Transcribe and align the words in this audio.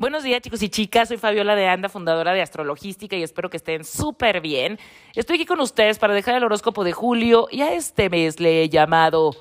Buenos 0.00 0.22
días 0.22 0.40
chicos 0.42 0.62
y 0.62 0.68
chicas, 0.68 1.08
soy 1.08 1.16
Fabiola 1.16 1.56
de 1.56 1.66
Anda, 1.66 1.88
fundadora 1.88 2.32
de 2.32 2.40
Astrologística 2.40 3.16
y 3.16 3.24
espero 3.24 3.50
que 3.50 3.56
estén 3.56 3.84
súper 3.84 4.40
bien. 4.40 4.78
Estoy 5.16 5.34
aquí 5.34 5.44
con 5.44 5.58
ustedes 5.58 5.98
para 5.98 6.14
dejar 6.14 6.36
el 6.36 6.44
horóscopo 6.44 6.84
de 6.84 6.92
julio 6.92 7.48
y 7.50 7.62
a 7.62 7.72
este 7.72 8.08
mes 8.08 8.38
le 8.38 8.62
he 8.62 8.68
llamado 8.68 9.32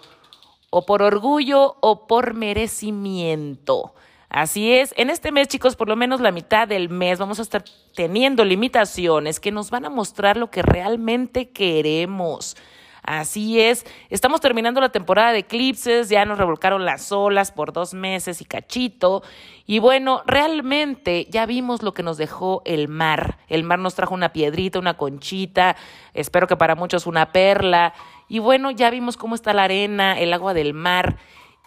o 0.72 0.84
por 0.84 1.04
orgullo 1.04 1.76
o 1.82 2.08
por 2.08 2.34
merecimiento. 2.34 3.94
Así 4.30 4.74
es, 4.74 4.96
en 4.98 5.12
este 5.12 5.32
mes 5.32 5.48
chicos, 5.48 5.76
por 5.76 5.90
lo 5.90 5.96
menos 5.96 6.22
la 6.22 6.32
mitad 6.32 6.68
del 6.68 6.90
mes 6.90 7.20
vamos 7.20 7.38
a 7.38 7.44
estar 7.44 7.64
teniendo 7.94 8.44
limitaciones 8.44 9.40
que 9.40 9.52
nos 9.52 9.70
van 9.70 9.86
a 9.86 9.92
mostrar 9.92 10.38
lo 10.38 10.50
que 10.50 10.64
realmente 10.64 11.52
queremos. 11.52 12.58
Así 13.08 13.62
es, 13.62 13.86
estamos 14.10 14.42
terminando 14.42 14.82
la 14.82 14.90
temporada 14.90 15.32
de 15.32 15.40
eclipses, 15.40 16.10
ya 16.10 16.26
nos 16.26 16.38
revolcaron 16.38 16.84
las 16.84 17.10
olas 17.14 17.54
por 17.54 17.72
dos 17.72 17.94
meses 17.94 18.42
y 18.42 18.46
cachito. 18.46 19.24
Y 19.66 19.80
bueno, 19.80 20.24
realmente 20.26 21.26
ya 21.30 21.46
vimos 21.46 21.84
lo 21.84 21.94
que 21.94 22.04
nos 22.04 22.18
dejó 22.18 22.64
el 22.66 22.90
mar. 22.90 23.38
El 23.48 23.64
mar 23.64 23.80
nos 23.80 23.96
trajo 23.96 24.14
una 24.14 24.34
piedrita, 24.34 24.78
una 24.78 24.98
conchita, 24.98 25.78
espero 26.14 26.48
que 26.48 26.58
para 26.58 26.76
muchos 26.76 27.08
una 27.08 27.32
perla. 27.32 27.94
Y 28.28 28.40
bueno, 28.40 28.72
ya 28.72 28.90
vimos 28.90 29.16
cómo 29.16 29.36
está 29.36 29.54
la 29.54 29.64
arena, 29.64 30.20
el 30.20 30.34
agua 30.34 30.54
del 30.54 30.74
mar. 30.74 31.16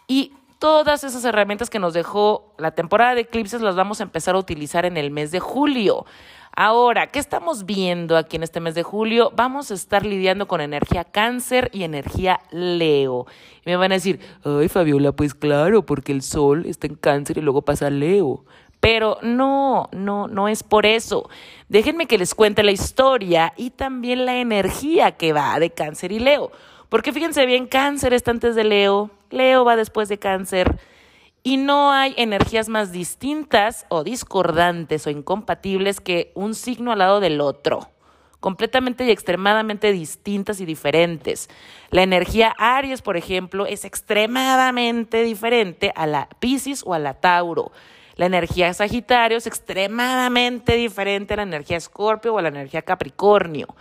Y 0.07 0.35
todas 0.61 1.03
esas 1.05 1.25
herramientas 1.25 1.71
que 1.71 1.81
nos 1.81 1.95
dejó 1.95 2.55
la 2.59 2.71
temporada 2.71 3.17
de 3.17 3.23
eclipses 3.23 3.63
las 3.63 3.75
vamos 3.75 3.99
a 3.99 4.05
empezar 4.05 4.37
a 4.37 4.39
utilizar 4.39 4.85
en 4.85 4.97
el 4.97 5.11
mes 5.11 5.33
de 5.33 5.41
julio. 5.41 6.05
Ahora, 6.55 7.07
¿qué 7.07 7.19
estamos 7.19 7.65
viendo 7.65 8.17
aquí 8.17 8.37
en 8.37 8.43
este 8.43 8.61
mes 8.61 8.75
de 8.75 8.83
julio? 8.83 9.33
Vamos 9.35 9.71
a 9.71 9.75
estar 9.75 10.05
lidiando 10.05 10.47
con 10.47 10.61
energía 10.61 11.05
cáncer 11.05 11.71
y 11.73 11.85
energía 11.85 12.41
leo. 12.51 13.27
Y 13.65 13.71
me 13.71 13.77
van 13.77 13.93
a 13.93 13.95
decir, 13.95 14.21
ay 14.45 14.69
Fabiola, 14.69 15.13
pues 15.13 15.33
claro, 15.33 15.87
porque 15.87 16.13
el 16.13 16.21
sol 16.21 16.67
está 16.67 16.87
en 16.87 16.97
cáncer 16.97 17.39
y 17.39 17.41
luego 17.41 17.63
pasa 17.63 17.89
leo. 17.89 18.45
Pero 18.81 19.17
no, 19.23 19.89
no, 19.93 20.29
no 20.29 20.49
es 20.49 20.63
por 20.63 20.85
eso. 20.85 21.31
Déjenme 21.69 22.07
que 22.07 22.19
les 22.19 22.35
cuente 22.35 22.63
la 22.63 22.73
historia 22.73 23.55
y 23.57 23.71
también 23.71 24.27
la 24.27 24.37
energía 24.37 25.13
que 25.13 25.33
va 25.33 25.59
de 25.59 25.71
cáncer 25.71 26.13
y 26.13 26.19
leo. 26.19 26.51
Porque 26.91 27.13
fíjense 27.13 27.47
bien, 27.47 27.67
cáncer 27.67 28.13
está 28.13 28.33
antes 28.33 28.55
de 28.55 28.65
leo, 28.65 29.11
leo 29.31 29.65
va 29.65 29.77
después 29.77 30.09
de 30.09 30.19
cáncer 30.19 30.79
y 31.43 31.57
no 31.57 31.93
hay 31.93 32.15
energías 32.17 32.69
más 32.69 32.93
distintas 32.93 33.87
o 33.89 34.05
discordantes 34.05 35.07
o 35.07 35.11
incompatibles 35.11 36.01
que 36.01 36.33
un 36.35 36.55
signo 36.55 36.93
al 36.93 36.99
lado 36.99 37.21
del 37.21 37.41
otro, 37.41 37.89
completamente 38.41 39.05
y 39.05 39.11
extremadamente 39.11 39.93
distintas 39.93 40.61
y 40.61 40.67
diferentes. 40.67 41.49
La 41.91 42.03
energía 42.03 42.55
Aries, 42.59 43.01
por 43.01 43.17
ejemplo, 43.17 43.67
es 43.67 43.85
extremadamente 43.85 45.23
diferente 45.23 45.93
a 45.95 46.07
la 46.07 46.29
Pisces 46.41 46.83
o 46.85 46.93
a 46.93 46.99
la 46.99 47.15
Tauro. 47.15 47.73
La 48.17 48.27
energía 48.27 48.75
Sagitario 48.75 49.39
es 49.39 49.47
extremadamente 49.47 50.77
diferente 50.77 51.33
a 51.33 51.39
la 51.39 51.45
energía 51.45 51.79
Escorpio 51.79 52.35
o 52.35 52.39
a 52.39 52.43
la 52.43 52.49
energía 52.49 52.83
Capricornio. 52.83 53.75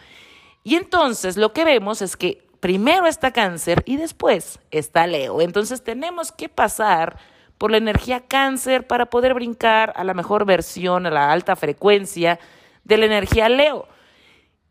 Y 0.63 0.75
entonces 0.75 1.35
lo 1.35 1.51
que 1.51 1.65
vemos 1.65 2.01
es 2.01 2.15
que 2.15 2.48
primero 2.59 3.07
está 3.07 3.31
Cáncer 3.31 3.83
y 3.85 3.97
después 3.97 4.59
está 4.71 5.07
Leo. 5.07 5.41
Entonces 5.41 5.83
tenemos 5.83 6.31
que 6.31 6.49
pasar 6.49 7.17
por 7.57 7.71
la 7.71 7.77
energía 7.77 8.21
cáncer 8.21 8.87
para 8.87 9.07
poder 9.07 9.33
brincar 9.33 9.91
a 9.95 10.03
la 10.05 10.13
mejor 10.13 10.45
versión, 10.45 11.05
a 11.05 11.11
la 11.11 11.31
alta 11.31 11.55
frecuencia 11.57 12.39
de 12.85 12.97
la 12.97 13.05
energía 13.05 13.49
Leo. 13.49 13.87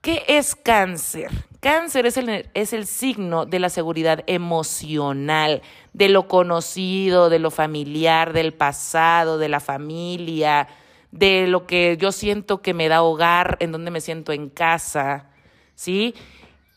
¿Qué 0.00 0.25
es 0.27 0.56
cáncer? 0.56 1.30
Cáncer 1.61 2.06
es 2.06 2.17
el, 2.17 2.48
es 2.55 2.72
el 2.72 2.86
signo 2.86 3.45
de 3.45 3.58
la 3.58 3.69
seguridad 3.69 4.25
emocional, 4.27 5.61
de 5.92 6.08
lo 6.08 6.28
conocido, 6.28 7.28
de 7.28 7.41
lo 7.41 7.50
familiar, 7.50 8.33
del 8.33 8.55
pasado, 8.55 9.39
de 9.39 9.48
la 9.48 9.61
familia, 9.61 10.69
de 11.11 11.47
lo 11.47 11.67
que 11.67 11.97
yo 11.98 12.12
siento 12.12 12.62
que 12.62 12.75
me 12.75 12.89
da 12.89 13.02
hogar, 13.02 13.56
en 13.61 13.73
donde 13.73 13.91
me 13.91 14.00
siento 14.00 14.33
en 14.33 14.48
casa, 14.48 15.27
¿sí? 15.75 16.14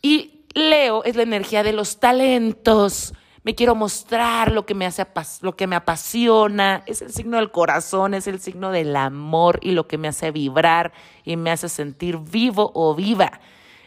Y 0.01 0.40
Leo 0.53 1.03
es 1.03 1.15
la 1.15 1.23
energía 1.23 1.63
de 1.63 1.73
los 1.73 1.99
talentos, 1.99 3.13
me 3.43 3.55
quiero 3.55 3.73
mostrar 3.73 4.51
lo 4.51 4.65
que 4.65 4.75
me 4.75 4.85
hace 4.85 5.05
lo 5.41 5.55
que 5.55 5.65
me 5.65 5.75
apasiona, 5.75 6.83
es 6.85 7.01
el 7.01 7.11
signo 7.11 7.37
del 7.37 7.51
corazón, 7.51 8.13
es 8.13 8.27
el 8.27 8.39
signo 8.39 8.71
del 8.71 8.95
amor 8.95 9.59
y 9.63 9.71
lo 9.71 9.87
que 9.87 9.97
me 9.97 10.07
hace 10.07 10.29
vibrar 10.29 10.91
y 11.23 11.37
me 11.37 11.49
hace 11.49 11.67
sentir 11.67 12.17
vivo 12.17 12.71
o 12.75 12.93
viva. 12.93 13.39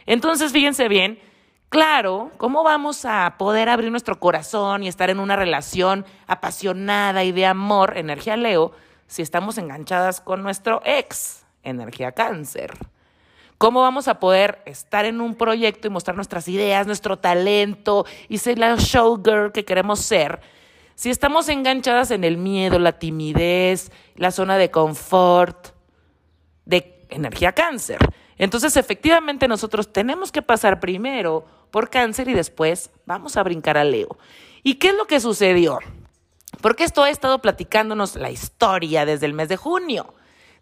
Entonces, 0.07 0.53
fíjense 0.53 0.89
bien, 0.89 1.21
claro, 1.69 2.33
¿cómo 2.37 2.65
vamos 2.65 3.05
a 3.05 3.37
poder 3.39 3.69
abrir 3.69 3.91
nuestro 3.93 4.19
corazón 4.19 4.83
y 4.83 4.89
estar 4.89 5.09
en 5.09 5.21
una 5.21 5.37
relación 5.37 6.05
apasionada 6.27 7.23
y 7.23 7.31
de 7.31 7.47
amor, 7.47 7.97
energía 7.97 8.37
Leo, 8.37 8.73
si 9.07 9.23
estamos 9.23 9.57
enganchadas 9.57 10.21
con 10.21 10.43
nuestro 10.43 10.83
ex, 10.85 11.47
energía 11.63 12.11
cáncer? 12.11 12.73
¿Cómo 13.65 13.81
vamos 13.81 14.09
a 14.09 14.21
poder 14.21 14.61
estar 14.67 15.07
en 15.07 15.23
un 15.23 15.37
proyecto 15.37 15.89
y 15.89 15.91
mostrar 15.91 16.17
nuestras 16.17 16.49
ideas, 16.49 16.87
nuestro 16.87 17.19
talento 17.19 18.05
y 18.29 18.37
ser 18.37 18.59
la 18.59 18.77
showgirl 18.77 19.53
que 19.53 19.65
queremos 19.65 20.01
ser? 20.01 20.43
Si 20.95 21.09
estamos 21.09 21.49
enganchadas 21.49 22.11
en 22.11 22.25
el 22.25 22.37
miedo, 22.37 22.79
la 22.79 22.99
timidez, 22.99 23.91
la 24.17 24.33
zona 24.33 24.59
de 24.59 24.71
confort, 24.71 25.69
de 26.67 27.07
energía 27.09 27.53
cáncer. 27.53 28.01
Entonces, 28.37 28.77
efectivamente, 28.77 29.49
nosotros 29.49 29.91
tenemos 29.91 30.31
que 30.31 30.43
pasar 30.43 30.79
primero 30.79 31.47
por 31.71 31.89
cáncer 31.89 32.29
y 32.29 32.35
después 32.35 32.91
vamos 33.07 33.39
a 33.39 33.43
brincar 33.43 33.79
a 33.79 33.85
Leo. 33.85 34.19
¿Y 34.63 34.75
qué 34.75 34.89
es 34.89 34.95
lo 34.95 35.07
que 35.07 35.21
sucedió? 35.21 35.79
Porque 36.61 36.85
esto 36.85 37.03
ha 37.03 37.09
estado 37.09 37.39
platicándonos 37.39 38.17
la 38.17 38.31
historia 38.31 39.07
desde 39.07 39.25
el 39.25 39.33
mes 39.33 39.49
de 39.49 39.57
junio. 39.57 40.13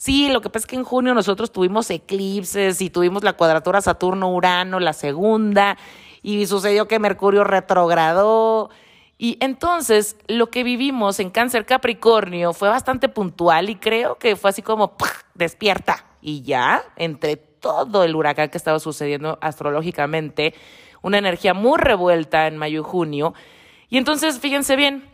Sí, 0.02 0.28
lo 0.32 0.40
que 0.40 0.50
pasa 0.50 0.64
es 0.64 0.66
que 0.66 0.74
en 0.74 0.82
junio 0.82 1.14
nosotros 1.14 1.52
tuvimos 1.52 1.88
eclipses 1.88 2.80
y 2.80 2.90
tuvimos 2.90 3.22
la 3.22 3.34
cuadratura 3.34 3.80
Saturno-Urano, 3.80 4.80
la 4.80 4.94
segunda, 4.94 5.78
y 6.22 6.44
sucedió 6.48 6.88
que 6.88 6.98
Mercurio 6.98 7.44
retrogradó. 7.44 8.68
Y 9.16 9.38
entonces 9.38 10.16
lo 10.26 10.50
que 10.50 10.64
vivimos 10.64 11.20
en 11.20 11.30
Cáncer 11.30 11.66
Capricornio 11.66 12.52
fue 12.52 12.68
bastante 12.68 13.08
puntual 13.08 13.70
y 13.70 13.76
creo 13.76 14.16
que 14.18 14.34
fue 14.34 14.50
así 14.50 14.60
como 14.60 14.96
despierta. 15.34 16.04
Y 16.20 16.42
ya, 16.42 16.82
entre 16.96 17.36
todo 17.36 18.02
el 18.02 18.16
huracán 18.16 18.50
que 18.50 18.58
estaba 18.58 18.80
sucediendo 18.80 19.38
astrológicamente, 19.40 20.52
una 21.00 21.18
energía 21.18 21.54
muy 21.54 21.78
revuelta 21.78 22.48
en 22.48 22.56
mayo 22.56 22.80
y 22.80 22.84
junio. 22.84 23.34
Y 23.88 23.98
entonces, 23.98 24.40
fíjense 24.40 24.74
bien, 24.74 25.08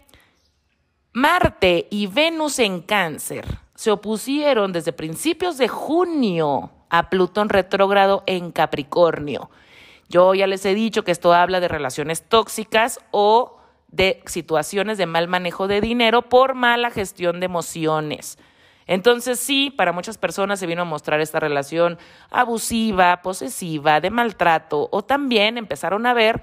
Marte 1.13 1.89
y 1.91 2.07
Venus 2.07 2.59
en 2.59 2.81
Cáncer 2.81 3.68
se 3.79 3.93
opusieron 3.93 4.73
desde 4.73 4.93
principios 4.93 5.57
de 5.57 5.69
junio 5.69 6.73
a 6.91 7.11
Plutón 7.11 7.49
retrógrado 7.49 8.25
en 8.27 8.51
Capricornio. 8.51 9.51
Yo 10.09 10.35
ya 10.35 10.49
les 10.49 10.65
he 10.65 10.75
dicho 10.75 11.05
que 11.05 11.13
esto 11.13 11.33
habla 11.33 11.61
de 11.61 11.69
relaciones 11.69 12.25
tóxicas 12.29 12.99
o 13.13 13.61
de 13.87 14.21
situaciones 14.27 14.99
de 14.99 15.07
mal 15.07 15.29
manejo 15.29 15.69
de 15.69 15.81
dinero 15.81 16.23
por 16.23 16.55
mala 16.55 16.91
gestión 16.91 17.39
de 17.39 17.47
emociones. 17.47 18.37
Entonces 18.89 19.39
sí, 19.39 19.71
para 19.71 19.93
muchas 19.93 20.19
personas 20.19 20.59
se 20.59 20.67
vino 20.67 20.83
a 20.83 20.85
mostrar 20.85 21.21
esta 21.21 21.39
relación 21.39 21.99
abusiva, 22.31 23.23
posesiva, 23.23 24.01
de 24.01 24.11
maltrato 24.11 24.89
o 24.91 25.05
también 25.05 25.57
empezaron 25.57 26.05
a 26.07 26.15
ver 26.15 26.43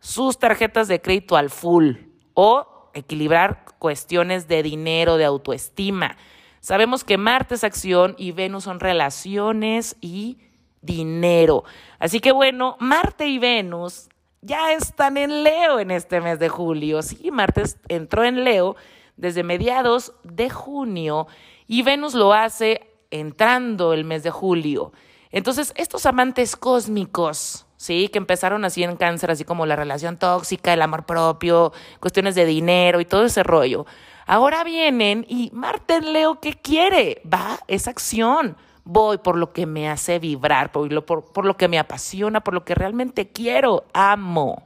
sus 0.00 0.38
tarjetas 0.38 0.86
de 0.88 1.00
crédito 1.00 1.38
al 1.38 1.48
full 1.48 1.94
o 2.34 2.90
equilibrar 2.92 3.64
cuestiones 3.78 4.48
de 4.48 4.62
dinero, 4.62 5.16
de 5.16 5.24
autoestima. 5.24 6.18
Sabemos 6.64 7.04
que 7.04 7.18
Marte 7.18 7.56
es 7.56 7.62
acción 7.62 8.14
y 8.16 8.32
Venus 8.32 8.64
son 8.64 8.80
relaciones 8.80 9.96
y 10.00 10.38
dinero. 10.80 11.62
Así 11.98 12.20
que 12.20 12.32
bueno, 12.32 12.78
Marte 12.80 13.26
y 13.26 13.38
Venus 13.38 14.08
ya 14.40 14.72
están 14.72 15.18
en 15.18 15.44
Leo 15.44 15.78
en 15.78 15.90
este 15.90 16.22
mes 16.22 16.38
de 16.38 16.48
julio. 16.48 17.02
Sí, 17.02 17.30
Marte 17.30 17.64
entró 17.88 18.24
en 18.24 18.44
Leo 18.44 18.76
desde 19.18 19.42
mediados 19.42 20.14
de 20.22 20.48
junio 20.48 21.26
y 21.66 21.82
Venus 21.82 22.14
lo 22.14 22.32
hace 22.32 22.90
entrando 23.10 23.92
el 23.92 24.04
mes 24.04 24.22
de 24.22 24.30
julio. 24.30 24.90
Entonces, 25.30 25.74
estos 25.76 26.06
amantes 26.06 26.56
cósmicos, 26.56 27.66
¿sí? 27.76 28.08
Que 28.08 28.16
empezaron 28.16 28.64
así 28.64 28.82
en 28.84 28.96
cáncer, 28.96 29.30
así 29.30 29.44
como 29.44 29.66
la 29.66 29.76
relación 29.76 30.16
tóxica, 30.16 30.72
el 30.72 30.80
amor 30.80 31.04
propio, 31.04 31.74
cuestiones 32.00 32.34
de 32.34 32.46
dinero 32.46 33.02
y 33.02 33.04
todo 33.04 33.26
ese 33.26 33.42
rollo. 33.42 33.84
Ahora 34.26 34.64
vienen 34.64 35.26
y 35.28 35.50
Marten 35.52 36.12
Leo, 36.12 36.40
¿qué 36.40 36.54
quiere? 36.54 37.20
Va, 37.30 37.58
es 37.68 37.88
acción. 37.88 38.56
Voy 38.84 39.18
por 39.18 39.36
lo 39.36 39.52
que 39.52 39.66
me 39.66 39.88
hace 39.88 40.18
vibrar, 40.18 40.72
por 40.72 40.92
lo, 40.92 41.04
por, 41.04 41.44
lo 41.44 41.56
que 41.56 41.68
me 41.68 41.78
apasiona, 41.78 42.42
por 42.42 42.54
lo 42.54 42.64
que 42.64 42.74
realmente 42.74 43.28
quiero, 43.28 43.84
amo. 43.92 44.62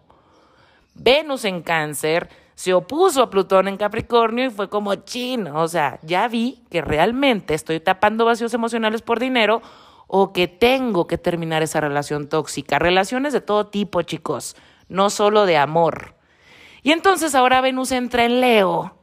Venus 0.94 1.44
en 1.44 1.62
cáncer 1.62 2.28
se 2.54 2.74
opuso 2.74 3.22
a 3.22 3.30
Plutón 3.30 3.68
en 3.68 3.76
Capricornio 3.76 4.46
y 4.46 4.50
fue 4.50 4.68
como 4.68 4.94
chin, 4.96 5.46
o 5.46 5.68
sea, 5.68 6.00
ya 6.02 6.26
vi 6.26 6.64
que 6.70 6.82
realmente 6.82 7.54
estoy 7.54 7.78
tapando 7.78 8.24
vacíos 8.24 8.52
emocionales 8.52 9.02
por 9.02 9.20
dinero 9.20 9.62
o 10.08 10.32
que 10.32 10.48
tengo 10.48 11.06
que 11.06 11.18
terminar 11.18 11.62
esa 11.62 11.80
relación 11.80 12.28
tóxica. 12.28 12.80
Relaciones 12.80 13.32
de 13.32 13.40
todo 13.40 13.68
tipo, 13.68 14.02
chicos, 14.02 14.56
no 14.88 15.10
solo 15.10 15.46
de 15.46 15.56
amor. 15.56 16.16
Y 16.82 16.90
entonces 16.90 17.36
ahora 17.36 17.60
Venus 17.60 17.92
entra 17.92 18.24
en 18.24 18.40
Leo 18.40 18.97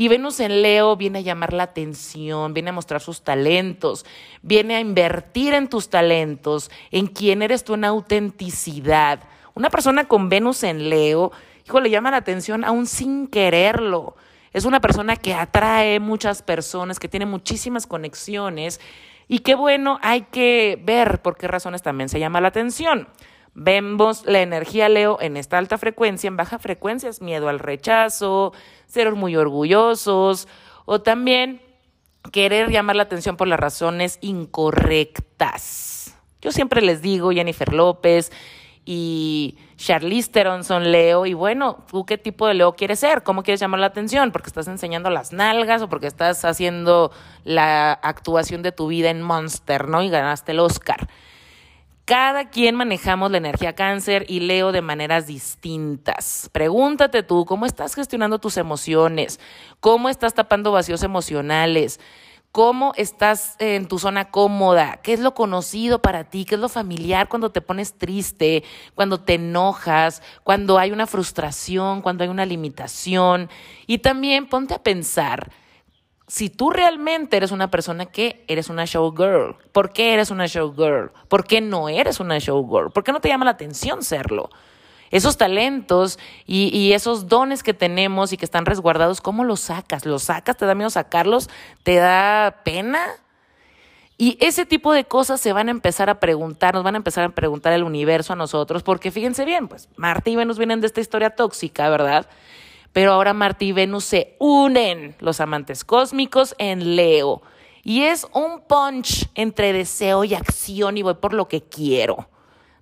Y 0.00 0.08
Venus 0.08 0.40
en 0.40 0.62
Leo 0.62 0.96
viene 0.96 1.18
a 1.18 1.20
llamar 1.20 1.52
la 1.52 1.64
atención, 1.64 2.54
viene 2.54 2.70
a 2.70 2.72
mostrar 2.72 3.02
sus 3.02 3.20
talentos, 3.20 4.06
viene 4.40 4.76
a 4.76 4.80
invertir 4.80 5.52
en 5.52 5.68
tus 5.68 5.90
talentos, 5.90 6.70
en 6.90 7.06
quién 7.06 7.42
eres 7.42 7.64
tú 7.64 7.74
en 7.74 7.84
autenticidad. 7.84 9.20
Una 9.52 9.68
persona 9.68 10.08
con 10.08 10.30
Venus 10.30 10.62
en 10.62 10.88
Leo, 10.88 11.32
hijo, 11.66 11.80
le 11.82 11.90
llama 11.90 12.10
la 12.10 12.16
atención 12.16 12.64
aún 12.64 12.86
sin 12.86 13.26
quererlo. 13.26 14.16
Es 14.54 14.64
una 14.64 14.80
persona 14.80 15.16
que 15.16 15.34
atrae 15.34 16.00
muchas 16.00 16.40
personas, 16.40 16.98
que 16.98 17.08
tiene 17.08 17.26
muchísimas 17.26 17.86
conexiones 17.86 18.80
y 19.28 19.40
qué 19.40 19.54
bueno, 19.54 19.98
hay 20.00 20.22
que 20.22 20.80
ver 20.82 21.20
por 21.20 21.36
qué 21.36 21.46
razones 21.46 21.82
también 21.82 22.08
se 22.08 22.18
llama 22.18 22.40
la 22.40 22.48
atención. 22.48 23.06
Vemos 23.54 24.24
la 24.26 24.42
energía 24.42 24.88
Leo 24.88 25.18
en 25.20 25.36
esta 25.36 25.58
alta 25.58 25.76
frecuencia, 25.76 26.28
en 26.28 26.36
baja 26.36 26.58
frecuencia 26.58 27.08
es 27.08 27.20
miedo 27.20 27.48
al 27.48 27.58
rechazo, 27.58 28.52
ser 28.86 29.12
muy 29.14 29.36
orgullosos 29.36 30.46
o 30.84 31.02
también 31.02 31.60
querer 32.32 32.70
llamar 32.70 32.96
la 32.96 33.02
atención 33.04 33.36
por 33.36 33.48
las 33.48 33.58
razones 33.58 34.18
incorrectas. 34.20 36.16
Yo 36.40 36.52
siempre 36.52 36.80
les 36.80 37.02
digo, 37.02 37.32
Jennifer 37.32 37.72
López 37.72 38.30
y 38.84 39.58
Charlize 39.76 40.30
Theron 40.30 40.64
son 40.64 40.90
Leo 40.90 41.26
y 41.26 41.34
bueno, 41.34 41.84
¿tú 41.90 42.06
qué 42.06 42.18
tipo 42.18 42.46
de 42.46 42.54
Leo 42.54 42.74
quieres 42.76 43.00
ser? 43.00 43.22
¿Cómo 43.22 43.42
quieres 43.42 43.60
llamar 43.60 43.80
la 43.80 43.86
atención? 43.86 44.30
¿Porque 44.30 44.48
estás 44.48 44.68
enseñando 44.68 45.10
las 45.10 45.32
nalgas 45.32 45.82
o 45.82 45.88
porque 45.88 46.06
estás 46.06 46.44
haciendo 46.44 47.10
la 47.44 47.92
actuación 47.92 48.62
de 48.62 48.72
tu 48.72 48.86
vida 48.86 49.10
en 49.10 49.22
Monster, 49.22 49.88
¿no? 49.88 50.02
Y 50.02 50.08
ganaste 50.08 50.52
el 50.52 50.60
Oscar. 50.60 51.08
Cada 52.10 52.50
quien 52.50 52.74
manejamos 52.74 53.30
la 53.30 53.36
energía 53.36 53.76
cáncer 53.76 54.26
y 54.26 54.40
leo 54.40 54.72
de 54.72 54.82
maneras 54.82 55.28
distintas. 55.28 56.50
Pregúntate 56.50 57.22
tú, 57.22 57.44
¿cómo 57.44 57.66
estás 57.66 57.94
gestionando 57.94 58.40
tus 58.40 58.56
emociones? 58.56 59.38
¿Cómo 59.78 60.08
estás 60.08 60.34
tapando 60.34 60.72
vacíos 60.72 61.04
emocionales? 61.04 62.00
¿Cómo 62.50 62.94
estás 62.96 63.54
en 63.60 63.86
tu 63.86 64.00
zona 64.00 64.32
cómoda? 64.32 64.98
¿Qué 65.04 65.12
es 65.12 65.20
lo 65.20 65.34
conocido 65.34 66.02
para 66.02 66.24
ti? 66.24 66.44
¿Qué 66.44 66.56
es 66.56 66.60
lo 66.60 66.68
familiar 66.68 67.28
cuando 67.28 67.52
te 67.52 67.60
pones 67.60 67.96
triste, 67.96 68.64
cuando 68.96 69.20
te 69.20 69.34
enojas, 69.34 70.20
cuando 70.42 70.80
hay 70.80 70.90
una 70.90 71.06
frustración, 71.06 72.02
cuando 72.02 72.24
hay 72.24 72.30
una 72.30 72.44
limitación? 72.44 73.48
Y 73.86 73.98
también 73.98 74.48
ponte 74.48 74.74
a 74.74 74.82
pensar 74.82 75.52
si 76.30 76.48
tú 76.48 76.70
realmente 76.70 77.36
eres 77.36 77.50
una 77.50 77.72
persona 77.72 78.06
que 78.06 78.44
eres 78.46 78.68
una 78.68 78.84
showgirl, 78.84 79.56
¿por 79.72 79.92
qué 79.92 80.14
eres 80.14 80.30
una 80.30 80.46
showgirl? 80.46 81.10
¿Por 81.26 81.44
qué 81.44 81.60
no 81.60 81.88
eres 81.88 82.20
una 82.20 82.38
showgirl? 82.38 82.92
¿Por 82.92 83.02
qué 83.02 83.10
no 83.10 83.18
te 83.18 83.28
llama 83.28 83.46
la 83.46 83.50
atención 83.50 84.04
serlo? 84.04 84.48
Esos 85.10 85.36
talentos 85.36 86.20
y, 86.46 86.92
esos 86.92 87.26
dones 87.26 87.64
que 87.64 87.74
tenemos 87.74 88.32
y 88.32 88.36
que 88.36 88.44
están 88.44 88.64
resguardados, 88.64 89.20
¿cómo 89.20 89.42
los 89.42 89.58
sacas? 89.58 90.06
¿Los 90.06 90.22
sacas? 90.22 90.56
¿Te 90.56 90.66
da 90.66 90.76
miedo 90.76 90.88
sacarlos? 90.88 91.50
¿Te 91.82 91.96
da 91.96 92.60
pena? 92.64 93.04
Y 94.16 94.38
ese 94.40 94.64
tipo 94.64 94.92
de 94.92 95.06
cosas 95.06 95.40
se 95.40 95.52
van 95.52 95.66
a 95.66 95.72
empezar 95.72 96.10
a 96.10 96.20
preguntar, 96.20 96.74
nos 96.74 96.84
van 96.84 96.94
a 96.94 96.98
empezar 96.98 97.24
a 97.24 97.30
preguntar 97.30 97.72
el 97.72 97.82
universo 97.82 98.34
a 98.34 98.36
nosotros, 98.36 98.84
porque 98.84 99.10
fíjense 99.10 99.44
bien, 99.44 99.66
pues 99.66 99.88
Marte 99.96 100.30
y 100.30 100.36
Venus 100.36 100.58
vienen 100.58 100.80
de 100.80 100.86
esta 100.86 101.00
historia 101.00 101.30
tóxica, 101.30 101.90
¿verdad? 101.90 102.28
Pero 102.92 103.12
ahora 103.12 103.34
Marte 103.34 103.66
y 103.66 103.72
Venus 103.72 104.04
se 104.04 104.36
unen, 104.38 105.14
los 105.20 105.40
amantes 105.40 105.84
cósmicos, 105.84 106.54
en 106.58 106.96
Leo. 106.96 107.42
Y 107.82 108.02
es 108.02 108.26
un 108.34 108.60
punch 108.60 109.28
entre 109.34 109.72
deseo 109.72 110.24
y 110.24 110.34
acción 110.34 110.98
y 110.98 111.02
voy 111.02 111.14
por 111.14 111.32
lo 111.32 111.48
que 111.48 111.62
quiero. 111.62 112.28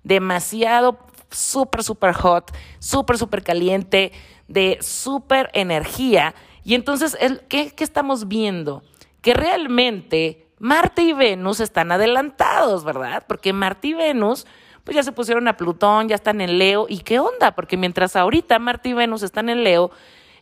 Demasiado 0.03 0.99
súper, 1.29 1.83
súper 1.83 2.13
hot, 2.13 2.51
súper, 2.79 3.17
súper 3.17 3.43
caliente, 3.43 4.11
de 4.47 4.77
súper 4.81 5.49
energía. 5.53 6.33
Y 6.63 6.75
entonces, 6.75 7.17
¿qué, 7.47 7.71
¿qué 7.71 7.83
estamos 7.83 8.27
viendo? 8.27 8.83
Que 9.21 9.33
realmente 9.33 10.47
Marte 10.59 11.03
y 11.03 11.13
Venus 11.13 11.59
están 11.59 11.91
adelantados, 11.91 12.83
¿verdad? 12.83 13.23
Porque 13.27 13.53
Marte 13.53 13.89
y 13.89 13.93
Venus 13.93 14.45
pues 14.83 14.95
ya 14.95 15.03
se 15.03 15.11
pusieron 15.11 15.47
a 15.47 15.57
Plutón, 15.57 16.07
ya 16.07 16.15
están 16.15 16.41
en 16.41 16.57
Leo. 16.57 16.85
¿Y 16.89 16.99
qué 16.99 17.19
onda? 17.19 17.51
Porque 17.51 17.77
mientras 17.77 18.15
ahorita 18.15 18.59
Marte 18.59 18.89
y 18.89 18.93
Venus 18.93 19.23
están 19.23 19.49
en 19.49 19.63
Leo, 19.63 19.91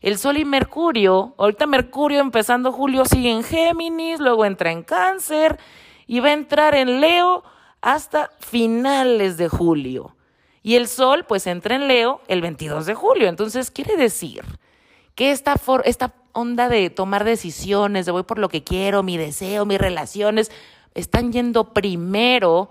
el 0.01 0.18
Sol 0.18 0.38
y 0.38 0.45
Mercurio, 0.45 1.34
ahorita 1.38 1.66
Mercurio 1.66 2.19
empezando 2.19 2.72
julio 2.72 3.06
sigue 3.06 3.31
en 3.31 3.44
Géminis, 3.44 4.19
luego 4.19 4.45
entra 4.45 4.72
en 4.72 4.84
Cáncer 4.84 5.60
y 6.06 6.19
va 6.19 6.30
a 6.30 6.34
entrar 6.34 6.75
en 6.75 7.01
Leo 7.01 7.44
hasta 7.81 8.31
finales 8.39 9.38
de 9.38 9.50
julio. 9.50 10.16
Y 10.63 10.75
el 10.75 10.88
Sol 10.88 11.25
pues 11.28 11.48
entra 11.48 11.75
en 11.75 11.88
Leo 11.88 12.22
el 12.28 12.42
22 12.42 12.86
de 12.86 12.94
julio. 12.94 13.28
Entonces 13.28 13.72
quiere 13.72 13.95
decir 13.95 14.44
que 15.16 15.31
esta, 15.31 15.56
esta 15.86 16.13
onda 16.34 16.69
de 16.69 16.89
tomar 16.89 17.24
decisiones, 17.24 18.06
de 18.06 18.12
voy 18.12 18.24
por 18.24 18.38
lo 18.38 18.50
que 18.50 18.63
quiero, 18.63 19.01
mi 19.01 19.18
deseo, 19.18 19.66
mis 19.66 19.80
relaciones, 19.80 20.51
están 20.94 21.31
yendo 21.31 21.74
primero 21.74 22.69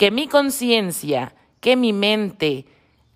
que 0.00 0.10
mi 0.10 0.28
conciencia, 0.28 1.34
que 1.60 1.76
mi 1.76 1.92
mente, 1.92 2.64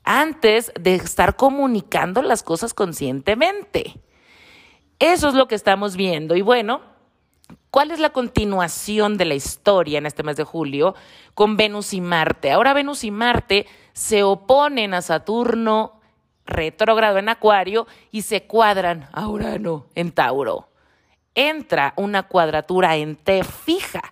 antes 0.04 0.70
de 0.78 0.96
estar 0.96 1.34
comunicando 1.34 2.20
las 2.20 2.42
cosas 2.42 2.74
conscientemente. 2.74 4.02
Eso 4.98 5.28
es 5.28 5.34
lo 5.34 5.48
que 5.48 5.54
estamos 5.54 5.96
viendo. 5.96 6.36
Y 6.36 6.42
bueno, 6.42 6.82
¿cuál 7.70 7.90
es 7.90 8.00
la 8.00 8.10
continuación 8.10 9.16
de 9.16 9.24
la 9.24 9.34
historia 9.34 9.96
en 9.96 10.04
este 10.04 10.22
mes 10.24 10.36
de 10.36 10.44
julio 10.44 10.94
con 11.32 11.56
Venus 11.56 11.94
y 11.94 12.02
Marte? 12.02 12.52
Ahora 12.52 12.74
Venus 12.74 13.02
y 13.04 13.10
Marte 13.10 13.66
se 13.94 14.22
oponen 14.22 14.92
a 14.92 15.00
Saturno 15.00 16.02
retrógrado 16.44 17.16
en 17.16 17.30
Acuario 17.30 17.86
y 18.10 18.20
se 18.20 18.42
cuadran 18.42 19.08
a 19.14 19.26
Urano 19.26 19.86
en 19.94 20.12
Tauro. 20.12 20.68
Entra 21.34 21.94
una 21.96 22.24
cuadratura 22.24 22.96
en 22.96 23.16
T 23.16 23.42
fija 23.42 24.02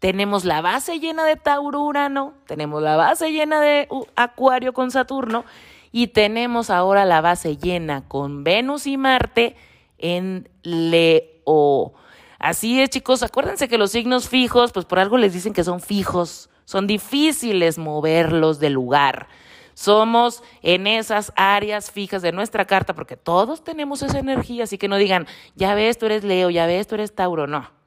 tenemos 0.00 0.46
la 0.46 0.62
base 0.62 0.98
llena 0.98 1.24
de 1.24 1.36
Tauro 1.36 1.82
Urano, 1.82 2.32
tenemos 2.46 2.82
la 2.82 2.96
base 2.96 3.32
llena 3.32 3.60
de 3.60 3.86
Acuario 4.16 4.72
con 4.72 4.90
Saturno 4.90 5.44
y 5.92 6.08
tenemos 6.08 6.70
ahora 6.70 7.04
la 7.04 7.20
base 7.20 7.58
llena 7.58 8.08
con 8.08 8.42
Venus 8.42 8.86
y 8.86 8.96
Marte 8.96 9.56
en 9.98 10.48
Leo. 10.62 11.92
Así 12.38 12.80
es, 12.80 12.88
chicos, 12.88 13.22
acuérdense 13.22 13.68
que 13.68 13.76
los 13.76 13.90
signos 13.90 14.30
fijos, 14.30 14.72
pues 14.72 14.86
por 14.86 14.98
algo 14.98 15.18
les 15.18 15.34
dicen 15.34 15.52
que 15.52 15.64
son 15.64 15.80
fijos, 15.80 16.48
son 16.64 16.86
difíciles 16.86 17.76
moverlos 17.76 18.58
del 18.58 18.72
lugar. 18.72 19.28
Somos 19.74 20.42
en 20.62 20.86
esas 20.86 21.30
áreas 21.36 21.90
fijas 21.90 22.22
de 22.22 22.32
nuestra 22.32 22.64
carta, 22.64 22.94
porque 22.94 23.18
todos 23.18 23.62
tenemos 23.62 24.02
esa 24.02 24.18
energía, 24.18 24.64
así 24.64 24.78
que 24.78 24.88
no 24.88 24.96
digan, 24.96 25.26
ya 25.56 25.74
ves, 25.74 25.98
tú 25.98 26.06
eres 26.06 26.24
Leo, 26.24 26.48
ya 26.48 26.64
ves, 26.64 26.86
tú 26.86 26.94
eres 26.94 27.14
Tauro, 27.14 27.46
no 27.46 27.79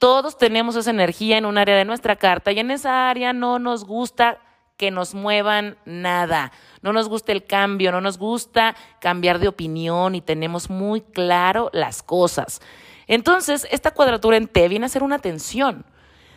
todos 0.00 0.38
tenemos 0.38 0.76
esa 0.76 0.90
energía 0.90 1.36
en 1.36 1.44
un 1.44 1.58
área 1.58 1.76
de 1.76 1.84
nuestra 1.84 2.16
carta 2.16 2.50
y 2.50 2.58
en 2.58 2.70
esa 2.70 3.10
área 3.10 3.34
no 3.34 3.58
nos 3.58 3.84
gusta 3.84 4.38
que 4.78 4.90
nos 4.90 5.14
muevan 5.14 5.76
nada. 5.84 6.52
No 6.80 6.94
nos 6.94 7.06
gusta 7.06 7.32
el 7.32 7.44
cambio, 7.44 7.92
no 7.92 8.00
nos 8.00 8.16
gusta 8.16 8.74
cambiar 8.98 9.38
de 9.40 9.48
opinión 9.48 10.14
y 10.14 10.22
tenemos 10.22 10.70
muy 10.70 11.02
claro 11.02 11.68
las 11.74 12.02
cosas. 12.02 12.62
Entonces, 13.08 13.68
esta 13.70 13.90
cuadratura 13.90 14.38
en 14.38 14.48
T 14.48 14.68
viene 14.68 14.86
a 14.86 14.88
ser 14.88 15.02
una 15.02 15.18
tensión. 15.18 15.84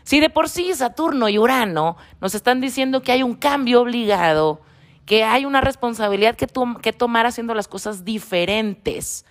Si 0.03 0.19
de 0.19 0.29
por 0.29 0.49
sí 0.49 0.73
Saturno 0.73 1.29
y 1.29 1.39
Urano 1.39 1.95
nos 2.19 2.35
están 2.35 2.59
diciendo 2.59 3.01
que 3.01 3.13
hay 3.13 3.23
un 3.23 3.35
cambio 3.35 3.79
obligado, 3.79 4.59
que 5.05 5.23
hay 5.23 5.45
una 5.45 5.61
responsabilidad 5.61 6.35
que, 6.35 6.47
que 6.81 6.91
tomar 6.91 7.25
haciendo 7.27 7.53
las 7.53 7.69
cosas 7.69 8.03
diferentes. 8.03 9.25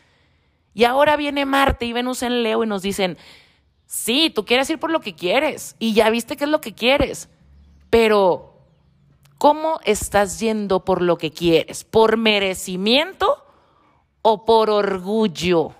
Y 0.73 0.85
ahora 0.85 1.19
viene 1.19 1.45
Marte 1.45 1.85
y 1.85 1.93
Venus 1.93 2.23
en 2.23 2.43
Leo 2.43 2.65
y 2.65 2.67
nos 2.67 2.81
dicen, 2.81 3.19
Sí, 3.95 4.33
tú 4.35 4.47
quieres 4.47 4.71
ir 4.71 4.79
por 4.79 4.91
lo 4.91 5.01
que 5.01 5.15
quieres 5.15 5.77
y 5.79 5.93
ya 5.93 6.09
viste 6.09 6.39
qué 6.39 6.45
es 6.45 6.51
lo 6.51 6.63
que 6.63 6.73
quieres, 6.73 7.29
pero 7.91 8.55
¿cómo 9.37 9.81
estás 9.85 10.41
yendo 10.41 10.83
por 10.83 11.03
lo 11.03 11.19
que 11.19 11.31
quieres? 11.31 11.85
¿Por 11.85 12.17
merecimiento 12.17 13.45
o 14.23 14.47
por 14.47 14.71
orgullo? 14.71 15.75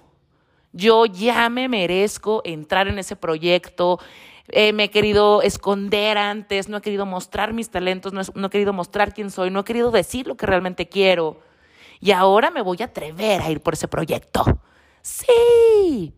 Yo 0.73 1.07
ya 1.07 1.49
me 1.49 1.71
merezco 1.71 2.43
entrar 2.45 2.87
en 2.87 2.99
ese 2.99 3.17
proyecto, 3.17 3.99
eh, 4.49 4.75
me 4.75 4.85
he 4.85 4.91
querido 4.91 5.41
esconder 5.41 6.19
antes, 6.19 6.69
no 6.69 6.77
he 6.77 6.83
querido 6.83 7.07
mostrar 7.07 7.55
mis 7.55 7.71
talentos, 7.71 8.13
no 8.13 8.47
he 8.47 8.51
querido 8.51 8.75
mostrar 8.75 9.15
quién 9.15 9.31
soy, 9.31 9.51
no 9.51 9.61
he 9.61 9.65
querido 9.65 9.91
decir 9.91 10.27
lo 10.27 10.37
que 10.37 10.45
realmente 10.45 10.87
quiero. 10.87 11.41
Y 11.99 12.11
ahora 12.11 12.51
me 12.51 12.61
voy 12.61 12.77
a 12.83 12.85
atrever 12.85 13.41
a 13.41 13.51
ir 13.51 13.63
por 13.63 13.73
ese 13.73 13.89
proyecto. 13.89 14.45
Sí, 15.01 16.15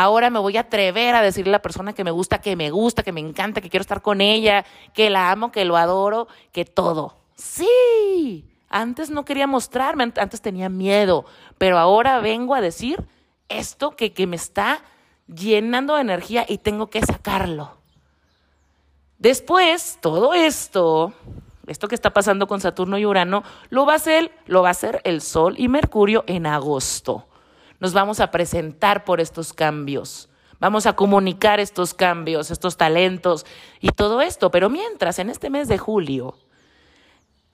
Ahora 0.00 0.30
me 0.30 0.38
voy 0.38 0.56
a 0.56 0.60
atrever 0.60 1.14
a 1.14 1.20
decirle 1.20 1.50
a 1.50 1.58
la 1.58 1.62
persona 1.62 1.92
que 1.92 2.04
me 2.04 2.10
gusta, 2.10 2.40
que 2.40 2.56
me 2.56 2.70
gusta, 2.70 3.02
que 3.02 3.12
me 3.12 3.20
encanta, 3.20 3.60
que 3.60 3.68
quiero 3.68 3.82
estar 3.82 4.00
con 4.00 4.22
ella, 4.22 4.64
que 4.94 5.10
la 5.10 5.30
amo, 5.30 5.52
que 5.52 5.66
lo 5.66 5.76
adoro, 5.76 6.26
que 6.52 6.64
todo. 6.64 7.18
Sí, 7.34 8.46
antes 8.70 9.10
no 9.10 9.26
quería 9.26 9.46
mostrarme, 9.46 10.04
antes 10.04 10.40
tenía 10.40 10.70
miedo, 10.70 11.26
pero 11.58 11.78
ahora 11.78 12.18
vengo 12.20 12.54
a 12.54 12.62
decir 12.62 13.04
esto 13.50 13.90
que, 13.90 14.14
que 14.14 14.26
me 14.26 14.36
está 14.36 14.82
llenando 15.26 15.96
de 15.96 16.00
energía 16.00 16.46
y 16.48 16.56
tengo 16.56 16.86
que 16.86 17.02
sacarlo. 17.02 17.76
Después, 19.18 19.98
todo 20.00 20.32
esto, 20.32 21.12
esto 21.66 21.88
que 21.88 21.94
está 21.94 22.08
pasando 22.08 22.46
con 22.46 22.62
Saturno 22.62 22.96
y 22.96 23.04
Urano, 23.04 23.42
lo 23.68 23.84
va 23.84 23.92
a 23.92 23.96
hacer, 23.96 24.32
lo 24.46 24.62
va 24.62 24.68
a 24.68 24.70
hacer 24.70 25.02
el 25.04 25.20
Sol 25.20 25.56
y 25.58 25.68
Mercurio 25.68 26.24
en 26.26 26.46
agosto. 26.46 27.26
Nos 27.80 27.92
vamos 27.92 28.20
a 28.20 28.30
presentar 28.30 29.04
por 29.04 29.20
estos 29.20 29.52
cambios. 29.52 30.28
Vamos 30.60 30.86
a 30.86 30.92
comunicar 30.92 31.58
estos 31.58 31.94
cambios, 31.94 32.50
estos 32.50 32.76
talentos 32.76 33.46
y 33.80 33.88
todo 33.88 34.20
esto. 34.20 34.50
Pero 34.50 34.68
mientras, 34.68 35.18
en 35.18 35.30
este 35.30 35.48
mes 35.48 35.68
de 35.68 35.78
julio, 35.78 36.36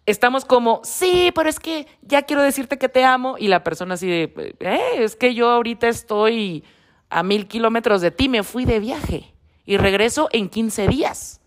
estamos 0.04 0.44
como, 0.44 0.80
sí, 0.82 1.30
pero 1.34 1.48
es 1.48 1.60
que 1.60 1.86
ya 2.02 2.22
quiero 2.22 2.42
decirte 2.42 2.78
que 2.78 2.88
te 2.88 3.04
amo. 3.04 3.36
Y 3.38 3.46
la 3.46 3.62
persona 3.62 3.94
así 3.94 4.08
de, 4.08 4.54
eh, 4.58 4.80
es 4.98 5.14
que 5.14 5.34
yo 5.34 5.48
ahorita 5.50 5.86
estoy 5.86 6.64
a 7.08 7.22
mil 7.22 7.46
kilómetros 7.46 8.00
de 8.00 8.10
ti, 8.10 8.28
me 8.28 8.42
fui 8.42 8.64
de 8.64 8.80
viaje 8.80 9.32
y 9.64 9.76
regreso 9.76 10.28
en 10.32 10.48
15 10.48 10.88
días. 10.88 11.40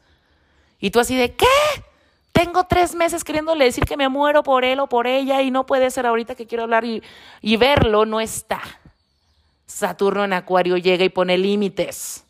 Y 0.79 0.91
tú 0.91 1.01
así 1.01 1.17
de, 1.17 1.35
¿qué? 1.35 1.45
Tengo 2.39 2.63
tres 2.63 2.95
meses 2.95 3.25
queriéndole 3.25 3.65
decir 3.65 3.83
que 3.83 3.97
me 3.97 4.07
muero 4.07 4.43
por 4.43 4.63
él 4.63 4.79
o 4.79 4.87
por 4.87 5.07
ella 5.07 5.41
y 5.41 5.51
no 5.51 5.65
puede 5.65 5.91
ser 5.91 6.05
ahorita 6.05 6.35
que 6.35 6.47
quiero 6.47 6.63
hablar 6.63 6.85
y, 6.85 7.03
y 7.41 7.57
verlo, 7.57 8.05
no 8.05 8.21
está. 8.21 8.61
Saturno 9.65 10.23
en 10.23 10.31
Acuario 10.31 10.77
llega 10.77 11.03
y 11.03 11.09
pone 11.09 11.37
límites. 11.37 12.25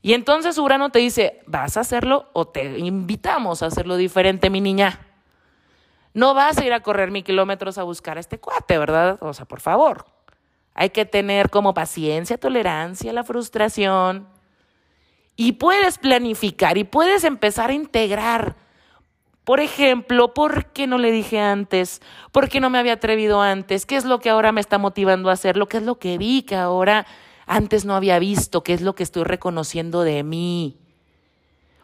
Y 0.00 0.12
entonces 0.12 0.58
Urano 0.58 0.90
te 0.90 1.00
dice, 1.00 1.42
¿vas 1.48 1.76
a 1.76 1.80
hacerlo 1.80 2.28
o 2.34 2.46
te 2.46 2.78
invitamos 2.78 3.64
a 3.64 3.66
hacerlo 3.66 3.96
diferente, 3.96 4.48
mi 4.48 4.60
niña? 4.60 5.00
No 6.14 6.34
vas 6.34 6.58
a 6.58 6.64
ir 6.64 6.72
a 6.72 6.78
correr 6.78 7.10
mil 7.10 7.24
kilómetros 7.24 7.78
a 7.78 7.82
buscar 7.82 8.16
a 8.16 8.20
este 8.20 8.38
cuate, 8.38 8.78
¿verdad? 8.78 9.18
O 9.22 9.34
sea, 9.34 9.44
por 9.44 9.58
favor. 9.58 10.06
Hay 10.74 10.90
que 10.90 11.04
tener 11.04 11.50
como 11.50 11.74
paciencia, 11.74 12.38
tolerancia, 12.38 13.12
la 13.12 13.24
frustración. 13.24 14.28
Y 15.34 15.54
puedes 15.54 15.98
planificar 15.98 16.78
y 16.78 16.84
puedes 16.84 17.24
empezar 17.24 17.70
a 17.70 17.74
integrar 17.74 18.67
por 19.48 19.60
ejemplo, 19.60 20.34
¿por 20.34 20.66
qué 20.72 20.86
no 20.86 20.98
le 20.98 21.10
dije 21.10 21.40
antes? 21.40 22.02
¿Por 22.32 22.50
qué 22.50 22.60
no 22.60 22.68
me 22.68 22.76
había 22.76 22.92
atrevido 22.92 23.40
antes? 23.40 23.86
¿Qué 23.86 23.96
es 23.96 24.04
lo 24.04 24.20
que 24.20 24.28
ahora 24.28 24.52
me 24.52 24.60
está 24.60 24.76
motivando 24.76 25.30
a 25.30 25.32
hacerlo? 25.32 25.68
¿Qué 25.68 25.78
es 25.78 25.84
lo 25.84 25.98
que 25.98 26.18
vi 26.18 26.42
que 26.42 26.54
ahora 26.54 27.06
antes 27.46 27.86
no 27.86 27.96
había 27.96 28.18
visto? 28.18 28.62
¿Qué 28.62 28.74
es 28.74 28.82
lo 28.82 28.94
que 28.94 29.02
estoy 29.02 29.24
reconociendo 29.24 30.02
de 30.02 30.22
mí? 30.22 30.76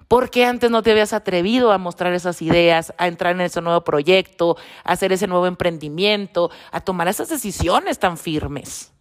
¿Por 0.09 0.29
qué 0.29 0.45
antes 0.45 0.71
no 0.71 0.83
te 0.83 0.91
habías 0.91 1.15
atrevido 1.15 1.73
a 1.73 1.79
mostrar 1.79 2.13
esas 2.13 2.43
ideas, 2.43 2.93
a 2.99 3.09
entrar 3.09 3.35
en 3.35 3.41
ese 3.41 3.63
nuevo 3.63 3.83
proyecto, 3.83 4.59
a 4.85 4.93
hacer 4.93 5.15
ese 5.15 5.27
nuevo 5.27 5.47
emprendimiento, 5.47 6.51
a 6.71 6.83
tomar 6.83 7.09
esas 7.09 7.31
decisiones 7.31 7.99
tan 7.99 8.19
firmes? 8.19 8.93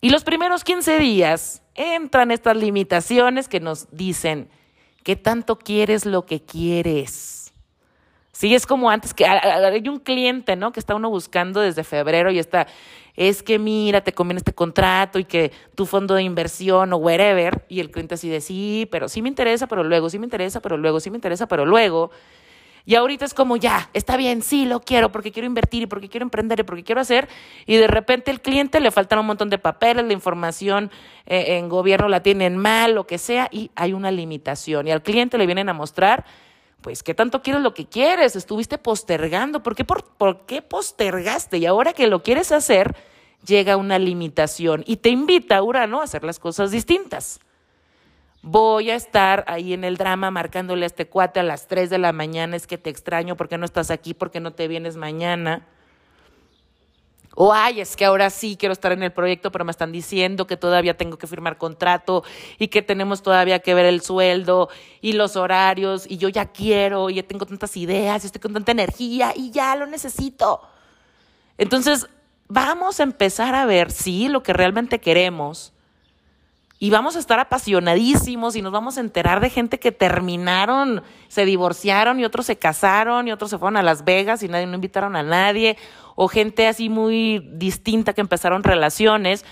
Y 0.00 0.10
los 0.10 0.22
primeros 0.22 0.62
15 0.62 1.00
días 1.00 1.62
entran 1.74 2.30
estas 2.30 2.56
limitaciones 2.56 3.48
que 3.48 3.58
nos 3.58 3.90
dicen, 3.90 4.50
¿Qué 5.08 5.16
tanto 5.16 5.56
quieres 5.56 6.04
lo 6.04 6.26
que 6.26 6.42
quieres? 6.42 7.54
Sí, 8.30 8.54
es 8.54 8.66
como 8.66 8.90
antes 8.90 9.14
que 9.14 9.24
hay 9.24 9.88
un 9.88 10.00
cliente, 10.00 10.54
¿no? 10.54 10.70
Que 10.70 10.80
está 10.80 10.94
uno 10.94 11.08
buscando 11.08 11.62
desde 11.62 11.82
febrero 11.82 12.30
y 12.30 12.38
está, 12.38 12.66
es 13.16 13.42
que 13.42 13.58
mira, 13.58 14.02
te 14.02 14.12
conviene 14.12 14.36
este 14.36 14.52
contrato 14.52 15.18
y 15.18 15.24
que 15.24 15.50
tu 15.74 15.86
fondo 15.86 16.14
de 16.14 16.24
inversión 16.24 16.92
o 16.92 16.98
wherever, 16.98 17.64
y 17.70 17.80
el 17.80 17.90
cliente 17.90 18.16
así 18.16 18.28
de 18.28 18.42
sí, 18.42 18.86
pero 18.90 19.08
sí 19.08 19.22
me 19.22 19.30
interesa, 19.30 19.66
pero 19.66 19.82
luego, 19.82 20.10
sí 20.10 20.18
me 20.18 20.26
interesa, 20.26 20.60
pero 20.60 20.76
luego, 20.76 21.00
sí 21.00 21.08
me 21.08 21.16
interesa, 21.16 21.48
pero 21.48 21.64
luego. 21.64 22.10
Y 22.88 22.94
ahorita 22.94 23.26
es 23.26 23.34
como, 23.34 23.58
ya, 23.58 23.90
está 23.92 24.16
bien, 24.16 24.40
sí, 24.40 24.64
lo 24.64 24.80
quiero 24.80 25.12
porque 25.12 25.30
quiero 25.30 25.44
invertir 25.44 25.82
y 25.82 25.86
porque 25.86 26.08
quiero 26.08 26.24
emprender 26.24 26.60
y 26.60 26.62
porque 26.62 26.84
quiero 26.84 27.02
hacer. 27.02 27.28
Y 27.66 27.76
de 27.76 27.86
repente 27.86 28.30
el 28.30 28.40
cliente 28.40 28.80
le 28.80 28.90
faltan 28.90 29.18
un 29.18 29.26
montón 29.26 29.50
de 29.50 29.58
papeles, 29.58 30.06
la 30.06 30.14
información 30.14 30.90
eh, 31.26 31.58
en 31.58 31.68
gobierno 31.68 32.08
la 32.08 32.22
tienen 32.22 32.56
mal, 32.56 32.94
lo 32.94 33.06
que 33.06 33.18
sea, 33.18 33.50
y 33.52 33.70
hay 33.74 33.92
una 33.92 34.10
limitación. 34.10 34.88
Y 34.88 34.92
al 34.92 35.02
cliente 35.02 35.36
le 35.36 35.44
vienen 35.44 35.68
a 35.68 35.74
mostrar, 35.74 36.24
pues, 36.80 37.02
¿qué 37.02 37.12
tanto 37.12 37.42
quieres 37.42 37.60
lo 37.60 37.74
que 37.74 37.84
quieres? 37.84 38.36
Estuviste 38.36 38.78
postergando. 38.78 39.62
¿Por 39.62 39.76
qué, 39.76 39.84
por, 39.84 40.04
por 40.04 40.46
qué 40.46 40.62
postergaste? 40.62 41.58
Y 41.58 41.66
ahora 41.66 41.92
que 41.92 42.06
lo 42.06 42.22
quieres 42.22 42.52
hacer, 42.52 42.96
llega 43.46 43.76
una 43.76 43.98
limitación 43.98 44.82
y 44.86 44.96
te 44.96 45.10
invita, 45.10 45.62
Urano, 45.62 46.00
a 46.00 46.04
hacer 46.04 46.24
las 46.24 46.38
cosas 46.38 46.70
distintas 46.70 47.40
voy 48.42 48.90
a 48.90 48.94
estar 48.94 49.44
ahí 49.46 49.72
en 49.72 49.84
el 49.84 49.96
drama 49.96 50.30
marcándole 50.30 50.84
a 50.84 50.86
este 50.86 51.08
cuate 51.08 51.40
a 51.40 51.42
las 51.42 51.66
3 51.66 51.90
de 51.90 51.98
la 51.98 52.12
mañana, 52.12 52.56
es 52.56 52.66
que 52.66 52.78
te 52.78 52.90
extraño, 52.90 53.36
porque 53.36 53.58
no 53.58 53.64
estás 53.64 53.90
aquí? 53.90 54.14
porque 54.14 54.40
no 54.40 54.52
te 54.52 54.68
vienes 54.68 54.96
mañana? 54.96 55.66
O 57.40 57.52
ay, 57.52 57.80
es 57.80 57.94
que 57.94 58.04
ahora 58.04 58.30
sí 58.30 58.56
quiero 58.58 58.72
estar 58.72 58.90
en 58.90 59.02
el 59.04 59.12
proyecto, 59.12 59.52
pero 59.52 59.64
me 59.64 59.70
están 59.70 59.92
diciendo 59.92 60.48
que 60.48 60.56
todavía 60.56 60.96
tengo 60.96 61.18
que 61.18 61.28
firmar 61.28 61.56
contrato 61.56 62.24
y 62.58 62.66
que 62.66 62.82
tenemos 62.82 63.22
todavía 63.22 63.60
que 63.60 63.74
ver 63.74 63.86
el 63.86 64.00
sueldo 64.00 64.68
y 65.00 65.12
los 65.12 65.36
horarios 65.36 66.04
y 66.10 66.16
yo 66.16 66.28
ya 66.30 66.46
quiero 66.46 67.10
y 67.10 67.14
ya 67.14 67.22
tengo 67.22 67.46
tantas 67.46 67.76
ideas 67.76 68.24
y 68.24 68.26
estoy 68.26 68.40
con 68.40 68.54
tanta 68.54 68.72
energía 68.72 69.32
y 69.36 69.52
ya 69.52 69.76
lo 69.76 69.86
necesito. 69.86 70.62
Entonces, 71.58 72.08
vamos 72.48 72.98
a 72.98 73.04
empezar 73.04 73.54
a 73.54 73.66
ver 73.66 73.92
si 73.92 74.28
lo 74.28 74.42
que 74.42 74.52
realmente 74.52 74.98
queremos 74.98 75.72
y 76.80 76.90
vamos 76.90 77.16
a 77.16 77.18
estar 77.18 77.40
apasionadísimos 77.40 78.54
y 78.54 78.62
nos 78.62 78.72
vamos 78.72 78.96
a 78.98 79.00
enterar 79.00 79.40
de 79.40 79.50
gente 79.50 79.80
que 79.80 79.90
terminaron, 79.90 81.02
se 81.26 81.44
divorciaron 81.44 82.20
y 82.20 82.24
otros 82.24 82.46
se 82.46 82.56
casaron 82.56 83.26
y 83.26 83.32
otros 83.32 83.50
se 83.50 83.58
fueron 83.58 83.76
a 83.76 83.82
Las 83.82 84.04
Vegas 84.04 84.44
y 84.44 84.48
nadie 84.48 84.66
no 84.66 84.76
invitaron 84.76 85.16
a 85.16 85.24
nadie, 85.24 85.76
o 86.14 86.28
gente 86.28 86.68
así 86.68 86.88
muy 86.88 87.40
distinta 87.54 88.12
que 88.12 88.20
empezaron 88.20 88.62
relaciones. 88.62 89.44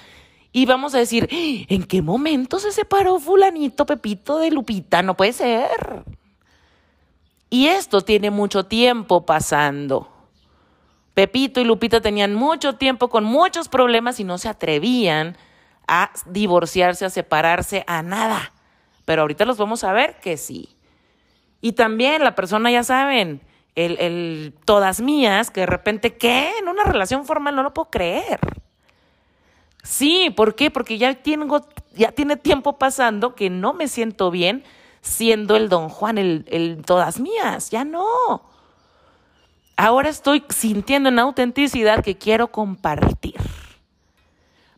Y 0.53 0.67
vamos 0.67 0.95
a 0.95 0.99
decir, 0.99 1.29
¿en 1.31 1.83
qué 1.83 2.01
momento 2.01 2.61
se 2.61 2.71
separó 2.71 3.19
fulanito 3.19 3.87
Pepito 3.87 4.39
de 4.39 4.53
Lupita? 4.53 5.03
No 5.03 5.17
puede 5.17 5.33
ser. 5.33 6.05
Y 7.51 7.67
esto 7.67 8.03
tiene 8.03 8.31
mucho 8.31 8.67
tiempo 8.67 9.27
pasando. 9.27 10.09
Pepito 11.15 11.61
y 11.61 11.65
Lupita 11.65 12.01
tenían 12.01 12.35
mucho 12.35 12.77
tiempo 12.77 13.09
con 13.09 13.25
muchos 13.25 13.69
problemas 13.69 14.21
y 14.21 14.25
no 14.25 14.39
se 14.39 14.49
atrevían 14.49 15.37
a 15.89 16.11
divorciarse, 16.27 17.05
a 17.05 17.11
separarse, 17.11 17.85
a 17.87 18.03
nada. 18.03 18.53
Pero 19.05 19.23
ahorita 19.23 19.45
los 19.45 19.59
vamos 19.59 19.85
a 19.85 19.93
ver 19.93 20.19
que 20.21 20.37
sí. 20.37 20.77
Y 21.61 21.73
también 21.73 22.23
la 22.23 22.35
persona, 22.35 22.71
ya 22.71 22.85
saben, 22.85 23.41
el, 23.75 23.99
el 24.01 24.55
todas 24.65 25.01
mías, 25.01 25.51
que 25.51 25.61
de 25.61 25.67
repente, 25.67 26.17
¿qué? 26.17 26.53
En 26.59 26.69
una 26.69 26.85
relación 26.85 27.25
formal 27.25 27.55
no 27.55 27.63
lo 27.63 27.75
puedo 27.75 27.91
creer. 27.91 28.41
Sí, 29.83 30.31
¿por 30.35 30.57
qué? 30.57 30.71
Porque 30.71 30.99
ya 30.99 31.15
tengo, 31.15 31.67
ya 31.95 32.11
tiene 32.11 32.37
tiempo 32.37 32.79
pasando 32.79 33.35
que 33.35 33.51
no 33.51 33.73
me 33.73 33.87
siento 33.87 34.31
bien 34.31 34.65
siendo 35.01 35.55
el 35.55 35.69
don 35.69 35.89
Juan, 35.89 36.19
el, 36.19 36.45
el 36.49 36.83
todas 36.85 37.21
mías, 37.21 37.71
ya 37.71 37.85
no. 37.85 38.43
Ahora 39.77 40.09
estoy 40.09 40.43
sintiendo 40.49 41.11
en 41.11 41.19
autenticidad 41.19 42.03
que 42.03 42.19
quiero 42.19 42.49
compartir. 42.49 43.37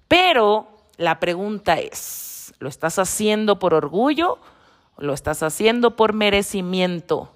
Pero 0.06 0.77
la 0.98 1.18
pregunta 1.20 1.78
es, 1.78 2.52
¿lo 2.58 2.68
estás 2.68 2.98
haciendo 2.98 3.58
por 3.58 3.72
orgullo 3.72 4.38
lo 4.98 5.14
estás 5.14 5.42
haciendo 5.42 5.96
por 5.96 6.12
merecimiento? 6.12 7.30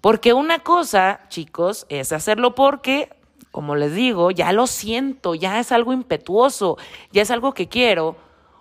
Porque 0.00 0.32
una 0.32 0.60
cosa, 0.60 1.20
chicos, 1.28 1.84
es 1.88 2.12
hacerlo 2.12 2.54
porque, 2.54 3.10
como 3.50 3.74
les 3.74 3.92
digo, 3.94 4.30
ya 4.30 4.52
lo 4.52 4.68
siento, 4.68 5.34
ya 5.34 5.58
es 5.58 5.72
algo 5.72 5.92
impetuoso, 5.92 6.78
ya 7.12 7.22
es 7.22 7.30
algo 7.30 7.54
que 7.54 7.68
quiero 7.68 8.16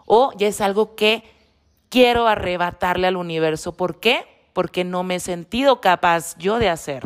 o 0.08 0.32
ya 0.38 0.48
es 0.48 0.60
algo 0.60 0.96
que 0.96 1.24
quiero 1.90 2.28
arrebatarle 2.28 3.06
al 3.08 3.16
universo. 3.16 3.74
¿Por 3.74 4.00
qué? 4.00 4.26
Porque 4.54 4.84
no 4.84 5.04
me 5.04 5.16
he 5.16 5.20
sentido 5.20 5.82
capaz 5.82 6.36
yo 6.40 6.58
de 6.58 6.70
hacer. 6.70 7.04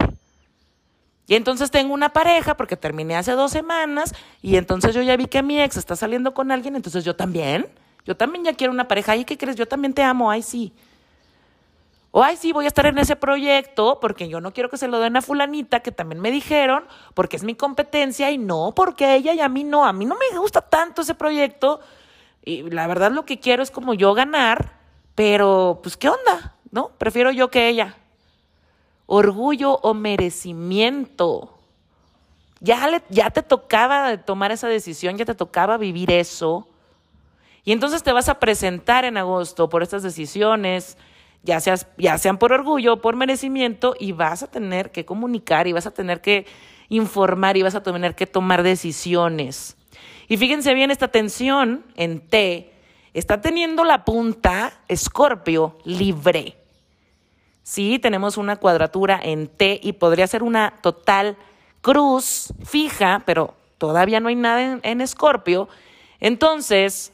Y 1.29 1.35
entonces 1.35 1.69
tengo 1.69 1.93
una 1.93 2.09
pareja 2.09 2.57
porque 2.57 2.75
terminé 2.75 3.15
hace 3.15 3.33
dos 3.33 3.51
semanas 3.51 4.15
y 4.41 4.55
entonces 4.55 4.95
yo 4.95 5.03
ya 5.03 5.15
vi 5.15 5.27
que 5.27 5.43
mi 5.43 5.61
ex 5.61 5.77
está 5.77 5.95
saliendo 5.95 6.33
con 6.33 6.51
alguien, 6.51 6.75
entonces 6.75 7.05
yo 7.05 7.15
también, 7.15 7.67
yo 8.03 8.17
también 8.17 8.45
ya 8.45 8.53
quiero 8.53 8.73
una 8.73 8.87
pareja. 8.87 9.15
¿Y 9.15 9.25
qué 9.25 9.37
crees? 9.37 9.55
Yo 9.55 9.67
también 9.67 9.93
te 9.93 10.01
amo, 10.01 10.31
ay 10.31 10.41
sí. 10.41 10.73
O 12.09 12.23
ay 12.23 12.35
sí, 12.35 12.51
voy 12.51 12.65
a 12.65 12.67
estar 12.67 12.87
en 12.87 12.97
ese 12.97 13.15
proyecto 13.15 13.99
porque 14.01 14.27
yo 14.27 14.41
no 14.41 14.53
quiero 14.53 14.71
que 14.71 14.77
se 14.79 14.87
lo 14.87 14.99
den 14.99 15.17
a 15.17 15.21
fulanita 15.21 15.81
que 15.81 15.91
también 15.91 16.19
me 16.19 16.31
dijeron 16.31 16.85
porque 17.13 17.35
es 17.35 17.43
mi 17.43 17.53
competencia 17.53 18.31
y 18.31 18.39
no 18.39 18.73
porque 18.75 19.13
ella 19.13 19.35
y 19.35 19.41
a 19.41 19.49
mí 19.49 19.63
no, 19.63 19.85
a 19.85 19.93
mí 19.93 20.05
no 20.05 20.15
me 20.15 20.35
gusta 20.39 20.61
tanto 20.61 21.03
ese 21.03 21.13
proyecto 21.13 21.79
y 22.43 22.63
la 22.71 22.87
verdad 22.87 23.11
lo 23.11 23.25
que 23.25 23.39
quiero 23.39 23.61
es 23.61 23.69
como 23.69 23.93
yo 23.93 24.15
ganar, 24.15 24.79
pero 25.13 25.79
pues 25.83 25.95
qué 25.95 26.09
onda, 26.09 26.55
¿no? 26.71 26.89
Prefiero 26.97 27.29
yo 27.29 27.51
que 27.51 27.69
ella 27.69 27.97
orgullo 29.09 29.79
o 29.81 29.95
merecimiento. 29.95 31.57
Ya, 32.61 33.01
ya 33.09 33.31
te 33.31 33.41
tocaba 33.41 34.17
tomar 34.17 34.51
esa 34.51 34.67
decisión, 34.67 35.17
ya 35.17 35.25
te 35.25 35.33
tocaba 35.33 35.77
vivir 35.77 36.11
eso. 36.11 36.67
Y 37.65 37.71
entonces 37.71 38.03
te 38.03 38.13
vas 38.13 38.29
a 38.29 38.39
presentar 38.39 39.05
en 39.05 39.17
agosto 39.17 39.67
por 39.67 39.81
estas 39.81 40.03
decisiones, 40.03 40.95
ya, 41.41 41.59
seas, 41.59 41.87
ya 41.97 42.19
sean 42.19 42.37
por 42.37 42.53
orgullo 42.53 43.01
por 43.01 43.15
merecimiento, 43.15 43.95
y 43.99 44.11
vas 44.11 44.43
a 44.43 44.47
tener 44.47 44.91
que 44.91 45.05
comunicar 45.05 45.65
y 45.65 45.73
vas 45.73 45.87
a 45.87 45.91
tener 45.91 46.21
que 46.21 46.45
informar 46.89 47.57
y 47.57 47.63
vas 47.63 47.75
a 47.75 47.81
tener 47.81 48.13
que 48.13 48.27
tomar 48.27 48.61
decisiones. 48.61 49.75
Y 50.27 50.37
fíjense 50.37 50.75
bien, 50.75 50.91
esta 50.91 51.07
tensión 51.07 51.83
en 51.95 52.19
T 52.19 52.71
está 53.15 53.41
teniendo 53.41 53.83
la 53.83 54.05
punta 54.05 54.71
Escorpio 54.87 55.77
libre. 55.83 56.58
Sí, 57.69 57.99
tenemos 57.99 58.37
una 58.37 58.55
cuadratura 58.55 59.19
en 59.21 59.47
T 59.47 59.79
y 59.83 59.93
podría 59.93 60.25
ser 60.25 60.41
una 60.41 60.73
total 60.81 61.37
cruz 61.81 62.51
fija, 62.65 63.21
pero 63.27 63.53
todavía 63.77 64.19
no 64.19 64.29
hay 64.29 64.35
nada 64.35 64.79
en 64.81 65.01
Escorpio. 65.01 65.69
Entonces, 66.19 67.13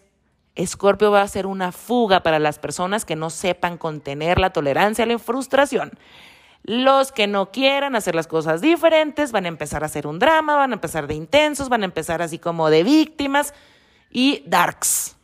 Escorpio 0.55 1.11
va 1.11 1.23
a 1.23 1.27
ser 1.27 1.45
una 1.45 1.73
fuga 1.73 2.23
para 2.23 2.39
las 2.39 2.57
personas 2.57 3.03
que 3.03 3.17
no 3.17 3.31
sepan 3.31 3.77
contener 3.77 4.39
la 4.39 4.51
tolerancia 4.51 5.03
a 5.03 5.07
la 5.07 5.19
frustración. 5.19 5.91
Los 6.63 7.11
que 7.11 7.27
no 7.27 7.51
quieran 7.51 7.97
hacer 7.97 8.15
las 8.15 8.27
cosas 8.27 8.61
diferentes 8.61 9.33
van 9.33 9.43
a 9.43 9.49
empezar 9.49 9.83
a 9.83 9.87
hacer 9.87 10.07
un 10.07 10.19
drama, 10.19 10.55
van 10.55 10.71
a 10.71 10.75
empezar 10.75 11.05
de 11.07 11.15
intensos, 11.15 11.67
van 11.67 11.81
a 11.81 11.85
empezar 11.85 12.21
así 12.21 12.39
como 12.39 12.69
de 12.69 12.85
víctimas 12.85 13.53
y 14.09 14.41
darks. 14.47 15.17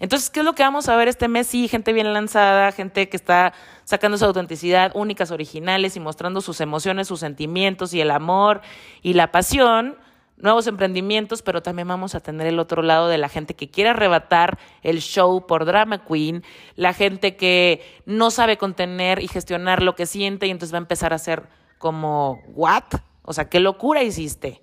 Entonces, 0.00 0.30
¿qué 0.30 0.40
es 0.40 0.46
lo 0.46 0.54
que 0.54 0.62
vamos 0.62 0.88
a 0.88 0.96
ver 0.96 1.08
este 1.08 1.28
mes? 1.28 1.48
Sí, 1.48 1.66
gente 1.68 1.92
bien 1.92 2.12
lanzada, 2.12 2.70
gente 2.72 3.08
que 3.08 3.16
está 3.16 3.52
sacando 3.84 4.16
su 4.16 4.24
autenticidad, 4.24 4.92
únicas, 4.94 5.30
originales 5.30 5.96
y 5.96 6.00
mostrando 6.00 6.40
sus 6.40 6.60
emociones, 6.60 7.08
sus 7.08 7.20
sentimientos 7.20 7.92
y 7.94 8.00
el 8.00 8.10
amor 8.10 8.60
y 9.02 9.14
la 9.14 9.32
pasión 9.32 9.96
nuevos 10.40 10.66
emprendimientos, 10.66 11.42
pero 11.42 11.62
también 11.62 11.88
vamos 11.88 12.14
a 12.14 12.20
tener 12.20 12.46
el 12.46 12.58
otro 12.58 12.82
lado 12.82 13.08
de 13.08 13.18
la 13.18 13.28
gente 13.28 13.54
que 13.54 13.68
quiere 13.68 13.90
arrebatar 13.90 14.58
el 14.82 15.00
show 15.00 15.46
por 15.46 15.64
drama 15.64 16.04
queen, 16.04 16.44
la 16.76 16.92
gente 16.92 17.36
que 17.36 17.82
no 18.06 18.30
sabe 18.30 18.56
contener 18.56 19.22
y 19.22 19.28
gestionar 19.28 19.82
lo 19.82 19.94
que 19.94 20.06
siente 20.06 20.46
y 20.46 20.50
entonces 20.50 20.72
va 20.72 20.78
a 20.78 20.82
empezar 20.82 21.12
a 21.12 21.16
hacer 21.16 21.48
como, 21.78 22.42
¿what? 22.54 22.84
O 23.22 23.32
sea, 23.32 23.48
¿qué 23.48 23.60
locura 23.60 24.02
hiciste? 24.02 24.62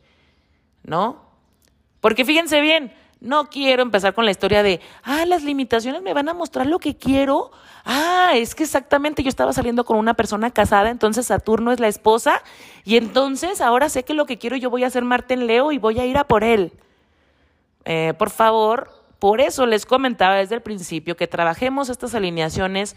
¿No? 0.84 1.26
Porque 2.00 2.26
fíjense 2.26 2.62
bien, 2.62 2.94
no 3.22 3.50
quiero 3.50 3.82
empezar 3.82 4.14
con 4.14 4.26
la 4.26 4.32
historia 4.32 4.64
de, 4.64 4.82
ah, 5.04 5.26
las 5.26 5.44
limitaciones 5.44 6.02
me 6.02 6.14
van 6.14 6.30
a 6.30 6.34
mostrar 6.34 6.68
lo 6.68 6.80
que 6.80 6.96
quiero. 6.96 7.52
Ah, 7.86 8.32
es 8.36 8.56
que 8.56 8.64
exactamente 8.64 9.24
yo 9.24 9.30
estaba 9.30 9.54
saliendo 9.54 9.86
con 9.86 9.98
una 9.98 10.14
persona 10.14 10.52
casada, 10.52 10.90
entonces 10.90 11.28
Saturno 11.28 11.72
es 11.72 11.80
la 11.80 11.88
esposa 11.88 12.42
y 12.84 12.98
entonces 12.98 13.62
ahora 13.62 13.90
sé 13.90 14.04
que 14.04 14.14
lo 14.14 14.26
que 14.26 14.38
quiero 14.38 14.56
yo 14.58 14.70
voy 14.70 14.84
a 14.84 14.88
hacer 14.88 15.04
Marte 15.04 15.34
en 15.34 15.48
Leo 15.48 15.72
y 15.72 15.78
voy 15.78 16.00
a 16.00 16.06
ir 16.06 16.18
a 16.18 16.26
por 16.26 16.44
él. 16.44 16.72
Eh, 17.86 18.14
por 18.18 18.30
favor, 18.30 18.90
por 19.20 19.42
eso 19.42 19.66
les 19.66 19.86
comentaba 19.86 20.36
desde 20.36 20.56
el 20.56 20.62
principio 20.62 21.16
que 21.16 21.28
trabajemos 21.28 21.90
estas 21.90 22.16
alineaciones 22.16 22.96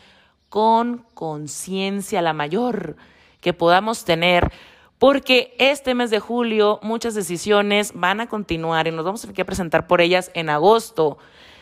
con 0.49 1.05
conciencia 1.15 2.23
la 2.23 2.33
mayor 2.33 2.97
que 3.41 3.53
podamos 3.53 4.05
tener 4.05 4.51
porque 4.99 5.55
este 5.59 5.95
mes 5.95 6.11
de 6.11 6.21
julio 6.21 6.81
muchas 6.83 7.15
decisiones 7.15 7.93
van 7.95 8.21
a 8.21 8.29
continuar 8.29 8.87
y 8.87 8.91
nos 8.91 9.05
vamos 9.05 9.21
a 9.21 9.23
tener 9.23 9.37
que 9.37 9.45
presentar 9.45 9.87
por 9.87 10.01
ellas 10.01 10.31
en 10.35 10.51
agosto. 10.51 11.19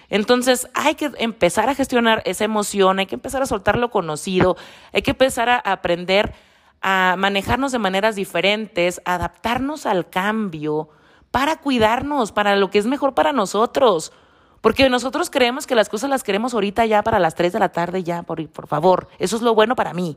Entonces 0.09 0.69
hay 0.75 0.95
que 0.95 1.11
empezar 1.19 1.69
a 1.69 1.75
gestionar 1.75 2.23
esa 2.25 2.45
emoción, 2.45 2.99
hay 2.99 3.07
que 3.07 3.17
empezar 3.17 3.43
a 3.43 3.47
soltar 3.47 3.77
lo 3.79 3.91
conocido, 3.91 4.57
hay 4.93 5.03
que 5.03 5.11
empezar 5.11 5.49
a 5.49 5.57
aprender 5.59 6.33
a 6.81 7.17
manejarnos 7.19 7.73
de 7.73 7.79
maneras 7.79 8.17
diferentes, 8.17 9.03
adaptarnos 9.05 9.87
al 9.87 10.09
cambio 10.09 10.89
para 11.31 11.57
cuidarnos, 11.57 12.33
para 12.33 12.57
lo 12.57 12.71
que 12.71 12.79
es 12.79 12.87
mejor 12.87 13.15
para 13.15 13.33
nosotros. 13.33 14.13
Porque 14.61 14.89
nosotros 14.89 15.29
creemos 15.29 15.67
que 15.67 15.75
las 15.75 15.89
cosas 15.89 16.09
las 16.09 16.23
queremos 16.23 16.55
ahorita 16.55 16.87
ya 16.87 17.03
para 17.03 17.19
las 17.19 17.35
3 17.35 17.53
de 17.53 17.59
la 17.59 17.69
tarde, 17.69 18.03
ya, 18.03 18.23
por, 18.23 18.49
por 18.49 18.67
favor, 18.67 19.09
eso 19.19 19.37
es 19.37 19.43
lo 19.43 19.55
bueno 19.55 19.77
para 19.77 19.93
mí. 19.93 20.17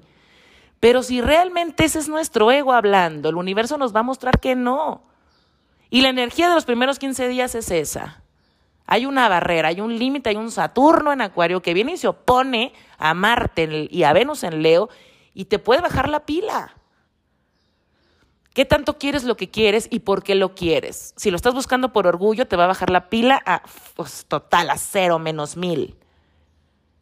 Pero 0.79 1.03
si 1.03 1.21
realmente 1.21 1.85
ese 1.85 1.99
es 1.99 2.07
nuestro 2.07 2.51
ego 2.51 2.73
hablando, 2.73 3.29
el 3.29 3.35
universo 3.35 3.77
nos 3.77 3.93
va 3.93 3.99
a 3.99 4.03
mostrar 4.03 4.39
que 4.39 4.55
no. 4.55 5.03
Y 5.89 6.01
la 6.01 6.09
energía 6.09 6.47
de 6.47 6.55
los 6.55 6.65
primeros 6.65 6.99
15 6.99 7.27
días 7.27 7.55
es 7.55 7.71
esa. 7.71 8.23
Hay 8.85 9.05
una 9.05 9.27
barrera, 9.29 9.69
hay 9.69 9.81
un 9.81 9.99
límite, 9.99 10.29
hay 10.29 10.35
un 10.35 10.51
Saturno 10.51 11.11
en 11.11 11.21
Acuario 11.21 11.61
que 11.61 11.73
viene 11.73 11.93
y 11.93 11.97
se 11.97 12.07
opone 12.07 12.73
a 12.97 13.13
Marte 13.13 13.87
y 13.89 14.03
a 14.03 14.13
Venus 14.13 14.43
en 14.43 14.63
Leo 14.63 14.89
y 15.33 15.45
te 15.45 15.59
puede 15.59 15.81
bajar 15.81 16.09
la 16.09 16.25
pila. 16.25 16.75
¿Qué 18.53 18.65
tanto 18.65 18.97
quieres 18.97 19.23
lo 19.23 19.37
que 19.37 19.49
quieres 19.49 19.87
y 19.91 19.99
por 19.99 20.23
qué 20.23 20.33
lo 20.33 20.55
quieres? 20.55 21.13
Si 21.17 21.29
lo 21.29 21.35
estás 21.35 21.53
buscando 21.53 21.93
por 21.93 22.07
orgullo, 22.07 22.47
te 22.47 22.55
va 22.55 22.63
a 22.63 22.67
bajar 22.67 22.89
la 22.89 23.09
pila 23.09 23.41
a 23.45 23.61
pues, 23.95 24.25
total, 24.27 24.69
a 24.69 24.77
cero, 24.77 25.19
menos 25.19 25.55
mil. 25.55 25.95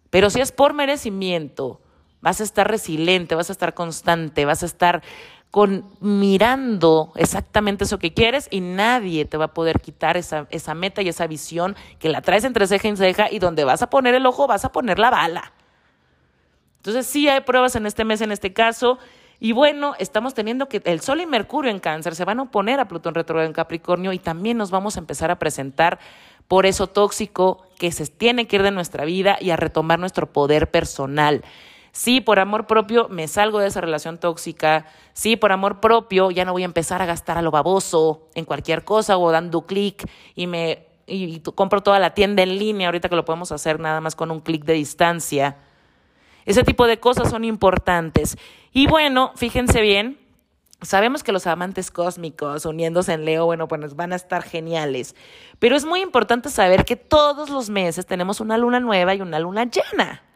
Pero 0.10 0.29
si 0.29 0.41
es 0.41 0.51
por 0.51 0.73
merecimiento, 0.73 1.82
vas 2.21 2.41
a 2.41 2.43
estar 2.43 2.69
resiliente, 2.69 3.36
vas 3.36 3.49
a 3.49 3.53
estar 3.53 3.73
constante, 3.73 4.45
vas 4.45 4.63
a 4.63 4.65
estar 4.65 5.03
con, 5.51 5.86
mirando 6.01 7.12
exactamente 7.15 7.86
eso 7.86 7.99
que 7.99 8.13
quieres 8.13 8.47
y 8.51 8.60
nadie 8.60 9.25
te 9.25 9.38
va 9.38 9.45
a 9.45 9.53
poder 9.53 9.80
quitar 9.80 10.17
esa, 10.17 10.47
esa 10.49 10.73
meta 10.73 11.01
y 11.01 11.10
esa 11.10 11.27
visión 11.27 11.75
que 11.99 12.10
la 12.10 12.21
traes 12.21 12.43
entre 12.43 12.67
ceja 12.67 12.88
y 12.88 12.97
ceja 12.97 13.32
y 13.32 13.39
donde 13.39 13.63
vas 13.63 13.82
a 13.82 13.89
poner 13.89 14.13
el 14.15 14.25
ojo 14.25 14.47
vas 14.47 14.65
a 14.65 14.71
poner 14.71 14.99
la 14.99 15.10
bala. 15.10 15.53
Entonces 16.77 17.06
sí 17.06 17.27
hay 17.27 17.41
pruebas 17.41 17.75
en 17.75 17.86
este 17.86 18.06
mes, 18.06 18.21
en 18.21 18.32
este 18.32 18.53
caso. 18.53 18.97
Y 19.39 19.51
bueno, 19.51 19.93
estamos 19.99 20.34
teniendo 20.34 20.67
que 20.67 20.82
el 20.86 21.01
Sol 21.01 21.21
y 21.21 21.25
Mercurio 21.25 21.69
en 21.69 21.80
cáncer 21.80 22.15
se 22.15 22.25
van 22.25 22.39
a 22.39 22.43
oponer 22.43 22.80
a 22.80 22.88
Plutón 22.88 23.13
retrógrado 23.13 23.47
en 23.47 23.53
Capricornio 23.53 24.13
y 24.13 24.19
también 24.19 24.58
nos 24.58 24.71
vamos 24.71 24.95
a 24.95 24.99
empezar 24.99 25.30
a 25.30 25.38
presentar 25.38 25.99
por 26.47 26.65
eso 26.65 26.88
tóxico 26.88 27.65
que 27.77 27.91
se 27.91 28.08
tiene 28.08 28.47
que 28.47 28.56
ir 28.56 28.63
de 28.63 28.71
nuestra 28.71 29.06
vida 29.06 29.38
y 29.39 29.51
a 29.51 29.58
retomar 29.58 29.99
nuestro 29.99 30.32
poder 30.32 30.71
personal. 30.71 31.43
Sí, 31.97 32.21
por 32.21 32.38
amor 32.38 32.67
propio 32.67 33.07
me 33.10 33.27
salgo 33.27 33.57
de 33.57 33.65
esa 33.65 33.81
relación 33.81 34.19
tóxica. 34.19 34.86
Sí, 35.13 35.36
por 35.36 35.51
amor 35.51 35.79
propio 35.79 36.29
ya 36.29 36.45
no 36.45 36.51
voy 36.51 36.62
a 36.62 36.65
empezar 36.65 37.01
a 37.01 37.07
gastar 37.07 37.39
a 37.39 37.41
lo 37.41 37.49
baboso 37.49 38.27
en 38.36 38.45
cualquier 38.45 38.83
cosa 38.86 39.17
o 39.17 39.31
dando 39.31 39.65
clic 39.65 40.07
y 40.36 40.45
me 40.45 40.86
y 41.07 41.39
compro 41.39 41.81
toda 41.81 41.97
la 41.97 42.13
tienda 42.13 42.43
en 42.43 42.60
línea 42.60 42.89
ahorita 42.89 43.10
que 43.10 43.15
lo 43.15 43.25
podemos 43.25 43.51
hacer 43.51 43.79
nada 43.79 43.99
más 43.99 44.15
con 44.15 44.29
un 44.29 44.41
clic 44.41 44.63
de 44.63 44.73
distancia. 44.73 45.57
Ese 46.45 46.63
tipo 46.63 46.86
de 46.86 46.99
cosas 46.99 47.31
son 47.31 47.43
importantes. 47.43 48.38
Y 48.71 48.86
bueno, 48.86 49.31
fíjense 49.36 49.81
bien, 49.81 50.19
Sabemos 50.83 51.23
que 51.23 51.31
los 51.31 51.47
amantes 51.47 51.89
cósmicos 51.89 52.67
uniéndose 52.67 53.12
en 53.12 53.25
Leo, 53.25 53.45
bueno, 53.45 53.67
pues 53.67 53.95
van 53.95 54.13
a 54.13 54.15
estar 54.15 54.43
geniales. 54.43 55.15
Pero 55.57 55.75
es 55.75 55.86
muy 55.86 56.01
importante 56.01 56.51
saber 56.51 56.86
que 56.86 56.95
todos 56.95 57.49
los 57.49 57.71
meses 57.71 58.05
tenemos 58.05 58.39
una 58.39 58.60
luna 58.60 58.79
nueva 58.79 59.15
y 59.15 59.21
una 59.21 59.39
luna 59.39 59.63
llena. 59.63 60.26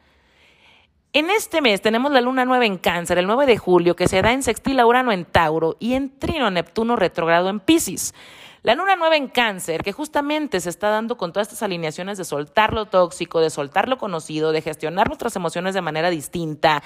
En 1.14 1.30
este 1.30 1.60
mes 1.60 1.82
tenemos 1.82 2.14
la 2.14 2.22
luna 2.22 2.46
nueva 2.46 2.66
en 2.66 2.78
Cáncer, 2.78 3.18
el 3.18 3.28
9 3.28 3.46
de 3.46 3.58
julio, 3.58 3.98
que 3.98 4.08
se 4.08 4.22
da 4.22 4.32
en 4.32 4.44
sextil 4.44 4.80
a 4.80 4.86
Urano 4.86 5.12
en 5.12 5.26
Tauro 5.26 5.76
y 5.78 5.96
en 5.96 6.18
trino 6.18 6.50
Neptuno 6.50 6.96
retrogrado 6.96 7.50
en 7.50 7.60
Pisces. 7.60 8.16
La 8.64 8.76
luna 8.76 8.96
nueva 8.96 9.18
en 9.18 9.28
Cáncer, 9.28 9.84
que 9.84 9.92
justamente 9.92 10.62
se 10.62 10.70
está 10.70 10.88
dando 10.88 11.18
con 11.18 11.34
todas 11.34 11.50
estas 11.50 11.64
alineaciones 11.64 12.18
de 12.18 12.24
soltar 12.24 12.72
lo 12.72 12.86
tóxico, 12.86 13.42
de 13.42 13.50
soltar 13.50 13.90
lo 13.90 13.98
conocido, 13.98 14.54
de 14.54 14.62
gestionar 14.62 15.10
nuestras 15.10 15.36
emociones 15.36 15.74
de 15.74 15.82
manera 15.82 16.10
distinta, 16.10 16.82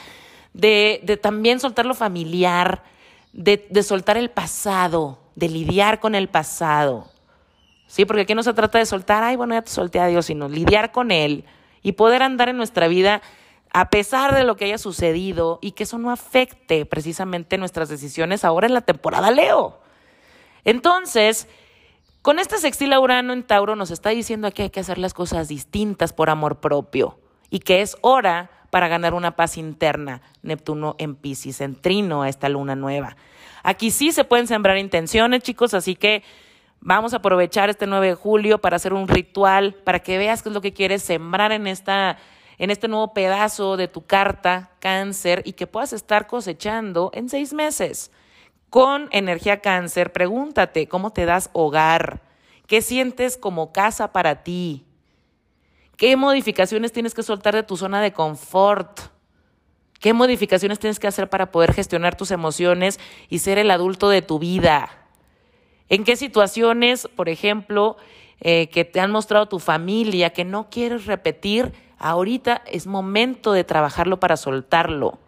de, 0.53 1.01
de 1.03 1.17
también 1.17 1.59
soltar 1.59 1.85
lo 1.85 1.93
familiar, 1.93 2.81
de, 3.31 3.67
de 3.69 3.83
soltar 3.83 4.17
el 4.17 4.31
pasado, 4.31 5.19
de 5.35 5.49
lidiar 5.49 5.99
con 5.99 6.15
el 6.15 6.29
pasado. 6.29 7.11
Sí, 7.85 8.05
porque 8.05 8.21
aquí 8.21 8.33
no 8.33 8.41
se 8.41 8.55
trata 8.55 8.79
de 8.79 8.87
soltar, 8.87 9.23
ay, 9.23 9.35
bueno, 9.35 9.53
ya 9.53 9.61
te 9.61 9.69
solté 9.69 9.99
a 9.99 10.07
Dios, 10.07 10.25
sino 10.25 10.49
lidiar 10.49 10.91
con 10.91 11.11
él 11.11 11.45
y 11.83 11.91
poder 11.91 12.23
andar 12.23 12.49
en 12.49 12.57
nuestra 12.57 12.87
vida 12.87 13.21
a 13.77 13.89
pesar 13.89 14.33
de 14.33 14.45
lo 14.45 14.55
que 14.55 14.63
haya 14.63 14.77
sucedido 14.77 15.59
y 15.61 15.73
que 15.73 15.83
eso 15.83 15.97
no 15.97 16.09
afecte 16.09 16.85
precisamente 16.85 17.57
nuestras 17.57 17.89
decisiones 17.89 18.45
ahora 18.45 18.67
en 18.67 18.73
la 18.73 18.79
temporada 18.79 19.31
Leo. 19.31 19.81
Entonces, 20.63 21.49
con 22.21 22.39
este 22.39 22.57
sextil 22.57 22.93
a 22.93 23.01
Urano 23.01 23.33
en 23.33 23.43
Tauro 23.43 23.75
nos 23.75 23.91
está 23.91 24.11
diciendo 24.11 24.49
que 24.51 24.63
hay 24.63 24.69
que 24.69 24.79
hacer 24.79 24.97
las 24.97 25.13
cosas 25.13 25.49
distintas 25.49 26.13
por 26.13 26.29
amor 26.29 26.61
propio 26.61 27.19
y 27.49 27.59
que 27.59 27.81
es 27.81 27.97
hora 27.99 28.49
para 28.69 28.87
ganar 28.87 29.13
una 29.13 29.35
paz 29.35 29.57
interna. 29.57 30.21
Neptuno 30.41 30.95
en 30.97 31.15
Pisces, 31.15 31.59
en 31.59 31.75
trino 31.75 32.21
a 32.21 32.29
esta 32.29 32.47
luna 32.47 32.77
nueva. 32.77 33.17
Aquí 33.61 33.91
sí 33.91 34.13
se 34.13 34.23
pueden 34.23 34.47
sembrar 34.47 34.77
intenciones, 34.77 35.43
chicos, 35.43 35.73
así 35.73 35.97
que 35.97 36.23
vamos 36.79 37.13
a 37.13 37.17
aprovechar 37.17 37.69
este 37.69 37.87
9 37.87 38.07
de 38.07 38.15
julio 38.15 38.59
para 38.59 38.77
hacer 38.77 38.93
un 38.93 39.09
ritual, 39.09 39.73
para 39.83 39.99
que 39.99 40.17
veas 40.17 40.41
qué 40.41 40.47
es 40.47 40.55
lo 40.55 40.61
que 40.61 40.71
quieres 40.71 41.03
sembrar 41.03 41.51
en 41.51 41.67
esta 41.67 42.17
en 42.57 42.69
este 42.71 42.87
nuevo 42.87 43.13
pedazo 43.13 43.77
de 43.77 43.87
tu 43.87 44.05
carta 44.05 44.71
cáncer 44.79 45.41
y 45.45 45.53
que 45.53 45.67
puedas 45.67 45.93
estar 45.93 46.27
cosechando 46.27 47.11
en 47.13 47.29
seis 47.29 47.53
meses. 47.53 48.11
Con 48.69 49.07
energía 49.11 49.61
cáncer, 49.61 50.11
pregúntate 50.11 50.87
cómo 50.87 51.11
te 51.11 51.25
das 51.25 51.49
hogar, 51.53 52.21
qué 52.67 52.81
sientes 52.81 53.37
como 53.37 53.71
casa 53.71 54.11
para 54.11 54.43
ti, 54.43 54.85
qué 55.97 56.15
modificaciones 56.17 56.91
tienes 56.91 57.13
que 57.13 57.23
soltar 57.23 57.55
de 57.55 57.63
tu 57.63 57.77
zona 57.77 58.01
de 58.01 58.13
confort, 58.13 58.99
qué 59.99 60.13
modificaciones 60.13 60.79
tienes 60.79 60.99
que 60.99 61.07
hacer 61.07 61.29
para 61.29 61.51
poder 61.51 61.73
gestionar 61.73 62.15
tus 62.15 62.31
emociones 62.31 62.99
y 63.29 63.39
ser 63.39 63.57
el 63.57 63.71
adulto 63.71 64.09
de 64.09 64.21
tu 64.21 64.39
vida. 64.39 64.89
¿En 65.87 66.03
qué 66.03 66.15
situaciones, 66.15 67.07
por 67.15 67.29
ejemplo, 67.29 67.97
eh, 68.41 68.67
que 68.67 68.83
te 68.83 68.99
han 68.99 69.11
mostrado 69.11 69.47
tu 69.47 69.59
familia, 69.59 70.31
que 70.31 70.43
no 70.43 70.69
quieres 70.69 71.05
repetir, 71.05 71.71
ahorita 71.99 72.61
es 72.65 72.87
momento 72.87 73.53
de 73.53 73.63
trabajarlo 73.63 74.19
para 74.19 74.37
soltarlo. 74.37 75.19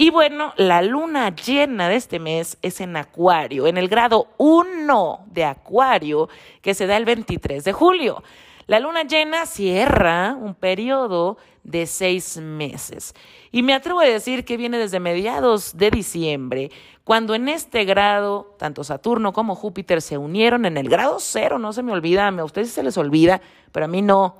Y 0.00 0.10
bueno, 0.10 0.52
la 0.56 0.80
luna 0.80 1.34
llena 1.34 1.88
de 1.88 1.96
este 1.96 2.20
mes 2.20 2.56
es 2.62 2.80
en 2.80 2.96
Acuario, 2.96 3.66
en 3.66 3.78
el 3.78 3.88
grado 3.88 4.28
1 4.38 5.24
de 5.26 5.44
Acuario, 5.44 6.28
que 6.62 6.74
se 6.74 6.86
da 6.86 6.96
el 6.96 7.04
23 7.04 7.64
de 7.64 7.72
julio. 7.72 8.22
La 8.68 8.78
luna 8.78 9.02
llena 9.02 9.44
cierra 9.46 10.36
un 10.38 10.54
periodo 10.54 11.38
de 11.64 11.86
seis 11.86 12.36
meses. 12.36 13.14
Y 13.50 13.62
me 13.62 13.74
atrevo 13.74 14.00
a 14.00 14.04
decir 14.04 14.44
que 14.44 14.56
viene 14.56 14.78
desde 14.78 15.00
mediados 15.00 15.76
de 15.76 15.90
diciembre, 15.90 16.70
cuando 17.02 17.34
en 17.34 17.48
este 17.48 17.84
grado, 17.84 18.54
tanto 18.58 18.84
Saturno 18.84 19.32
como 19.32 19.54
Júpiter 19.54 20.00
se 20.00 20.18
unieron 20.18 20.64
en 20.64 20.76
el 20.76 20.88
grado 20.88 21.16
cero, 21.18 21.58
no 21.58 21.72
se 21.72 21.82
me 21.82 21.92
olvida, 21.92 22.28
a 22.28 22.44
ustedes 22.44 22.70
se 22.70 22.82
les 22.82 22.98
olvida, 22.98 23.40
pero 23.72 23.86
a 23.86 23.88
mí 23.88 24.02
no, 24.02 24.36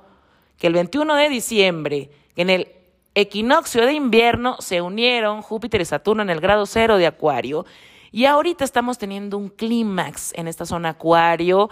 que 0.59 0.67
el 0.67 0.73
21 0.73 1.15
de 1.15 1.29
diciembre, 1.29 2.09
en 2.35 2.49
el 2.49 2.67
equinoccio 3.15 3.85
de 3.85 3.93
invierno, 3.93 4.57
se 4.59 4.81
unieron 4.81 5.41
Júpiter 5.41 5.81
y 5.81 5.85
Saturno 5.85 6.21
en 6.21 6.29
el 6.29 6.41
grado 6.41 6.65
cero 6.65 6.97
de 6.97 7.07
Acuario. 7.07 7.65
Y 8.11 8.25
ahorita 8.25 8.63
estamos 8.65 8.97
teniendo 8.97 9.37
un 9.37 9.49
clímax 9.49 10.33
en 10.35 10.47
esta 10.47 10.65
zona 10.65 10.89
Acuario 10.89 11.69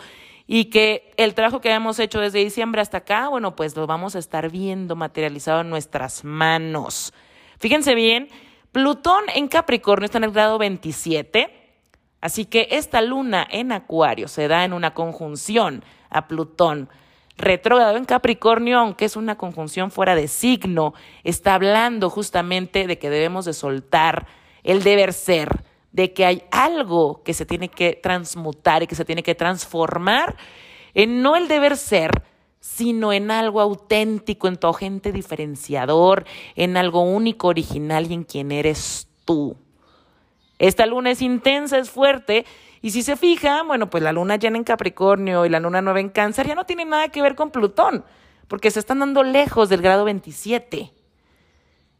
y 0.47 0.65
que 0.65 1.13
el 1.17 1.33
trabajo 1.33 1.59
que 1.59 1.71
hemos 1.71 1.99
hecho 1.99 2.21
desde 2.21 2.39
diciembre 2.39 2.81
hasta 2.81 2.99
acá, 2.99 3.27
bueno, 3.27 3.55
pues 3.55 3.75
lo 3.75 3.85
vamos 3.85 4.15
a 4.15 4.19
estar 4.19 4.49
viendo 4.49 4.95
materializado 4.95 5.61
en 5.61 5.69
nuestras 5.69 6.23
manos. 6.23 7.13
Fíjense 7.59 7.93
bien, 7.93 8.29
Plutón 8.71 9.23
en 9.35 9.49
Capricornio 9.49 10.05
está 10.05 10.19
en 10.19 10.23
el 10.23 10.31
grado 10.31 10.57
27, 10.57 11.49
así 12.21 12.45
que 12.45 12.69
esta 12.71 13.01
luna 13.01 13.45
en 13.49 13.73
Acuario 13.73 14.29
se 14.29 14.47
da 14.47 14.63
en 14.63 14.71
una 14.71 14.93
conjunción 14.93 15.83
a 16.09 16.27
Plutón. 16.27 16.89
Retrógrado 17.37 17.97
en 17.97 18.05
Capricornio, 18.05 18.79
aunque 18.79 19.05
es 19.05 19.15
una 19.15 19.37
conjunción 19.37 19.91
fuera 19.91 20.15
de 20.15 20.27
signo, 20.27 20.95
está 21.23 21.53
hablando 21.53 22.09
justamente 22.09 22.87
de 22.87 22.97
que 22.97 23.11
debemos 23.11 23.45
de 23.45 23.53
soltar 23.53 24.25
el 24.63 24.81
deber 24.81 25.13
ser, 25.13 25.63
de 25.91 26.13
que 26.13 26.25
hay 26.25 26.43
algo 26.49 27.21
que 27.23 27.35
se 27.35 27.45
tiene 27.45 27.69
que 27.69 27.93
transmutar 27.93 28.81
y 28.81 28.87
que 28.87 28.95
se 28.95 29.05
tiene 29.05 29.21
que 29.21 29.35
transformar 29.35 30.35
en 30.95 31.21
no 31.21 31.35
el 31.35 31.47
deber 31.47 31.77
ser, 31.77 32.09
sino 32.59 33.13
en 33.13 33.29
algo 33.29 33.61
auténtico, 33.61 34.47
en 34.47 34.57
tu 34.57 34.67
agente 34.67 35.11
diferenciador, 35.11 36.25
en 36.55 36.75
algo 36.75 37.01
único, 37.01 37.49
original 37.49 38.09
y 38.09 38.15
en 38.15 38.23
quien 38.23 38.51
eres 38.51 39.07
tú. 39.25 39.55
Esta 40.57 40.87
luna 40.87 41.11
es 41.11 41.21
intensa, 41.21 41.77
es 41.77 41.91
fuerte, 41.91 42.45
y 42.87 42.91
si 42.91 43.03
se 43.03 43.17
fija, 43.17 43.63
bueno, 43.63 43.89
pues 43.89 44.01
la 44.01 44.13
luna 44.13 44.37
llena 44.37 44.55
en 44.55 44.63
Capricornio 44.63 45.45
y 45.45 45.49
la 45.49 45.59
luna 45.59 45.81
nueva 45.81 45.99
en 45.99 46.07
Cáncer 46.07 46.47
ya 46.47 46.55
no 46.55 46.65
tiene 46.65 46.85
nada 46.85 47.09
que 47.09 47.21
ver 47.21 47.35
con 47.35 47.51
Plutón, 47.51 48.05
porque 48.47 48.71
se 48.71 48.79
están 48.79 48.99
dando 48.99 49.23
lejos 49.23 49.67
del 49.67 49.81
grado 49.81 50.05
27. 50.05 50.93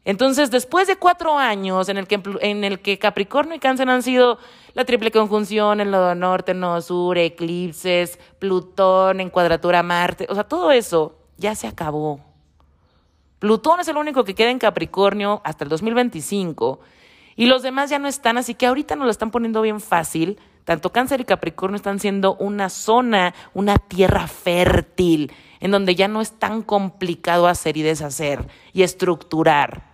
Entonces, 0.06 0.50
después 0.50 0.86
de 0.86 0.96
cuatro 0.96 1.36
años 1.36 1.90
en 1.90 1.98
el, 1.98 2.06
que, 2.06 2.22
en 2.40 2.64
el 2.64 2.80
que 2.80 2.98
Capricornio 2.98 3.54
y 3.54 3.58
Cáncer 3.58 3.86
han 3.90 4.02
sido 4.02 4.38
la 4.72 4.86
triple 4.86 5.10
conjunción, 5.10 5.82
el 5.82 5.90
nodo 5.90 6.14
norte, 6.14 6.52
el 6.52 6.60
nodo 6.60 6.80
sur, 6.80 7.18
eclipses, 7.18 8.18
Plutón 8.38 9.20
en 9.20 9.28
cuadratura 9.28 9.82
Marte, 9.82 10.26
o 10.30 10.34
sea, 10.34 10.44
todo 10.44 10.72
eso 10.72 11.18
ya 11.36 11.54
se 11.54 11.66
acabó. 11.66 12.20
Plutón 13.40 13.80
es 13.80 13.88
el 13.88 13.98
único 13.98 14.24
que 14.24 14.34
queda 14.34 14.50
en 14.50 14.58
Capricornio 14.58 15.42
hasta 15.44 15.64
el 15.64 15.68
2025 15.68 16.80
y 17.36 17.44
los 17.44 17.62
demás 17.62 17.90
ya 17.90 17.98
no 17.98 18.08
están, 18.08 18.38
así 18.38 18.54
que 18.54 18.64
ahorita 18.64 18.96
nos 18.96 19.04
lo 19.04 19.10
están 19.10 19.30
poniendo 19.30 19.60
bien 19.60 19.80
fácil. 19.80 20.38
Tanto 20.68 20.92
Cáncer 20.92 21.22
y 21.22 21.24
Capricornio 21.24 21.76
están 21.76 21.98
siendo 21.98 22.34
una 22.34 22.68
zona, 22.68 23.34
una 23.54 23.78
tierra 23.78 24.26
fértil, 24.26 25.32
en 25.60 25.70
donde 25.70 25.94
ya 25.94 26.08
no 26.08 26.20
es 26.20 26.32
tan 26.32 26.60
complicado 26.60 27.46
hacer 27.46 27.78
y 27.78 27.82
deshacer 27.82 28.46
y 28.74 28.82
estructurar. 28.82 29.84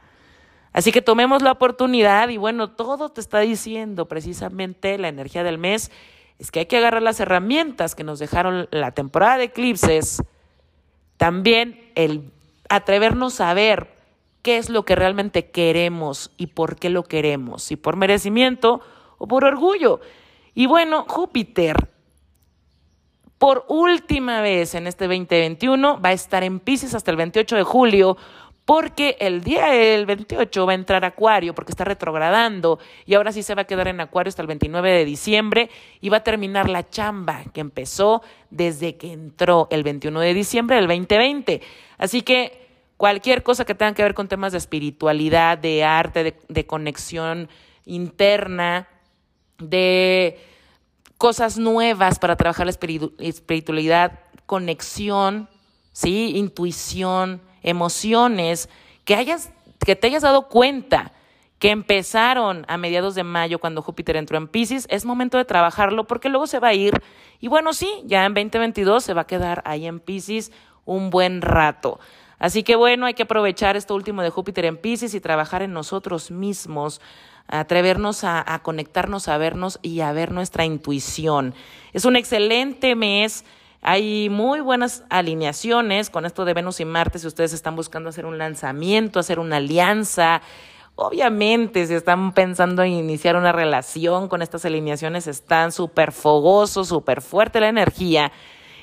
Así 0.72 0.90
que 0.90 1.00
tomemos 1.00 1.42
la 1.42 1.52
oportunidad 1.52 2.28
y 2.28 2.38
bueno, 2.38 2.72
todo 2.72 3.08
te 3.10 3.20
está 3.20 3.38
diciendo 3.38 4.08
precisamente 4.08 4.98
la 4.98 5.06
energía 5.06 5.44
del 5.44 5.58
mes, 5.58 5.92
es 6.40 6.50
que 6.50 6.58
hay 6.58 6.66
que 6.66 6.78
agarrar 6.78 7.02
las 7.02 7.20
herramientas 7.20 7.94
que 7.94 8.02
nos 8.02 8.18
dejaron 8.18 8.66
la 8.72 8.90
temporada 8.90 9.36
de 9.36 9.44
eclipses, 9.44 10.24
también 11.18 11.92
el 11.94 12.32
atrevernos 12.68 13.40
a 13.40 13.54
ver 13.54 13.94
qué 14.42 14.58
es 14.58 14.70
lo 14.70 14.84
que 14.84 14.96
realmente 14.96 15.52
queremos 15.52 16.32
y 16.36 16.48
por 16.48 16.74
qué 16.74 16.90
lo 16.90 17.04
queremos, 17.04 17.62
si 17.62 17.76
por 17.76 17.94
merecimiento 17.94 18.80
o 19.18 19.28
por 19.28 19.44
orgullo. 19.44 20.00
Y 20.54 20.66
bueno, 20.66 21.04
Júpiter, 21.08 21.76
por 23.38 23.64
última 23.68 24.40
vez 24.40 24.74
en 24.74 24.86
este 24.86 25.04
2021, 25.04 26.00
va 26.00 26.10
a 26.10 26.12
estar 26.12 26.44
en 26.44 26.60
Pisces 26.60 26.94
hasta 26.94 27.10
el 27.10 27.16
28 27.16 27.56
de 27.56 27.62
julio, 27.64 28.16
porque 28.64 29.16
el 29.20 29.42
día 29.42 29.66
del 29.66 30.06
28 30.06 30.64
va 30.64 30.72
a 30.72 30.74
entrar 30.74 31.04
Acuario 31.04 31.54
porque 31.54 31.72
está 31.72 31.84
retrogradando 31.84 32.78
y 33.04 33.14
ahora 33.14 33.32
sí 33.32 33.42
se 33.42 33.54
va 33.54 33.62
a 33.62 33.66
quedar 33.66 33.88
en 33.88 34.00
Acuario 34.00 34.30
hasta 34.30 34.40
el 34.40 34.48
29 34.48 34.90
de 34.90 35.04
diciembre 35.04 35.70
y 36.00 36.08
va 36.08 36.18
a 36.18 36.24
terminar 36.24 36.70
la 36.70 36.88
chamba 36.88 37.42
que 37.52 37.60
empezó 37.60 38.22
desde 38.48 38.96
que 38.96 39.12
entró 39.12 39.68
el 39.70 39.82
21 39.82 40.18
de 40.20 40.32
diciembre 40.32 40.76
del 40.76 40.86
2020. 40.86 41.60
Así 41.98 42.22
que 42.22 42.66
cualquier 42.96 43.42
cosa 43.42 43.66
que 43.66 43.74
tenga 43.74 43.92
que 43.92 44.02
ver 44.02 44.14
con 44.14 44.28
temas 44.28 44.52
de 44.52 44.58
espiritualidad, 44.58 45.58
de 45.58 45.84
arte, 45.84 46.24
de, 46.24 46.34
de 46.48 46.66
conexión 46.66 47.50
interna, 47.84 48.88
de 49.58 50.38
cosas 51.18 51.58
nuevas 51.58 52.18
para 52.18 52.36
trabajar 52.36 52.66
la 52.66 52.72
espiritualidad, 53.18 54.20
conexión, 54.46 55.48
¿sí? 55.92 56.32
intuición, 56.36 57.40
emociones 57.62 58.68
que, 59.04 59.14
hayas, 59.14 59.50
que 59.84 59.96
te 59.96 60.08
hayas 60.08 60.22
dado 60.22 60.48
cuenta 60.48 61.12
que 61.58 61.70
empezaron 61.70 62.66
a 62.68 62.76
mediados 62.76 63.14
de 63.14 63.24
mayo 63.24 63.58
cuando 63.58 63.80
Júpiter 63.80 64.16
entró 64.16 64.36
en 64.36 64.48
Pisces, 64.48 64.86
es 64.90 65.06
momento 65.06 65.38
de 65.38 65.46
trabajarlo 65.46 66.04
porque 66.04 66.28
luego 66.28 66.46
se 66.46 66.58
va 66.58 66.68
a 66.68 66.74
ir. 66.74 67.00
Y 67.40 67.48
bueno, 67.48 67.72
sí, 67.72 68.02
ya 68.04 68.26
en 68.26 68.34
2022 68.34 69.02
se 69.02 69.14
va 69.14 69.22
a 69.22 69.26
quedar 69.26 69.62
ahí 69.64 69.86
en 69.86 70.00
Pisces 70.00 70.52
un 70.84 71.08
buen 71.08 71.40
rato. 71.40 72.00
Así 72.38 72.62
que 72.62 72.76
bueno, 72.76 73.06
hay 73.06 73.14
que 73.14 73.22
aprovechar 73.22 73.76
esto 73.76 73.94
último 73.94 74.20
de 74.20 74.28
Júpiter 74.28 74.66
en 74.66 74.76
Pisces 74.76 75.14
y 75.14 75.20
trabajar 75.20 75.62
en 75.62 75.72
nosotros 75.72 76.30
mismos, 76.30 77.00
atrevernos 77.48 78.24
a, 78.24 78.60
conectarnos, 78.62 79.28
a 79.28 79.38
vernos 79.38 79.78
y 79.82 80.00
a 80.00 80.12
ver 80.12 80.32
nuestra 80.32 80.64
intuición. 80.64 81.54
Es 81.92 82.04
un 82.04 82.16
excelente 82.16 82.94
mes 82.94 83.44
hay 83.86 84.30
muy 84.30 84.60
buenas 84.60 85.04
alineaciones 85.10 86.08
con 86.08 86.24
esto 86.24 86.46
de 86.46 86.54
Venus 86.54 86.80
y 86.80 86.86
Marte 86.86 87.18
si 87.18 87.26
ustedes 87.26 87.52
están 87.52 87.76
buscando 87.76 88.08
hacer 88.08 88.24
un 88.24 88.38
lanzamiento, 88.38 89.20
hacer 89.20 89.38
una 89.38 89.58
alianza. 89.58 90.40
Obviamente, 90.94 91.86
si 91.86 91.92
están 91.92 92.32
pensando 92.32 92.82
en 92.82 92.92
iniciar 92.92 93.36
una 93.36 93.52
relación 93.52 94.28
con 94.28 94.40
estas 94.40 94.64
alineaciones, 94.64 95.26
están 95.26 95.70
súper 95.70 96.12
fogosos, 96.12 96.88
súper 96.88 97.20
fuerte 97.20 97.60
la 97.60 97.68
energía. 97.68 98.32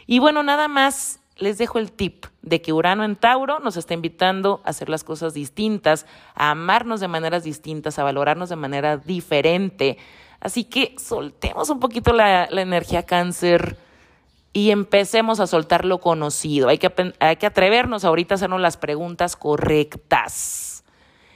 Y 0.06 0.19
bueno, 0.19 0.43
nada 0.43 0.67
más 0.67 1.21
les 1.41 1.58
dejo 1.58 1.80
el 1.80 1.91
tip 1.91 2.25
de 2.41 2.62
que 2.62 2.73
Urano 2.73 3.04
en 3.04 3.15
Tauro 3.15 3.60
nos 3.60 3.77
está 3.77 3.93
invitando 3.93 4.62
a 4.63 4.69
hacer 4.69 4.89
las 4.89 5.04
cosas 5.04 5.34
distintas, 5.34 6.06
a 6.36 6.51
amarnos 6.51 6.99
de 6.99 7.08
maneras 7.08 7.43
distintas, 7.43 7.99
a 7.99 8.04
valorarnos 8.04 8.49
de 8.49 8.56
manera 8.56 8.97
diferente. 8.97 9.97
Así 10.39 10.63
que 10.63 10.95
soltemos 10.97 11.69
un 11.69 11.80
poquito 11.80 12.13
la, 12.13 12.45
energía 12.45 13.04
cáncer 13.04 13.77
y 14.54 14.71
empecemos 14.71 15.39
a 15.39 15.47
soltar 15.47 15.86
lo 15.86 15.99
conocido. 15.99 16.69
Hay 16.69 16.77
que, 16.77 17.13
hay 17.19 17.36
que 17.38 17.45
atrevernos 17.45 18.06
ahorita 18.06 18.34
a 18.34 18.36
hacernos 18.36 18.62
las 18.62 18.77
preguntas 18.77 19.36
correctas. 19.36 20.84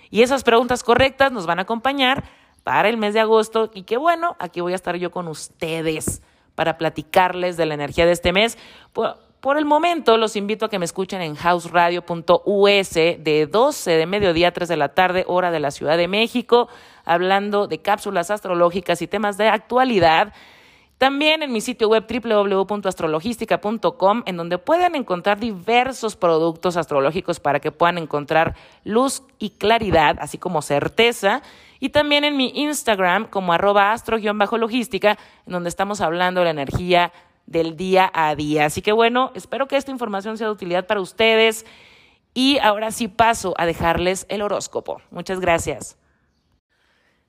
Y 0.09 0.21
esas 0.21 0.43
preguntas 0.43 0.83
correctas 0.83 1.31
nos 1.31 1.45
van 1.45 1.59
a 1.59 1.63
acompañar 1.63 2.23
para 2.63 2.89
el 2.89 2.97
mes 2.97 3.13
de 3.13 3.19
agosto. 3.19 3.71
Y 3.73 3.83
qué 3.83 3.97
bueno, 3.97 4.35
aquí 4.39 4.61
voy 4.61 4.73
a 4.73 4.75
estar 4.75 4.95
yo 4.95 5.11
con 5.11 5.27
ustedes 5.27 6.21
para 6.55 6.77
platicarles 6.77 7.57
de 7.57 7.65
la 7.65 7.73
energía 7.73 8.05
de 8.05 8.13
este 8.13 8.33
mes. 8.33 8.57
Por 9.45 9.57
el 9.59 9.65
momento, 9.65 10.17
los 10.17 10.35
invito 10.37 10.65
a 10.65 10.69
que 10.69 10.79
me 10.79 10.85
escuchen 10.85 11.21
en 11.21 11.35
houseradio.us 11.35 12.93
de 12.95 13.47
12 13.47 13.91
de 13.91 14.07
mediodía 14.07 14.47
a 14.47 14.51
3 14.51 14.67
de 14.67 14.75
la 14.75 14.95
tarde, 14.95 15.23
hora 15.27 15.51
de 15.51 15.59
la 15.59 15.69
Ciudad 15.69 15.97
de 15.97 16.07
México, 16.07 16.67
hablando 17.03 17.67
de 17.67 17.77
cápsulas 17.77 18.31
astrológicas 18.31 19.03
y 19.03 19.07
temas 19.07 19.37
de 19.37 19.47
actualidad. 19.47 20.33
También 20.97 21.43
en 21.43 21.53
mi 21.53 21.61
sitio 21.61 21.89
web 21.89 22.07
www.astrologística.com, 22.09 24.23
en 24.25 24.35
donde 24.35 24.57
pueden 24.57 24.95
encontrar 24.95 25.39
diversos 25.39 26.15
productos 26.15 26.75
astrológicos 26.75 27.39
para 27.39 27.59
que 27.59 27.71
puedan 27.71 27.99
encontrar 27.99 28.55
luz 28.83 29.21
y 29.37 29.51
claridad, 29.51 30.15
así 30.21 30.39
como 30.39 30.63
certeza. 30.63 31.43
Y 31.79 31.89
también 31.89 32.23
en 32.23 32.35
mi 32.35 32.51
Instagram 32.55 33.27
como 33.27 33.53
arroba 33.53 33.91
astro-logística, 33.91 35.19
en 35.45 35.53
donde 35.53 35.69
estamos 35.69 36.01
hablando 36.01 36.39
de 36.39 36.45
la 36.45 36.49
energía 36.49 37.11
del 37.45 37.75
día 37.75 38.11
a 38.13 38.35
día. 38.35 38.65
Así 38.65 38.81
que 38.81 38.91
bueno, 38.91 39.31
espero 39.35 39.67
que 39.67 39.77
esta 39.77 39.91
información 39.91 40.37
sea 40.37 40.47
de 40.47 40.53
utilidad 40.53 40.87
para 40.87 41.01
ustedes. 41.01 41.65
Y 42.33 42.57
ahora 42.59 42.91
sí 42.91 43.07
paso 43.07 43.53
a 43.57 43.65
dejarles 43.65 44.25
el 44.29 44.41
horóscopo. 44.41 45.01
Muchas 45.09 45.39
gracias. 45.39 45.97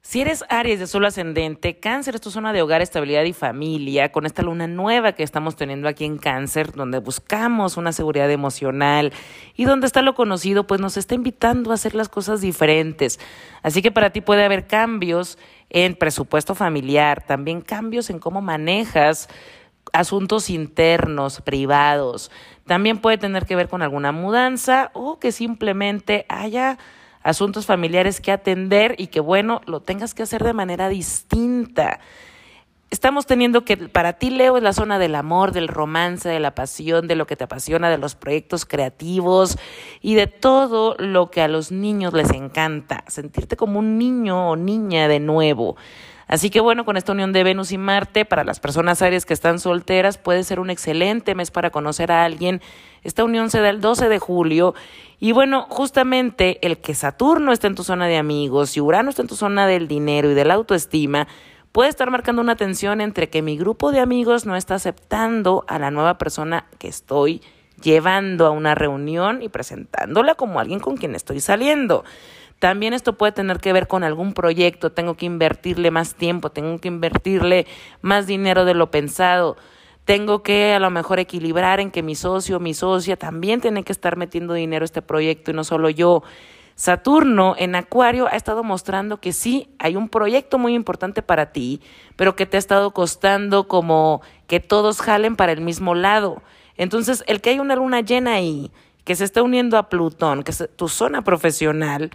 Si 0.06 0.20
eres 0.20 0.44
Aries 0.50 0.78
de 0.78 0.86
solo 0.86 1.08
ascendente, 1.08 1.80
Cáncer 1.80 2.14
es 2.14 2.20
tu 2.20 2.30
zona 2.30 2.52
de 2.52 2.62
hogar, 2.62 2.80
estabilidad 2.80 3.24
y 3.24 3.32
familia, 3.32 4.12
con 4.12 4.24
esta 4.24 4.42
luna 4.42 4.68
nueva 4.68 5.14
que 5.14 5.24
estamos 5.24 5.56
teniendo 5.56 5.88
aquí 5.88 6.04
en 6.04 6.18
Cáncer, 6.18 6.70
donde 6.70 7.00
buscamos 7.00 7.76
una 7.76 7.90
seguridad 7.90 8.30
emocional 8.30 9.12
y 9.56 9.64
donde 9.64 9.88
está 9.88 10.02
lo 10.02 10.14
conocido, 10.14 10.64
pues 10.64 10.80
nos 10.80 10.96
está 10.96 11.16
invitando 11.16 11.72
a 11.72 11.74
hacer 11.74 11.96
las 11.96 12.08
cosas 12.08 12.40
diferentes. 12.40 13.18
Así 13.64 13.82
que 13.82 13.90
para 13.90 14.10
ti 14.10 14.20
puede 14.20 14.44
haber 14.44 14.68
cambios 14.68 15.38
en 15.70 15.96
presupuesto 15.96 16.54
familiar, 16.54 17.24
también 17.26 17.60
cambios 17.60 18.08
en 18.08 18.20
cómo 18.20 18.40
manejas 18.40 19.28
asuntos 19.98 20.50
internos, 20.50 21.40
privados. 21.40 22.30
También 22.66 22.98
puede 22.98 23.18
tener 23.18 23.46
que 23.46 23.56
ver 23.56 23.68
con 23.68 23.82
alguna 23.82 24.12
mudanza 24.12 24.90
o 24.92 25.18
que 25.18 25.32
simplemente 25.32 26.26
haya 26.28 26.78
asuntos 27.22 27.66
familiares 27.66 28.20
que 28.20 28.30
atender 28.30 28.94
y 28.98 29.08
que, 29.08 29.20
bueno, 29.20 29.60
lo 29.66 29.80
tengas 29.80 30.14
que 30.14 30.22
hacer 30.22 30.44
de 30.44 30.52
manera 30.52 30.88
distinta. 30.88 32.00
Estamos 32.90 33.26
teniendo 33.26 33.64
que, 33.64 33.76
para 33.76 34.12
ti, 34.12 34.30
Leo, 34.30 34.56
es 34.56 34.62
la 34.62 34.72
zona 34.72 35.00
del 35.00 35.16
amor, 35.16 35.50
del 35.50 35.66
romance, 35.66 36.28
de 36.28 36.38
la 36.38 36.54
pasión, 36.54 37.08
de 37.08 37.16
lo 37.16 37.26
que 37.26 37.34
te 37.34 37.42
apasiona, 37.42 37.90
de 37.90 37.98
los 37.98 38.14
proyectos 38.14 38.64
creativos 38.64 39.58
y 40.00 40.14
de 40.14 40.28
todo 40.28 40.94
lo 40.98 41.30
que 41.30 41.42
a 41.42 41.48
los 41.48 41.72
niños 41.72 42.12
les 42.12 42.30
encanta, 42.30 43.02
sentirte 43.08 43.56
como 43.56 43.80
un 43.80 43.98
niño 43.98 44.50
o 44.50 44.56
niña 44.56 45.08
de 45.08 45.18
nuevo. 45.18 45.76
Así 46.28 46.50
que 46.50 46.60
bueno, 46.60 46.84
con 46.84 46.96
esta 46.96 47.12
unión 47.12 47.32
de 47.32 47.44
Venus 47.44 47.70
y 47.70 47.78
Marte, 47.78 48.24
para 48.24 48.42
las 48.42 48.58
personas 48.58 49.00
aries 49.00 49.24
que 49.24 49.34
están 49.34 49.60
solteras, 49.60 50.18
puede 50.18 50.42
ser 50.42 50.58
un 50.58 50.70
excelente 50.70 51.36
mes 51.36 51.52
para 51.52 51.70
conocer 51.70 52.10
a 52.10 52.24
alguien. 52.24 52.60
Esta 53.04 53.22
unión 53.22 53.48
se 53.48 53.60
da 53.60 53.70
el 53.70 53.80
12 53.80 54.08
de 54.08 54.18
julio 54.18 54.74
y 55.20 55.30
bueno, 55.30 55.66
justamente 55.68 56.58
el 56.66 56.78
que 56.78 56.94
Saturno 56.94 57.52
está 57.52 57.68
en 57.68 57.76
tu 57.76 57.84
zona 57.84 58.08
de 58.08 58.16
amigos 58.16 58.76
y 58.76 58.80
Urano 58.80 59.10
está 59.10 59.22
en 59.22 59.28
tu 59.28 59.36
zona 59.36 59.68
del 59.68 59.86
dinero 59.86 60.30
y 60.30 60.34
de 60.34 60.44
la 60.44 60.54
autoestima, 60.54 61.28
puede 61.70 61.90
estar 61.90 62.10
marcando 62.10 62.42
una 62.42 62.56
tensión 62.56 63.00
entre 63.00 63.28
que 63.28 63.42
mi 63.42 63.56
grupo 63.56 63.92
de 63.92 64.00
amigos 64.00 64.46
no 64.46 64.56
está 64.56 64.74
aceptando 64.74 65.64
a 65.68 65.78
la 65.78 65.92
nueva 65.92 66.18
persona 66.18 66.66
que 66.78 66.88
estoy 66.88 67.40
llevando 67.80 68.46
a 68.46 68.50
una 68.50 68.74
reunión 68.74 69.42
y 69.42 69.48
presentándola 69.48 70.34
como 70.34 70.58
alguien 70.58 70.80
con 70.80 70.96
quien 70.96 71.14
estoy 71.14 71.40
saliendo. 71.40 72.04
También 72.58 72.94
esto 72.94 73.18
puede 73.18 73.32
tener 73.32 73.58
que 73.58 73.72
ver 73.72 73.86
con 73.86 74.02
algún 74.02 74.32
proyecto, 74.32 74.90
tengo 74.90 75.14
que 75.14 75.26
invertirle 75.26 75.90
más 75.90 76.14
tiempo, 76.14 76.50
tengo 76.50 76.78
que 76.78 76.88
invertirle 76.88 77.66
más 78.00 78.26
dinero 78.26 78.64
de 78.64 78.74
lo 78.74 78.90
pensado, 78.90 79.56
tengo 80.06 80.42
que 80.42 80.72
a 80.72 80.78
lo 80.78 80.90
mejor 80.90 81.18
equilibrar 81.18 81.80
en 81.80 81.90
que 81.90 82.02
mi 82.02 82.14
socio 82.14 82.58
mi 82.58 82.72
socia 82.72 83.16
también 83.16 83.60
tiene 83.60 83.82
que 83.82 83.92
estar 83.92 84.16
metiendo 84.16 84.54
dinero 84.54 84.84
a 84.84 84.86
este 84.86 85.02
proyecto 85.02 85.50
y 85.50 85.54
no 85.54 85.64
solo 85.64 85.90
yo. 85.90 86.22
Saturno 86.76 87.54
en 87.58 87.74
Acuario 87.74 88.26
ha 88.26 88.36
estado 88.36 88.62
mostrando 88.62 89.18
que 89.18 89.32
sí, 89.32 89.70
hay 89.78 89.96
un 89.96 90.10
proyecto 90.10 90.58
muy 90.58 90.74
importante 90.74 91.22
para 91.22 91.50
ti, 91.50 91.80
pero 92.16 92.36
que 92.36 92.44
te 92.44 92.56
ha 92.56 92.60
estado 92.60 92.90
costando 92.92 93.66
como 93.66 94.20
que 94.46 94.60
todos 94.60 95.00
jalen 95.00 95.36
para 95.36 95.52
el 95.52 95.62
mismo 95.62 95.94
lado. 95.94 96.42
Entonces, 96.76 97.24
el 97.26 97.40
que 97.40 97.50
hay 97.50 97.60
una 97.60 97.76
luna 97.76 98.02
llena 98.02 98.34
ahí, 98.34 98.70
que 99.04 99.16
se 99.16 99.24
está 99.24 99.42
uniendo 99.42 99.78
a 99.78 99.88
Plutón, 99.88 100.42
que 100.42 100.50
es 100.50 100.68
tu 100.76 100.88
zona 100.88 101.22
profesional, 101.22 102.10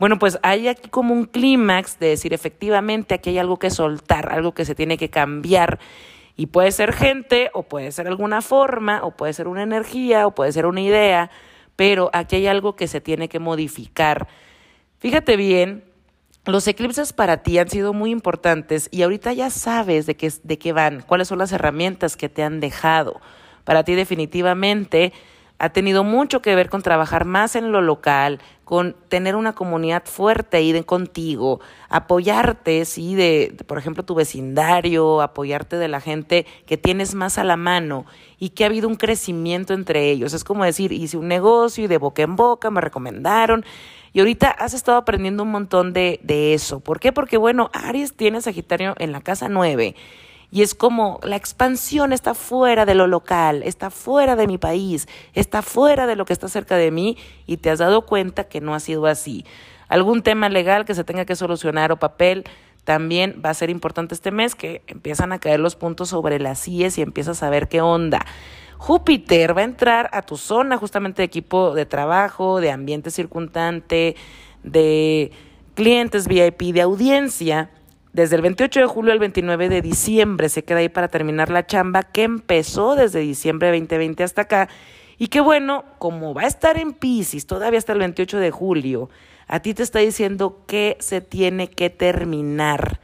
bueno, 0.00 0.18
pues 0.18 0.38
hay 0.42 0.66
aquí 0.66 0.88
como 0.88 1.12
un 1.12 1.26
clímax 1.26 1.98
de 1.98 2.08
decir 2.08 2.32
efectivamente 2.32 3.14
aquí 3.14 3.28
hay 3.30 3.38
algo 3.38 3.58
que 3.58 3.68
soltar, 3.68 4.32
algo 4.32 4.54
que 4.54 4.64
se 4.64 4.74
tiene 4.74 4.96
que 4.96 5.10
cambiar. 5.10 5.78
Y 6.36 6.46
puede 6.46 6.72
ser 6.72 6.94
gente, 6.94 7.50
o 7.52 7.64
puede 7.64 7.92
ser 7.92 8.08
alguna 8.08 8.40
forma, 8.40 9.04
o 9.04 9.10
puede 9.10 9.34
ser 9.34 9.46
una 9.46 9.62
energía, 9.62 10.26
o 10.26 10.34
puede 10.34 10.52
ser 10.52 10.64
una 10.64 10.80
idea, 10.80 11.30
pero 11.76 12.08
aquí 12.14 12.36
hay 12.36 12.46
algo 12.46 12.76
que 12.76 12.88
se 12.88 13.02
tiene 13.02 13.28
que 13.28 13.40
modificar. 13.40 14.26
Fíjate 15.00 15.36
bien, 15.36 15.84
los 16.46 16.66
eclipses 16.66 17.12
para 17.12 17.42
ti 17.42 17.58
han 17.58 17.68
sido 17.68 17.92
muy 17.92 18.10
importantes 18.10 18.88
y 18.90 19.02
ahorita 19.02 19.34
ya 19.34 19.50
sabes 19.50 20.06
de 20.06 20.16
qué, 20.16 20.32
de 20.42 20.58
qué 20.58 20.72
van, 20.72 21.02
cuáles 21.02 21.28
son 21.28 21.38
las 21.38 21.52
herramientas 21.52 22.16
que 22.16 22.30
te 22.30 22.42
han 22.42 22.60
dejado. 22.60 23.20
Para 23.64 23.84
ti 23.84 23.94
definitivamente 23.94 25.12
ha 25.58 25.68
tenido 25.68 26.04
mucho 26.04 26.40
que 26.40 26.54
ver 26.54 26.70
con 26.70 26.80
trabajar 26.80 27.26
más 27.26 27.54
en 27.54 27.70
lo 27.70 27.82
local, 27.82 28.40
con 28.70 28.94
tener 29.08 29.34
una 29.34 29.52
comunidad 29.52 30.04
fuerte 30.04 30.58
ahí 30.58 30.70
de 30.70 30.84
contigo, 30.84 31.58
apoyarte, 31.88 32.84
sí, 32.84 33.16
de, 33.16 33.56
por 33.66 33.78
ejemplo, 33.78 34.04
tu 34.04 34.14
vecindario, 34.14 35.22
apoyarte 35.22 35.74
de 35.74 35.88
la 35.88 36.00
gente 36.00 36.46
que 36.66 36.76
tienes 36.76 37.16
más 37.16 37.36
a 37.36 37.42
la 37.42 37.56
mano 37.56 38.06
y 38.38 38.50
que 38.50 38.62
ha 38.62 38.68
habido 38.68 38.86
un 38.86 38.94
crecimiento 38.94 39.74
entre 39.74 40.12
ellos. 40.12 40.34
Es 40.34 40.44
como 40.44 40.64
decir, 40.64 40.92
hice 40.92 41.16
un 41.16 41.26
negocio 41.26 41.82
y 41.82 41.88
de 41.88 41.98
boca 41.98 42.22
en 42.22 42.36
boca 42.36 42.70
me 42.70 42.80
recomendaron. 42.80 43.64
Y 44.12 44.20
ahorita 44.20 44.48
has 44.48 44.72
estado 44.72 44.98
aprendiendo 44.98 45.42
un 45.42 45.50
montón 45.50 45.92
de, 45.92 46.20
de 46.22 46.54
eso. 46.54 46.78
¿Por 46.78 47.00
qué? 47.00 47.10
Porque, 47.10 47.38
bueno, 47.38 47.70
Aries 47.72 48.14
tiene 48.14 48.40
Sagitario 48.40 48.94
en 49.00 49.10
la 49.10 49.20
casa 49.20 49.48
nueve 49.48 49.96
y 50.50 50.62
es 50.62 50.74
como 50.74 51.20
la 51.22 51.36
expansión 51.36 52.12
está 52.12 52.34
fuera 52.34 52.84
de 52.84 52.94
lo 52.94 53.06
local, 53.06 53.62
está 53.62 53.90
fuera 53.90 54.36
de 54.36 54.46
mi 54.46 54.58
país, 54.58 55.06
está 55.32 55.62
fuera 55.62 56.06
de 56.06 56.16
lo 56.16 56.24
que 56.24 56.32
está 56.32 56.48
cerca 56.48 56.76
de 56.76 56.90
mí 56.90 57.16
y 57.46 57.58
te 57.58 57.70
has 57.70 57.78
dado 57.78 58.02
cuenta 58.06 58.44
que 58.44 58.60
no 58.60 58.74
ha 58.74 58.80
sido 58.80 59.06
así. 59.06 59.44
Algún 59.88 60.22
tema 60.22 60.48
legal 60.48 60.84
que 60.84 60.94
se 60.94 61.04
tenga 61.04 61.24
que 61.24 61.36
solucionar 61.36 61.92
o 61.92 61.98
papel 61.98 62.44
también 62.84 63.40
va 63.44 63.50
a 63.50 63.54
ser 63.54 63.70
importante 63.70 64.14
este 64.14 64.30
mes 64.30 64.54
que 64.54 64.82
empiezan 64.86 65.32
a 65.32 65.38
caer 65.38 65.60
los 65.60 65.76
puntos 65.76 66.08
sobre 66.08 66.40
las 66.40 66.66
IES 66.66 66.98
y 66.98 67.02
empiezas 67.02 67.42
a 67.42 67.50
ver 67.50 67.68
qué 67.68 67.80
onda. 67.80 68.24
Júpiter 68.78 69.56
va 69.56 69.60
a 69.60 69.64
entrar 69.64 70.08
a 70.12 70.22
tu 70.22 70.36
zona 70.36 70.78
justamente 70.78 71.22
de 71.22 71.26
equipo 71.26 71.74
de 71.74 71.86
trabajo, 71.86 72.60
de 72.60 72.70
ambiente 72.70 73.10
circundante, 73.10 74.16
de 74.62 75.30
clientes 75.74 76.26
VIP, 76.26 76.72
de 76.72 76.80
audiencia 76.80 77.70
desde 78.12 78.36
el 78.36 78.42
28 78.42 78.80
de 78.80 78.86
julio 78.86 79.12
al 79.12 79.18
29 79.18 79.68
de 79.68 79.82
diciembre 79.82 80.48
se 80.48 80.64
queda 80.64 80.78
ahí 80.78 80.88
para 80.88 81.08
terminar 81.08 81.50
la 81.50 81.66
chamba 81.66 82.02
que 82.02 82.24
empezó 82.24 82.96
desde 82.96 83.20
diciembre 83.20 83.68
2020 83.68 84.24
hasta 84.24 84.42
acá. 84.42 84.68
Y 85.16 85.28
qué 85.28 85.40
bueno, 85.40 85.84
como 85.98 86.34
va 86.34 86.42
a 86.42 86.46
estar 86.46 86.78
en 86.78 86.92
Pisces 86.92 87.46
todavía 87.46 87.78
hasta 87.78 87.92
el 87.92 87.98
28 87.98 88.38
de 88.38 88.50
julio, 88.50 89.10
a 89.46 89.60
ti 89.60 89.74
te 89.74 89.82
está 89.82 89.98
diciendo 89.98 90.64
que 90.66 90.96
se 91.00 91.20
tiene 91.20 91.68
que 91.68 91.90
terminar, 91.90 93.00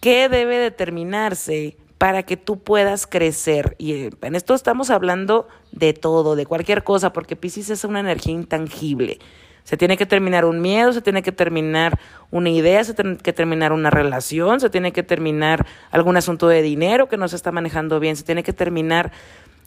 qué 0.00 0.28
debe 0.28 0.58
determinarse 0.58 1.76
para 1.98 2.24
que 2.24 2.36
tú 2.36 2.58
puedas 2.58 3.06
crecer. 3.06 3.74
Y 3.78 3.92
eh, 3.92 4.10
en 4.22 4.34
esto 4.34 4.54
estamos 4.54 4.90
hablando 4.90 5.48
de 5.72 5.94
todo, 5.94 6.36
de 6.36 6.46
cualquier 6.46 6.84
cosa, 6.84 7.12
porque 7.12 7.36
Pisces 7.36 7.70
es 7.70 7.84
una 7.84 8.00
energía 8.00 8.34
intangible. 8.34 9.18
Se 9.66 9.76
tiene 9.76 9.96
que 9.96 10.06
terminar 10.06 10.44
un 10.44 10.60
miedo, 10.60 10.92
se 10.92 11.02
tiene 11.02 11.24
que 11.24 11.32
terminar 11.32 11.98
una 12.30 12.50
idea, 12.50 12.84
se 12.84 12.94
tiene 12.94 13.16
que 13.16 13.32
terminar 13.32 13.72
una 13.72 13.90
relación, 13.90 14.60
se 14.60 14.70
tiene 14.70 14.92
que 14.92 15.02
terminar 15.02 15.66
algún 15.90 16.16
asunto 16.16 16.46
de 16.46 16.62
dinero 16.62 17.08
que 17.08 17.16
no 17.16 17.26
se 17.26 17.34
está 17.34 17.50
manejando 17.50 17.98
bien, 17.98 18.14
se 18.14 18.22
tiene 18.22 18.44
que 18.44 18.52
terminar, 18.52 19.10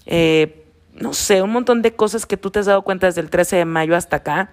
eh, 0.06 0.64
no 0.94 1.12
sé, 1.12 1.42
un 1.42 1.50
montón 1.50 1.82
de 1.82 1.98
cosas 1.98 2.26
que 2.26 2.38
tú 2.38 2.50
te 2.50 2.60
has 2.60 2.68
dado 2.68 2.84
cuenta 2.84 3.08
desde 3.08 3.20
el 3.20 3.30
13 3.30 3.58
de 3.58 3.66
mayo 3.66 3.94
hasta 3.94 4.16
acá, 4.16 4.52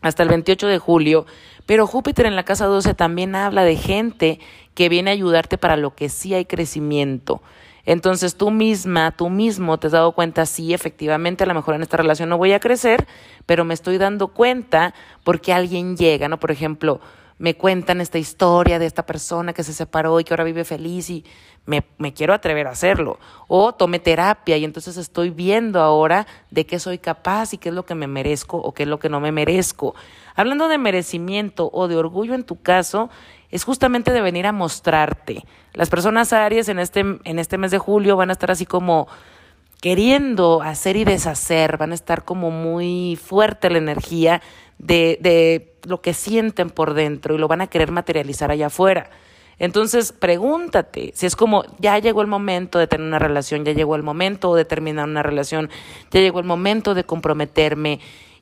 hasta 0.00 0.22
el 0.22 0.28
28 0.28 0.68
de 0.68 0.78
julio. 0.78 1.26
Pero 1.66 1.88
Júpiter 1.88 2.26
en 2.26 2.36
la 2.36 2.44
casa 2.44 2.66
12 2.66 2.94
también 2.94 3.34
habla 3.34 3.64
de 3.64 3.74
gente 3.74 4.38
que 4.76 4.88
viene 4.88 5.10
a 5.10 5.14
ayudarte 5.14 5.58
para 5.58 5.76
lo 5.76 5.96
que 5.96 6.08
sí 6.08 6.34
hay 6.34 6.44
crecimiento. 6.44 7.42
Entonces 7.88 8.36
tú 8.36 8.50
misma, 8.50 9.12
tú 9.12 9.30
mismo 9.30 9.78
te 9.78 9.86
has 9.86 9.94
dado 9.94 10.12
cuenta, 10.12 10.44
sí, 10.44 10.74
efectivamente, 10.74 11.44
a 11.44 11.46
lo 11.46 11.54
mejor 11.54 11.74
en 11.74 11.80
esta 11.80 11.96
relación 11.96 12.28
no 12.28 12.36
voy 12.36 12.52
a 12.52 12.60
crecer, 12.60 13.06
pero 13.46 13.64
me 13.64 13.72
estoy 13.72 13.96
dando 13.96 14.28
cuenta 14.28 14.92
porque 15.24 15.54
alguien 15.54 15.96
llega, 15.96 16.28
¿no? 16.28 16.38
Por 16.38 16.50
ejemplo, 16.50 17.00
me 17.38 17.54
cuentan 17.54 18.02
esta 18.02 18.18
historia 18.18 18.78
de 18.78 18.84
esta 18.84 19.06
persona 19.06 19.54
que 19.54 19.64
se 19.64 19.72
separó 19.72 20.20
y 20.20 20.24
que 20.24 20.34
ahora 20.34 20.44
vive 20.44 20.64
feliz 20.64 21.08
y 21.08 21.24
me, 21.64 21.82
me, 21.96 22.12
quiero 22.12 22.34
atrever 22.34 22.66
a 22.66 22.72
hacerlo. 22.72 23.18
O 23.46 23.72
tomé 23.72 24.00
terapia 24.00 24.58
y 24.58 24.66
entonces 24.66 24.98
estoy 24.98 25.30
viendo 25.30 25.80
ahora 25.80 26.26
de 26.50 26.66
qué 26.66 26.78
soy 26.78 26.98
capaz 26.98 27.54
y 27.54 27.58
qué 27.58 27.70
es 27.70 27.74
lo 27.74 27.86
que 27.86 27.94
me 27.94 28.06
merezco 28.06 28.58
o 28.58 28.74
qué 28.74 28.82
es 28.82 28.88
lo 28.88 28.98
que 28.98 29.08
no 29.08 29.18
me 29.18 29.32
merezco. 29.32 29.94
Hablando 30.34 30.68
de 30.68 30.76
merecimiento 30.76 31.70
o 31.72 31.88
de 31.88 31.96
orgullo 31.96 32.34
en 32.34 32.44
tu 32.44 32.60
caso, 32.60 33.08
es 33.50 33.64
justamente 33.64 34.12
de 34.12 34.20
venir 34.20 34.46
a 34.46 34.52
mostrarte. 34.52 35.44
Las 35.74 35.90
personas 35.90 36.32
Aries 36.32 36.68
en 36.68 36.78
este, 36.78 37.00
en 37.00 37.38
este 37.38 37.58
mes 37.58 37.70
de 37.70 37.78
julio 37.78 38.16
van 38.16 38.30
a 38.30 38.32
estar 38.32 38.50
así 38.50 38.66
como 38.66 39.08
queriendo 39.80 40.60
hacer 40.62 40.96
y 40.96 41.04
deshacer, 41.04 41.76
van 41.76 41.92
a 41.92 41.94
estar 41.94 42.24
como 42.24 42.50
muy 42.50 43.16
fuerte 43.22 43.70
la 43.70 43.78
energía 43.78 44.42
de, 44.78 45.18
de 45.20 45.74
lo 45.84 46.00
que 46.00 46.14
sienten 46.14 46.70
por 46.70 46.94
dentro 46.94 47.34
y 47.34 47.38
lo 47.38 47.48
van 47.48 47.60
a 47.60 47.68
querer 47.68 47.90
materializar 47.92 48.50
allá 48.50 48.66
afuera. 48.66 49.10
Entonces, 49.58 50.12
pregúntate 50.12 51.10
si 51.14 51.26
es 51.26 51.34
como 51.34 51.64
ya 51.78 51.98
llegó 51.98 52.22
el 52.22 52.28
momento 52.28 52.78
de 52.78 52.86
tener 52.86 53.06
una 53.06 53.18
relación, 53.18 53.64
ya 53.64 53.72
llegó 53.72 53.96
el 53.96 54.04
momento 54.04 54.54
de 54.54 54.64
terminar 54.64 55.08
una 55.08 55.22
relación, 55.22 55.68
ya 56.10 56.20
llegó 56.20 56.38
el 56.38 56.46
momento 56.46 56.94
de 56.94 57.04
comprometerme, 57.04 58.00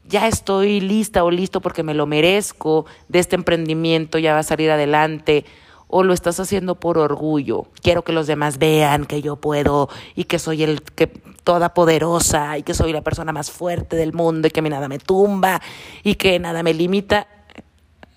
ya 0.09 0.29
estoy 0.29 0.81
lista 0.81 1.25
o 1.25 1.31
listo 1.31 1.61
porque 1.61 1.83
me 1.83 1.95
lo 1.95 2.07
merezco, 2.07 2.87
de 3.09 3.19
este 3.19 3.37
emprendimiento 3.37 4.19
ya 4.19 4.35
va 4.35 4.41
a 4.41 4.45
salir 4.45 4.71
adelante, 4.71 5.45
o 5.89 6.03
lo 6.03 6.13
estás 6.13 6.41
haciendo 6.41 6.75
por 6.77 6.99
orgullo. 6.99 7.67
Quiero 7.83 8.03
que 8.03 8.13
los 8.13 8.27
demás 8.27 8.59
vean 8.59 9.05
que 9.05 9.23
yo 9.23 9.37
puedo 9.37 9.89
y 10.15 10.25
que 10.25 10.39
soy 10.39 10.63
el 10.63 10.83
que 10.83 11.07
toda 11.07 11.75
poderosa 11.75 12.59
y 12.59 12.65
que 12.65 12.75
soy 12.75 12.93
la 12.93 13.03
persona 13.03 13.33
más 13.33 13.51
fuerte 13.51 13.95
del 13.95 14.13
mundo 14.13 14.49
y 14.49 14.51
que 14.51 14.63
nada 14.63 14.89
me 14.89 14.99
tumba 14.99 15.63
y 16.03 16.17
que 16.17 16.39
nada 16.41 16.63
me 16.63 16.75
limita. 16.75 17.29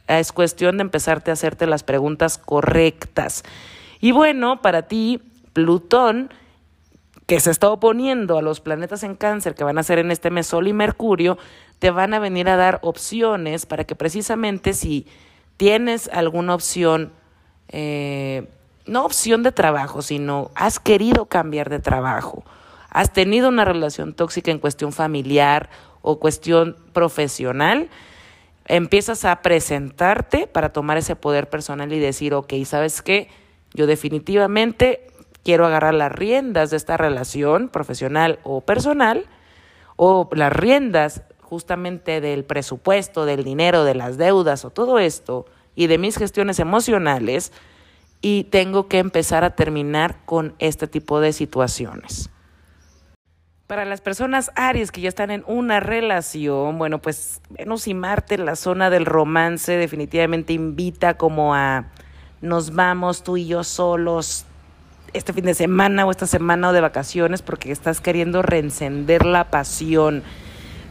Es 0.07 0.31
cuestión 0.31 0.77
de 0.77 0.81
empezarte 0.81 1.29
a 1.29 1.33
hacerte 1.33 1.67
las 1.67 1.83
preguntas 1.83 2.39
correctas. 2.39 3.43
Y 3.99 4.11
bueno, 4.11 4.61
para 4.61 4.83
ti, 4.83 5.21
Plutón 5.53 6.31
que 7.27 7.39
se 7.39 7.51
está 7.51 7.69
oponiendo 7.69 8.39
a 8.39 8.41
los 8.41 8.59
planetas 8.59 9.03
en 9.03 9.15
cáncer 9.15 9.53
que 9.53 9.63
van 9.63 9.77
a 9.77 9.83
ser 9.83 9.99
en 9.99 10.09
este 10.09 10.31
mes 10.31 10.47
Sol 10.47 10.67
y 10.67 10.73
Mercurio, 10.73 11.37
te 11.79 11.91
van 11.91 12.13
a 12.13 12.19
venir 12.19 12.49
a 12.49 12.57
dar 12.57 12.79
opciones 12.81 13.65
para 13.65 13.85
que 13.85 13.95
precisamente 13.95 14.73
si 14.73 15.07
tienes 15.57 16.09
alguna 16.13 16.53
opción, 16.53 17.11
eh, 17.69 18.47
no 18.85 19.05
opción 19.05 19.43
de 19.43 19.51
trabajo, 19.51 20.01
sino 20.01 20.51
has 20.55 20.79
querido 20.79 21.25
cambiar 21.25 21.69
de 21.69 21.79
trabajo, 21.79 22.43
has 22.89 23.13
tenido 23.13 23.49
una 23.49 23.65
relación 23.65 24.13
tóxica 24.13 24.51
en 24.51 24.59
cuestión 24.59 24.91
familiar 24.91 25.69
o 26.01 26.19
cuestión 26.19 26.75
profesional, 26.93 27.89
empiezas 28.65 29.25
a 29.25 29.41
presentarte 29.41 30.47
para 30.47 30.73
tomar 30.73 30.97
ese 30.97 31.15
poder 31.15 31.49
personal 31.49 31.91
y 31.93 31.99
decir, 31.99 32.33
ok, 32.33 32.53
¿sabes 32.65 33.01
qué? 33.01 33.29
Yo 33.73 33.87
definitivamente 33.87 35.07
quiero 35.43 35.65
agarrar 35.65 35.93
las 35.93 36.11
riendas 36.11 36.71
de 36.71 36.77
esta 36.77 36.97
relación 36.97 37.69
profesional 37.69 38.39
o 38.43 38.61
personal 38.61 39.25
o 39.95 40.29
las 40.33 40.53
riendas 40.53 41.23
justamente 41.49 42.21
del 42.21 42.45
presupuesto, 42.45 43.25
del 43.25 43.43
dinero, 43.43 43.83
de 43.83 43.95
las 43.95 44.17
deudas 44.17 44.65
o 44.65 44.69
todo 44.69 44.99
esto 44.99 45.47
y 45.75 45.87
de 45.87 45.97
mis 45.97 46.15
gestiones 46.15 46.59
emocionales 46.59 47.51
y 48.21 48.43
tengo 48.45 48.87
que 48.87 48.99
empezar 48.99 49.43
a 49.43 49.55
terminar 49.55 50.17
con 50.25 50.53
este 50.59 50.87
tipo 50.87 51.19
de 51.19 51.33
situaciones. 51.33 52.29
Para 53.65 53.85
las 53.85 54.01
personas 54.01 54.51
Aries 54.55 54.91
que 54.91 55.01
ya 55.01 55.09
están 55.09 55.31
en 55.31 55.43
una 55.47 55.79
relación, 55.79 56.77
bueno, 56.77 56.99
pues 56.99 57.41
Venus 57.49 57.87
y 57.87 57.93
Marte 57.93 58.35
en 58.35 58.45
la 58.45 58.55
zona 58.55 58.89
del 58.89 59.05
romance 59.05 59.71
definitivamente 59.71 60.53
invita 60.53 61.15
como 61.15 61.55
a 61.55 61.85
nos 62.41 62.73
vamos 62.73 63.23
tú 63.23 63.37
y 63.37 63.47
yo 63.47 63.63
solos 63.63 64.45
este 65.13 65.33
fin 65.33 65.45
de 65.45 65.53
semana 65.53 66.05
o 66.05 66.11
esta 66.11 66.27
semana 66.27 66.69
o 66.69 66.73
de 66.73 66.81
vacaciones 66.81 67.41
porque 67.41 67.71
estás 67.71 68.01
queriendo 68.01 68.41
reencender 68.41 69.25
la 69.25 69.49
pasión. 69.49 70.23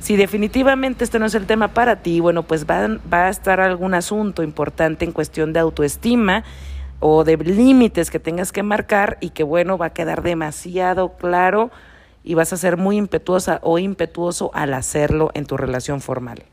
Si 0.00 0.16
definitivamente 0.16 1.04
este 1.04 1.18
no 1.18 1.26
es 1.26 1.34
el 1.34 1.46
tema 1.46 1.68
para 1.68 2.02
ti, 2.02 2.20
bueno, 2.20 2.44
pues 2.44 2.66
va, 2.66 2.88
va 3.12 3.26
a 3.26 3.28
estar 3.28 3.60
algún 3.60 3.94
asunto 3.94 4.42
importante 4.42 5.04
en 5.04 5.12
cuestión 5.12 5.52
de 5.52 5.60
autoestima 5.60 6.44
o 7.00 7.24
de 7.24 7.36
límites 7.36 8.10
que 8.10 8.18
tengas 8.18 8.52
que 8.52 8.62
marcar 8.62 9.18
y 9.20 9.30
que 9.30 9.42
bueno, 9.42 9.78
va 9.78 9.86
a 9.86 9.92
quedar 9.92 10.22
demasiado 10.22 11.16
claro 11.16 11.70
y 12.24 12.34
vas 12.34 12.52
a 12.52 12.56
ser 12.56 12.76
muy 12.76 12.96
impetuosa 12.96 13.60
o 13.62 13.78
impetuoso 13.78 14.50
al 14.54 14.74
hacerlo 14.74 15.30
en 15.34 15.46
tu 15.46 15.56
relación 15.56 16.00
formal. 16.00 16.44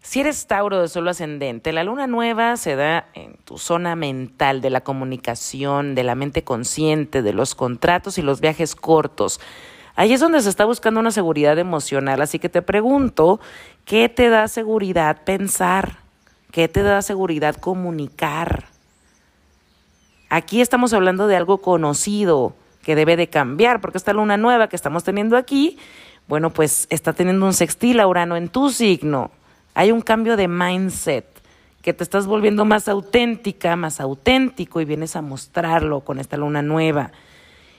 Si 0.00 0.20
eres 0.20 0.46
Tauro 0.46 0.82
de 0.82 0.88
solo 0.88 1.10
ascendente, 1.10 1.72
la 1.72 1.82
luna 1.82 2.06
nueva 2.06 2.58
se 2.58 2.76
da 2.76 3.08
en 3.14 3.36
tu 3.38 3.56
zona 3.56 3.96
mental 3.96 4.60
de 4.60 4.68
la 4.68 4.82
comunicación, 4.82 5.94
de 5.94 6.04
la 6.04 6.14
mente 6.14 6.44
consciente, 6.44 7.22
de 7.22 7.32
los 7.32 7.54
contratos 7.54 8.18
y 8.18 8.22
los 8.22 8.42
viajes 8.42 8.76
cortos. 8.76 9.40
Ahí 9.96 10.12
es 10.12 10.20
donde 10.20 10.42
se 10.42 10.48
está 10.48 10.64
buscando 10.64 11.00
una 11.00 11.12
seguridad 11.12 11.58
emocional, 11.58 12.20
así 12.20 12.38
que 12.38 12.48
te 12.48 12.62
pregunto, 12.62 13.40
¿qué 13.84 14.08
te 14.08 14.28
da 14.28 14.48
seguridad 14.48 15.22
pensar? 15.24 15.98
¿Qué 16.50 16.68
te 16.68 16.82
da 16.82 17.00
seguridad 17.02 17.54
comunicar? 17.56 18.64
Aquí 20.30 20.60
estamos 20.60 20.92
hablando 20.92 21.28
de 21.28 21.36
algo 21.36 21.58
conocido 21.58 22.54
que 22.82 22.96
debe 22.96 23.16
de 23.16 23.28
cambiar, 23.28 23.80
porque 23.80 23.98
esta 23.98 24.12
luna 24.12 24.36
nueva 24.36 24.68
que 24.68 24.76
estamos 24.76 25.04
teniendo 25.04 25.36
aquí, 25.36 25.78
bueno, 26.26 26.50
pues 26.50 26.86
está 26.90 27.12
teniendo 27.12 27.46
un 27.46 27.52
sextil 27.52 28.00
a 28.00 28.06
Urano 28.08 28.36
en 28.36 28.48
tu 28.48 28.70
signo. 28.70 29.30
Hay 29.74 29.92
un 29.92 30.00
cambio 30.00 30.36
de 30.36 30.48
mindset, 30.48 31.26
que 31.82 31.92
te 31.92 32.02
estás 32.02 32.26
volviendo 32.26 32.64
más 32.64 32.88
auténtica, 32.88 33.76
más 33.76 34.00
auténtico 34.00 34.80
y 34.80 34.86
vienes 34.86 35.16
a 35.16 35.22
mostrarlo 35.22 36.00
con 36.00 36.18
esta 36.18 36.38
luna 36.38 36.62
nueva. 36.62 37.12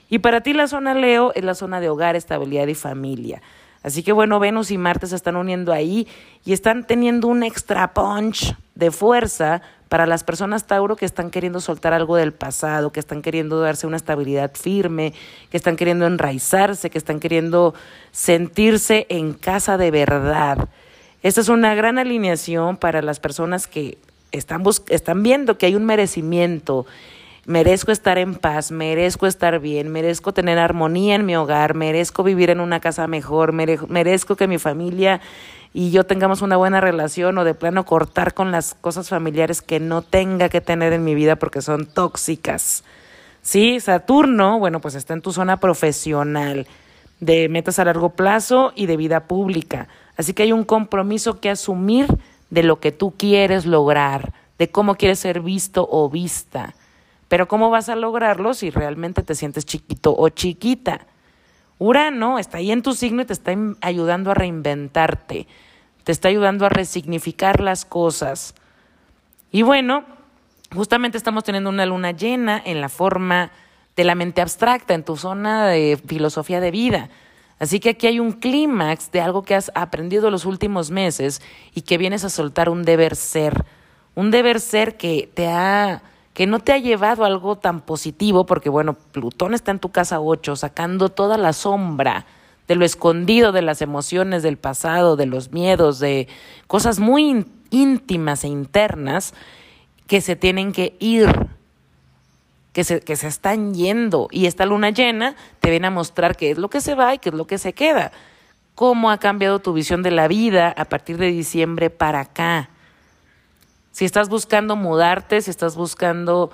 Y 0.08 0.18
para 0.20 0.40
ti 0.40 0.52
la 0.52 0.68
zona 0.68 0.94
Leo 0.94 1.32
es 1.34 1.44
la 1.44 1.54
zona 1.54 1.80
de 1.80 1.88
hogar, 1.88 2.16
estabilidad 2.16 2.66
y 2.66 2.74
familia. 2.74 3.42
Así 3.82 4.02
que 4.02 4.12
bueno, 4.12 4.40
Venus 4.40 4.70
y 4.70 4.78
Marte 4.78 5.06
se 5.06 5.14
están 5.14 5.36
uniendo 5.36 5.72
ahí 5.72 6.08
y 6.44 6.52
están 6.52 6.86
teniendo 6.86 7.28
un 7.28 7.42
extra 7.42 7.94
punch 7.94 8.56
de 8.74 8.90
fuerza 8.90 9.62
para 9.88 10.06
las 10.06 10.24
personas 10.24 10.66
Tauro 10.66 10.96
que 10.96 11.04
están 11.04 11.30
queriendo 11.30 11.60
soltar 11.60 11.92
algo 11.92 12.16
del 12.16 12.32
pasado, 12.32 12.90
que 12.90 12.98
están 12.98 13.22
queriendo 13.22 13.60
darse 13.60 13.86
una 13.86 13.96
estabilidad 13.96 14.52
firme, 14.54 15.14
que 15.50 15.56
están 15.56 15.76
queriendo 15.76 16.06
enraizarse, 16.06 16.90
que 16.90 16.98
están 16.98 17.20
queriendo 17.20 17.74
sentirse 18.10 19.06
en 19.08 19.32
casa 19.32 19.78
de 19.78 19.92
verdad. 19.92 20.68
Esta 21.22 21.40
es 21.40 21.48
una 21.48 21.74
gran 21.74 21.98
alineación 21.98 22.76
para 22.76 23.02
las 23.02 23.20
personas 23.20 23.68
que 23.68 23.98
están, 24.32 24.64
están 24.88 25.22
viendo 25.22 25.58
que 25.58 25.66
hay 25.66 25.76
un 25.76 25.84
merecimiento. 25.84 26.86
Merezco 27.46 27.92
estar 27.92 28.18
en 28.18 28.34
paz, 28.34 28.72
merezco 28.72 29.28
estar 29.28 29.60
bien, 29.60 29.92
merezco 29.92 30.34
tener 30.34 30.58
armonía 30.58 31.14
en 31.14 31.24
mi 31.24 31.36
hogar, 31.36 31.74
merezco 31.74 32.24
vivir 32.24 32.50
en 32.50 32.58
una 32.58 32.80
casa 32.80 33.06
mejor, 33.06 33.52
merezco 33.52 34.34
que 34.34 34.48
mi 34.48 34.58
familia 34.58 35.20
y 35.72 35.92
yo 35.92 36.02
tengamos 36.02 36.42
una 36.42 36.56
buena 36.56 36.80
relación 36.80 37.38
o 37.38 37.44
de 37.44 37.54
plano 37.54 37.84
cortar 37.84 38.34
con 38.34 38.50
las 38.50 38.74
cosas 38.74 39.08
familiares 39.08 39.62
que 39.62 39.78
no 39.78 40.02
tenga 40.02 40.48
que 40.48 40.60
tener 40.60 40.92
en 40.92 41.04
mi 41.04 41.14
vida 41.14 41.36
porque 41.36 41.62
son 41.62 41.86
tóxicas. 41.86 42.82
Sí, 43.42 43.78
Saturno, 43.78 44.58
bueno, 44.58 44.80
pues 44.80 44.96
está 44.96 45.14
en 45.14 45.22
tu 45.22 45.32
zona 45.32 45.60
profesional 45.60 46.66
de 47.20 47.48
metas 47.48 47.78
a 47.78 47.84
largo 47.84 48.10
plazo 48.10 48.72
y 48.74 48.86
de 48.86 48.96
vida 48.96 49.28
pública. 49.28 49.86
Así 50.16 50.32
que 50.34 50.42
hay 50.42 50.50
un 50.50 50.64
compromiso 50.64 51.38
que 51.38 51.50
asumir 51.50 52.08
de 52.50 52.64
lo 52.64 52.80
que 52.80 52.90
tú 52.90 53.14
quieres 53.16 53.66
lograr, 53.66 54.32
de 54.58 54.68
cómo 54.68 54.96
quieres 54.96 55.20
ser 55.20 55.42
visto 55.42 55.86
o 55.88 56.10
vista. 56.10 56.74
Pero 57.28 57.48
¿cómo 57.48 57.70
vas 57.70 57.88
a 57.88 57.96
lograrlo 57.96 58.54
si 58.54 58.70
realmente 58.70 59.22
te 59.22 59.34
sientes 59.34 59.64
chiquito 59.64 60.14
o 60.16 60.28
chiquita? 60.28 61.06
Urano 61.78 62.38
está 62.38 62.58
ahí 62.58 62.70
en 62.70 62.82
tu 62.82 62.94
signo 62.94 63.22
y 63.22 63.26
te 63.26 63.32
está 63.32 63.54
ayudando 63.80 64.30
a 64.30 64.34
reinventarte, 64.34 65.46
te 66.04 66.12
está 66.12 66.28
ayudando 66.28 66.64
a 66.64 66.68
resignificar 66.68 67.60
las 67.60 67.84
cosas. 67.84 68.54
Y 69.50 69.62
bueno, 69.62 70.04
justamente 70.74 71.18
estamos 71.18 71.44
teniendo 71.44 71.70
una 71.70 71.84
luna 71.84 72.12
llena 72.12 72.62
en 72.64 72.80
la 72.80 72.88
forma 72.88 73.50
de 73.96 74.04
la 74.04 74.14
mente 74.14 74.40
abstracta, 74.40 74.94
en 74.94 75.04
tu 75.04 75.16
zona 75.16 75.66
de 75.66 75.98
filosofía 76.06 76.60
de 76.60 76.70
vida. 76.70 77.10
Así 77.58 77.80
que 77.80 77.90
aquí 77.90 78.06
hay 78.06 78.20
un 78.20 78.32
clímax 78.32 79.10
de 79.10 79.20
algo 79.20 79.42
que 79.42 79.54
has 79.54 79.72
aprendido 79.74 80.30
los 80.30 80.44
últimos 80.44 80.90
meses 80.90 81.40
y 81.74 81.82
que 81.82 81.96
vienes 81.96 82.22
a 82.24 82.30
soltar 82.30 82.68
un 82.68 82.82
deber 82.82 83.16
ser, 83.16 83.64
un 84.14 84.30
deber 84.30 84.60
ser 84.60 84.96
que 84.96 85.30
te 85.32 85.48
ha 85.48 86.02
que 86.36 86.46
no 86.46 86.58
te 86.58 86.74
ha 86.74 86.78
llevado 86.78 87.24
a 87.24 87.28
algo 87.28 87.56
tan 87.56 87.80
positivo, 87.80 88.44
porque 88.44 88.68
bueno, 88.68 88.92
Plutón 88.92 89.54
está 89.54 89.70
en 89.70 89.78
tu 89.78 89.88
casa 89.88 90.20
8, 90.20 90.54
sacando 90.54 91.08
toda 91.08 91.38
la 91.38 91.54
sombra 91.54 92.26
de 92.68 92.74
lo 92.74 92.84
escondido 92.84 93.52
de 93.52 93.62
las 93.62 93.80
emociones 93.80 94.42
del 94.42 94.58
pasado, 94.58 95.16
de 95.16 95.24
los 95.24 95.52
miedos, 95.52 95.98
de 95.98 96.28
cosas 96.66 96.98
muy 96.98 97.46
íntimas 97.70 98.44
e 98.44 98.48
internas 98.48 99.32
que 100.06 100.20
se 100.20 100.36
tienen 100.36 100.72
que 100.72 100.94
ir 100.98 101.48
que 102.74 102.84
se, 102.84 103.00
que 103.00 103.16
se 103.16 103.28
están 103.28 103.72
yendo. 103.72 104.28
Y 104.30 104.44
esta 104.44 104.66
luna 104.66 104.90
llena 104.90 105.36
te 105.60 105.70
viene 105.70 105.86
a 105.86 105.90
mostrar 105.90 106.36
qué 106.36 106.50
es 106.50 106.58
lo 106.58 106.68
que 106.68 106.82
se 106.82 106.94
va 106.94 107.14
y 107.14 107.18
qué 107.18 107.30
es 107.30 107.34
lo 107.34 107.46
que 107.46 107.56
se 107.56 107.72
queda. 107.72 108.12
Cómo 108.74 109.10
ha 109.10 109.16
cambiado 109.16 109.60
tu 109.60 109.72
visión 109.72 110.02
de 110.02 110.10
la 110.10 110.28
vida 110.28 110.74
a 110.76 110.84
partir 110.84 111.16
de 111.16 111.28
diciembre 111.28 111.88
para 111.88 112.20
acá. 112.20 112.68
Si 113.96 114.04
estás 114.04 114.28
buscando 114.28 114.76
mudarte, 114.76 115.40
si 115.40 115.48
estás 115.48 115.74
buscando 115.74 116.50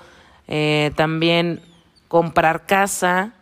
eh, 0.47 0.91
también 0.95 1.59
comprar 2.07 2.65
casa, 2.65 3.33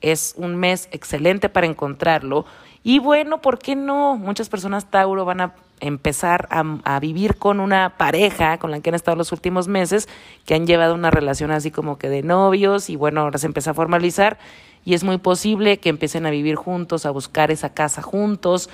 es 0.00 0.34
un 0.36 0.56
mes 0.56 0.88
excelente 0.90 1.48
para 1.48 1.68
encontrarlo. 1.68 2.46
Y 2.82 2.98
bueno, 2.98 3.40
¿por 3.40 3.60
qué 3.60 3.76
no? 3.76 4.16
Muchas 4.16 4.48
personas 4.48 4.90
Tauro 4.90 5.24
van 5.24 5.40
a 5.40 5.54
empezar 5.78 6.48
a, 6.50 6.98
vivir 6.98 7.36
con 7.36 7.60
una 7.60 7.96
pareja 7.96 8.58
con 8.58 8.72
la 8.72 8.80
que 8.80 8.90
han 8.90 8.96
estado 8.96 9.16
los 9.16 9.30
últimos 9.30 9.68
meses, 9.68 10.08
que 10.46 10.56
han 10.56 10.66
llevado 10.66 10.92
una 10.92 11.12
relación 11.12 11.52
así 11.52 11.70
como 11.70 11.96
que 11.96 12.08
de 12.08 12.24
novios 12.24 12.90
y 12.90 12.96
bueno, 12.96 13.20
ahora 13.20 13.38
se 13.38 13.46
empieza 13.46 13.70
a 13.70 13.74
formalizar 13.74 14.36
y 14.84 14.94
es 14.94 15.04
muy 15.04 15.18
posible 15.18 15.78
que 15.78 15.90
empiecen 15.90 16.26
a 16.26 16.30
vivir 16.30 16.56
juntos, 16.56 17.06
a 17.06 17.12
buscar 17.12 17.52
esa 17.52 17.72
casa 17.72 18.02
juntos. 18.02 18.68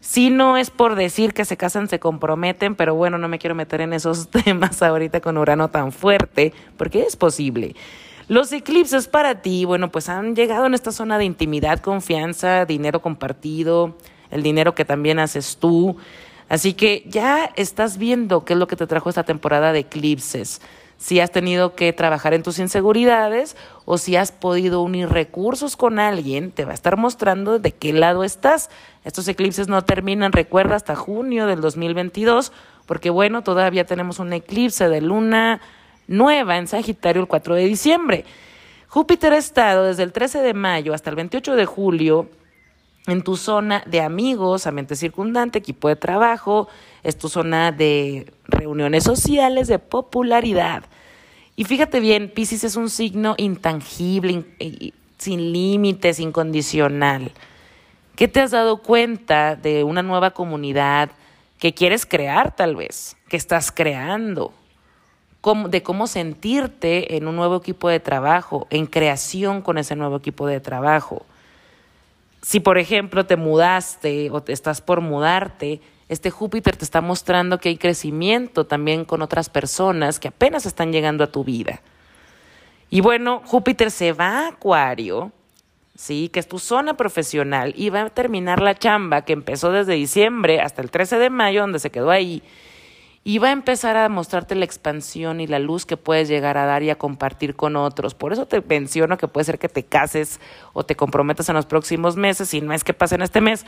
Si 0.00 0.30
no 0.30 0.56
es 0.56 0.70
por 0.70 0.94
decir 0.94 1.34
que 1.34 1.44
se 1.44 1.56
casan, 1.56 1.88
se 1.88 2.00
comprometen, 2.00 2.74
pero 2.74 2.94
bueno, 2.94 3.18
no 3.18 3.28
me 3.28 3.38
quiero 3.38 3.54
meter 3.54 3.82
en 3.82 3.92
esos 3.92 4.28
temas 4.44 4.82
ahorita 4.82 5.20
con 5.20 5.36
Urano 5.36 5.68
tan 5.68 5.92
fuerte, 5.92 6.52
porque 6.76 7.02
es 7.02 7.16
posible. 7.16 7.76
Los 8.28 8.52
eclipses 8.52 9.08
para 9.08 9.42
ti, 9.42 9.64
bueno, 9.64 9.90
pues 9.90 10.08
han 10.08 10.36
llegado 10.36 10.66
en 10.66 10.74
esta 10.74 10.92
zona 10.92 11.18
de 11.18 11.24
intimidad, 11.24 11.80
confianza, 11.80 12.64
dinero 12.64 13.02
compartido, 13.02 13.96
el 14.30 14.42
dinero 14.42 14.74
que 14.74 14.84
también 14.84 15.18
haces 15.18 15.56
tú. 15.58 15.96
Así 16.48 16.74
que 16.74 17.04
ya 17.06 17.50
estás 17.56 17.98
viendo 17.98 18.44
qué 18.44 18.52
es 18.54 18.58
lo 18.58 18.68
que 18.68 18.76
te 18.76 18.86
trajo 18.86 19.08
esta 19.08 19.24
temporada 19.24 19.72
de 19.72 19.80
eclipses. 19.80 20.60
Si 21.00 21.18
has 21.18 21.30
tenido 21.30 21.74
que 21.74 21.94
trabajar 21.94 22.34
en 22.34 22.42
tus 22.42 22.58
inseguridades 22.58 23.56
o 23.86 23.96
si 23.96 24.16
has 24.16 24.32
podido 24.32 24.82
unir 24.82 25.08
recursos 25.08 25.74
con 25.74 25.98
alguien, 25.98 26.52
te 26.52 26.66
va 26.66 26.72
a 26.72 26.74
estar 26.74 26.98
mostrando 26.98 27.58
de 27.58 27.72
qué 27.72 27.94
lado 27.94 28.22
estás. 28.22 28.68
Estos 29.02 29.26
eclipses 29.26 29.66
no 29.66 29.82
terminan, 29.82 30.30
recuerda, 30.30 30.76
hasta 30.76 30.94
junio 30.94 31.46
del 31.46 31.62
2022, 31.62 32.52
porque 32.84 33.08
bueno, 33.08 33.42
todavía 33.42 33.86
tenemos 33.86 34.18
un 34.18 34.34
eclipse 34.34 34.90
de 34.90 35.00
luna 35.00 35.62
nueva 36.06 36.58
en 36.58 36.68
Sagitario 36.68 37.22
el 37.22 37.28
4 37.28 37.54
de 37.54 37.64
diciembre. 37.64 38.26
Júpiter 38.86 39.32
ha 39.32 39.38
estado 39.38 39.84
desde 39.84 40.02
el 40.02 40.12
13 40.12 40.42
de 40.42 40.52
mayo 40.52 40.92
hasta 40.92 41.08
el 41.08 41.16
28 41.16 41.56
de 41.56 41.64
julio 41.64 42.28
en 43.06 43.22
tu 43.22 43.36
zona 43.36 43.82
de 43.86 44.00
amigos, 44.00 44.66
ambiente 44.66 44.96
circundante, 44.96 45.58
equipo 45.58 45.88
de 45.88 45.96
trabajo, 45.96 46.68
es 47.02 47.16
tu 47.16 47.28
zona 47.28 47.72
de 47.72 48.32
reuniones 48.44 49.04
sociales, 49.04 49.68
de 49.68 49.78
popularidad. 49.78 50.84
Y 51.56 51.64
fíjate 51.64 52.00
bien, 52.00 52.30
Pisces 52.34 52.64
es 52.64 52.76
un 52.76 52.90
signo 52.90 53.34
intangible, 53.38 54.44
sin 55.18 55.52
límites, 55.52 56.20
incondicional. 56.20 57.32
¿Qué 58.16 58.28
te 58.28 58.40
has 58.40 58.50
dado 58.50 58.78
cuenta 58.78 59.56
de 59.56 59.84
una 59.84 60.02
nueva 60.02 60.30
comunidad 60.32 61.10
que 61.58 61.74
quieres 61.74 62.06
crear 62.06 62.54
tal 62.54 62.76
vez, 62.76 63.16
que 63.28 63.36
estás 63.36 63.72
creando? 63.72 64.52
de 65.68 65.82
cómo 65.82 66.06
sentirte 66.06 67.16
en 67.16 67.26
un 67.26 67.34
nuevo 67.34 67.56
equipo 67.56 67.88
de 67.88 67.98
trabajo, 67.98 68.66
en 68.68 68.84
creación 68.84 69.62
con 69.62 69.78
ese 69.78 69.96
nuevo 69.96 70.16
equipo 70.16 70.46
de 70.46 70.60
trabajo. 70.60 71.24
Si, 72.42 72.60
por 72.60 72.78
ejemplo, 72.78 73.26
te 73.26 73.36
mudaste 73.36 74.30
o 74.30 74.42
te 74.42 74.52
estás 74.52 74.80
por 74.80 75.00
mudarte, 75.00 75.80
este 76.08 76.30
Júpiter 76.30 76.76
te 76.76 76.84
está 76.84 77.00
mostrando 77.00 77.58
que 77.58 77.68
hay 77.68 77.76
crecimiento 77.76 78.66
también 78.66 79.04
con 79.04 79.22
otras 79.22 79.48
personas 79.48 80.18
que 80.18 80.28
apenas 80.28 80.66
están 80.66 80.92
llegando 80.92 81.22
a 81.22 81.30
tu 81.30 81.44
vida. 81.44 81.82
Y 82.88 83.00
bueno, 83.00 83.42
Júpiter 83.44 83.90
se 83.90 84.12
va 84.12 84.40
a 84.40 84.48
Acuario, 84.48 85.30
¿sí? 85.94 86.28
que 86.28 86.40
es 86.40 86.48
tu 86.48 86.58
zona 86.58 86.94
profesional, 86.94 87.72
y 87.76 87.90
va 87.90 88.02
a 88.02 88.10
terminar 88.10 88.60
la 88.60 88.74
chamba 88.74 89.22
que 89.22 89.32
empezó 89.32 89.70
desde 89.70 89.94
diciembre 89.94 90.60
hasta 90.60 90.82
el 90.82 90.90
13 90.90 91.18
de 91.18 91.30
mayo, 91.30 91.60
donde 91.60 91.78
se 91.78 91.90
quedó 91.90 92.10
ahí, 92.10 92.42
y 93.22 93.38
va 93.38 93.48
a 93.48 93.52
empezar 93.52 93.96
a 93.96 94.08
mostrarte 94.08 94.54
la 94.54 94.64
expansión 94.64 95.40
y 95.40 95.46
la 95.46 95.58
luz 95.58 95.84
que 95.84 95.98
puedes 95.98 96.28
llegar 96.28 96.56
a 96.56 96.64
dar 96.64 96.82
y 96.82 96.90
a 96.90 96.96
compartir 96.96 97.54
con 97.54 97.76
otros. 97.76 98.14
Por 98.14 98.32
eso 98.32 98.46
te 98.46 98.62
menciono 98.62 99.18
que 99.18 99.28
puede 99.28 99.44
ser 99.44 99.58
que 99.58 99.68
te 99.68 99.84
cases 99.84 100.40
o 100.72 100.84
te 100.84 100.96
comprometas 100.96 101.48
en 101.48 101.56
los 101.56 101.66
próximos 101.66 102.16
meses, 102.16 102.54
y 102.54 102.62
no 102.62 102.72
es 102.72 102.82
que 102.82 102.94
pase 102.94 103.16
en 103.16 103.22
este 103.22 103.40
mes. 103.40 103.66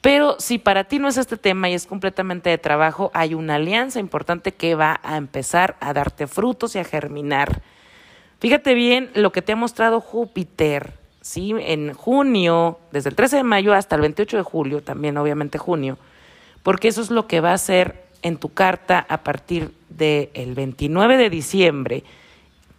Pero 0.00 0.36
si 0.38 0.58
para 0.58 0.84
ti 0.84 0.98
no 0.98 1.08
es 1.08 1.16
este 1.16 1.36
tema 1.36 1.68
y 1.68 1.74
es 1.74 1.86
completamente 1.86 2.50
de 2.50 2.58
trabajo, 2.58 3.10
hay 3.14 3.34
una 3.34 3.56
alianza 3.56 4.00
importante 4.00 4.52
que 4.52 4.74
va 4.74 5.00
a 5.02 5.16
empezar 5.16 5.76
a 5.80 5.92
darte 5.92 6.26
frutos 6.26 6.74
y 6.74 6.78
a 6.78 6.84
germinar. 6.84 7.62
Fíjate 8.40 8.74
bien 8.74 9.10
lo 9.14 9.30
que 9.30 9.42
te 9.42 9.52
ha 9.52 9.56
mostrado 9.56 10.00
Júpiter, 10.00 10.94
¿sí? 11.20 11.54
En 11.56 11.92
junio, 11.92 12.80
desde 12.90 13.10
el 13.10 13.16
13 13.16 13.36
de 13.36 13.42
mayo 13.44 13.74
hasta 13.74 13.94
el 13.94 14.00
28 14.02 14.38
de 14.38 14.42
julio, 14.42 14.82
también 14.82 15.16
obviamente 15.16 15.58
junio, 15.58 15.98
porque 16.64 16.88
eso 16.88 17.00
es 17.00 17.10
lo 17.10 17.28
que 17.28 17.40
va 17.40 17.50
a 17.50 17.54
hacer 17.54 18.01
en 18.22 18.36
tu 18.36 18.48
carta 18.48 19.04
a 19.08 19.22
partir 19.24 19.72
del 19.90 20.54
29 20.54 21.16
de 21.16 21.30
diciembre, 21.30 22.04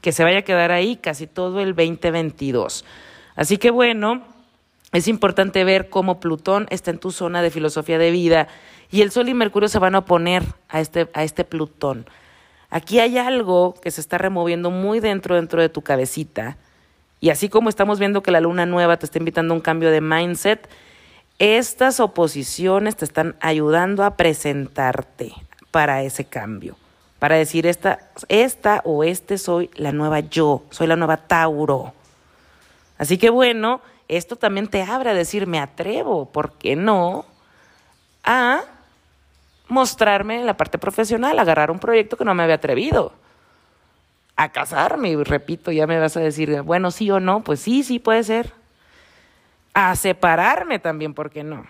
que 0.02 0.12
se 0.12 0.24
vaya 0.24 0.39
a 0.39 0.44
quedar 0.44 0.72
ahí 0.72 0.96
casi 0.98 1.28
todo 1.28 1.60
el 1.60 1.76
2022. 1.76 2.86
Así 3.36 3.58
que 3.58 3.72
bueno, 3.72 4.24
es 4.91 5.08
importante 5.08 5.64
ver 5.64 5.89
cómo 5.89 6.20
Plutón 6.20 6.68
está 6.70 6.91
en 6.91 7.00
tu 7.00 7.12
zona 7.12 7.41
de 7.41 7.52
filosofía 7.52 7.98
de 7.98 8.12
vida 8.12 8.48
y 8.91 9.02
el 9.02 9.12
Sol 9.12 9.28
y 9.28 9.34
Mercurio 9.34 9.70
se 9.70 9.80
van 9.80 9.96
a 9.96 10.00
oponer 10.00 10.44
a 10.70 10.80
este, 10.80 11.10
a 11.14 11.24
este 11.24 11.44
Plutón. 11.44 12.06
Aquí 12.70 13.00
hay 13.00 13.18
algo 13.18 13.74
que 13.74 13.91
se 13.91 14.02
está 14.02 14.18
removiendo 14.18 14.72
muy 14.72 15.00
dentro, 15.00 15.36
dentro 15.36 15.62
de 15.62 15.70
tu 15.70 15.82
cabecita. 15.82 16.58
Y 17.20 17.30
así 17.30 17.50
como 17.50 17.70
estamos 17.70 18.00
viendo 18.00 18.22
que 18.22 18.32
la 18.32 18.41
luna 18.41 18.66
nueva 18.66 18.98
te 18.98 19.06
está 19.06 19.18
invitando 19.18 19.54
a 19.54 19.58
un 19.58 19.62
cambio 19.62 19.89
de 19.89 20.02
mindset, 20.02 20.68
estas 21.44 22.00
oposiciones 22.00 22.96
te 22.96 23.04
están 23.04 23.36
ayudando 23.41 24.06
a 24.06 24.16
presentarte 24.16 25.34
para 25.72 26.02
ese 26.02 26.24
cambio, 26.24 26.78
para 27.20 27.36
decir 27.36 27.68
esta, 27.68 28.00
esta 28.30 28.82
o 28.86 29.04
este 29.04 29.38
soy 29.38 29.70
la 29.76 29.91
nueva 29.91 30.22
yo, 30.22 30.64
soy 30.70 30.88
la 30.88 30.96
nueva 30.96 31.18
Tauro. 31.18 31.94
Así 32.98 33.18
que 33.18 33.30
bueno, 33.30 33.82
esto 34.08 34.38
también 34.38 34.70
te 34.70 34.84
abre 34.84 35.10
a 35.10 35.14
decir, 35.14 35.46
me 35.46 35.60
atrevo, 35.60 36.28
¿por 36.28 36.54
qué 36.54 36.78
no? 36.78 37.26
A 38.24 38.62
mostrarme 39.68 40.39
en 40.39 40.46
la 40.46 40.56
parte 40.56 40.78
profesional, 40.78 41.38
agarrar 41.38 41.72
un 41.72 41.80
proyecto 41.80 42.16
que 42.16 42.24
no 42.24 42.34
me 42.34 42.44
había 42.44 42.56
atrevido, 42.56 43.12
a 44.38 44.54
casarme, 44.54 45.22
repito, 45.26 45.74
ya 45.74 45.88
me 45.88 46.00
vas 46.00 46.16
a 46.16 46.22
decir, 46.22 46.62
bueno, 46.62 46.89
sí 46.89 47.12
o 47.12 47.20
no, 47.20 47.44
pues 47.44 47.60
sí, 47.60 47.84
sí 47.84 48.00
puede 48.00 48.24
ser 48.24 48.62
a 49.74 49.95
separarme 49.95 50.80
también, 50.80 51.13
¿por 51.13 51.30
qué 51.30 51.43
no? 51.43 51.65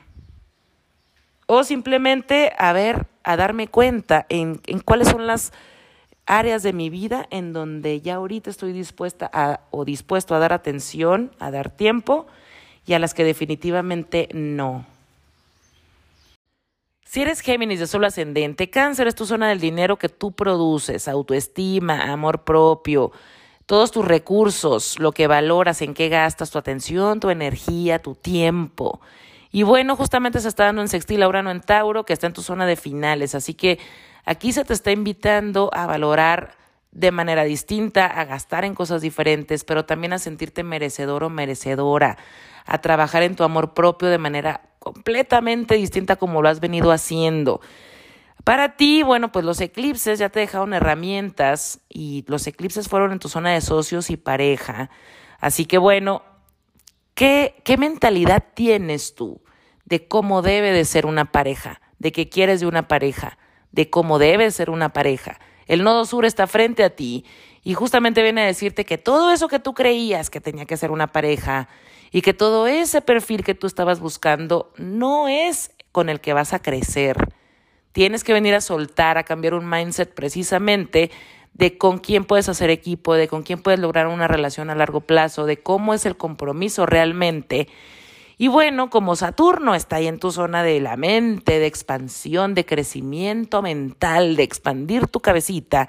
O 1.47 1.63
simplemente 1.63 2.53
a 2.57 2.73
ver, 2.73 3.07
a 3.23 3.35
darme 3.35 3.67
cuenta 3.67 4.25
en, 4.29 4.61
en 4.65 4.79
cuáles 4.79 5.09
son 5.09 5.27
las 5.27 5.53
áreas 6.25 6.63
de 6.63 6.73
mi 6.73 6.89
vida 6.89 7.27
en 7.31 7.53
donde 7.53 8.01
ya 8.01 8.15
ahorita 8.15 8.49
estoy 8.49 8.71
dispuesta 8.71 9.29
a, 9.33 9.61
o 9.71 9.85
dispuesto 9.85 10.35
a 10.35 10.39
dar 10.39 10.53
atención, 10.53 11.31
a 11.39 11.51
dar 11.51 11.69
tiempo, 11.69 12.27
y 12.85 12.93
a 12.93 12.99
las 12.99 13.13
que 13.13 13.23
definitivamente 13.23 14.29
no. 14.33 14.85
Si 17.05 17.21
eres 17.21 17.41
Géminis 17.41 17.79
de 17.79 17.87
solo 17.87 18.07
ascendente, 18.07 18.69
cáncer 18.69 19.07
es 19.07 19.15
tu 19.15 19.25
zona 19.25 19.47
del 19.49 19.59
dinero 19.59 19.97
que 19.97 20.09
tú 20.09 20.31
produces, 20.31 21.07
autoestima, 21.07 22.11
amor 22.11 22.43
propio, 22.43 23.11
todos 23.65 23.91
tus 23.91 24.05
recursos, 24.05 24.99
lo 24.99 25.11
que 25.11 25.27
valoras, 25.27 25.81
en 25.81 25.93
qué 25.93 26.09
gastas 26.09 26.51
tu 26.51 26.57
atención, 26.57 27.19
tu 27.19 27.29
energía, 27.29 27.99
tu 27.99 28.15
tiempo. 28.15 28.99
Y 29.51 29.63
bueno, 29.63 29.95
justamente 29.95 30.39
se 30.39 30.47
está 30.47 30.65
dando 30.65 30.81
en 30.81 30.87
Sextil 30.87 31.23
Urano 31.23 31.51
en 31.51 31.61
Tauro, 31.61 32.05
que 32.05 32.13
está 32.13 32.27
en 32.27 32.33
tu 32.33 32.41
zona 32.41 32.65
de 32.65 32.75
finales. 32.75 33.35
Así 33.35 33.53
que 33.53 33.79
aquí 34.25 34.51
se 34.51 34.65
te 34.65 34.73
está 34.73 34.91
invitando 34.91 35.69
a 35.73 35.85
valorar 35.85 36.55
de 36.91 37.11
manera 37.11 37.43
distinta, 37.43 38.05
a 38.05 38.25
gastar 38.25 38.65
en 38.65 38.75
cosas 38.75 39.01
diferentes, 39.01 39.63
pero 39.63 39.85
también 39.85 40.13
a 40.13 40.19
sentirte 40.19 40.63
merecedor 40.63 41.23
o 41.23 41.29
merecedora, 41.29 42.17
a 42.65 42.81
trabajar 42.81 43.23
en 43.23 43.35
tu 43.35 43.43
amor 43.43 43.73
propio 43.73 44.09
de 44.09 44.17
manera 44.17 44.61
completamente 44.79 45.75
distinta 45.75 46.15
como 46.15 46.41
lo 46.41 46.49
has 46.49 46.59
venido 46.59 46.91
haciendo. 46.91 47.61
Para 48.43 48.75
ti, 48.75 49.03
bueno, 49.03 49.31
pues 49.31 49.45
los 49.45 49.61
eclipses 49.61 50.19
ya 50.19 50.29
te 50.29 50.41
dejaron 50.41 50.73
herramientas 50.73 51.79
y 51.87 52.25
los 52.27 52.45
eclipses 52.45 52.89
fueron 52.89 53.13
en 53.13 53.19
tu 53.19 53.29
zona 53.29 53.51
de 53.51 53.61
socios 53.61 54.09
y 54.09 54.17
pareja. 54.17 54.89
Así 55.39 55.65
que 55.65 55.77
bueno, 55.77 56.23
¿qué, 57.13 57.55
qué 57.63 57.77
mentalidad 57.77 58.43
tienes 58.53 59.15
tú 59.15 59.41
de 59.85 60.07
cómo 60.07 60.41
debe 60.41 60.71
de 60.71 60.83
ser 60.83 61.05
una 61.05 61.31
pareja, 61.31 61.81
de 61.99 62.11
qué 62.11 62.27
quieres 62.27 62.59
de 62.59 62.67
una 62.67 62.87
pareja, 62.89 63.37
de 63.71 63.89
cómo 63.89 64.19
debe 64.19 64.51
ser 64.51 64.69
una 64.69 64.91
pareja? 64.91 65.39
El 65.65 65.83
nodo 65.83 66.05
sur 66.05 66.25
está 66.25 66.45
frente 66.45 66.83
a 66.83 66.89
ti 66.89 67.25
y 67.63 67.75
justamente 67.75 68.21
viene 68.21 68.41
a 68.41 68.47
decirte 68.47 68.83
que 68.83 68.97
todo 68.97 69.31
eso 69.31 69.47
que 69.47 69.59
tú 69.59 69.73
creías 69.73 70.29
que 70.29 70.41
tenía 70.41 70.65
que 70.65 70.75
ser 70.75 70.91
una 70.91 71.07
pareja 71.07 71.69
y 72.11 72.21
que 72.21 72.33
todo 72.33 72.67
ese 72.67 73.01
perfil 73.01 73.43
que 73.43 73.55
tú 73.55 73.67
estabas 73.67 74.01
buscando 74.01 74.73
no 74.77 75.29
es 75.29 75.71
con 75.93 76.09
el 76.09 76.19
que 76.19 76.33
vas 76.33 76.51
a 76.53 76.61
crecer 76.61 77.15
Tienes 77.93 78.23
que 78.23 78.33
venir 78.33 78.53
a 78.55 78.61
soltar, 78.61 79.17
a 79.17 79.23
cambiar 79.23 79.53
un 79.53 79.69
mindset 79.69 80.13
precisamente 80.13 81.09
de 81.53 81.77
con 81.77 81.99
quién 81.99 82.25
puedes 82.25 82.49
hacer 82.49 82.69
equipo, 82.69 83.13
de 83.13 83.27
con 83.27 83.43
quién 83.43 83.61
puedes 83.61 83.79
lograr 83.79 84.07
una 84.07 84.27
relación 84.27 84.69
a 84.69 84.75
largo 84.75 85.01
plazo, 85.01 85.45
de 85.45 85.57
cómo 85.57 85.93
es 85.93 86.05
el 86.05 86.17
compromiso 86.17 86.85
realmente. 86.85 87.67
Y 88.37 88.47
bueno, 88.47 88.89
como 88.89 89.15
Saturno 89.15 89.75
está 89.75 89.97
ahí 89.97 90.07
en 90.07 90.19
tu 90.19 90.31
zona 90.31 90.63
de 90.63 90.81
la 90.81 90.97
mente, 90.97 91.59
de 91.59 91.67
expansión, 91.67 92.55
de 92.55 92.65
crecimiento 92.65 93.61
mental, 93.61 94.35
de 94.35 94.43
expandir 94.43 95.07
tu 95.07 95.19
cabecita, 95.19 95.87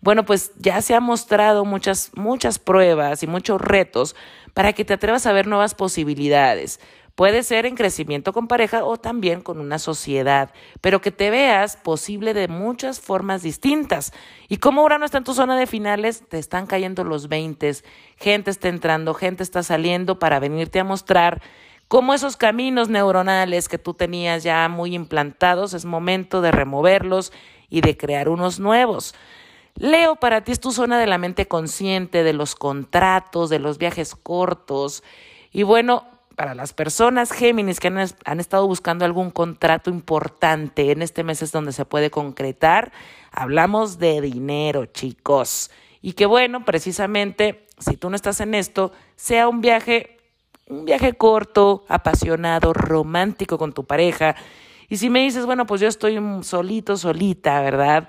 bueno, 0.00 0.24
pues 0.24 0.52
ya 0.58 0.82
se 0.82 0.96
han 0.96 1.04
mostrado 1.04 1.64
muchas, 1.64 2.10
muchas 2.14 2.58
pruebas 2.58 3.22
y 3.22 3.28
muchos 3.28 3.60
retos 3.60 4.16
para 4.52 4.72
que 4.72 4.84
te 4.84 4.94
atrevas 4.94 5.26
a 5.26 5.32
ver 5.32 5.46
nuevas 5.46 5.74
posibilidades. 5.74 6.80
Puede 7.14 7.42
ser 7.42 7.66
en 7.66 7.76
crecimiento 7.76 8.32
con 8.32 8.48
pareja 8.48 8.84
o 8.84 8.96
también 8.96 9.42
con 9.42 9.60
una 9.60 9.78
sociedad, 9.78 10.50
pero 10.80 11.02
que 11.02 11.10
te 11.10 11.30
veas 11.30 11.76
posible 11.76 12.32
de 12.32 12.48
muchas 12.48 13.00
formas 13.00 13.42
distintas. 13.42 14.12
Y 14.48 14.56
como 14.56 14.82
Urano 14.82 15.04
está 15.04 15.18
en 15.18 15.24
tu 15.24 15.34
zona 15.34 15.58
de 15.58 15.66
finales, 15.66 16.22
te 16.28 16.38
están 16.38 16.66
cayendo 16.66 17.04
los 17.04 17.28
veintes, 17.28 17.84
gente 18.16 18.50
está 18.50 18.68
entrando, 18.68 19.12
gente 19.12 19.42
está 19.42 19.62
saliendo 19.62 20.18
para 20.18 20.40
venirte 20.40 20.80
a 20.80 20.84
mostrar 20.84 21.42
cómo 21.86 22.14
esos 22.14 22.38
caminos 22.38 22.88
neuronales 22.88 23.68
que 23.68 23.76
tú 23.76 23.92
tenías 23.92 24.42
ya 24.42 24.66
muy 24.70 24.94
implantados 24.94 25.74
es 25.74 25.84
momento 25.84 26.40
de 26.40 26.50
removerlos 26.50 27.30
y 27.68 27.82
de 27.82 27.98
crear 27.98 28.30
unos 28.30 28.58
nuevos. 28.58 29.14
Leo, 29.74 30.16
para 30.16 30.44
ti 30.44 30.52
es 30.52 30.60
tu 30.60 30.72
zona 30.72 30.98
de 30.98 31.06
la 31.06 31.18
mente 31.18 31.46
consciente, 31.46 32.22
de 32.22 32.32
los 32.32 32.54
contratos, 32.54 33.50
de 33.50 33.58
los 33.58 33.76
viajes 33.76 34.14
cortos. 34.14 35.02
Y 35.50 35.62
bueno, 35.62 36.06
para 36.42 36.56
las 36.56 36.72
personas 36.72 37.30
Géminis 37.30 37.78
que 37.78 37.86
han, 37.86 38.40
estado 38.40 38.66
buscando 38.66 39.04
algún 39.04 39.30
contrato 39.30 39.90
importante, 39.90 40.90
en 40.90 41.00
este 41.00 41.22
mes 41.22 41.40
es 41.40 41.52
donde 41.52 41.70
se 41.70 41.84
puede 41.84 42.10
concretar. 42.10 42.90
Hablamos 43.30 44.00
de 44.00 44.20
dinero, 44.20 44.86
chicos. 44.86 45.70
Y 46.00 46.14
que 46.14 46.26
bueno, 46.26 46.64
precisamente, 46.64 47.68
si 47.78 47.96
tú 47.96 48.10
no 48.10 48.16
estás 48.16 48.40
en 48.40 48.54
esto, 48.54 48.90
sea 49.14 49.46
un 49.46 49.60
viaje, 49.60 50.18
un 50.66 50.84
viaje 50.84 51.12
corto, 51.12 51.84
apasionado, 51.86 52.72
romántico 52.72 53.56
con 53.56 53.72
tu 53.72 53.84
pareja. 53.84 54.34
Y 54.88 54.96
si 54.96 55.10
me 55.10 55.20
dices, 55.20 55.46
bueno, 55.46 55.64
pues 55.64 55.80
yo 55.80 55.86
estoy 55.86 56.18
solito, 56.42 56.96
solita, 56.96 57.60
¿verdad? 57.60 58.08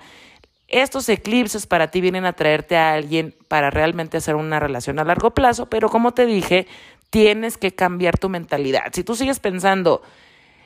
Estos 0.66 1.08
eclipses 1.08 1.68
para 1.68 1.92
ti 1.92 2.00
vienen 2.00 2.24
a 2.24 2.32
traerte 2.32 2.76
a 2.76 2.94
alguien 2.94 3.32
para 3.46 3.70
realmente 3.70 4.16
hacer 4.16 4.34
una 4.34 4.58
relación 4.58 4.98
a 4.98 5.04
largo 5.04 5.30
plazo, 5.30 5.66
pero 5.66 5.88
como 5.88 6.14
te 6.14 6.26
dije, 6.26 6.66
tienes 7.14 7.58
que 7.58 7.72
cambiar 7.72 8.18
tu 8.18 8.28
mentalidad. 8.28 8.86
Si 8.92 9.04
tú 9.04 9.14
sigues 9.14 9.38
pensando, 9.38 10.02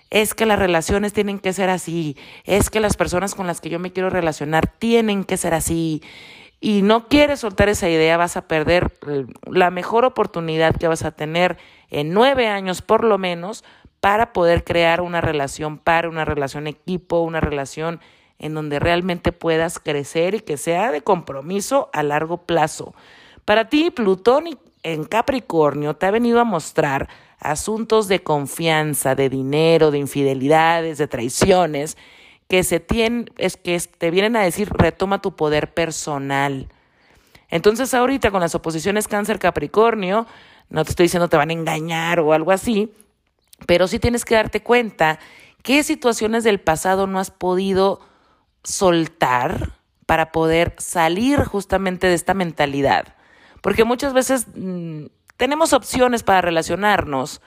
es 0.08 0.32
que 0.32 0.46
las 0.46 0.58
relaciones 0.58 1.12
tienen 1.12 1.40
que 1.40 1.52
ser 1.52 1.68
así, 1.68 2.16
es 2.44 2.70
que 2.70 2.80
las 2.80 2.96
personas 2.96 3.34
con 3.34 3.46
las 3.46 3.60
que 3.60 3.68
yo 3.68 3.78
me 3.78 3.92
quiero 3.92 4.08
relacionar 4.08 4.66
tienen 4.66 5.24
que 5.24 5.36
ser 5.36 5.52
así, 5.52 6.02
y 6.58 6.80
no 6.80 7.06
quieres 7.06 7.40
soltar 7.40 7.68
esa 7.68 7.90
idea, 7.90 8.16
vas 8.16 8.38
a 8.38 8.48
perder 8.48 8.92
eh, 9.06 9.26
la 9.44 9.70
mejor 9.70 10.06
oportunidad 10.06 10.74
que 10.74 10.88
vas 10.88 11.04
a 11.04 11.10
tener 11.10 11.58
en 11.90 12.14
nueve 12.14 12.46
años 12.46 12.80
por 12.80 13.04
lo 13.04 13.18
menos 13.18 13.62
para 14.00 14.32
poder 14.32 14.64
crear 14.64 15.02
una 15.02 15.20
relación 15.20 15.76
para 15.76 16.08
una 16.08 16.24
relación 16.24 16.66
equipo, 16.66 17.20
una 17.20 17.42
relación 17.42 18.00
en 18.38 18.54
donde 18.54 18.78
realmente 18.78 19.32
puedas 19.32 19.78
crecer 19.78 20.34
y 20.34 20.40
que 20.40 20.56
sea 20.56 20.92
de 20.92 21.02
compromiso 21.02 21.90
a 21.92 22.02
largo 22.02 22.46
plazo. 22.46 22.94
Para 23.44 23.68
ti, 23.68 23.90
Plutón 23.90 24.46
en 24.82 25.04
Capricornio 25.04 25.94
te 25.94 26.06
ha 26.06 26.10
venido 26.10 26.40
a 26.40 26.44
mostrar 26.44 27.08
asuntos 27.38 28.08
de 28.08 28.22
confianza, 28.22 29.14
de 29.14 29.28
dinero, 29.28 29.90
de 29.90 29.98
infidelidades, 29.98 30.98
de 30.98 31.06
traiciones, 31.06 31.96
que 32.48 32.64
se 32.64 32.80
tienen, 32.80 33.30
es 33.36 33.56
que 33.56 33.78
te 33.78 34.10
vienen 34.10 34.36
a 34.36 34.42
decir 34.42 34.70
retoma 34.70 35.20
tu 35.20 35.36
poder 35.36 35.72
personal. 35.74 36.68
Entonces 37.50 37.94
ahorita 37.94 38.30
con 38.30 38.40
las 38.40 38.54
oposiciones 38.54 39.08
cáncer 39.08 39.38
Capricornio, 39.38 40.26
no 40.70 40.84
te 40.84 40.90
estoy 40.90 41.04
diciendo 41.04 41.28
te 41.28 41.36
van 41.36 41.50
a 41.50 41.54
engañar 41.54 42.20
o 42.20 42.32
algo 42.32 42.50
así, 42.50 42.92
pero 43.66 43.88
sí 43.88 43.98
tienes 43.98 44.24
que 44.24 44.34
darte 44.34 44.62
cuenta 44.62 45.18
qué 45.62 45.82
situaciones 45.82 46.44
del 46.44 46.60
pasado 46.60 47.06
no 47.06 47.18
has 47.18 47.30
podido 47.30 48.00
soltar 48.64 49.78
para 50.06 50.32
poder 50.32 50.74
salir 50.78 51.44
justamente 51.44 52.06
de 52.06 52.14
esta 52.14 52.34
mentalidad. 52.34 53.17
Porque 53.60 53.84
muchas 53.84 54.12
veces 54.12 54.46
mm, 54.54 55.06
tenemos 55.36 55.72
opciones 55.72 56.22
para 56.22 56.40
relacionarnos, 56.40 57.40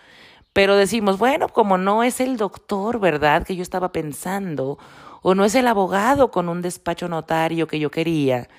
pero 0.54 0.76
decimos, 0.76 1.18
bueno, 1.18 1.50
como 1.50 1.78
no 1.78 2.04
es 2.04 2.20
el 2.20 2.38
doctor, 2.38 3.00
¿verdad? 3.00 3.44
Que 3.46 3.56
yo 3.56 3.62
estaba 3.62 3.92
pensando, 3.92 4.78
o 5.22 5.36
no 5.36 5.46
es 5.46 5.56
el 5.56 5.68
abogado 5.68 6.32
con 6.32 6.50
un 6.50 6.62
despacho 6.62 7.08
notario 7.08 7.68
que 7.68 7.80
yo 7.80 7.92
quería. 7.92 8.50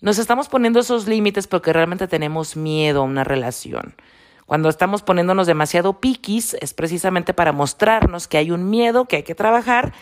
Nos 0.00 0.18
estamos 0.18 0.48
poniendo 0.48 0.80
esos 0.80 1.06
límites 1.06 1.46
porque 1.46 1.72
realmente 1.72 2.08
tenemos 2.08 2.56
miedo 2.56 3.02
a 3.02 3.04
una 3.04 3.22
relación. 3.22 3.94
Cuando 4.46 4.68
estamos 4.68 5.02
poniéndonos 5.02 5.46
demasiado 5.46 6.00
piquis 6.00 6.54
es 6.60 6.74
precisamente 6.74 7.32
para 7.32 7.52
mostrarnos 7.52 8.26
que 8.26 8.38
hay 8.38 8.50
un 8.50 8.68
miedo 8.68 9.04
que 9.04 9.16
hay 9.16 9.22
que 9.22 9.34
trabajar 9.34 9.92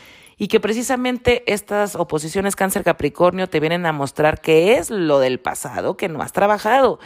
y 0.40 0.48
que 0.48 0.58
precisamente 0.58 1.44
estas 1.52 1.94
oposiciones 1.94 2.56
cáncer 2.56 2.82
Capricornio 2.82 3.50
te 3.50 3.60
vienen 3.60 3.84
a 3.84 3.92
mostrar 3.92 4.40
qué 4.40 4.78
es 4.78 4.88
lo 4.88 5.18
del 5.18 5.38
pasado 5.38 5.98
que 5.98 6.08
no 6.08 6.22
has 6.22 6.32
trabajado, 6.32 6.98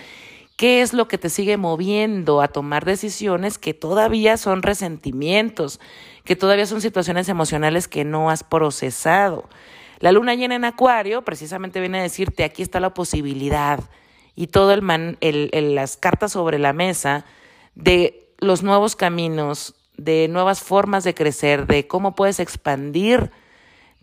qué 0.56 0.82
es 0.82 0.92
lo 0.92 1.08
que 1.08 1.18
te 1.18 1.28
sigue 1.28 1.56
moviendo 1.56 2.40
a 2.40 2.46
tomar 2.46 2.84
decisiones 2.84 3.58
que 3.58 3.74
todavía 3.74 4.36
son 4.36 4.62
resentimientos, 4.62 5.80
que 6.22 6.36
todavía 6.36 6.64
son 6.66 6.80
situaciones 6.80 7.28
emocionales 7.28 7.88
que 7.88 8.04
no 8.04 8.30
has 8.30 8.44
procesado. 8.44 9.48
La 9.98 10.12
luna 10.12 10.36
llena 10.36 10.54
en 10.54 10.64
Acuario 10.64 11.22
precisamente 11.22 11.80
viene 11.80 11.98
a 11.98 12.02
decirte 12.04 12.44
aquí 12.44 12.62
está 12.62 12.78
la 12.78 12.94
posibilidad 12.94 13.80
y 14.36 14.46
todo 14.46 14.72
el, 14.72 15.18
el, 15.20 15.50
el 15.52 15.74
las 15.74 15.96
cartas 15.96 16.30
sobre 16.30 16.60
la 16.60 16.72
mesa 16.72 17.24
de 17.74 18.32
los 18.38 18.62
nuevos 18.62 18.94
caminos, 18.94 19.74
de 19.96 20.28
nuevas 20.28 20.62
formas 20.62 21.04
de 21.04 21.14
crecer, 21.14 21.66
de 21.66 21.86
cómo 21.86 22.14
puedes 22.14 22.40
expandir 22.40 23.30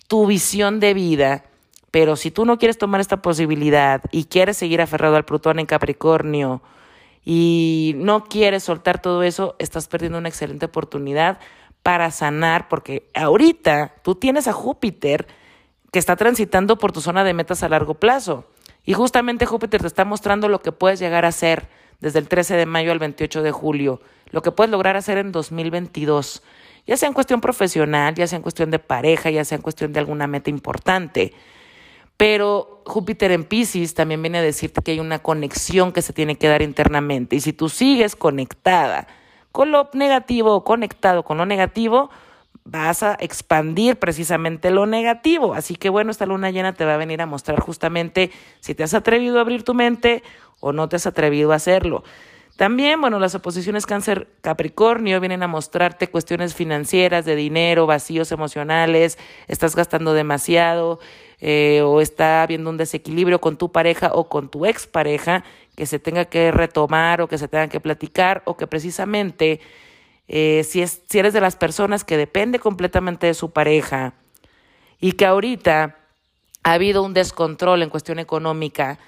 tu 0.08 0.26
visión 0.26 0.80
de 0.80 0.94
vida. 0.94 1.46
Pero 1.92 2.16
si 2.16 2.32
tú 2.32 2.46
no 2.46 2.58
quieres 2.58 2.78
tomar 2.78 3.02
esta 3.02 3.22
posibilidad 3.22 4.02
y 4.12 4.26
quieres 4.26 4.58
seguir 4.58 4.82
aferrado 4.82 5.16
al 5.16 5.26
Plutón 5.26 5.60
en 5.60 5.66
Capricornio 5.66 6.62
y 7.26 7.94
no 7.98 8.26
quieres 8.26 8.64
soltar 8.64 9.02
todo 9.02 9.24
eso, 9.24 9.56
estás 9.60 9.88
perdiendo 9.88 10.18
una 10.18 10.30
excelente 10.30 10.66
oportunidad 10.66 11.40
para 11.84 12.12
sanar, 12.12 12.68
porque 12.70 13.10
ahorita 13.14 13.96
tú 14.04 14.16
tienes 14.16 14.48
a 14.48 14.54
Júpiter 14.54 15.28
que 15.92 16.00
está 16.00 16.16
transitando 16.16 16.78
por 16.78 16.92
tu 16.92 17.02
zona 17.02 17.24
de 17.24 17.34
metas 17.34 17.64
a 17.64 17.70
largo 17.70 17.96
plazo. 17.96 18.46
Y 18.86 18.94
justamente 18.94 19.46
Júpiter 19.46 19.82
te 19.82 19.88
está 19.88 20.06
mostrando 20.06 20.48
lo 20.48 20.62
que 20.62 20.72
puedes 20.72 21.00
llegar 21.00 21.26
a 21.26 21.32
ser 21.32 21.68
desde 22.02 22.20
el 22.20 22.28
13 22.28 22.56
de 22.56 22.66
mayo 22.66 22.92
al 22.92 23.00
28 23.00 23.42
de 23.44 23.52
julio, 23.52 24.02
lo 24.32 24.42
que 24.42 24.52
puedes 24.52 24.72
lograr 24.72 24.98
hacer 24.98 25.18
en 25.18 25.32
2022, 25.32 26.44
ya 26.86 26.98
sea 26.98 27.08
en 27.08 27.14
cuestión 27.14 27.42
profesional, 27.42 28.16
ya 28.16 28.28
sea 28.28 28.38
en 28.38 28.44
cuestión 28.44 28.72
de 28.72 28.80
pareja, 28.80 29.30
ya 29.30 29.46
sea 29.46 29.56
en 29.56 29.62
cuestión 29.62 29.94
de 29.94 30.00
alguna 30.00 30.28
meta 30.28 30.50
importante. 30.50 31.34
Pero 32.18 32.84
Júpiter 32.86 33.32
en 33.32 33.46
Pisces 33.46 33.94
también 33.94 34.22
viene 34.22 34.40
a 34.40 34.42
decirte 34.42 34.82
que 34.82 34.92
hay 34.92 35.00
una 35.00 35.20
conexión 35.20 35.92
que 35.92 36.02
se 36.02 36.14
tiene 36.14 36.36
que 36.36 36.48
dar 36.48 36.62
internamente. 36.62 37.36
Y 37.36 37.40
si 37.40 37.54
tú 37.54 37.70
sigues 37.70 38.16
conectada 38.16 39.08
con 39.52 39.72
lo 39.72 39.90
negativo 39.94 40.56
o 40.56 40.64
conectado 40.64 41.24
con 41.24 41.38
lo 41.38 41.46
negativo, 41.46 42.10
vas 42.64 43.04
a 43.04 43.18
expandir 43.20 43.98
precisamente 43.98 44.72
lo 44.72 44.86
negativo. 44.86 45.54
Así 45.54 45.76
que 45.76 45.90
bueno, 45.90 46.12
esta 46.12 46.26
luna 46.26 46.52
llena 46.52 46.74
te 46.74 46.86
va 46.86 46.94
a 46.94 46.98
venir 46.98 47.22
a 47.22 47.26
mostrar 47.26 47.60
justamente 47.60 48.32
si 48.60 48.76
te 48.76 48.84
has 48.84 48.94
atrevido 48.94 49.38
a 49.38 49.42
abrir 49.42 49.64
tu 49.64 49.74
mente 49.74 50.24
o 50.62 50.72
no 50.72 50.88
te 50.88 50.96
has 50.96 51.06
atrevido 51.06 51.52
a 51.52 51.56
hacerlo. 51.56 52.04
También, 52.56 53.02
bueno, 53.02 53.18
las 53.20 53.34
oposiciones 53.34 53.86
cáncer 53.86 54.28
Capricornio 54.42 55.20
vienen 55.20 55.42
a 55.42 55.48
mostrarte 55.48 56.10
cuestiones 56.10 56.54
financieras, 56.54 57.26
de 57.26 57.36
dinero, 57.36 57.88
vacíos 57.88 58.32
emocionales, 58.32 59.18
estás 59.48 59.76
gastando 59.76 60.14
demasiado 60.14 61.00
eh, 61.40 61.82
o 61.84 62.02
está 62.02 62.44
habiendo 62.44 62.70
un 62.70 62.78
desequilibrio 62.78 63.42
con 63.42 63.58
tu 63.58 63.72
pareja 63.72 64.12
o 64.14 64.30
con 64.30 64.50
tu 64.50 64.66
expareja 64.66 65.44
que 65.76 65.86
se 65.86 65.98
tenga 65.98 66.26
que 66.26 66.52
retomar 66.52 67.22
o 67.22 67.28
que 67.28 67.40
se 67.40 67.48
tenga 67.48 67.68
que 67.68 67.80
platicar 67.80 68.44
o 68.46 68.58
que 68.58 68.68
precisamente 68.68 69.60
eh, 70.28 70.64
si, 70.64 70.82
es, 70.82 71.02
si 71.10 71.20
eres 71.20 71.34
de 71.34 71.42
las 71.42 71.56
personas 71.56 72.04
que 72.04 72.16
depende 72.16 72.60
completamente 72.60 73.28
de 73.28 73.34
su 73.34 73.52
pareja 73.52 74.14
y 75.00 75.14
que 75.14 75.26
ahorita 75.26 75.98
ha 76.64 76.74
habido 76.74 77.02
un 77.02 77.14
descontrol 77.14 77.82
en 77.82 77.90
cuestión 77.90 78.20
económica, 78.20 79.00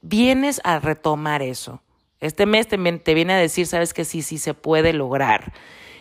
vienes 0.00 0.60
a 0.64 0.78
retomar 0.78 1.42
eso. 1.42 1.82
Este 2.20 2.46
mes 2.46 2.66
te, 2.68 2.78
te 2.98 3.14
viene 3.14 3.32
a 3.32 3.38
decir, 3.38 3.66
sabes 3.66 3.94
que 3.94 4.04
sí, 4.04 4.22
sí 4.22 4.38
se 4.38 4.54
puede 4.54 4.92
lograr. 4.92 5.52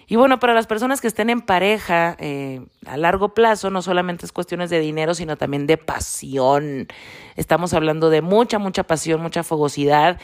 Y 0.09 0.15
bueno, 0.15 0.39
para 0.39 0.53
las 0.53 0.67
personas 0.67 1.01
que 1.01 1.07
estén 1.07 1.29
en 1.29 1.41
pareja 1.41 2.15
eh, 2.19 2.65
a 2.85 2.95
largo 2.95 3.33
plazo, 3.33 3.69
no 3.69 3.81
solamente 3.81 4.25
es 4.25 4.31
cuestiones 4.31 4.69
de 4.69 4.79
dinero, 4.79 5.13
sino 5.13 5.35
también 5.35 5.67
de 5.67 5.77
pasión. 5.77 6.87
Estamos 7.35 7.73
hablando 7.73 8.09
de 8.09 8.21
mucha, 8.21 8.57
mucha 8.57 8.83
pasión, 8.83 9.21
mucha 9.21 9.43
fogosidad 9.43 10.17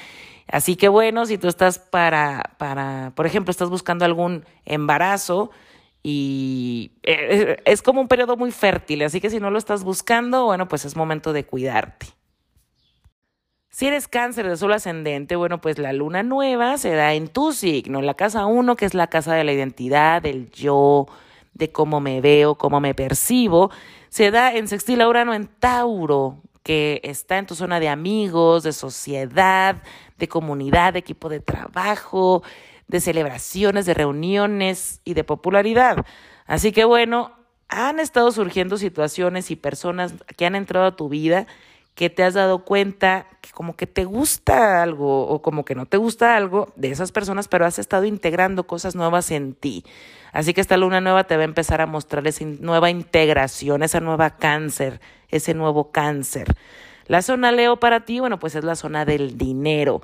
Así 0.47 0.76
que 0.76 0.88
bueno, 0.88 1.26
si 1.26 1.38
tú 1.38 1.47
estás 1.47 1.80
para, 1.80 2.55
para, 2.57 3.13
por 3.15 3.26
ejemplo, 3.26 3.51
estás 3.51 3.69
buscando 3.69 4.05
algún 4.05 4.45
embarazo 4.65 5.51
y 6.01 6.91
eh, 7.03 7.57
es 7.65 7.82
como 7.82 8.01
un 8.01 8.07
periodo 8.07 8.36
muy 8.36 8.51
fértil, 8.51 9.03
así 9.03 9.21
que 9.21 9.30
si 9.30 9.39
no 9.39 9.49
lo 9.49 9.57
estás 9.57 9.84
buscando, 9.84 10.45
bueno, 10.45 10.67
pues 10.67 10.86
es 10.86 10.95
momento 10.95 11.32
de 11.32 11.45
cuidarte. 11.45 12.07
Si 13.74 13.88
eres 13.88 14.07
cáncer 14.07 14.47
de 14.47 14.55
sol 14.55 14.71
ascendente, 14.71 15.36
bueno, 15.36 15.59
pues 15.59 15.80
la 15.80 15.93
luna 15.93 16.21
nueva 16.21 16.78
se 16.78 16.91
da 16.91 17.15
en 17.15 17.28
tu 17.28 17.53
signo, 17.53 18.03
la 18.03 18.13
casa 18.13 18.45
1, 18.45 18.76
que 18.76 18.86
es 18.86 18.93
la 18.93 19.07
casa 19.07 19.34
de 19.34 19.43
la 19.43 19.51
identidad, 19.51 20.21
del 20.21 20.51
yo, 20.51 21.07
de 21.55 21.71
cómo 21.71 21.99
me 21.99 22.21
veo, 22.21 22.53
cómo 22.53 22.80
me 22.80 22.93
percibo, 22.93 23.71
se 24.09 24.30
da 24.30 24.53
en 24.53 24.67
sextil 24.67 25.01
a 25.01 25.09
Urano 25.09 25.34
en 25.34 25.47
Tauro, 25.47 26.38
que 26.61 27.01
está 27.03 27.39
en 27.39 27.47
tu 27.47 27.55
zona 27.55 27.80
de 27.80 27.89
amigos, 27.89 28.61
de 28.61 28.74
sociedad, 28.74 29.78
de 30.19 30.28
comunidad, 30.28 30.93
de 30.93 30.99
equipo 30.99 31.28
de 31.28 31.39
trabajo, 31.39 32.43
de 32.88 32.99
celebraciones, 32.99 33.88
de 33.88 33.95
reuniones 33.95 35.01
y 35.03 35.15
de 35.15 35.24
popularidad. 35.24 36.05
Así 36.45 36.74
que 36.74 36.86
bueno, 36.86 37.32
han 37.69 37.99
estado 37.99 38.32
surgiendo 38.32 38.78
situaciones 38.78 39.49
y 39.49 39.55
personas 39.55 40.13
que 40.38 40.45
han 40.45 40.53
entrado 40.53 40.86
a 40.86 40.95
tu 40.95 41.09
vida 41.09 41.47
que 41.95 42.09
te 42.09 42.23
has 42.23 42.33
dado 42.33 42.65
cuenta 42.65 43.27
que 43.41 43.51
como 43.51 43.75
que 43.75 43.85
te 43.87 44.05
gusta 44.05 44.81
algo 44.81 45.27
o 45.27 45.41
como 45.41 45.63
que 45.63 45.75
no 45.75 45.85
te 45.85 45.97
gusta 45.97 46.35
algo 46.35 46.71
de 46.75 46.89
esas 46.89 47.11
personas, 47.11 47.47
pero 47.47 47.65
has 47.65 47.77
estado 47.77 48.05
integrando 48.05 48.65
cosas 48.65 48.95
nuevas 48.95 49.29
en 49.31 49.53
ti. 49.53 49.83
Así 50.31 50.53
que 50.53 50.61
esta 50.61 50.77
luna 50.77 51.01
nueva 51.01 51.25
te 51.25 51.35
va 51.35 51.43
a 51.43 51.45
empezar 51.45 51.81
a 51.81 51.85
mostrar 51.85 52.25
esa 52.27 52.45
nueva 52.45 52.89
integración, 52.89 53.83
esa 53.83 53.99
nueva 53.99 54.31
cáncer, 54.31 54.99
ese 55.29 55.53
nuevo 55.53 55.91
cáncer. 55.91 56.47
La 57.05 57.21
zona 57.21 57.51
Leo 57.51 57.77
para 57.77 58.05
ti, 58.05 58.19
bueno, 58.19 58.39
pues 58.39 58.55
es 58.55 58.63
la 58.63 58.75
zona 58.75 59.05
del 59.05 59.37
dinero. 59.37 60.01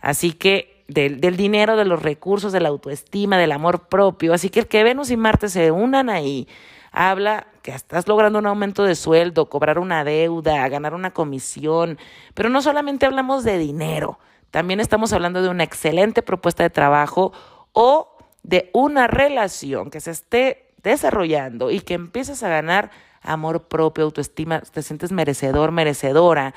Así 0.00 0.32
que 0.32 0.84
del, 0.86 1.20
del, 1.20 1.36
dinero, 1.36 1.76
de 1.76 1.84
los 1.84 2.02
recursos, 2.02 2.52
de 2.52 2.60
la 2.60 2.68
autoestima, 2.68 3.38
del 3.38 3.52
amor 3.52 3.88
propio. 3.88 4.34
Así 4.34 4.50
que 4.50 4.60
el 4.60 4.68
que 4.68 4.84
Venus 4.84 5.10
y 5.10 5.16
Marte 5.16 5.48
se 5.48 5.72
unan 5.72 6.10
ahí, 6.10 6.46
habla 6.92 7.46
que 7.62 7.72
estás 7.72 8.06
logrando 8.06 8.38
un 8.38 8.46
aumento 8.46 8.84
de 8.84 8.94
sueldo, 8.94 9.48
cobrar 9.48 9.78
una 9.78 10.04
deuda, 10.04 10.68
ganar 10.68 10.94
una 10.94 11.12
comisión. 11.12 11.98
Pero 12.34 12.48
no 12.48 12.62
solamente 12.62 13.06
hablamos 13.06 13.44
de 13.44 13.58
dinero, 13.58 14.18
también 14.50 14.80
estamos 14.80 15.12
hablando 15.14 15.42
de 15.42 15.48
una 15.48 15.64
excelente 15.64 16.22
propuesta 16.22 16.62
de 16.62 16.70
trabajo 16.70 17.32
o 17.72 18.18
de 18.42 18.70
una 18.74 19.06
relación 19.06 19.90
que 19.90 20.00
se 20.00 20.10
esté 20.10 20.74
desarrollando 20.82 21.70
y 21.70 21.80
que 21.80 21.94
empieces 21.94 22.42
a 22.42 22.48
ganar 22.48 22.90
amor 23.22 23.68
propio, 23.68 24.04
autoestima, 24.04 24.60
te 24.60 24.82
sientes 24.82 25.10
merecedor, 25.10 25.72
merecedora 25.72 26.54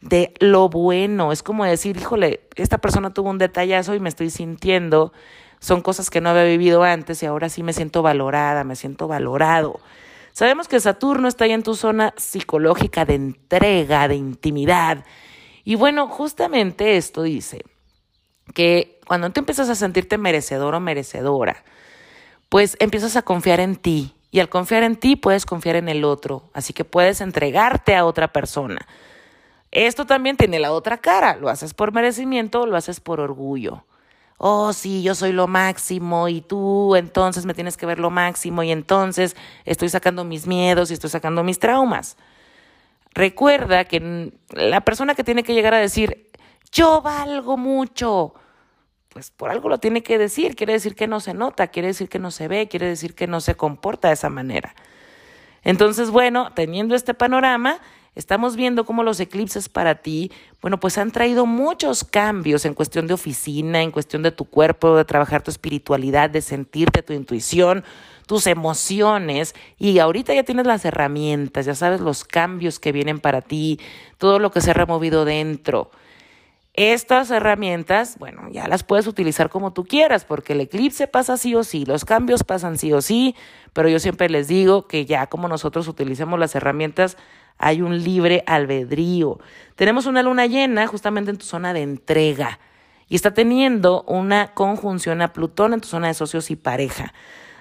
de 0.00 0.34
lo 0.40 0.68
bueno. 0.68 1.32
Es 1.32 1.42
como 1.42 1.64
decir, 1.64 1.96
híjole, 1.96 2.48
esta 2.56 2.78
persona 2.78 3.14
tuvo 3.14 3.30
un 3.30 3.38
detallazo 3.38 3.94
y 3.94 4.00
me 4.00 4.08
estoy 4.08 4.30
sintiendo. 4.30 5.12
Son 5.62 5.80
cosas 5.80 6.10
que 6.10 6.20
no 6.20 6.30
había 6.30 6.42
vivido 6.42 6.82
antes 6.82 7.22
y 7.22 7.26
ahora 7.26 7.48
sí 7.48 7.62
me 7.62 7.72
siento 7.72 8.02
valorada, 8.02 8.64
me 8.64 8.74
siento 8.74 9.06
valorado. 9.06 9.78
Sabemos 10.32 10.66
que 10.66 10.80
Saturno 10.80 11.28
está 11.28 11.44
ahí 11.44 11.52
en 11.52 11.62
tu 11.62 11.76
zona 11.76 12.14
psicológica 12.16 13.04
de 13.04 13.14
entrega, 13.14 14.08
de 14.08 14.16
intimidad. 14.16 15.04
Y 15.62 15.76
bueno, 15.76 16.08
justamente 16.08 16.96
esto 16.96 17.22
dice 17.22 17.62
que 18.54 18.98
cuando 19.06 19.30
tú 19.30 19.38
empiezas 19.38 19.68
a 19.68 19.76
sentirte 19.76 20.18
merecedor 20.18 20.74
o 20.74 20.80
merecedora, 20.80 21.62
pues 22.48 22.76
empiezas 22.80 23.14
a 23.14 23.22
confiar 23.22 23.60
en 23.60 23.76
ti. 23.76 24.16
Y 24.32 24.40
al 24.40 24.48
confiar 24.48 24.82
en 24.82 24.96
ti 24.96 25.14
puedes 25.14 25.46
confiar 25.46 25.76
en 25.76 25.88
el 25.88 26.02
otro. 26.02 26.50
Así 26.54 26.72
que 26.72 26.84
puedes 26.84 27.20
entregarte 27.20 27.94
a 27.94 28.04
otra 28.04 28.32
persona. 28.32 28.84
Esto 29.70 30.06
también 30.06 30.36
tiene 30.36 30.58
la 30.58 30.72
otra 30.72 30.98
cara. 30.98 31.36
Lo 31.36 31.48
haces 31.48 31.72
por 31.72 31.92
merecimiento 31.92 32.66
lo 32.66 32.76
haces 32.76 32.98
por 32.98 33.20
orgullo 33.20 33.84
oh, 34.44 34.72
sí, 34.72 35.04
yo 35.04 35.14
soy 35.14 35.30
lo 35.30 35.46
máximo 35.46 36.28
y 36.28 36.40
tú 36.40 36.96
entonces 36.96 37.46
me 37.46 37.54
tienes 37.54 37.76
que 37.76 37.86
ver 37.86 38.00
lo 38.00 38.10
máximo 38.10 38.64
y 38.64 38.72
entonces 38.72 39.36
estoy 39.64 39.88
sacando 39.88 40.24
mis 40.24 40.48
miedos 40.48 40.90
y 40.90 40.94
estoy 40.94 41.10
sacando 41.10 41.44
mis 41.44 41.60
traumas. 41.60 42.16
Recuerda 43.14 43.84
que 43.84 44.32
la 44.50 44.80
persona 44.80 45.14
que 45.14 45.22
tiene 45.22 45.44
que 45.44 45.54
llegar 45.54 45.74
a 45.74 45.78
decir, 45.78 46.30
yo 46.72 47.02
valgo 47.02 47.56
mucho, 47.56 48.34
pues 49.10 49.30
por 49.30 49.48
algo 49.50 49.68
lo 49.68 49.78
tiene 49.78 50.02
que 50.02 50.18
decir, 50.18 50.56
quiere 50.56 50.72
decir 50.72 50.96
que 50.96 51.06
no 51.06 51.20
se 51.20 51.34
nota, 51.34 51.68
quiere 51.68 51.88
decir 51.88 52.08
que 52.08 52.18
no 52.18 52.32
se 52.32 52.48
ve, 52.48 52.66
quiere 52.66 52.88
decir 52.88 53.14
que 53.14 53.28
no 53.28 53.40
se 53.40 53.54
comporta 53.54 54.08
de 54.08 54.14
esa 54.14 54.28
manera. 54.28 54.74
Entonces, 55.62 56.10
bueno, 56.10 56.52
teniendo 56.52 56.96
este 56.96 57.14
panorama, 57.14 57.78
Estamos 58.14 58.56
viendo 58.56 58.84
cómo 58.84 59.02
los 59.04 59.20
eclipses 59.20 59.70
para 59.70 59.94
ti, 59.94 60.30
bueno, 60.60 60.78
pues 60.78 60.98
han 60.98 61.12
traído 61.12 61.46
muchos 61.46 62.04
cambios 62.04 62.66
en 62.66 62.74
cuestión 62.74 63.06
de 63.06 63.14
oficina, 63.14 63.80
en 63.80 63.90
cuestión 63.90 64.22
de 64.22 64.30
tu 64.30 64.44
cuerpo, 64.44 64.94
de 64.96 65.06
trabajar 65.06 65.42
tu 65.42 65.50
espiritualidad, 65.50 66.28
de 66.28 66.42
sentirte, 66.42 67.02
tu 67.02 67.14
intuición, 67.14 67.84
tus 68.26 68.46
emociones. 68.46 69.54
Y 69.78 69.98
ahorita 69.98 70.34
ya 70.34 70.42
tienes 70.42 70.66
las 70.66 70.84
herramientas, 70.84 71.64
ya 71.64 71.74
sabes 71.74 72.02
los 72.02 72.24
cambios 72.24 72.78
que 72.78 72.92
vienen 72.92 73.18
para 73.18 73.40
ti, 73.40 73.80
todo 74.18 74.38
lo 74.38 74.50
que 74.50 74.60
se 74.60 74.72
ha 74.72 74.74
removido 74.74 75.24
dentro. 75.24 75.90
Estas 76.74 77.30
herramientas, 77.30 78.18
bueno, 78.18 78.48
ya 78.50 78.66
las 78.66 78.82
puedes 78.82 79.06
utilizar 79.06 79.50
como 79.50 79.74
tú 79.74 79.84
quieras, 79.84 80.24
porque 80.24 80.54
el 80.54 80.60
eclipse 80.62 81.06
pasa 81.06 81.36
sí 81.36 81.54
o 81.54 81.64
sí, 81.64 81.84
los 81.84 82.06
cambios 82.06 82.44
pasan 82.44 82.78
sí 82.78 82.92
o 82.94 83.02
sí, 83.02 83.36
pero 83.74 83.90
yo 83.90 83.98
siempre 83.98 84.30
les 84.30 84.48
digo 84.48 84.86
que 84.86 85.04
ya 85.04 85.26
como 85.26 85.48
nosotros 85.48 85.86
utilicemos 85.86 86.38
las 86.38 86.54
herramientas, 86.54 87.18
hay 87.58 87.82
un 87.82 88.02
libre 88.02 88.44
albedrío. 88.46 89.38
Tenemos 89.76 90.06
una 90.06 90.22
luna 90.22 90.46
llena 90.46 90.86
justamente 90.86 91.30
en 91.30 91.38
tu 91.38 91.44
zona 91.44 91.72
de 91.72 91.82
entrega 91.82 92.58
y 93.08 93.14
está 93.14 93.34
teniendo 93.34 94.04
una 94.08 94.54
conjunción 94.54 95.22
a 95.22 95.32
Plutón 95.32 95.74
en 95.74 95.80
tu 95.80 95.88
zona 95.88 96.08
de 96.08 96.14
socios 96.14 96.50
y 96.50 96.56
pareja. 96.56 97.12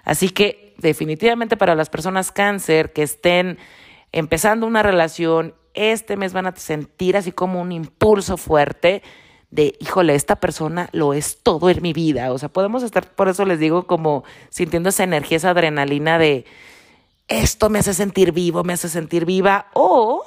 Así 0.04 0.30
que 0.30 0.74
definitivamente 0.78 1.58
para 1.58 1.76
las 1.76 1.89
personas 1.89 2.32
cáncer 2.32 2.94
que 2.94 3.04
estén 3.04 3.58
empezando 4.12 4.66
una 4.66 4.84
relación, 4.84 5.54
este 5.74 6.18
mes 6.18 6.34
van 6.34 6.48
a 6.48 6.56
sentir 6.56 7.16
así 7.16 7.32
como 7.32 7.62
un 7.62 7.72
impulso 7.72 8.38
fuerte 8.38 9.04
de, 9.52 9.76
híjole, 9.80 10.16
esta 10.16 10.38
persona 10.38 10.89
lo 10.94 11.14
es 11.14 11.39
todo 11.44 11.70
en 11.70 11.82
mi 11.82 11.94
vida. 11.94 12.32
O 12.32 12.38
sea, 12.38 12.50
podemos 12.50 12.84
estar, 12.84 13.06
por 13.14 13.28
eso 13.28 13.46
les 13.46 13.60
digo, 13.60 13.86
como 13.86 14.24
sintiendo 14.50 14.89
esa 14.89 15.04
energía, 15.04 15.38
esa 15.38 15.50
adrenalina 15.52 16.18
de, 16.18 16.46
esto 17.32 17.70
me 17.70 17.80
hace 17.80 17.94
sentir 17.94 18.34
vivo, 18.34 18.64
me 18.64 18.74
hace 18.74 18.90
sentir 18.90 19.26
viva, 19.26 19.68
o 19.74 20.26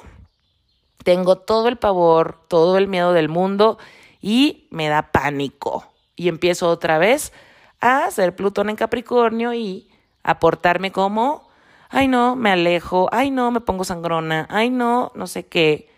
tengo 1.03 1.37
todo 1.37 1.67
el 1.67 1.77
pavor, 1.77 2.39
todo 2.47 2.77
el 2.77 2.87
miedo 2.87 3.13
del 3.13 3.29
mundo 3.29 3.77
y 4.21 4.67
me 4.71 4.87
da 4.87 5.11
pánico. 5.11 5.85
Y 6.15 6.29
empiezo 6.29 6.67
otra 6.67 6.97
vez 6.97 7.31
a 7.79 8.05
hacer 8.05 8.35
Plutón 8.35 8.71
en 8.71 8.75
Capricornio 8.75 9.53
y 9.53 9.87
a 10.23 10.39
portarme 10.39 10.91
como, 10.91 11.47
ay 11.89 12.07
no, 12.07 12.35
me 12.35 12.49
alejo, 12.49 13.07
ay 13.11 13.29
no, 13.29 13.51
me 13.51 13.61
pongo 13.61 13.83
sangrona, 13.83 14.47
ay 14.49 14.71
no, 14.71 15.11
no 15.13 15.27
sé 15.27 15.45
qué. 15.45 15.89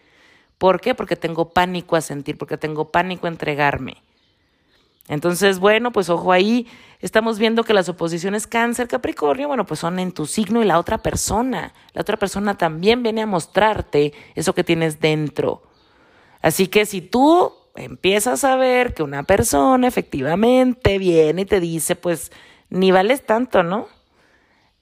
¿Por 0.58 0.82
qué? 0.82 0.94
Porque 0.94 1.16
tengo 1.16 1.52
pánico 1.52 1.96
a 1.96 2.02
sentir, 2.02 2.38
porque 2.38 2.58
tengo 2.58 2.92
pánico 2.92 3.28
a 3.28 3.30
entregarme. 3.30 4.04
Entonces, 5.08 5.60
bueno, 5.60 5.92
pues 5.92 6.10
ojo 6.10 6.32
ahí, 6.32 6.68
estamos 7.00 7.40
viendo 7.40 7.64
que 7.64 7.74
las 7.74 7.88
oposiciones 7.88 8.46
cáncer, 8.46 8.88
Capricornio, 8.88 9.48
bueno, 9.48 9.66
pues 9.66 9.80
son 9.80 10.00
en 10.00 10.12
tu 10.12 10.26
signo 10.26 10.62
y 10.62 10.66
la 10.66 10.80
otra 10.80 10.98
persona. 10.98 11.74
La 11.94 12.02
otra 12.02 12.18
persona 12.18 12.58
también 12.58 13.04
viene 13.04 13.22
a 13.22 13.26
mostrarte 13.26 14.14
eso 14.36 14.54
que 14.54 14.66
tienes 14.66 15.00
dentro. 15.00 15.64
Así 16.42 16.68
que 16.68 16.86
si 16.86 17.02
tú 17.02 17.54
empiezas 17.76 18.44
a 18.44 18.58
ver 18.58 18.94
que 18.94 19.04
una 19.04 19.24
persona 19.24 19.88
efectivamente 19.88 20.98
viene 20.98 21.44
y 21.44 21.46
te 21.46 21.62
dice, 21.62 21.96
pues 21.96 22.32
ni 22.70 22.92
vales 22.92 23.26
tanto, 23.26 23.64
¿no? 23.64 23.88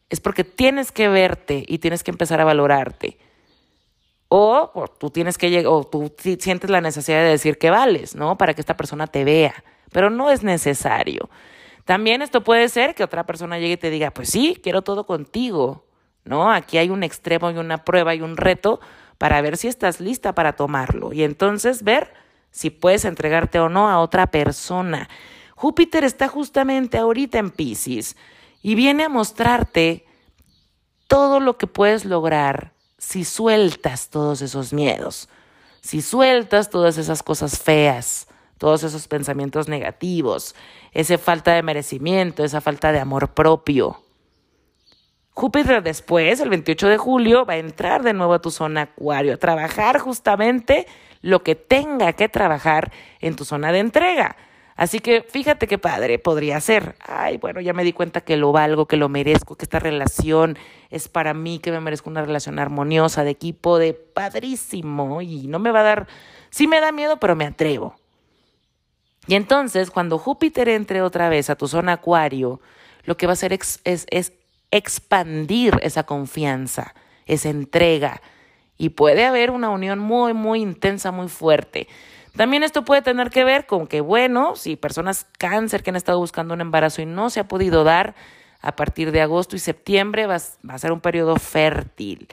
Es 0.10 0.20
porque 0.22 0.44
tienes 0.44 0.92
que 0.92 1.08
verte 1.08 1.64
y 1.68 1.78
tienes 1.80 2.04
que 2.04 2.12
empezar 2.12 2.42
a 2.42 2.46
valorarte. 2.46 3.20
O, 4.28 4.72
o 4.74 4.88
tú 4.88 5.12
tienes 5.12 5.38
que 5.38 5.52
llegar, 5.52 5.72
o 5.72 5.84
tú 5.84 6.12
sientes 6.40 6.70
la 6.72 6.82
necesidad 6.82 7.20
de 7.20 7.30
decir 7.30 7.60
que 7.60 7.70
vales, 7.70 8.16
¿no? 8.16 8.40
Para 8.40 8.56
que 8.56 8.62
esta 8.62 8.76
persona 8.76 9.06
te 9.06 9.24
vea 9.24 9.54
pero 9.96 10.10
no 10.10 10.30
es 10.30 10.43
necesario. 10.43 11.30
También 11.86 12.22
esto 12.22 12.43
puede 12.43 12.68
ser 12.68 12.96
que 12.96 13.04
otra 13.06 13.26
persona 13.26 13.60
llegue 13.60 13.76
y 13.76 13.78
te 13.78 13.89
diga, 13.89 14.12
pues 14.12 14.30
sí, 14.30 14.60
quiero 14.62 14.82
todo 14.82 15.06
contigo, 15.06 15.86
¿no? 16.26 16.52
Aquí 16.52 16.78
hay 16.78 16.89
un 16.89 17.02
extremo 17.02 17.50
y 17.50 17.58
una 17.58 17.86
prueba 17.86 18.14
y 18.14 18.20
un 18.20 18.36
reto 18.36 18.82
para 19.18 19.39
ver 19.39 19.56
si 19.56 19.70
estás 19.70 20.02
lista 20.02 20.36
para 20.36 20.58
tomarlo 20.58 21.14
y 21.14 21.24
entonces 21.24 21.84
ver 21.84 22.14
si 22.52 22.72
puedes 22.72 23.06
entregarte 23.06 23.58
o 23.62 23.70
no 23.70 23.88
a 23.88 24.02
otra 24.02 24.28
persona. 24.28 25.08
Júpiter 25.56 26.04
está 26.04 26.28
justamente 26.28 26.98
ahorita 26.98 27.39
en 27.39 27.50
Pisces 27.50 28.18
y 28.62 28.76
viene 28.76 29.06
a 29.06 29.10
mostrarte 29.10 30.06
todo 31.08 31.39
lo 31.39 31.58
que 31.58 31.68
puedes 31.68 32.04
lograr 32.04 32.74
si 32.98 33.24
sueltas 33.24 34.10
todos 34.10 34.41
esos 34.41 34.74
miedos, 34.74 35.30
si 35.80 36.02
sueltas 36.02 36.70
todas 36.70 36.98
esas 36.98 37.24
cosas 37.24 37.58
feas, 37.58 38.28
todos 38.58 38.84
esos 38.84 39.08
pensamientos 39.08 39.68
negativos, 39.68 40.56
esa 40.91 41.18
falta 41.18 41.53
de 41.53 41.64
merecimiento, 41.64 42.43
esa 42.43 42.62
falta 42.62 42.91
de 42.91 42.99
amor 42.99 43.34
propio. 43.34 44.01
Júpiter 45.32 45.84
después, 45.84 46.39
el 46.39 46.49
28 46.49 46.88
de 46.88 46.97
julio, 46.97 47.45
va 47.45 47.53
a 47.53 47.58
entrar 47.58 48.03
de 48.03 48.14
nuevo 48.14 48.34
a 48.34 48.41
tu 48.41 48.51
zona 48.51 48.84
acuario, 48.84 49.34
a 49.34 49.38
trabajar 49.38 49.99
justamente 49.99 50.88
lo 51.22 51.43
que 51.43 51.56
tenga 51.56 52.14
que 52.14 52.30
trabajar 52.30 52.93
en 53.20 53.36
tu 53.36 53.43
zona 53.43 53.74
de 53.74 53.80
entrega. 53.80 54.38
Así 54.78 54.99
que 54.99 55.22
fíjate 55.22 55.68
qué 55.68 55.78
padre 55.78 56.20
podría 56.20 56.60
ser. 56.62 56.95
Ay, 56.99 57.38
bueno, 57.38 57.62
ya 57.62 57.74
me 57.74 57.84
di 57.84 57.93
cuenta 57.93 58.22
que 58.22 58.38
lo 58.38 58.51
valgo, 58.51 58.88
que 58.88 58.97
lo 58.97 59.10
merezco, 59.10 59.56
que 59.56 59.66
esta 59.66 59.80
relación 59.80 60.58
es 60.89 61.08
para 61.08 61.34
mí, 61.34 61.60
que 61.60 61.72
me 61.72 61.80
merezco 61.80 62.10
una 62.10 62.22
relación 62.22 62.60
armoniosa, 62.60 63.24
de 63.24 63.32
equipo, 63.32 63.78
de 63.78 63.93
padrísimo. 63.93 65.22
Y 65.22 65.47
no 65.47 65.60
me 65.60 65.72
va 65.72 65.80
a 65.80 65.84
dar, 65.84 66.08
sí 66.49 66.68
me 66.68 66.82
da 66.82 66.91
miedo, 66.91 67.18
pero 67.20 67.36
me 67.36 67.45
atrevo. 67.45 67.95
Y 69.28 69.36
entonces, 69.36 69.92
cuando 69.92 70.18
Júpiter 70.18 70.70
entre 70.70 71.02
otra 71.02 71.30
vez 71.30 71.50
a 71.50 71.56
tu 71.56 71.68
zona 71.68 71.94
acuario, 71.94 72.62
lo 73.06 73.18
que 73.18 73.26
va 73.26 73.32
a 73.32 73.34
hacer 73.34 73.54
es, 73.54 73.82
expandir 74.72 75.80
esa 75.82 76.04
confianza, 76.04 76.94
esa 77.26 77.50
entrega. 77.50 78.22
Y 78.78 78.90
puede 78.90 79.26
haber 79.26 79.52
una 79.52 79.70
unión 79.70 80.00
muy, 80.00 80.34
muy 80.34 80.62
intensa, 80.62 81.12
muy 81.12 81.30
fuerte. 81.30 81.88
También 82.36 82.64
esto 82.64 82.84
puede 82.84 83.02
tener 83.02 83.30
que 83.30 83.46
ver 83.46 83.66
con 83.66 83.88
que, 83.88 84.02
bueno, 84.02 84.56
si 84.56 84.76
personas 84.76 85.26
cáncer 85.38 85.82
que 85.82 85.92
han 85.92 85.96
estado 85.96 86.20
buscando 86.20 86.54
un 86.54 86.62
embarazo 86.62 87.02
y 87.02 87.06
no 87.06 87.30
se 87.30 87.40
ha 87.40 87.48
podido 87.48 87.84
dar, 87.84 88.16
a 88.62 88.76
partir 88.76 89.12
de 89.12 89.22
agosto 89.22 89.56
y 89.56 89.60
septiembre 89.60 90.26
va, 90.26 90.36
a 90.36 90.80
ser 90.80 90.92
un 90.92 91.00
periodo 91.00 91.36
fértil. 91.38 92.28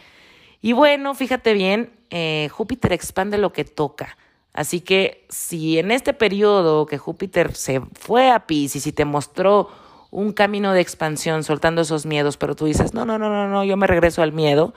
Y 0.63 0.73
bueno, 0.73 1.15
fíjate 1.15 1.53
bien, 1.53 1.93
eh, 2.11 2.49
Júpiter 2.51 2.93
expande 2.93 3.39
lo 3.39 3.53
que 3.53 3.65
toca. 3.65 4.17
Así 4.53 4.81
que 4.81 5.27
si 5.31 5.79
en 5.79 5.91
este 5.91 6.13
periodo 6.13 6.87
que 6.87 6.99
Júpiter 6.99 7.55
se 7.55 7.81
fue 7.99 8.31
a 8.31 8.47
Pisces 8.47 8.87
y 8.87 8.93
te 8.93 9.05
mostró 9.05 9.71
un 10.11 10.33
camino 10.33 10.75
de 10.75 10.81
expansión 10.81 11.43
soltando 11.43 11.81
esos 11.81 12.05
miedos, 12.05 12.37
pero 12.37 12.55
tú 12.55 12.67
dices, 12.67 12.93
no, 12.93 13.07
no, 13.07 13.19
no, 13.19 13.31
no, 13.31 13.49
no, 13.49 13.65
yo 13.65 13.79
me 13.79 13.87
regreso 13.87 14.23
al 14.23 14.33
miedo, 14.33 14.75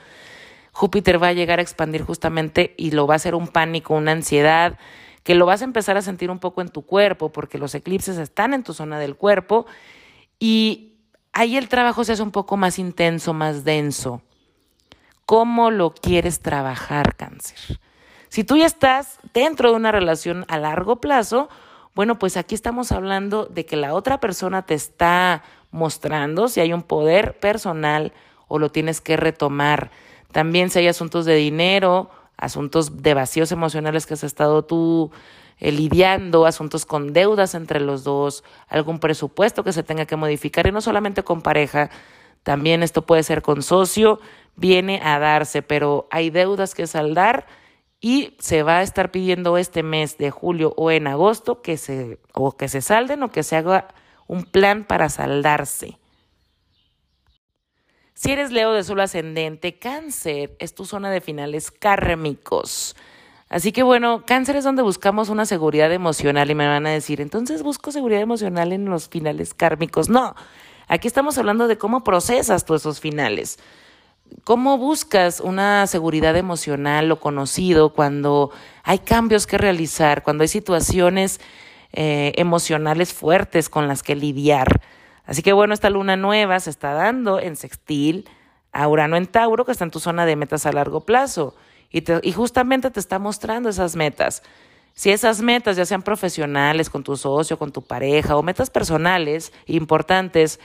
Júpiter 0.71 1.21
va 1.21 1.27
a 1.27 1.33
llegar 1.33 1.59
a 1.59 1.61
expandir 1.61 2.03
justamente 2.03 2.73
y 2.77 2.91
lo 2.91 3.05
va 3.05 3.15
a 3.15 3.17
hacer 3.17 3.35
un 3.35 3.49
pánico, 3.49 3.93
una 3.93 4.13
ansiedad, 4.13 4.77
que 5.23 5.35
lo 5.35 5.45
vas 5.45 5.61
a 5.61 5.65
empezar 5.65 5.97
a 5.97 6.01
sentir 6.01 6.31
un 6.31 6.39
poco 6.39 6.61
en 6.61 6.69
tu 6.69 6.83
cuerpo, 6.83 7.31
porque 7.31 7.57
los 7.57 7.75
eclipses 7.75 8.17
están 8.17 8.53
en 8.53 8.63
tu 8.63 8.73
zona 8.73 8.97
del 8.97 9.15
cuerpo 9.15 9.65
y 10.39 10.93
ahí 11.33 11.57
el 11.57 11.67
trabajo 11.67 12.03
se 12.03 12.13
hace 12.13 12.23
un 12.23 12.31
poco 12.31 12.55
más 12.55 12.79
intenso, 12.79 13.33
más 13.33 13.65
denso. 13.65 14.21
¿Cómo 15.25 15.71
lo 15.71 15.93
quieres 15.93 16.39
trabajar, 16.39 17.15
cáncer? 17.15 17.79
Si 18.35 18.43
tú 18.43 18.57
ya 18.57 18.65
estás 18.65 19.17
dentro 19.33 19.69
de 19.69 19.77
una 19.77 19.93
relación 19.93 20.43
a 20.49 20.59
largo 20.59 20.97
plazo, 20.97 21.47
bueno, 21.93 22.19
pues 22.19 22.35
aquí 22.35 22.53
estamos 22.53 22.91
hablando 22.91 23.45
de 23.45 23.65
que 23.65 23.77
la 23.77 23.93
otra 23.93 24.19
persona 24.19 24.65
te 24.65 24.73
está 24.73 25.41
mostrando 25.71 26.49
si 26.49 26.59
hay 26.59 26.73
un 26.73 26.83
poder 26.83 27.39
personal 27.39 28.11
o 28.49 28.59
lo 28.59 28.73
tienes 28.73 28.99
que 28.99 29.15
retomar. 29.15 29.89
También 30.33 30.69
si 30.69 30.79
hay 30.79 30.89
asuntos 30.89 31.23
de 31.23 31.35
dinero, 31.35 32.09
asuntos 32.35 33.01
de 33.01 33.13
vacíos 33.13 33.53
emocionales 33.53 34.05
que 34.05 34.15
has 34.15 34.25
estado 34.25 34.65
tú 34.65 35.11
eh, 35.61 35.71
lidiando, 35.71 36.45
asuntos 36.45 36.85
con 36.85 37.13
deudas 37.13 37.55
entre 37.55 37.79
los 37.79 38.03
dos, 38.03 38.43
algún 38.67 38.99
presupuesto 38.99 39.63
que 39.63 39.71
se 39.71 39.83
tenga 39.83 40.05
que 40.05 40.17
modificar 40.17 40.67
y 40.67 40.73
no 40.73 40.81
solamente 40.81 41.23
con 41.23 41.41
pareja, 41.41 41.89
también 42.43 42.83
esto 42.83 43.05
puede 43.05 43.23
ser 43.23 43.41
con 43.41 43.63
socio. 43.63 44.19
viene 44.57 44.99
a 45.01 45.19
darse, 45.19 45.61
pero 45.61 46.09
hay 46.11 46.31
deudas 46.31 46.75
que 46.75 46.85
saldar 46.85 47.45
y 48.05 48.35
se 48.37 48.61
va 48.61 48.77
a 48.77 48.83
estar 48.83 49.09
pidiendo 49.09 49.57
este 49.57 49.81
mes 49.81 50.19
de 50.19 50.29
julio 50.29 50.75
o 50.77 50.91
en 50.91 51.07
agosto 51.07 51.63
que 51.63 51.75
se 51.75 52.19
o 52.33 52.55
que 52.55 52.67
se 52.67 52.83
salden 52.83 53.23
o 53.23 53.31
que 53.31 53.41
se 53.41 53.55
haga 53.55 53.87
un 54.27 54.43
plan 54.43 54.83
para 54.83 55.09
saldarse. 55.09 55.97
Si 58.13 58.31
eres 58.31 58.51
Leo 58.51 58.73
de 58.73 58.83
Sol 58.83 58.99
ascendente, 58.99 59.79
Cáncer 59.79 60.55
es 60.59 60.75
tu 60.75 60.85
zona 60.85 61.09
de 61.09 61.19
finales 61.19 61.71
kármicos. 61.71 62.95
Así 63.49 63.71
que 63.71 63.81
bueno, 63.81 64.23
Cáncer 64.23 64.57
es 64.57 64.65
donde 64.65 64.83
buscamos 64.83 65.29
una 65.29 65.47
seguridad 65.47 65.91
emocional 65.91 66.51
y 66.51 66.53
me 66.53 66.67
van 66.67 66.85
a 66.85 66.91
decir, 66.91 67.21
entonces 67.21 67.63
busco 67.63 67.91
seguridad 67.91 68.21
emocional 68.21 68.71
en 68.71 68.85
los 68.85 69.09
finales 69.09 69.55
kármicos. 69.55 70.09
No, 70.09 70.35
aquí 70.87 71.07
estamos 71.07 71.39
hablando 71.39 71.67
de 71.67 71.79
cómo 71.79 72.03
procesas 72.03 72.65
tú 72.65 72.75
esos 72.75 72.99
finales. 72.99 73.57
¿Cómo 74.43 74.77
buscas 74.77 75.39
una 75.39 75.87
seguridad 75.87 76.35
emocional 76.35 77.11
o 77.11 77.19
conocido 77.19 77.93
cuando 77.93 78.51
hay 78.83 78.99
cambios 78.99 79.47
que 79.47 79.57
realizar, 79.57 80.23
cuando 80.23 80.41
hay 80.41 80.47
situaciones 80.47 81.39
eh, 81.93 82.33
emocionales 82.35 83.13
fuertes 83.13 83.69
con 83.69 83.87
las 83.87 84.03
que 84.03 84.15
lidiar? 84.15 84.81
Así 85.25 85.41
que 85.41 85.53
bueno, 85.53 85.73
esta 85.73 85.89
luna 85.89 86.15
nueva 86.15 86.59
se 86.59 86.69
está 86.69 86.93
dando 86.93 87.39
en 87.39 87.55
sextil 87.55 88.29
a 88.71 88.87
Urano 88.87 89.15
en 89.15 89.27
Tauro, 89.27 89.65
que 89.65 89.71
está 89.71 89.85
en 89.85 89.91
tu 89.91 89.99
zona 89.99 90.25
de 90.25 90.35
metas 90.35 90.65
a 90.65 90.73
largo 90.73 91.01
plazo. 91.01 91.55
Y, 91.91 92.03
y 92.27 92.31
justamente 92.33 92.91
te 92.91 92.99
está 92.99 93.19
mostrando 93.19 93.69
esas 93.69 93.95
metas. 93.95 94.43
Si 94.93 95.11
esas 95.11 95.41
metas, 95.41 95.77
ya 95.77 95.85
sean 95.85 96.01
profesionales, 96.01 96.89
con 96.89 97.03
tu 97.03 97.17
socio, 97.17 97.57
con 97.57 97.71
tu 97.71 97.81
pareja, 97.81 98.37
o 98.37 98.43
metas 98.43 98.69
personales 98.69 99.51
importantes, 99.65 100.59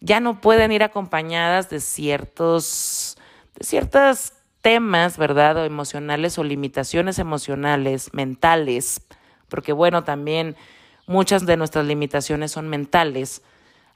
ya 0.00 0.20
no 0.20 0.40
pueden 0.40 0.72
ir 0.72 0.82
acompañadas 0.82 1.70
de 1.70 1.80
ciertos, 1.80 3.16
de 3.58 4.14
temas, 4.62 5.18
¿verdad? 5.18 5.56
O 5.58 5.64
emocionales 5.64 6.38
o 6.38 6.44
limitaciones 6.44 7.18
emocionales, 7.18 8.10
mentales, 8.12 9.02
porque 9.48 9.72
bueno, 9.72 10.04
también 10.04 10.56
muchas 11.06 11.46
de 11.46 11.56
nuestras 11.56 11.86
limitaciones 11.86 12.52
son 12.52 12.68
mentales 12.68 13.42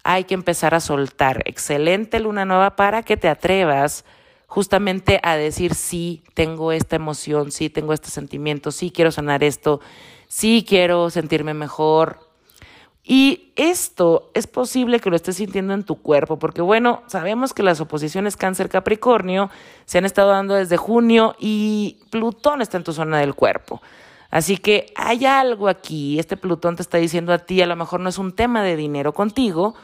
hay 0.05 0.25
que 0.25 0.35
empezar 0.35 0.75
a 0.75 0.81
soltar. 0.81 1.43
Excelente 1.45 2.21
luna 2.21 2.45
nueva 2.45 2.77
para 2.77 3.03
que 3.03 3.17
te 3.17 3.29
atrevas 3.29 4.05
justamente 4.47 5.21
a 5.23 5.37
decir, 5.37 5.75
sí, 5.75 6.25
tengo 6.35 6.73
esta 6.73 6.97
emoción, 6.97 7.51
sí, 7.53 7.71
tengo 7.71 7.93
este 7.93 8.11
sentimiento, 8.11 8.71
sí, 8.71 8.91
quiero 8.91 9.11
sanar 9.11 9.43
esto, 9.43 9.81
sí, 10.29 10.65
quiero 10.69 11.09
sentirme 11.11 11.55
mejor. 11.55 12.32
Y 13.05 13.53
esto 13.57 14.31
es 14.33 14.47
posible 14.47 15.01
que 15.01 15.11
lo 15.11 15.17
estés 15.17 15.37
sintiendo 15.37 15.75
en 15.75 15.83
tu 15.83 15.97
cuerpo, 15.97 16.39
porque 16.39 16.63
bueno, 16.63 17.03
sabemos 17.09 17.53
que 17.53 17.65
las 17.65 17.81
oposiciones 17.81 18.37
cáncer-capricornio 18.37 19.51
se 19.87 19.99
han 19.99 20.05
estado 20.05 20.31
dando 20.31 20.55
desde 20.55 20.77
junio 20.77 21.35
y 21.41 21.99
Plutón 22.11 22.63
está 22.63 22.77
en 22.77 22.85
tu 22.85 22.93
zona 22.93 23.19
del 23.19 23.35
cuerpo. 23.35 23.83
Así 24.31 24.57
que 24.57 24.93
hay 24.95 25.27
algo 25.27 25.69
aquí, 25.69 26.19
este 26.19 26.37
Plutón 26.37 26.77
te 26.77 26.83
está 26.83 26.99
diciendo 26.99 27.33
a 27.33 27.39
ti, 27.39 27.61
a 27.61 27.67
lo 27.67 27.77
mejor 27.77 28.01
no 28.01 28.09
es 28.09 28.19
un 28.19 28.33
tema 28.33 28.63
de 28.63 28.77
dinero 28.77 29.13
contigo, 29.13 29.75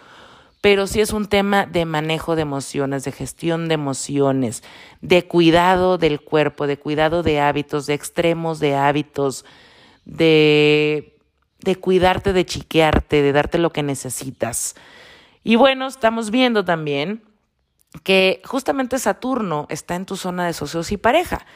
pero 0.60 0.86
sí 0.86 1.00
es 1.00 1.12
un 1.12 1.26
tema 1.26 1.66
de 1.66 1.84
manejo 1.84 2.36
de 2.36 2.42
emociones, 2.42 3.04
de 3.04 3.12
gestión 3.12 3.68
de 3.68 3.74
emociones, 3.74 4.62
de 5.00 5.26
cuidado 5.26 5.98
del 5.98 6.20
cuerpo, 6.20 6.66
de 6.66 6.78
cuidado 6.78 7.22
de 7.22 7.40
hábitos, 7.40 7.86
de 7.86 7.94
extremos 7.94 8.58
de 8.58 8.74
hábitos, 8.74 9.44
de, 10.04 11.17
de 11.60 11.76
cuidarte, 11.76 12.32
de 12.32 12.46
chiquearte, 12.46 13.22
de 13.22 13.32
darte 13.32 13.58
lo 13.58 13.70
que 13.70 13.82
necesitas. 13.82 14.74
Y 15.44 15.56
bueno, 15.56 15.86
estamos 15.86 16.30
viendo 16.30 16.64
también 16.64 17.22
que 18.02 18.42
justamente 18.44 18.98
Saturno 18.98 19.66
está 19.70 19.96
en 19.96 20.06
tu 20.06 20.16
zona 20.16 20.46
de 20.46 20.52
socios 20.52 20.92
y 20.92 20.96
pareja. 20.96 21.46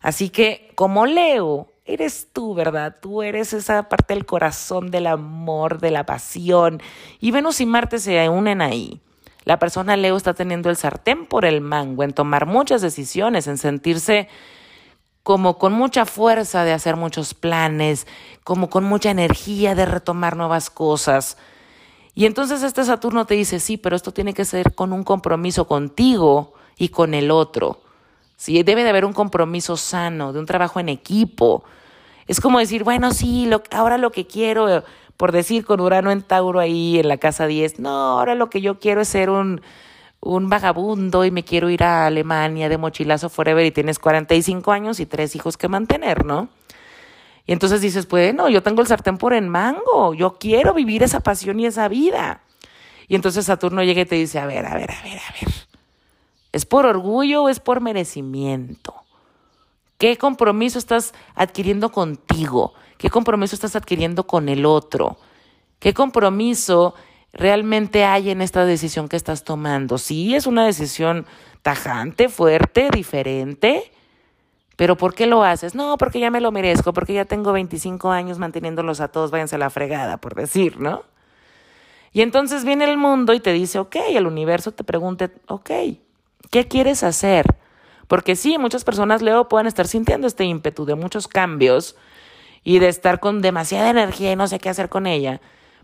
Así 0.00 0.30
que 0.30 0.72
como 0.74 1.06
Leo, 1.06 1.72
eres 1.84 2.28
tú, 2.32 2.54
¿verdad? 2.54 2.96
Tú 3.00 3.22
eres 3.22 3.52
esa 3.52 3.88
parte 3.88 4.14
del 4.14 4.26
corazón, 4.26 4.90
del 4.90 5.06
amor, 5.06 5.80
de 5.80 5.90
la 5.90 6.06
pasión. 6.06 6.80
Y 7.20 7.30
Venus 7.30 7.60
y 7.60 7.66
Marte 7.66 7.98
se 7.98 8.28
unen 8.28 8.62
ahí. 8.62 9.00
La 9.44 9.58
persona 9.58 9.96
Leo 9.96 10.16
está 10.16 10.34
teniendo 10.34 10.70
el 10.70 10.76
sartén 10.76 11.26
por 11.26 11.44
el 11.44 11.60
mango 11.60 12.04
en 12.04 12.12
tomar 12.12 12.46
muchas 12.46 12.80
decisiones, 12.80 13.46
en 13.48 13.58
sentirse 13.58 14.28
como 15.22 15.58
con 15.58 15.72
mucha 15.72 16.04
fuerza 16.04 16.64
de 16.64 16.72
hacer 16.72 16.96
muchos 16.96 17.34
planes, 17.34 18.06
como 18.44 18.68
con 18.68 18.84
mucha 18.84 19.10
energía 19.10 19.74
de 19.74 19.86
retomar 19.86 20.36
nuevas 20.36 20.70
cosas. 20.70 21.36
Y 22.14 22.26
entonces 22.26 22.62
este 22.62 22.84
Saturno 22.84 23.24
te 23.24 23.34
dice, 23.34 23.60
sí, 23.60 23.76
pero 23.76 23.96
esto 23.96 24.12
tiene 24.12 24.34
que 24.34 24.44
ser 24.44 24.74
con 24.74 24.92
un 24.92 25.04
compromiso 25.04 25.66
contigo 25.66 26.54
y 26.76 26.88
con 26.88 27.14
el 27.14 27.30
otro. 27.30 27.80
Sí, 28.36 28.62
debe 28.64 28.82
de 28.82 28.90
haber 28.90 29.04
un 29.04 29.12
compromiso 29.12 29.76
sano, 29.76 30.32
de 30.32 30.40
un 30.40 30.46
trabajo 30.46 30.80
en 30.80 30.88
equipo. 30.88 31.62
Es 32.26 32.40
como 32.40 32.58
decir, 32.58 32.82
bueno, 32.82 33.12
sí, 33.12 33.46
lo, 33.46 33.62
ahora 33.70 33.98
lo 33.98 34.10
que 34.10 34.26
quiero, 34.26 34.82
por 35.16 35.30
decir 35.30 35.64
con 35.64 35.80
Urano 35.80 36.10
en 36.10 36.22
Tauro 36.22 36.58
ahí 36.58 36.98
en 36.98 37.06
la 37.06 37.18
casa 37.18 37.46
10, 37.46 37.78
no, 37.78 37.90
ahora 38.18 38.34
lo 38.34 38.50
que 38.50 38.60
yo 38.60 38.80
quiero 38.80 39.00
es 39.00 39.08
ser 39.08 39.30
un, 39.30 39.62
un 40.24 40.48
vagabundo 40.48 41.24
y 41.24 41.32
me 41.32 41.44
quiero 41.44 41.68
ir 41.68 41.82
a 41.82 42.06
Alemania 42.06 42.68
de 42.68 42.78
mochilazo 42.78 43.28
forever 43.28 43.66
y 43.66 43.72
tienes 43.72 43.98
45 43.98 44.70
años 44.70 45.00
y 45.00 45.06
tres 45.06 45.34
hijos 45.34 45.56
que 45.56 45.66
mantener, 45.66 46.24
¿no? 46.24 46.48
Y 47.44 47.52
entonces 47.52 47.80
dices, 47.80 48.06
bueno, 48.06 48.48
yo 48.48 48.62
tengo 48.62 48.82
el 48.82 48.86
sartén 48.86 49.18
por 49.18 49.34
en 49.34 49.48
mango, 49.48 50.14
yo 50.14 50.38
quiero 50.38 50.74
vivir 50.74 51.02
esa 51.02 51.20
pasión 51.20 51.58
y 51.58 51.66
esa 51.66 51.88
vida. 51.88 52.40
Y 53.08 53.16
entonces 53.16 53.46
Saturno 53.46 53.82
llega 53.82 54.02
y 54.02 54.06
te 54.06 54.14
dice, 54.14 54.38
a 54.38 54.46
ver, 54.46 54.64
a 54.64 54.74
ver, 54.74 54.92
a 54.92 55.02
ver, 55.02 55.18
a 55.18 55.32
ver. 55.40 55.52
¿Es 56.52 56.66
por 56.66 56.86
orgullo 56.86 57.42
o 57.42 57.48
es 57.48 57.58
por 57.58 57.80
merecimiento? 57.80 58.94
¿Qué 59.98 60.16
compromiso 60.18 60.78
estás 60.78 61.14
adquiriendo 61.34 61.90
contigo? 61.90 62.74
¿Qué 62.96 63.10
compromiso 63.10 63.56
estás 63.56 63.74
adquiriendo 63.74 64.24
con 64.24 64.48
el 64.48 64.66
otro? 64.66 65.16
¿Qué 65.80 65.92
compromiso 65.92 66.94
realmente 67.32 68.04
hay 68.04 68.30
en 68.30 68.42
esta 68.42 68.64
decisión 68.64 69.08
que 69.08 69.16
estás 69.16 69.44
tomando? 69.44 69.98
Sí, 69.98 70.34
es 70.34 70.46
una 70.46 70.64
decisión 70.64 71.26
tajante, 71.62 72.28
fuerte, 72.28 72.90
diferente, 72.90 73.92
pero 74.76 74.96
¿por 74.96 75.14
qué 75.14 75.26
lo 75.26 75.44
haces? 75.44 75.74
No, 75.74 75.96
porque 75.98 76.20
ya 76.20 76.30
me 76.30 76.40
lo 76.40 76.50
merezco, 76.52 76.92
porque 76.92 77.14
ya 77.14 77.24
tengo 77.24 77.52
25 77.52 78.10
años 78.10 78.38
manteniéndolos 78.38 79.00
a 79.00 79.08
todos, 79.08 79.30
váyanse 79.30 79.56
a 79.56 79.58
la 79.58 79.70
fregada, 79.70 80.16
por 80.16 80.34
decir, 80.34 80.80
¿no? 80.80 81.04
Y 82.12 82.20
entonces 82.20 82.64
viene 82.64 82.84
el 82.84 82.98
mundo 82.98 83.32
y 83.32 83.40
te 83.40 83.52
dice, 83.52 83.78
ok, 83.78 83.96
el 84.10 84.26
universo 84.26 84.72
te 84.72 84.84
pregunta, 84.84 85.30
ok, 85.46 85.70
¿Qué 86.52 86.68
quieres 86.68 87.02
hacer? 87.02 87.46
Porque 88.08 88.36
sí, 88.36 88.58
muchas 88.58 88.84
personas, 88.84 89.22
Leo, 89.22 89.48
pueden 89.48 89.66
estar 89.66 89.86
sintiendo 89.86 90.26
este 90.26 90.44
ímpetu 90.44 90.84
de 90.84 90.94
muchos 90.94 91.26
cambios 91.26 91.96
y 92.62 92.78
de 92.78 92.88
estar 92.88 93.20
con 93.20 93.40
demasiada 93.40 93.88
energía 93.88 94.32
y 94.32 94.36
no 94.36 94.46
sé 94.46 94.58
qué 94.58 94.68
hacer 94.68 94.90
con 94.90 95.06
ella. 95.06 95.40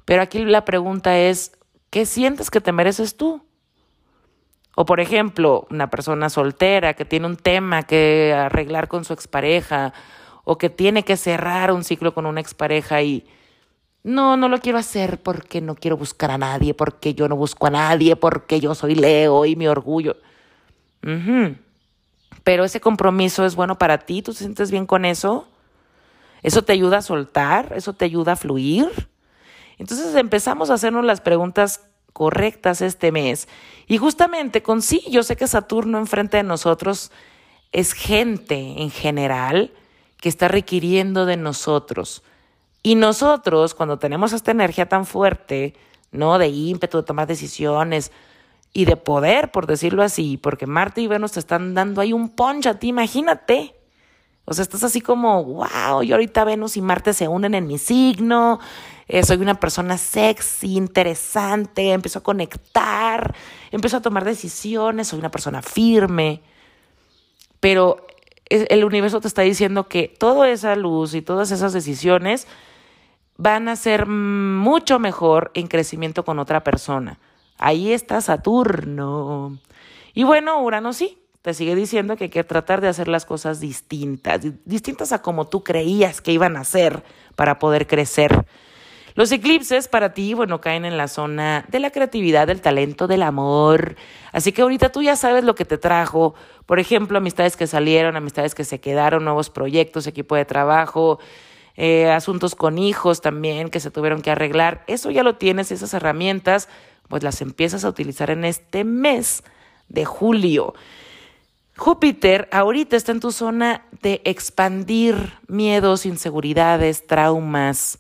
Pero 0.09 0.23
aquí 0.23 0.43
la 0.43 0.65
pregunta 0.65 1.19
es, 1.19 1.53
¿qué 1.91 2.07
sientes 2.07 2.51
que 2.51 2.63
te 2.63 2.73
mereces 2.73 3.19
tú? 3.19 3.43
O 4.75 4.87
por 4.87 5.01
ejemplo, 5.01 5.67
una 5.71 5.91
persona 5.91 6.31
soltera 6.31 6.95
que 6.95 7.05
tiene 7.05 7.27
un 7.27 7.37
tema 7.37 7.83
que 7.83 8.33
arreglar 8.35 8.89
con 8.89 9.05
su 9.05 9.13
expareja 9.13 9.93
o 10.45 10.57
que 10.57 10.71
tiene 10.71 11.03
que 11.03 11.19
cerrar 11.19 11.73
un 11.73 11.85
ciclo 11.85 12.15
con 12.15 12.25
una 12.25 12.41
expareja 12.41 13.03
y 13.03 13.27
no, 14.03 14.39
no 14.39 14.49
lo 14.49 14.61
quiero 14.61 14.79
hacer 14.79 15.23
porque 15.23 15.61
no 15.61 15.75
quiero 15.75 15.99
buscar 15.99 16.31
a 16.31 16.39
nadie, 16.39 16.73
porque 16.73 17.13
yo 17.13 17.29
no 17.29 17.37
busco 17.37 17.67
a 17.67 17.71
nadie, 17.71 18.17
porque 18.17 18.61
yo 18.61 18.75
soy 18.75 18.95
Leo 18.95 19.45
y 19.45 19.57
mi 19.57 19.67
orgullo. 19.69 20.17
Pero 22.45 22.65
ese 22.65 22.81
compromiso 22.81 23.45
es 23.45 23.55
bueno 23.55 23.77
para 23.77 23.99
ti, 23.99 24.23
tú 24.23 24.33
te 24.33 24.39
sientes 24.39 24.71
bien 24.71 24.87
con 24.87 25.05
eso. 25.05 25.47
Eso 26.43 26.63
te 26.63 26.73
ayuda 26.73 26.97
a 26.97 27.03
soltar, 27.03 27.75
eso 27.77 27.93
te 27.93 28.07
ayuda 28.07 28.33
a 28.33 28.37
fluir. 28.37 28.89
Entonces 29.79 30.15
empezamos 30.15 30.71
a 30.71 30.75
hacernos 30.75 31.05
las 31.05 31.21
preguntas 31.21 31.83
correctas 32.13 32.81
este 32.81 33.13
mes. 33.13 33.49
Y 33.87 33.99
justamente 33.99 34.63
con 34.63 34.83
sí, 34.83 35.03
yo 35.11 35.23
sé 35.23 35.37
que 35.37 35.47
Saturno 35.47 35.99
enfrente 35.99 36.37
de 36.37 36.43
nosotros 36.43 37.13
es 37.73 37.93
gente 37.93 38.83
en 38.83 38.91
general 38.91 39.73
que 40.21 40.29
está 40.29 40.49
requiriendo 40.49 41.27
de 41.27 41.37
nosotros. 41.37 42.23
Y 42.83 42.97
nosotros, 42.97 43.75
cuando 43.75 43.99
tenemos 43.99 44.33
esta 44.33 44.51
energía 44.51 44.89
tan 44.89 45.07
fuerte, 45.07 45.75
¿no? 46.11 46.39
De 46.39 46.49
ímpetu, 46.49 46.99
de 46.99 47.05
tomar 47.05 47.27
decisiones, 47.27 48.11
y 48.73 48.85
de 48.85 48.97
poder, 48.97 49.51
por 49.51 49.67
decirlo 49.67 50.03
así, 50.03 50.37
porque 50.37 50.67
Marte 50.67 51.01
y 51.01 51.07
Venus 51.07 51.33
te 51.33 51.41
están 51.41 51.75
dando 51.75 52.01
ahí 52.01 52.13
un 52.13 52.29
punch 52.29 52.67
a 52.67 52.79
ti, 52.79 52.89
imagínate. 52.89 53.75
O 54.45 54.55
sea, 54.55 54.63
estás 54.63 54.83
así 54.83 55.01
como, 55.01 55.45
wow, 55.45 56.03
y 56.03 56.13
ahorita 56.13 56.45
Venus 56.45 56.77
y 56.77 56.83
Marte 56.83 57.13
se 57.13 57.29
unen 57.29 57.55
en 57.55 57.67
mi 57.67 57.77
signo, 57.79 58.61
eh, 59.09 59.23
soy 59.25 59.39
una 59.39 59.59
persona 59.59 59.97
sexy, 59.97 60.77
interesante, 60.77 61.93
empiezo 61.93 62.19
a 62.19 62.23
conectar, 62.23 63.35
empiezo 63.71 63.97
a 63.97 64.03
tomar 64.03 64.25
decisiones, 64.25 65.09
soy 65.09 65.19
una 65.19 65.31
persona 65.31 65.63
firme. 65.63 66.43
Pero 67.61 68.07
el 68.51 68.85
universo 68.85 69.21
te 69.21 69.29
está 69.29 69.43
diciendo 69.43 69.89
que 69.89 70.09
toda 70.09 70.49
esa 70.49 70.77
luz 70.77 71.15
y 71.15 71.23
todas 71.23 71.51
esas 71.51 71.73
decisiones 71.73 72.47
van 73.37 73.69
a 73.69 73.77
ser 73.77 74.07
mucho 74.07 74.99
mejor 74.99 75.51
en 75.55 75.69
crecimiento 75.69 76.25
con 76.25 76.39
otra 76.39 76.63
persona. 76.63 77.19
Ahí 77.57 77.93
está 77.93 78.21
Saturno. 78.21 79.59
Y 80.15 80.25
bueno, 80.25 80.61
Urano 80.63 80.93
sí, 80.93 81.19
te 81.43 81.55
sigue 81.55 81.75
diciendo 81.75 82.17
que 82.17 82.25
hay 82.25 82.31
que 82.31 82.45
tratar 82.45 82.81
de 82.81 82.89
hacer 82.89 83.09
las 83.09 83.25
cosas 83.25 83.61
distintas, 83.61 84.41
distintas 84.65 85.13
a 85.13 85.23
como 85.23 85.47
tú 85.47 85.63
creías 85.63 86.21
que 86.21 86.33
iban 86.33 86.57
a 86.57 86.65
ser 86.65 87.03
para 87.37 87.59
poder 87.59 87.87
crecer. 87.87 88.47
Los 89.19 89.33
eclipses 89.33 89.89
para 89.89 90.15
ti, 90.15 90.33
bueno, 90.33 90.61
caen 90.61 90.85
en 90.85 90.97
la 90.97 91.09
zona 91.09 91.65
de 91.67 91.81
la 91.81 91.91
creatividad, 91.91 92.47
del 92.47 92.61
talento, 92.61 93.09
del 93.09 93.25
amor. 93.25 93.97
Así 94.31 94.53
que 94.53 94.63
ahorita 94.63 94.93
tú 94.93 95.03
ya 95.03 95.17
sabes 95.17 95.43
lo 95.43 95.57
que 95.57 95.65
te 95.65 95.77
trajo. 95.77 96.37
Por 96.67 96.79
ejemplo, 96.79 97.19
amistades 97.19 97.57
que 97.57 97.67
salieron, 97.67 98.15
amistades 98.15 98.55
que 98.55 98.63
se 98.63 98.79
quedaron, 98.79 99.25
nuevos 99.25 99.51
proyectos, 99.51 100.07
equipo 100.07 100.37
de 100.37 100.45
trabajo, 100.45 101.19
eh, 101.77 102.09
asuntos 102.09 102.55
con 102.55 102.79
hijos 102.79 103.21
también 103.21 103.71
que 103.71 103.81
se 103.81 103.91
tuvieron 103.91 104.23
que 104.23 104.31
arreglar. 104.31 104.85
Eso 104.87 105.11
ya 105.11 105.25
lo 105.25 105.35
tienes, 105.35 105.73
esas 105.73 105.95
herramientas, 105.95 106.69
pues 107.09 107.25
las 107.25 107.41
empiezas 107.41 107.85
a 107.85 107.89
utilizar 107.89 108.31
en 108.31 108.45
este 108.45 108.85
mes 108.85 109.43
de 109.89 110.05
julio. 110.05 110.75
Júpiter 111.77 112.49
ahorita 112.53 112.95
está 112.95 113.11
en 113.11 113.19
tu 113.19 113.33
zona 113.33 113.83
de 114.01 114.23
expandir 114.23 115.33
miedos, 115.49 116.07
inseguridades, 116.07 117.05
traumas 117.09 117.99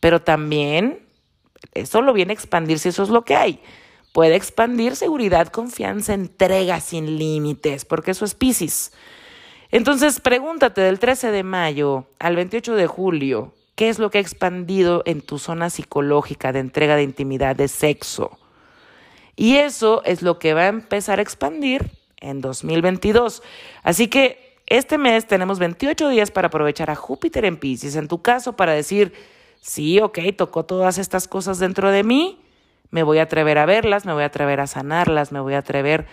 pero 0.00 0.22
también 0.22 1.06
eso 1.72 2.02
lo 2.02 2.12
viene 2.12 2.32
a 2.32 2.34
expandir 2.34 2.78
si 2.78 2.88
eso 2.88 3.02
es 3.02 3.08
lo 3.08 3.24
que 3.24 3.36
hay. 3.36 3.60
Puede 4.12 4.34
expandir 4.34 4.96
seguridad, 4.96 5.48
confianza, 5.48 6.14
entrega 6.14 6.80
sin 6.80 7.18
límites, 7.18 7.84
porque 7.84 8.12
eso 8.12 8.24
es 8.24 8.34
Pisces. 8.34 8.92
Entonces, 9.70 10.20
pregúntate 10.20 10.80
del 10.80 10.98
13 10.98 11.30
de 11.30 11.42
mayo 11.42 12.06
al 12.18 12.36
28 12.36 12.76
de 12.76 12.86
julio, 12.86 13.52
¿qué 13.74 13.88
es 13.88 13.98
lo 13.98 14.10
que 14.10 14.18
ha 14.18 14.20
expandido 14.20 15.02
en 15.04 15.20
tu 15.20 15.38
zona 15.38 15.70
psicológica 15.70 16.52
de 16.52 16.60
entrega 16.60 16.96
de 16.96 17.02
intimidad, 17.02 17.56
de 17.56 17.68
sexo? 17.68 18.38
Y 19.34 19.56
eso 19.56 20.02
es 20.04 20.22
lo 20.22 20.38
que 20.38 20.54
va 20.54 20.62
a 20.62 20.68
empezar 20.68 21.18
a 21.18 21.22
expandir 21.22 21.90
en 22.20 22.40
2022. 22.40 23.42
Así 23.82 24.08
que 24.08 24.56
este 24.66 24.98
mes 24.98 25.26
tenemos 25.26 25.58
28 25.58 26.08
días 26.08 26.30
para 26.30 26.48
aprovechar 26.48 26.90
a 26.90 26.96
Júpiter 26.96 27.44
en 27.44 27.58
Pisces, 27.58 27.96
en 27.96 28.08
tu 28.08 28.22
caso, 28.22 28.56
para 28.56 28.72
decir, 28.72 29.12
sí, 29.66 30.00
ok, 30.00 30.18
tocó 30.36 30.64
todas 30.64 30.96
estas 30.98 31.26
cosas 31.26 31.58
dentro 31.58 31.90
de 31.90 32.04
mí, 32.04 32.40
me 32.90 33.02
voy 33.02 33.18
a 33.18 33.22
atrever 33.22 33.58
a 33.58 33.66
verlas, 33.66 34.06
me 34.06 34.12
voy 34.12 34.22
a 34.22 34.26
atrever 34.26 34.60
a 34.60 34.68
sanarlas, 34.68 35.32
me 35.32 35.40
voy 35.40 35.54
a 35.54 35.58
atrever 35.58 36.06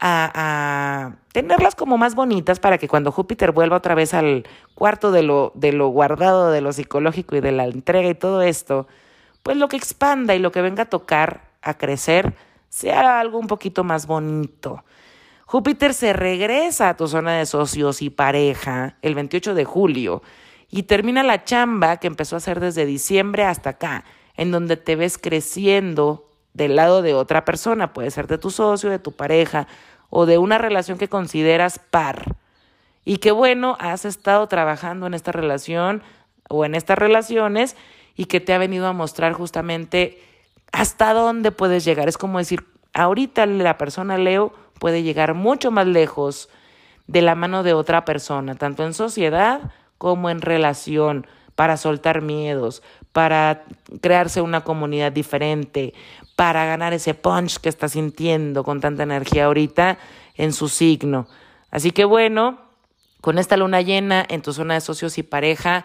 a, 0.00 0.32
a, 0.34 1.16
tenerlas 1.32 1.74
como 1.74 1.98
más 1.98 2.14
bonitas 2.14 2.60
para 2.60 2.78
que 2.78 2.88
cuando 2.88 3.12
Júpiter 3.12 3.52
vuelva 3.52 3.76
otra 3.76 3.94
vez 3.94 4.14
al 4.14 4.44
cuarto 4.74 5.12
de 5.12 5.22
lo, 5.22 5.52
de 5.54 5.72
lo 5.72 5.88
guardado, 5.88 6.50
de 6.50 6.62
lo 6.62 6.72
psicológico 6.72 7.36
y 7.36 7.40
de 7.40 7.52
la 7.52 7.66
entrega 7.66 8.08
y 8.08 8.14
todo 8.14 8.40
esto, 8.40 8.88
pues 9.42 9.58
lo 9.58 9.68
que 9.68 9.76
expanda 9.76 10.34
y 10.34 10.38
lo 10.38 10.50
que 10.50 10.62
venga 10.62 10.84
a 10.84 10.90
tocar, 10.90 11.42
a 11.60 11.74
crecer, 11.74 12.34
sea 12.70 13.20
algo 13.20 13.38
un 13.38 13.48
poquito 13.48 13.84
más 13.84 14.06
bonito. 14.06 14.82
Júpiter 15.44 15.92
se 15.92 16.14
regresa 16.14 16.88
a 16.88 16.96
tu 16.96 17.06
zona 17.06 17.36
de 17.36 17.44
socios 17.44 18.00
y 18.00 18.08
pareja 18.08 18.96
el 19.02 19.14
28 19.14 19.54
de 19.54 19.66
julio 19.66 20.22
y 20.74 20.84
termina 20.84 21.22
la 21.22 21.44
chamba 21.44 21.98
que 21.98 22.06
empezó 22.06 22.34
a 22.34 22.38
hacer 22.38 22.58
desde 22.58 22.86
diciembre 22.86 23.44
hasta 23.44 23.70
acá, 23.70 24.04
en 24.38 24.50
donde 24.50 24.78
te 24.78 24.96
ves 24.96 25.18
creciendo 25.18 26.30
del 26.54 26.76
lado 26.76 27.02
de 27.02 27.12
otra 27.12 27.44
persona, 27.44 27.92
puede 27.92 28.10
ser 28.10 28.26
de 28.26 28.38
tu 28.38 28.50
socio, 28.50 28.88
de 28.88 28.98
tu 28.98 29.12
pareja 29.12 29.68
o 30.08 30.24
de 30.24 30.38
una 30.38 30.56
relación 30.56 30.96
que 30.96 31.08
consideras 31.08 31.78
par. 31.78 32.36
Y 33.04 33.18
que 33.18 33.32
bueno, 33.32 33.76
has 33.80 34.06
estado 34.06 34.46
trabajando 34.48 35.06
en 35.06 35.12
esta 35.12 35.30
relación 35.30 36.02
o 36.48 36.64
en 36.64 36.74
estas 36.74 36.96
relaciones 36.96 37.76
y 38.16 38.24
que 38.24 38.40
te 38.40 38.54
ha 38.54 38.58
venido 38.58 38.86
a 38.86 38.94
mostrar 38.94 39.34
justamente 39.34 40.22
hasta 40.72 41.12
dónde 41.12 41.52
puedes 41.52 41.84
llegar. 41.84 42.08
Es 42.08 42.16
como 42.16 42.38
decir, 42.38 42.64
ahorita 42.94 43.44
la 43.44 43.76
persona 43.76 44.16
Leo 44.16 44.54
puede 44.78 45.02
llegar 45.02 45.34
mucho 45.34 45.70
más 45.70 45.86
lejos 45.86 46.48
de 47.06 47.20
la 47.20 47.34
mano 47.34 47.62
de 47.62 47.74
otra 47.74 48.06
persona, 48.06 48.54
tanto 48.54 48.86
en 48.86 48.94
sociedad 48.94 49.70
como 50.02 50.30
en 50.30 50.40
relación, 50.40 51.28
para 51.54 51.76
soltar 51.76 52.22
miedos, 52.22 52.82
para 53.12 53.62
crearse 54.00 54.40
una 54.40 54.62
comunidad 54.62 55.12
diferente, 55.12 55.94
para 56.34 56.66
ganar 56.66 56.92
ese 56.92 57.14
punch 57.14 57.58
que 57.58 57.68
está 57.68 57.88
sintiendo 57.88 58.64
con 58.64 58.80
tanta 58.80 59.04
energía 59.04 59.44
ahorita 59.44 59.98
en 60.34 60.52
su 60.52 60.68
signo. 60.68 61.28
Así 61.70 61.92
que 61.92 62.04
bueno, 62.04 62.58
con 63.20 63.38
esta 63.38 63.56
luna 63.56 63.80
llena 63.80 64.26
en 64.28 64.42
tu 64.42 64.52
zona 64.52 64.74
de 64.74 64.80
socios 64.80 65.18
y 65.18 65.22
pareja, 65.22 65.84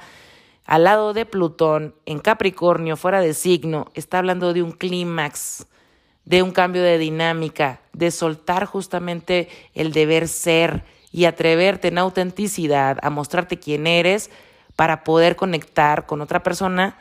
al 0.65 0.86
lado 0.86 1.13
de 1.13 1.28
Plutón, 1.28 1.93
en 2.07 2.18
Capricornio, 2.18 2.97
fuera 2.97 3.22
de 3.22 3.36
signo, 3.36 3.86
está 3.93 4.18
hablando 4.18 4.51
de 4.51 4.63
un 4.63 4.72
clímax, 4.72 5.68
de 6.26 6.41
un 6.41 6.49
cambio 6.49 6.82
de 6.82 6.97
dinámica, 6.97 7.82
de 7.93 8.09
soltar 8.09 8.65
justamente 8.65 9.47
el 9.76 9.93
deber 9.93 10.28
ser, 10.28 10.86
y 11.18 11.26
atreverte 11.26 11.88
en 11.88 11.97
autenticidad 11.97 12.99
a 13.01 13.09
mostrarte 13.09 13.57
quién 13.57 13.88
eres 13.88 14.30
para 14.76 15.03
poder 15.03 15.36
conectar 15.36 16.05
con 16.05 16.22
otra 16.22 16.43
persona, 16.43 16.95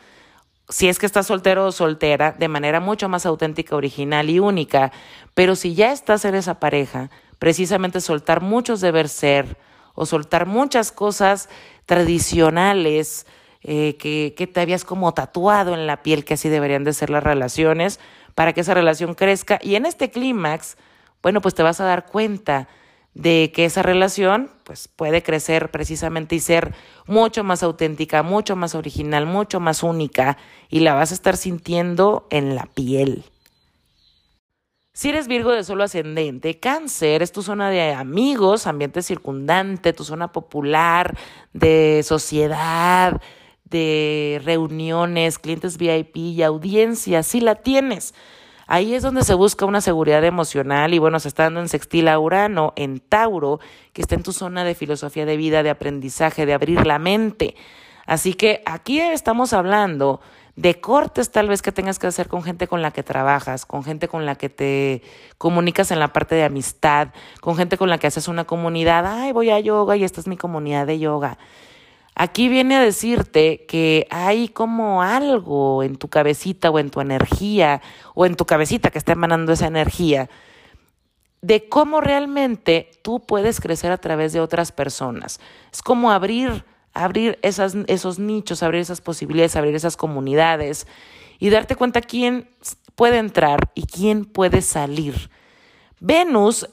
si 0.70 0.88
es 0.88 0.98
que 0.98 1.04
estás 1.04 1.26
soltero 1.26 1.66
o 1.66 1.70
soltera, 1.70 2.32
de 2.32 2.48
manera 2.48 2.80
mucho 2.80 3.10
más 3.10 3.26
auténtica, 3.26 3.76
original 3.76 4.30
y 4.30 4.38
única. 4.38 4.90
Pero 5.34 5.54
si 5.54 5.74
ya 5.74 5.92
estás 5.92 6.24
en 6.24 6.34
esa 6.34 6.58
pareja, 6.58 7.10
precisamente 7.38 8.00
soltar 8.00 8.40
muchos 8.40 8.80
deber 8.80 9.10
ser 9.10 9.58
o 9.94 10.06
soltar 10.06 10.46
muchas 10.46 10.92
cosas 10.92 11.50
tradicionales 11.84 13.26
eh, 13.60 13.98
que, 13.98 14.32
que 14.34 14.46
te 14.46 14.60
habías 14.62 14.86
como 14.86 15.12
tatuado 15.12 15.74
en 15.74 15.86
la 15.86 16.02
piel, 16.02 16.24
que 16.24 16.32
así 16.32 16.48
deberían 16.48 16.84
de 16.84 16.94
ser 16.94 17.10
las 17.10 17.22
relaciones, 17.22 18.00
para 18.34 18.54
que 18.54 18.62
esa 18.62 18.72
relación 18.72 19.12
crezca. 19.12 19.58
Y 19.60 19.74
en 19.74 19.84
este 19.84 20.10
clímax, 20.10 20.78
bueno, 21.22 21.42
pues 21.42 21.54
te 21.54 21.62
vas 21.62 21.82
a 21.82 21.84
dar 21.84 22.06
cuenta 22.06 22.66
de 23.16 23.50
que 23.54 23.64
esa 23.64 23.82
relación 23.82 24.50
pues 24.62 24.88
puede 24.88 25.22
crecer 25.22 25.70
precisamente 25.70 26.36
y 26.36 26.40
ser 26.40 26.74
mucho 27.06 27.44
más 27.44 27.62
auténtica, 27.62 28.22
mucho 28.22 28.56
más 28.56 28.74
original, 28.74 29.24
mucho 29.24 29.58
más 29.58 29.82
única 29.82 30.36
y 30.68 30.80
la 30.80 30.92
vas 30.92 31.12
a 31.12 31.14
estar 31.14 31.38
sintiendo 31.38 32.26
en 32.28 32.54
la 32.54 32.66
piel. 32.66 33.24
Si 34.92 35.08
eres 35.08 35.28
Virgo 35.28 35.52
de 35.52 35.64
solo 35.64 35.84
ascendente, 35.84 36.60
cáncer 36.60 37.22
es 37.22 37.32
tu 37.32 37.42
zona 37.42 37.70
de 37.70 37.94
amigos, 37.94 38.66
ambiente 38.66 39.00
circundante, 39.00 39.94
tu 39.94 40.04
zona 40.04 40.30
popular, 40.32 41.16
de 41.54 42.02
sociedad, 42.02 43.20
de 43.64 44.42
reuniones, 44.44 45.38
clientes 45.38 45.78
VIP 45.78 46.16
y 46.16 46.42
audiencia, 46.42 47.22
si 47.22 47.40
la 47.40 47.54
tienes. 47.56 48.14
Ahí 48.66 48.94
es 48.94 49.02
donde 49.02 49.22
se 49.22 49.34
busca 49.34 49.64
una 49.64 49.80
seguridad 49.80 50.24
emocional 50.24 50.92
y 50.92 50.98
bueno, 50.98 51.20
se 51.20 51.28
está 51.28 51.44
dando 51.44 51.60
en 51.60 51.68
sextil 51.68 52.08
a 52.08 52.18
Urano, 52.18 52.72
en 52.76 52.98
Tauro, 52.98 53.60
que 53.92 54.02
está 54.02 54.16
en 54.16 54.24
tu 54.24 54.32
zona 54.32 54.64
de 54.64 54.74
filosofía 54.74 55.24
de 55.24 55.36
vida, 55.36 55.62
de 55.62 55.70
aprendizaje, 55.70 56.46
de 56.46 56.54
abrir 56.54 56.84
la 56.84 56.98
mente. 56.98 57.54
Así 58.06 58.34
que 58.34 58.62
aquí 58.66 59.00
estamos 59.00 59.52
hablando 59.52 60.20
de 60.56 60.80
cortes 60.80 61.30
tal 61.30 61.48
vez 61.48 61.62
que 61.62 61.70
tengas 61.70 61.98
que 61.98 62.06
hacer 62.06 62.28
con 62.28 62.42
gente 62.42 62.66
con 62.66 62.82
la 62.82 62.90
que 62.90 63.02
trabajas, 63.02 63.66
con 63.66 63.84
gente 63.84 64.08
con 64.08 64.26
la 64.26 64.34
que 64.34 64.48
te 64.48 65.02
comunicas 65.38 65.90
en 65.90 66.00
la 66.00 66.12
parte 66.12 66.34
de 66.34 66.44
amistad, 66.44 67.08
con 67.40 67.56
gente 67.56 67.76
con 67.76 67.88
la 67.90 67.98
que 67.98 68.06
haces 68.06 68.26
una 68.26 68.44
comunidad, 68.44 69.04
ay, 69.06 69.32
voy 69.32 69.50
a 69.50 69.60
yoga 69.60 69.96
y 69.96 70.02
esta 70.02 70.20
es 70.20 70.26
mi 70.26 70.36
comunidad 70.36 70.86
de 70.86 70.98
yoga. 70.98 71.38
Aquí 72.18 72.48
viene 72.48 72.76
a 72.76 72.80
decirte 72.80 73.66
que 73.66 74.06
hay 74.10 74.48
como 74.48 75.02
algo 75.02 75.82
en 75.82 75.96
tu 75.96 76.08
cabecita 76.08 76.70
o 76.70 76.78
en 76.78 76.88
tu 76.88 77.02
energía 77.02 77.82
o 78.14 78.24
en 78.24 78.36
tu 78.36 78.46
cabecita 78.46 78.90
que 78.90 78.96
está 78.96 79.12
emanando 79.12 79.52
esa 79.52 79.66
energía 79.66 80.30
de 81.42 81.68
cómo 81.68 82.00
realmente 82.00 82.90
tú 83.02 83.20
puedes 83.20 83.60
crecer 83.60 83.92
a 83.92 83.98
través 83.98 84.32
de 84.32 84.40
otras 84.40 84.72
personas. 84.72 85.40
Es 85.70 85.82
como 85.82 86.10
abrir, 86.10 86.64
abrir 86.94 87.38
esos 87.42 88.18
nichos, 88.18 88.62
abrir 88.62 88.80
esas 88.80 89.02
posibilidades, 89.02 89.54
abrir 89.54 89.74
esas 89.74 89.98
comunidades 89.98 90.86
y 91.38 91.50
darte 91.50 91.76
cuenta 91.76 92.00
quién 92.00 92.48
puede 92.94 93.18
entrar 93.18 93.70
y 93.74 93.84
quién 93.84 94.24
puede 94.24 94.62
salir. 94.62 95.28
Venus 96.00 96.66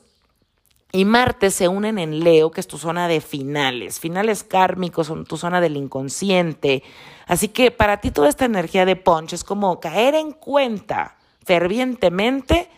y 0.95 1.05
Marte 1.05 1.49
se 1.49 1.67
unen 1.67 1.97
en 1.97 2.19
Leo, 2.19 2.51
que 2.51 2.61
es 2.61 2.67
tu 2.67 2.77
zona 2.77 3.07
de 3.07 3.19
finales, 3.19 3.99
finales 3.99 4.43
kármicos, 4.43 5.07
son 5.07 5.25
tu 5.25 5.37
zona 5.37 5.59
del 5.59 5.75
inconsciente. 5.75 6.83
Así 7.25 7.47
que 7.47 7.71
para 7.71 7.97
ti 7.97 8.11
toda 8.11 8.29
esta 8.29 8.45
energía 8.45 8.85
de 8.85 8.95
punch 8.95 9.33
es 9.33 9.43
como 9.43 9.79
caer 9.79 10.13
en 10.13 10.33
cuenta 10.33 11.17
fervientemente 11.43 12.69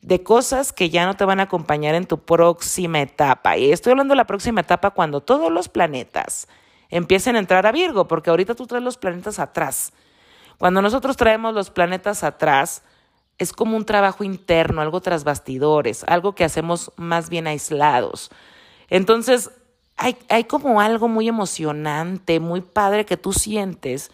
de 0.00 0.24
cosas 0.24 0.72
que 0.72 0.90
ya 0.90 1.06
no 1.06 1.14
te 1.14 1.24
van 1.24 1.38
a 1.38 1.44
acompañar 1.44 1.94
en 1.94 2.06
tu 2.06 2.18
próxima 2.18 3.00
etapa. 3.00 3.56
Y 3.56 3.70
estoy 3.70 3.92
hablando 3.92 4.12
de 4.12 4.16
la 4.16 4.26
próxima 4.26 4.62
etapa 4.62 4.90
cuando 4.90 5.20
todos 5.20 5.52
los 5.52 5.68
planetas 5.68 6.48
empiecen 6.90 7.36
a 7.36 7.38
entrar 7.38 7.64
a 7.64 7.70
Virgo, 7.70 8.08
porque 8.08 8.30
ahorita 8.30 8.56
tú 8.56 8.66
traes 8.66 8.82
los 8.82 8.98
planetas 8.98 9.38
atrás. 9.38 9.92
Cuando 10.58 10.82
nosotros 10.82 11.16
traemos 11.16 11.54
los 11.54 11.70
planetas 11.70 12.24
atrás, 12.24 12.82
es 13.42 13.52
como 13.52 13.76
un 13.76 13.84
trabajo 13.84 14.24
interno, 14.24 14.80
algo 14.80 15.00
tras 15.00 15.24
bastidores, 15.24 16.04
algo 16.04 16.34
que 16.34 16.44
hacemos 16.44 16.92
más 16.96 17.28
bien 17.28 17.46
aislados. 17.46 18.30
Entonces, 18.88 19.50
hay, 19.96 20.16
hay 20.28 20.44
como 20.44 20.80
algo 20.80 21.08
muy 21.08 21.28
emocionante, 21.28 22.40
muy 22.40 22.60
padre 22.60 23.04
que 23.04 23.16
tú 23.16 23.32
sientes, 23.32 24.10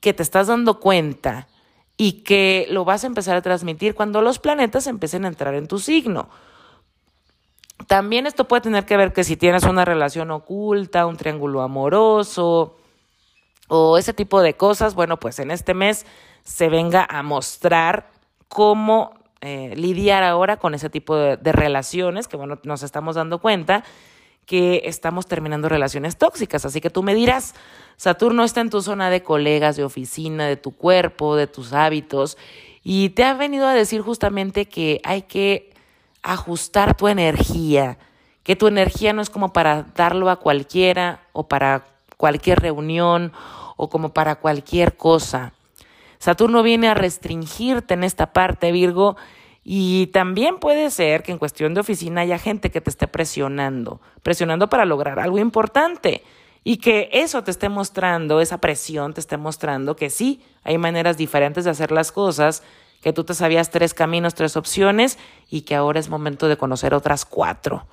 que 0.00 0.12
te 0.12 0.22
estás 0.22 0.48
dando 0.48 0.80
cuenta 0.80 1.48
y 1.96 2.22
que 2.22 2.66
lo 2.70 2.84
vas 2.84 3.04
a 3.04 3.06
empezar 3.06 3.36
a 3.36 3.42
transmitir 3.42 3.94
cuando 3.94 4.20
los 4.20 4.38
planetas 4.38 4.86
empiecen 4.86 5.24
a 5.24 5.28
entrar 5.28 5.54
en 5.54 5.68
tu 5.68 5.78
signo. 5.78 6.28
También 7.86 8.26
esto 8.26 8.46
puede 8.46 8.62
tener 8.62 8.84
que 8.84 8.96
ver 8.96 9.12
que 9.12 9.24
si 9.24 9.36
tienes 9.36 9.64
una 9.64 9.84
relación 9.84 10.30
oculta, 10.30 11.06
un 11.06 11.16
triángulo 11.16 11.62
amoroso 11.62 12.76
o 13.68 13.98
ese 13.98 14.12
tipo 14.12 14.42
de 14.42 14.54
cosas, 14.54 14.94
bueno, 14.94 15.18
pues 15.18 15.38
en 15.38 15.50
este 15.50 15.74
mes 15.74 16.06
se 16.44 16.68
venga 16.68 17.06
a 17.08 17.22
mostrar 17.22 18.10
cómo 18.48 19.14
eh, 19.40 19.74
lidiar 19.76 20.22
ahora 20.22 20.56
con 20.56 20.74
ese 20.74 20.90
tipo 20.90 21.16
de, 21.16 21.36
de 21.36 21.52
relaciones, 21.52 22.28
que 22.28 22.36
bueno, 22.36 22.58
nos 22.64 22.82
estamos 22.82 23.16
dando 23.16 23.40
cuenta 23.40 23.84
que 24.46 24.82
estamos 24.84 25.26
terminando 25.26 25.68
relaciones 25.68 26.16
tóxicas. 26.16 26.64
Así 26.64 26.80
que 26.80 26.90
tú 26.90 27.02
me 27.02 27.14
dirás, 27.14 27.54
Saturno 27.96 28.44
está 28.44 28.60
en 28.60 28.70
tu 28.70 28.82
zona 28.82 29.10
de 29.10 29.22
colegas, 29.22 29.76
de 29.76 29.84
oficina, 29.84 30.46
de 30.46 30.56
tu 30.56 30.72
cuerpo, 30.72 31.36
de 31.36 31.46
tus 31.46 31.72
hábitos, 31.72 32.36
y 32.82 33.10
te 33.10 33.24
ha 33.24 33.34
venido 33.34 33.66
a 33.66 33.72
decir 33.72 34.02
justamente 34.02 34.66
que 34.66 35.00
hay 35.04 35.22
que 35.22 35.72
ajustar 36.22 36.96
tu 36.96 37.08
energía, 37.08 37.98
que 38.42 38.56
tu 38.56 38.66
energía 38.66 39.12
no 39.12 39.22
es 39.22 39.30
como 39.30 39.52
para 39.52 39.86
darlo 39.94 40.28
a 40.28 40.36
cualquiera 40.36 41.22
o 41.32 41.48
para 41.48 41.86
cualquier 42.18 42.60
reunión 42.60 43.32
o 43.76 43.88
como 43.88 44.12
para 44.12 44.36
cualquier 44.36 44.96
cosa. 44.96 45.53
Saturno 46.24 46.62
viene 46.62 46.88
a 46.88 46.94
restringirte 46.94 47.92
en 47.92 48.02
esta 48.02 48.32
parte, 48.32 48.72
Virgo, 48.72 49.14
y 49.62 50.06
también 50.06 50.58
puede 50.58 50.88
ser 50.88 51.22
que 51.22 51.32
en 51.32 51.38
cuestión 51.38 51.74
de 51.74 51.80
oficina 51.80 52.22
haya 52.22 52.38
gente 52.38 52.70
que 52.70 52.80
te 52.80 52.88
esté 52.88 53.06
presionando, 53.06 54.00
presionando 54.22 54.70
para 54.70 54.86
lograr 54.86 55.20
algo 55.20 55.38
importante 55.38 56.22
y 56.64 56.78
que 56.78 57.10
eso 57.12 57.44
te 57.44 57.50
esté 57.50 57.68
mostrando, 57.68 58.40
esa 58.40 58.56
presión 58.56 59.12
te 59.12 59.20
esté 59.20 59.36
mostrando 59.36 59.96
que 59.96 60.08
sí, 60.08 60.42
hay 60.62 60.78
maneras 60.78 61.18
diferentes 61.18 61.64
de 61.64 61.72
hacer 61.72 61.92
las 61.92 62.10
cosas, 62.10 62.62
que 63.02 63.12
tú 63.12 63.24
te 63.24 63.34
sabías 63.34 63.70
tres 63.70 63.92
caminos, 63.92 64.32
tres 64.32 64.56
opciones 64.56 65.18
y 65.50 65.60
que 65.60 65.74
ahora 65.74 66.00
es 66.00 66.08
momento 66.08 66.48
de 66.48 66.56
conocer 66.56 66.94
otras 66.94 67.26
cuatro. 67.26 67.86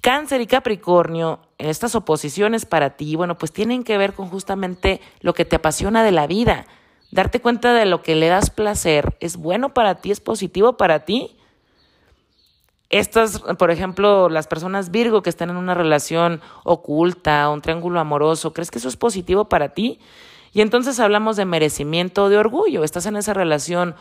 Cáncer 0.00 0.40
y 0.40 0.48
Capricornio, 0.48 1.38
estas 1.58 1.94
oposiciones 1.94 2.66
para 2.66 2.96
ti, 2.96 3.14
bueno, 3.14 3.38
pues 3.38 3.52
tienen 3.52 3.84
que 3.84 3.98
ver 3.98 4.14
con 4.14 4.28
justamente 4.28 5.00
lo 5.20 5.32
que 5.32 5.44
te 5.44 5.54
apasiona 5.54 6.02
de 6.02 6.10
la 6.10 6.26
vida 6.26 6.66
Darte 7.10 7.40
cuenta 7.40 7.74
de 7.74 7.86
lo 7.86 8.02
que 8.02 8.14
le 8.14 8.28
das 8.28 8.50
placer 8.50 9.16
es 9.20 9.36
bueno 9.36 9.74
para 9.74 9.96
ti, 9.96 10.10
es 10.10 10.20
positivo 10.20 10.76
para 10.76 11.04
ti. 11.04 11.36
Estas, 12.88 13.40
por 13.40 13.70
ejemplo, 13.70 14.28
las 14.28 14.46
personas 14.46 14.90
Virgo 14.90 15.22
que 15.22 15.30
están 15.30 15.50
en 15.50 15.56
una 15.56 15.74
relación 15.74 16.40
oculta, 16.64 17.48
un 17.50 17.62
triángulo 17.62 18.00
amoroso, 18.00 18.52
¿crees 18.52 18.70
que 18.70 18.78
eso 18.78 18.88
es 18.88 18.96
positivo 18.96 19.48
para 19.48 19.70
ti? 19.70 20.00
Y 20.52 20.60
entonces 20.60 20.98
hablamos 20.98 21.36
de 21.36 21.44
merecimiento 21.44 22.28
de 22.28 22.38
orgullo. 22.38 22.82
Estás 22.82 23.06
en 23.06 23.16
esa 23.16 23.34
relación 23.34 23.94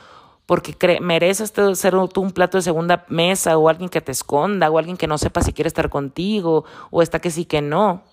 porque 0.46 1.00
mereces 1.00 1.54
ser 1.76 1.94
tú 2.12 2.22
un 2.22 2.32
plato 2.32 2.58
de 2.58 2.64
segunda 2.64 3.06
mesa 3.08 3.56
o 3.58 3.70
alguien 3.70 3.90
que 3.90 4.02
te 4.02 4.12
esconda 4.12 4.70
o 4.72 4.80
alguien 4.80 4.98
que 4.98 5.06
no 5.06 5.20
sepa 5.20 5.42
si 5.42 5.54
quiere 5.54 5.68
estar 5.68 5.90
contigo 5.90 6.66
o 6.90 7.04
está 7.04 7.20
que 7.20 7.30
sí 7.30 7.46
que 7.46 7.62
no. 7.62 8.04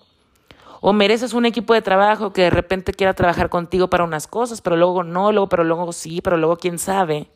O 0.79 0.93
mereces 0.93 1.33
un 1.33 1.45
equipo 1.45 1.73
de 1.73 1.81
trabajo 1.81 2.33
que 2.33 2.43
de 2.43 2.49
repente 2.49 2.93
quiera 2.93 3.13
trabajar 3.13 3.49
contigo 3.49 3.89
para 3.89 4.03
unas 4.03 4.27
cosas, 4.27 4.61
pero 4.61 4.75
luego 4.75 5.03
no, 5.03 5.31
luego, 5.31 5.49
pero 5.49 5.63
luego 5.63 5.91
sí, 5.91 6.21
pero 6.21 6.37
luego 6.37 6.57
quién 6.57 6.79
sabe. 6.79 7.27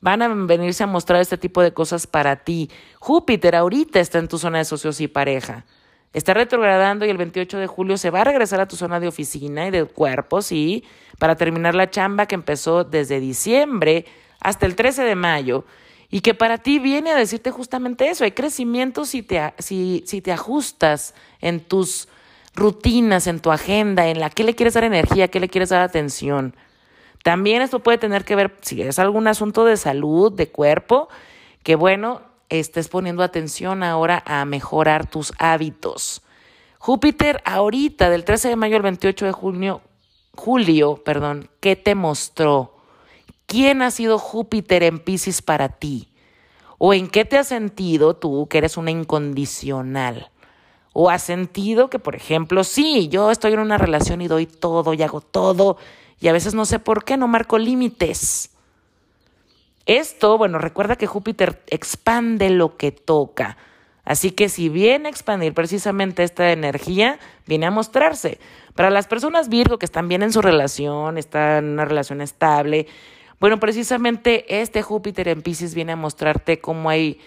Van 0.00 0.20
a 0.22 0.28
venirse 0.28 0.84
a 0.84 0.86
mostrar 0.86 1.20
este 1.20 1.38
tipo 1.38 1.62
de 1.62 1.72
cosas 1.72 2.06
para 2.06 2.36
ti. 2.36 2.70
Júpiter 2.98 3.56
ahorita 3.56 4.00
está 4.00 4.18
en 4.18 4.28
tu 4.28 4.38
zona 4.38 4.58
de 4.58 4.64
socios 4.64 5.00
y 5.00 5.08
pareja. 5.08 5.64
Está 6.12 6.34
retrogradando 6.34 7.06
y 7.06 7.10
el 7.10 7.16
28 7.16 7.58
de 7.58 7.66
julio 7.66 7.96
se 7.96 8.10
va 8.10 8.20
a 8.20 8.24
regresar 8.24 8.60
a 8.60 8.68
tu 8.68 8.76
zona 8.76 9.00
de 9.00 9.08
oficina 9.08 9.66
y 9.66 9.70
de 9.70 9.84
cuerpo, 9.84 10.42
sí, 10.42 10.84
para 11.18 11.36
terminar 11.36 11.74
la 11.74 11.90
chamba 11.90 12.26
que 12.26 12.36
empezó 12.36 12.84
desde 12.84 13.18
diciembre 13.18 14.04
hasta 14.40 14.66
el 14.66 14.76
13 14.76 15.02
de 15.02 15.14
mayo 15.16 15.64
y 16.10 16.20
que 16.20 16.34
para 16.34 16.58
ti 16.58 16.78
viene 16.78 17.10
a 17.10 17.16
decirte 17.16 17.50
justamente 17.50 18.08
eso. 18.08 18.22
Hay 18.22 18.30
crecimiento 18.30 19.04
si 19.04 19.22
te, 19.22 19.54
si, 19.58 20.04
si 20.06 20.20
te 20.20 20.30
ajustas 20.30 21.14
en 21.40 21.58
tus 21.58 22.08
rutinas 22.54 23.26
en 23.26 23.40
tu 23.40 23.50
agenda, 23.50 24.08
en 24.08 24.20
la 24.20 24.30
que 24.30 24.44
le 24.44 24.54
quieres 24.54 24.74
dar 24.74 24.84
energía, 24.84 25.28
qué 25.28 25.40
le 25.40 25.48
quieres 25.48 25.70
dar 25.70 25.82
atención. 25.82 26.56
También 27.22 27.62
esto 27.62 27.80
puede 27.80 27.98
tener 27.98 28.24
que 28.24 28.36
ver, 28.36 28.56
si 28.60 28.82
es 28.82 28.98
algún 28.98 29.26
asunto 29.26 29.64
de 29.64 29.76
salud, 29.76 30.32
de 30.32 30.50
cuerpo, 30.50 31.08
que 31.62 31.74
bueno, 31.74 32.22
estés 32.48 32.88
poniendo 32.88 33.22
atención 33.22 33.82
ahora 33.82 34.22
a 34.26 34.44
mejorar 34.44 35.08
tus 35.08 35.32
hábitos. 35.38 36.22
Júpiter 36.78 37.40
ahorita, 37.44 38.10
del 38.10 38.24
13 38.24 38.50
de 38.50 38.56
mayo 38.56 38.76
al 38.76 38.82
28 38.82 39.26
de 39.26 39.32
junio, 39.32 39.80
julio, 40.34 41.02
perdón, 41.02 41.48
¿qué 41.60 41.76
te 41.76 41.94
mostró? 41.94 42.76
¿Quién 43.46 43.82
ha 43.82 43.90
sido 43.90 44.18
Júpiter 44.18 44.82
en 44.82 44.98
Pisces 44.98 45.42
para 45.42 45.68
ti? 45.70 46.10
¿O 46.78 46.92
en 46.92 47.08
qué 47.08 47.24
te 47.24 47.38
has 47.38 47.48
sentido 47.48 48.16
tú 48.16 48.48
que 48.48 48.58
eres 48.58 48.76
una 48.76 48.90
incondicional? 48.90 50.30
¿O 50.94 51.10
has 51.10 51.22
sentido 51.22 51.90
que, 51.90 51.98
por 51.98 52.14
ejemplo, 52.14 52.64
sí, 52.64 53.08
yo 53.08 53.30
estoy 53.30 53.52
en 53.52 53.58
una 53.58 53.76
relación 53.76 54.22
y 54.22 54.28
doy 54.28 54.46
todo 54.46 54.94
y 54.94 55.02
hago 55.02 55.20
todo 55.20 55.76
y 56.20 56.28
a 56.28 56.32
veces 56.32 56.54
no 56.54 56.64
sé 56.64 56.78
por 56.78 57.04
qué 57.04 57.16
no 57.18 57.28
marco 57.28 57.58
límites? 57.58 58.50
Esto, 59.84 60.38
bueno, 60.38 60.58
recuerda 60.58 60.96
que 60.96 61.06
Júpiter 61.06 61.62
expande 61.66 62.48
lo 62.48 62.76
que 62.76 62.92
toca. 62.92 63.58
Así 64.04 64.30
que 64.30 64.48
si 64.48 64.68
viene 64.68 65.08
a 65.08 65.10
expandir 65.10 65.52
precisamente 65.52 66.22
esta 66.22 66.52
energía, 66.52 67.18
viene 67.46 67.66
a 67.66 67.70
mostrarse. 67.70 68.38
Para 68.74 68.90
las 68.90 69.06
personas 69.06 69.48
Virgo 69.48 69.78
que 69.78 69.86
están 69.86 70.08
bien 70.08 70.22
en 70.22 70.32
su 70.32 70.40
relación, 70.42 71.18
están 71.18 71.64
en 71.64 71.70
una 71.72 71.84
relación 71.84 72.20
estable, 72.20 72.86
bueno, 73.40 73.58
precisamente 73.58 74.60
este 74.60 74.80
Júpiter 74.82 75.28
en 75.28 75.42
Pisces 75.42 75.74
viene 75.74 75.92
a 75.92 75.96
mostrarte 75.96 76.60
cómo 76.60 76.88
hay 76.88 77.20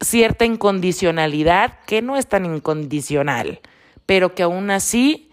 cierta 0.00 0.44
incondicionalidad 0.44 1.78
que 1.86 2.02
no 2.02 2.16
es 2.16 2.26
tan 2.26 2.44
incondicional, 2.44 3.60
pero 4.06 4.34
que 4.34 4.42
aún 4.42 4.70
así 4.70 5.30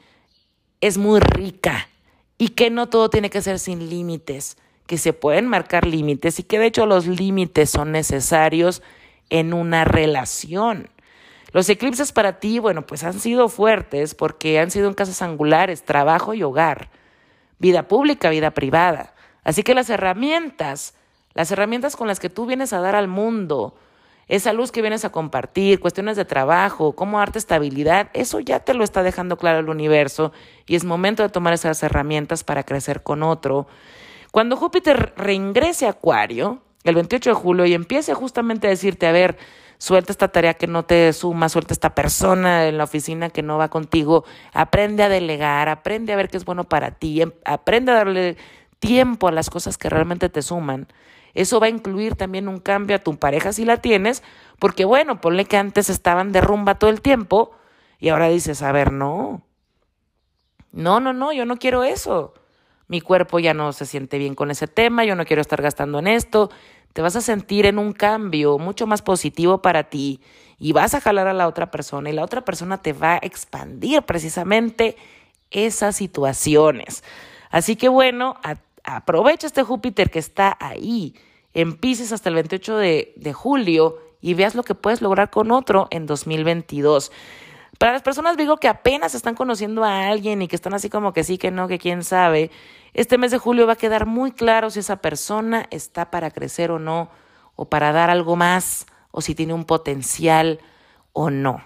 es 0.80 0.98
muy 0.98 1.20
rica 1.20 1.88
y 2.38 2.50
que 2.50 2.70
no 2.70 2.90
todo 2.90 3.10
tiene 3.10 3.30
que 3.30 3.42
ser 3.42 3.60
sin 3.60 3.90
límites, 3.90 4.58
que 4.88 4.98
se 4.98 5.14
pueden 5.14 5.48
marcar 5.48 5.86
límites 5.86 6.40
y 6.40 6.44
que 6.44 6.60
de 6.60 6.68
hecho 6.68 6.86
los 6.86 7.08
límites 7.08 7.70
son 7.70 7.92
necesarios 7.92 8.82
en 9.30 9.54
una 9.54 9.86
relación. 9.86 10.90
Los 11.54 11.70
eclipses 11.70 12.12
para 12.12 12.40
ti, 12.40 12.60
bueno, 12.60 12.86
pues 12.86 13.04
han 13.04 13.20
sido 13.20 13.50
fuertes 13.50 14.16
porque 14.16 14.60
han 14.60 14.72
sido 14.72 14.88
en 14.88 14.94
casas 14.94 15.22
angulares, 15.22 15.84
trabajo 15.84 16.34
y 16.34 16.44
hogar, 16.44 16.90
vida 17.60 17.88
pública, 17.88 18.30
vida 18.30 18.52
privada. 18.52 19.14
Así 19.44 19.64
que 19.64 19.76
las 19.76 19.90
herramientas, 19.90 20.96
las 21.34 21.52
herramientas 21.52 21.96
con 21.96 22.08
las 22.08 22.20
que 22.20 22.30
tú 22.30 22.46
vienes 22.46 22.74
a 22.74 22.80
dar 22.80 22.96
al 22.96 23.08
mundo, 23.08 23.76
esa 24.32 24.54
luz 24.54 24.72
que 24.72 24.80
vienes 24.80 25.04
a 25.04 25.12
compartir, 25.12 25.82
cuestiones 25.82 26.16
de 26.16 26.24
trabajo, 26.24 26.94
cómo 26.96 27.20
darte 27.20 27.38
estabilidad, 27.38 28.10
eso 28.14 28.40
ya 28.40 28.62
te 28.62 28.74
lo 28.74 28.86
está 28.86 29.04
dejando 29.04 29.38
claro 29.38 29.60
el 29.60 29.68
universo 29.68 30.32
y 30.66 30.76
es 30.76 30.86
momento 30.86 31.22
de 31.22 31.28
tomar 31.28 31.54
esas 31.54 31.84
herramientas 31.84 32.46
para 32.46 32.64
crecer 32.64 33.04
con 33.04 33.24
otro. 33.24 33.68
Cuando 34.32 34.56
Júpiter 34.56 35.12
reingrese 35.18 35.86
a 35.86 35.90
Acuario, 35.90 36.62
el 36.86 36.96
28 36.96 37.32
de 37.32 37.34
julio, 37.34 37.66
y 37.66 37.74
empiece 37.74 38.14
justamente 38.14 38.68
a 38.68 38.70
decirte, 38.70 39.06
a 39.06 39.12
ver, 39.12 39.38
suelta 39.80 40.14
esta 40.14 40.30
tarea 40.30 40.54
que 40.54 40.66
no 40.66 40.84
te 40.84 41.12
suma, 41.12 41.50
suelta 41.50 41.74
esta 41.74 41.94
persona 41.94 42.70
en 42.70 42.78
la 42.78 42.86
oficina 42.86 43.32
que 43.32 43.44
no 43.44 43.58
va 43.58 43.68
contigo, 43.68 44.24
aprende 44.54 45.04
a 45.04 45.10
delegar, 45.10 45.68
aprende 45.68 46.14
a 46.14 46.16
ver 46.16 46.30
qué 46.30 46.38
es 46.38 46.46
bueno 46.46 46.64
para 46.64 46.92
ti, 46.92 47.22
em, 47.22 47.34
aprende 47.44 47.92
a 47.92 47.96
darle 47.96 48.38
tiempo 48.80 49.28
a 49.28 49.34
las 49.34 49.50
cosas 49.50 49.78
que 49.78 49.90
realmente 49.90 50.30
te 50.30 50.42
suman. 50.42 50.88
Eso 51.34 51.60
va 51.60 51.68
a 51.68 51.70
incluir 51.70 52.16
también 52.16 52.48
un 52.48 52.60
cambio 52.60 52.96
a 52.96 53.00
tu 53.00 53.18
pareja 53.18 53.54
si 53.54 53.66
la 53.66 53.78
tienes, 53.78 54.24
porque 54.60 54.86
bueno, 54.86 55.22
ponle 55.22 55.46
que 55.46 55.58
antes 55.58 55.90
estaban 55.90 56.32
de 56.32 56.42
rumba 56.42 56.76
todo 56.76 56.90
el 56.90 57.02
tiempo 57.02 57.52
y 58.00 58.10
ahora 58.10 58.30
dices, 58.30 58.62
a 58.62 58.72
ver, 58.72 58.92
no. 58.92 59.42
No, 60.72 61.00
no, 61.00 61.14
no, 61.14 61.32
yo 61.34 61.46
no 61.46 61.58
quiero 61.58 61.84
eso. 61.84 62.34
Mi 62.88 63.00
cuerpo 63.00 63.40
ya 63.40 63.54
no 63.54 63.72
se 63.74 63.86
siente 63.86 64.18
bien 64.18 64.36
con 64.36 64.52
ese 64.52 64.68
tema, 64.68 65.06
yo 65.06 65.16
no 65.16 65.26
quiero 65.26 65.42
estar 65.42 65.62
gastando 65.62 66.00
en 66.00 66.08
esto. 66.08 66.50
Te 66.94 67.02
vas 67.02 67.16
a 67.16 67.22
sentir 67.22 67.66
en 67.66 67.80
un 67.80 67.94
cambio 67.94 68.58
mucho 68.58 68.86
más 68.88 69.02
positivo 69.02 69.62
para 69.62 69.86
ti 69.86 70.20
y 70.58 70.74
vas 70.74 70.94
a 70.94 71.02
jalar 71.02 71.28
a 71.28 71.34
la 71.34 71.48
otra 71.48 71.72
persona 71.72 72.10
y 72.10 72.14
la 72.14 72.24
otra 72.24 72.44
persona 72.44 72.82
te 72.82 72.92
va 72.92 73.14
a 73.14 73.20
expandir 73.22 74.02
precisamente 74.04 74.98
esas 75.52 75.96
situaciones. 75.96 77.04
Así 77.50 77.76
que 77.76 77.88
bueno, 77.88 78.38
a 78.44 78.56
aprovecha 78.84 79.48
este 79.48 79.64
Júpiter 79.64 80.10
que 80.10 80.20
está 80.20 80.58
ahí 80.60 81.16
en 81.54 81.78
Pisces 81.78 82.12
hasta 82.12 82.30
el 82.30 82.36
28 82.36 82.78
de, 82.78 83.14
de 83.16 83.34
julio 83.34 83.98
y 84.22 84.34
veas 84.34 84.56
lo 84.56 84.64
que 84.64 84.76
puedes 84.76 85.02
lograr 85.02 85.30
con 85.30 85.52
otro 85.52 85.88
en 85.92 86.06
2022. 86.06 87.12
Para 87.78 87.94
las 87.94 88.04
personas 88.04 88.38
digo 88.38 88.58
que 88.58 88.68
apenas 88.68 89.16
están 89.16 89.34
conociendo 89.34 89.84
a 89.84 90.08
alguien 90.08 90.42
y 90.42 90.48
que 90.48 90.56
están 90.56 90.74
así 90.74 90.90
como 90.90 91.14
que 91.14 91.24
sí, 91.24 91.38
que 91.38 91.50
no, 91.50 91.68
que 91.68 91.80
quién 91.80 92.04
sabe, 92.04 92.52
este 92.94 93.18
mes 93.18 93.32
de 93.32 93.38
julio 93.38 93.66
va 93.66 93.74
a 93.74 93.78
quedar 93.78 94.06
muy 94.06 94.32
claro 94.32 94.70
si 94.70 94.80
esa 94.80 94.98
persona 94.98 95.66
está 95.72 96.12
para 96.12 96.30
crecer 96.30 96.72
o 96.72 96.80
no, 96.80 97.10
o 97.56 97.70
para 97.70 97.92
dar 97.92 98.10
algo 98.10 98.36
más, 98.36 98.86
o 99.12 99.22
si 99.22 99.34
tiene 99.34 99.54
un 99.54 99.66
potencial 99.66 100.60
o 101.14 101.30
no. 101.30 101.64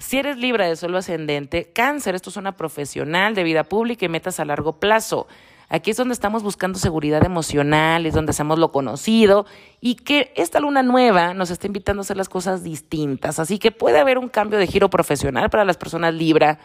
Si 0.00 0.16
eres 0.16 0.38
libre 0.38 0.66
de 0.66 0.76
suelo 0.76 0.96
ascendente, 0.96 1.70
cáncer, 1.74 2.14
esto 2.14 2.30
es 2.30 2.38
una 2.38 2.56
profesional 2.56 3.34
de 3.34 3.44
vida 3.44 3.64
pública 3.64 4.06
y 4.06 4.08
metas 4.08 4.40
a 4.40 4.46
largo 4.46 4.80
plazo. 4.80 5.28
Aquí 5.68 5.90
es 5.90 5.98
donde 5.98 6.14
estamos 6.14 6.42
buscando 6.42 6.78
seguridad 6.78 7.22
emocional, 7.22 8.06
es 8.06 8.14
donde 8.14 8.30
hacemos 8.30 8.58
lo 8.58 8.72
conocido 8.72 9.44
y 9.78 9.96
que 9.96 10.32
esta 10.36 10.58
luna 10.58 10.82
nueva 10.82 11.34
nos 11.34 11.50
está 11.50 11.66
invitando 11.66 12.00
a 12.00 12.04
hacer 12.04 12.16
las 12.16 12.30
cosas 12.30 12.64
distintas. 12.64 13.38
Así 13.38 13.58
que 13.58 13.72
puede 13.72 13.98
haber 13.98 14.16
un 14.16 14.30
cambio 14.30 14.58
de 14.58 14.66
giro 14.66 14.88
profesional 14.88 15.50
para 15.50 15.66
las 15.66 15.76
personas 15.76 16.14
Libra. 16.14 16.58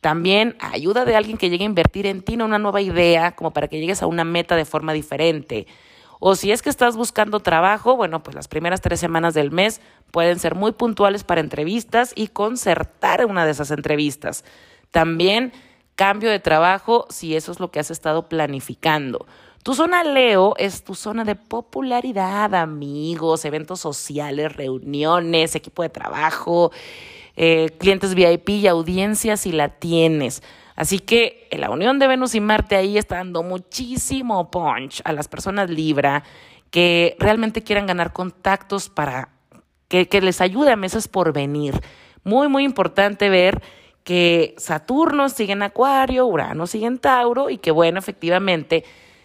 También 0.00 0.56
ayuda 0.58 1.04
de 1.04 1.14
alguien 1.14 1.36
que 1.36 1.50
llegue 1.50 1.64
a 1.64 1.66
invertir 1.66 2.06
en 2.06 2.22
ti 2.22 2.36
una 2.36 2.58
nueva 2.58 2.80
idea, 2.80 3.32
como 3.32 3.52
para 3.52 3.68
que 3.68 3.78
llegues 3.78 4.02
a 4.02 4.06
una 4.06 4.24
meta 4.24 4.56
de 4.56 4.64
forma 4.64 4.94
diferente. 4.94 5.66
O 6.20 6.34
si 6.34 6.50
es 6.52 6.62
que 6.62 6.70
estás 6.70 6.96
buscando 6.96 7.40
trabajo, 7.40 7.96
bueno, 7.96 8.22
pues 8.22 8.34
las 8.34 8.48
primeras 8.48 8.80
tres 8.80 9.00
semanas 9.00 9.34
del 9.34 9.50
mes 9.50 9.80
pueden 10.10 10.38
ser 10.38 10.54
muy 10.54 10.72
puntuales 10.72 11.24
para 11.24 11.40
entrevistas 11.40 12.12
y 12.14 12.28
concertar 12.28 13.24
una 13.26 13.44
de 13.44 13.52
esas 13.52 13.70
entrevistas. 13.70 14.44
También 14.90 15.52
cambio 15.94 16.30
de 16.30 16.40
trabajo 16.40 17.06
si 17.10 17.36
eso 17.36 17.52
es 17.52 17.60
lo 17.60 17.70
que 17.70 17.80
has 17.80 17.90
estado 17.90 18.28
planificando. 18.28 19.26
Tu 19.62 19.74
zona 19.74 20.04
Leo 20.04 20.54
es 20.56 20.84
tu 20.84 20.94
zona 20.94 21.24
de 21.24 21.34
popularidad, 21.34 22.54
amigos, 22.54 23.44
eventos 23.44 23.80
sociales, 23.80 24.56
reuniones, 24.56 25.54
equipo 25.56 25.82
de 25.82 25.88
trabajo, 25.88 26.70
eh, 27.36 27.70
clientes 27.78 28.14
VIP 28.14 28.48
y 28.50 28.66
audiencias 28.66 29.40
si 29.40 29.52
la 29.52 29.68
tienes. 29.68 30.42
Así 30.78 31.00
que 31.00 31.48
la 31.50 31.70
unión 31.70 31.98
de 31.98 32.06
Venus 32.06 32.36
y 32.36 32.40
Marte 32.40 32.76
ahí 32.76 32.98
está 32.98 33.16
dando 33.16 33.42
muchísimo 33.42 34.48
punch 34.48 35.02
a 35.04 35.12
las 35.12 35.26
personas 35.26 35.68
Libra 35.68 36.22
que 36.70 37.16
realmente 37.18 37.64
quieran 37.64 37.86
ganar 37.86 38.12
contactos 38.12 38.88
para 38.88 39.30
que, 39.88 40.06
les 40.22 40.40
ayude 40.40 40.70
a 40.70 40.76
meses 40.76 41.08
por 41.08 41.32
venir. 41.32 41.80
Muy, 42.22 42.46
muy 42.46 42.62
importante 42.62 43.28
ver 43.28 43.60
que 44.04 44.54
Saturno 44.56 45.28
sigue 45.30 45.54
en 45.54 45.64
Acuario, 45.64 46.28
Urano 46.28 46.68
sigue 46.68 46.86
en 46.86 47.00
Tauro 47.00 47.50
y 47.50 47.58
que 47.58 47.72
bueno, 47.72 47.98
efectivamente, 47.98 48.84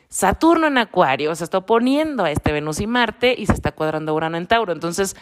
Saturno 0.09 0.65
en 0.65 0.79
Acuario 0.79 1.35
se 1.35 1.43
está 1.43 1.59
oponiendo 1.59 2.23
a 2.23 2.31
este 2.31 2.51
Venus 2.51 2.81
y 2.81 2.87
Marte 2.87 3.35
y 3.37 3.45
se 3.45 3.53
está 3.53 3.73
cuadrando 3.73 4.15
Urano 4.15 4.37
en 4.37 4.47
Tauro. 4.47 4.73
Entonces, 4.73 5.15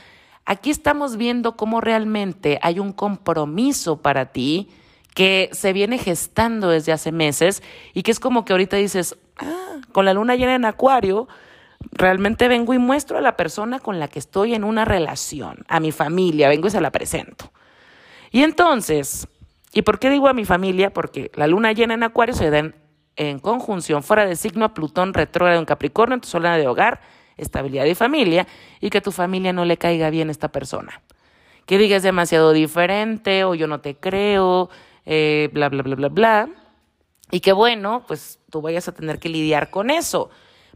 aquí 0.46 0.70
estamos 0.70 1.18
viendo 1.18 1.58
cómo 1.58 1.82
realmente 1.82 2.58
hay 2.62 2.80
un 2.80 2.94
compromiso 2.94 4.02
para 4.02 4.32
ti 4.32 4.70
que 5.14 5.50
se 5.52 5.74
viene 5.74 5.98
gestando 5.98 6.70
desde 6.70 6.92
hace 6.92 7.12
meses 7.12 7.64
y 7.94 8.04
que 8.04 8.12
es 8.12 8.20
como 8.20 8.46
que 8.46 8.54
ahorita 8.54 8.78
dices, 8.78 9.18
ah, 9.38 9.78
con 9.92 10.06
la 10.06 10.14
luna 10.14 10.36
llena 10.36 10.56
en 10.56 10.66
acuario, 10.66 11.28
realmente 11.92 12.48
vengo 12.48 12.74
y 12.74 12.78
muestro 12.78 13.18
a 13.18 13.22
la 13.22 13.36
persona 13.36 13.80
con 13.80 14.00
la 14.00 14.08
que 14.08 14.20
estoy 14.20 14.54
en 14.54 14.64
una 14.64 14.86
relación, 14.86 15.66
a 15.68 15.80
mi 15.80 15.92
familia, 15.92 16.50
vengo 16.50 16.68
y 16.68 16.72
se 16.72 16.82
la 16.82 16.92
presento. 16.92 17.52
Y 18.32 18.44
entonces, 18.44 19.28
¿y 19.74 19.82
por 19.82 20.00
qué 20.00 20.10
digo 20.10 20.28
a 20.28 20.34
mi 20.34 20.46
familia? 20.46 20.94
Porque 20.94 21.32
la 21.36 21.48
luna 21.48 21.74
llena 21.74 21.94
en 21.94 22.04
acuario 22.04 22.34
se 22.34 22.50
da 22.50 22.72
en, 23.16 23.40
conjunción 23.40 24.04
fuera 24.04 24.26
de 24.26 24.36
signo 24.36 24.66
a 24.66 24.74
Plutón 24.74 25.14
retrógrado 25.14 25.60
en 25.60 25.66
Capricornio, 25.66 26.16
en 26.16 26.22
tu 26.22 26.30
zona 26.30 26.58
de 26.58 26.68
hogar, 26.68 27.02
estabilidad 27.38 27.86
y 27.86 27.96
familia, 27.96 28.48
y 28.80 28.90
que 28.90 29.00
a 29.00 29.02
tu 29.02 29.12
familia 29.12 29.52
no 29.52 29.66
le 29.66 29.78
caiga 29.78 30.10
bien 30.10 30.30
esta 30.30 30.50
persona. 30.50 31.02
Que 31.66 31.78
digas 31.78 32.04
demasiado 32.04 32.54
diferente 32.54 33.44
o 33.44 33.54
yo 33.54 33.68
no 33.68 33.82
te 33.82 33.96
creo, 33.96 34.70
eh, 35.06 35.50
bla, 35.54 35.70
bla, 35.70 35.84
bla, 35.84 35.96
bla, 35.96 36.10
bla. 36.10 36.50
Y 37.32 37.40
que 37.40 37.54
bueno, 37.54 38.04
pues 38.08 38.40
tú 38.50 38.62
vayas 38.62 38.88
a 38.88 38.94
tener 38.94 39.20
que 39.20 39.30
lidiar 39.30 39.70
con 39.70 39.90
eso. 39.90 40.30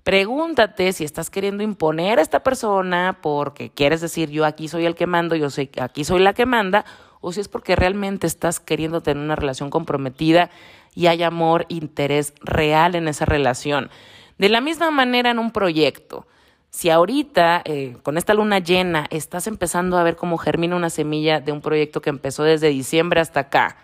Pregúntate 0.04 0.94
si 0.94 1.04
estás 1.04 1.30
queriendo 1.30 1.64
imponer 1.64 2.20
a 2.20 2.22
esta 2.22 2.44
persona 2.44 3.18
porque 3.22 3.72
quieres 3.72 4.02
decir 4.02 4.30
yo 4.30 4.46
aquí 4.46 4.68
soy 4.68 4.86
el 4.86 4.96
que 4.96 5.08
mando, 5.08 5.36
yo 5.36 5.50
soy 5.50 5.70
aquí 5.82 6.04
soy 6.04 6.20
la 6.22 6.34
que 6.34 6.46
manda, 6.46 6.86
o 7.22 7.32
si 7.32 7.42
es 7.42 7.48
porque 7.48 7.76
realmente 7.76 8.28
estás 8.28 8.60
queriendo 8.60 9.02
tener 9.02 9.24
una 9.24 9.36
relación 9.36 9.72
comprometida 9.72 10.52
y 10.94 11.08
hay 11.08 11.24
amor, 11.24 11.66
interés 11.70 12.34
real 12.42 12.94
en 12.94 13.08
esa 13.08 13.26
relación. 13.26 13.90
De 14.38 14.48
la 14.48 14.62
misma 14.62 14.92
manera 14.92 15.32
en 15.32 15.40
un 15.40 15.52
proyecto. 15.52 16.28
Si 16.70 16.90
ahorita, 16.90 17.62
eh, 17.66 17.98
con 18.04 18.18
esta 18.18 18.34
luna 18.34 18.60
llena, 18.60 19.08
estás 19.10 19.48
empezando 19.48 19.98
a 19.98 20.04
ver 20.04 20.18
cómo 20.18 20.38
germina 20.38 20.76
una 20.76 20.90
semilla 20.90 21.40
de 21.40 21.52
un 21.52 21.62
proyecto 21.62 22.02
que 22.02 22.10
empezó 22.10 22.44
desde 22.44 22.68
diciembre 22.68 23.22
hasta 23.22 23.40
acá, 23.40 23.78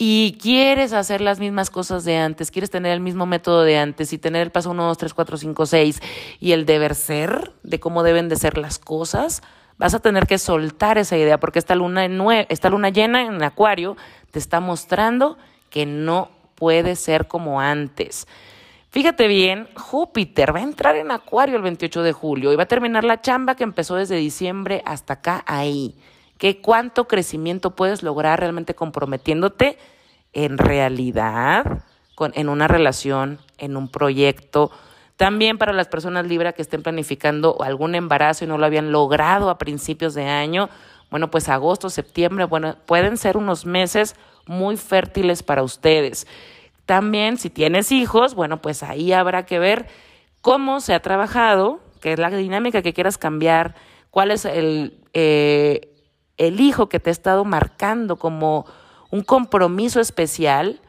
y 0.00 0.38
quieres 0.40 0.92
hacer 0.92 1.20
las 1.20 1.40
mismas 1.40 1.70
cosas 1.70 2.04
de 2.04 2.16
antes, 2.16 2.52
quieres 2.52 2.70
tener 2.70 2.92
el 2.92 3.00
mismo 3.00 3.26
método 3.26 3.64
de 3.64 3.78
antes 3.78 4.12
y 4.12 4.18
tener 4.18 4.42
el 4.42 4.52
paso 4.52 4.70
1, 4.70 4.86
2, 4.86 4.96
3, 4.96 5.12
4, 5.12 5.36
5, 5.36 5.66
6 5.66 6.02
y 6.38 6.52
el 6.52 6.66
deber 6.66 6.94
ser 6.94 7.52
de 7.64 7.80
cómo 7.80 8.04
deben 8.04 8.28
de 8.28 8.36
ser 8.36 8.58
las 8.58 8.78
cosas, 8.78 9.42
vas 9.76 9.94
a 9.94 9.98
tener 9.98 10.28
que 10.28 10.38
soltar 10.38 10.98
esa 10.98 11.16
idea 11.16 11.40
porque 11.40 11.58
esta 11.58 11.74
luna, 11.74 12.06
esta 12.48 12.70
luna 12.70 12.90
llena 12.90 13.26
en 13.26 13.42
Acuario 13.42 13.96
te 14.30 14.38
está 14.38 14.60
mostrando 14.60 15.36
que 15.68 15.84
no 15.84 16.30
puede 16.54 16.94
ser 16.94 17.26
como 17.26 17.60
antes. 17.60 18.28
Fíjate 18.90 19.26
bien, 19.26 19.68
Júpiter 19.74 20.54
va 20.54 20.60
a 20.60 20.62
entrar 20.62 20.94
en 20.94 21.10
Acuario 21.10 21.56
el 21.56 21.62
28 21.62 22.04
de 22.04 22.12
julio 22.12 22.52
y 22.52 22.56
va 22.56 22.62
a 22.62 22.66
terminar 22.66 23.02
la 23.02 23.20
chamba 23.20 23.56
que 23.56 23.64
empezó 23.64 23.96
desde 23.96 24.14
diciembre 24.14 24.80
hasta 24.86 25.14
acá 25.14 25.42
ahí 25.46 25.96
que 26.38 26.60
cuánto 26.60 27.06
crecimiento 27.08 27.74
puedes 27.74 28.02
lograr 28.02 28.40
realmente 28.40 28.74
comprometiéndote 28.74 29.76
en 30.32 30.56
realidad, 30.56 31.84
con, 32.14 32.32
en 32.34 32.48
una 32.48 32.68
relación, 32.68 33.38
en 33.58 33.76
un 33.76 33.88
proyecto. 33.88 34.70
También 35.16 35.58
para 35.58 35.72
las 35.72 35.88
personas 35.88 36.26
Libra 36.26 36.52
que 36.52 36.62
estén 36.62 36.82
planificando 36.82 37.60
algún 37.62 37.96
embarazo 37.96 38.44
y 38.44 38.48
no 38.48 38.56
lo 38.56 38.66
habían 38.66 38.92
logrado 38.92 39.50
a 39.50 39.58
principios 39.58 40.14
de 40.14 40.26
año, 40.26 40.70
bueno, 41.10 41.30
pues 41.30 41.48
agosto, 41.48 41.90
septiembre, 41.90 42.44
bueno, 42.44 42.76
pueden 42.86 43.16
ser 43.16 43.36
unos 43.36 43.66
meses 43.66 44.14
muy 44.46 44.76
fértiles 44.76 45.42
para 45.42 45.62
ustedes. 45.62 46.26
También 46.86 47.36
si 47.38 47.50
tienes 47.50 47.90
hijos, 47.92 48.34
bueno, 48.34 48.62
pues 48.62 48.82
ahí 48.82 49.12
habrá 49.12 49.44
que 49.44 49.58
ver 49.58 49.86
cómo 50.40 50.80
se 50.80 50.94
ha 50.94 51.00
trabajado, 51.00 51.80
qué 52.00 52.12
es 52.12 52.18
la 52.18 52.30
dinámica 52.30 52.82
que 52.82 52.92
quieras 52.92 53.18
cambiar, 53.18 53.74
cuál 54.10 54.30
es 54.30 54.44
el, 54.44 55.00
eh, 55.14 55.97
el 56.38 56.60
hijo 56.60 56.88
que 56.88 57.00
te 57.00 57.10
ha 57.10 57.12
estado 57.12 57.44
marcando 57.44 58.16
como 58.16 58.66
un 59.10 59.22
compromiso 59.22 60.00
especial 60.00 60.80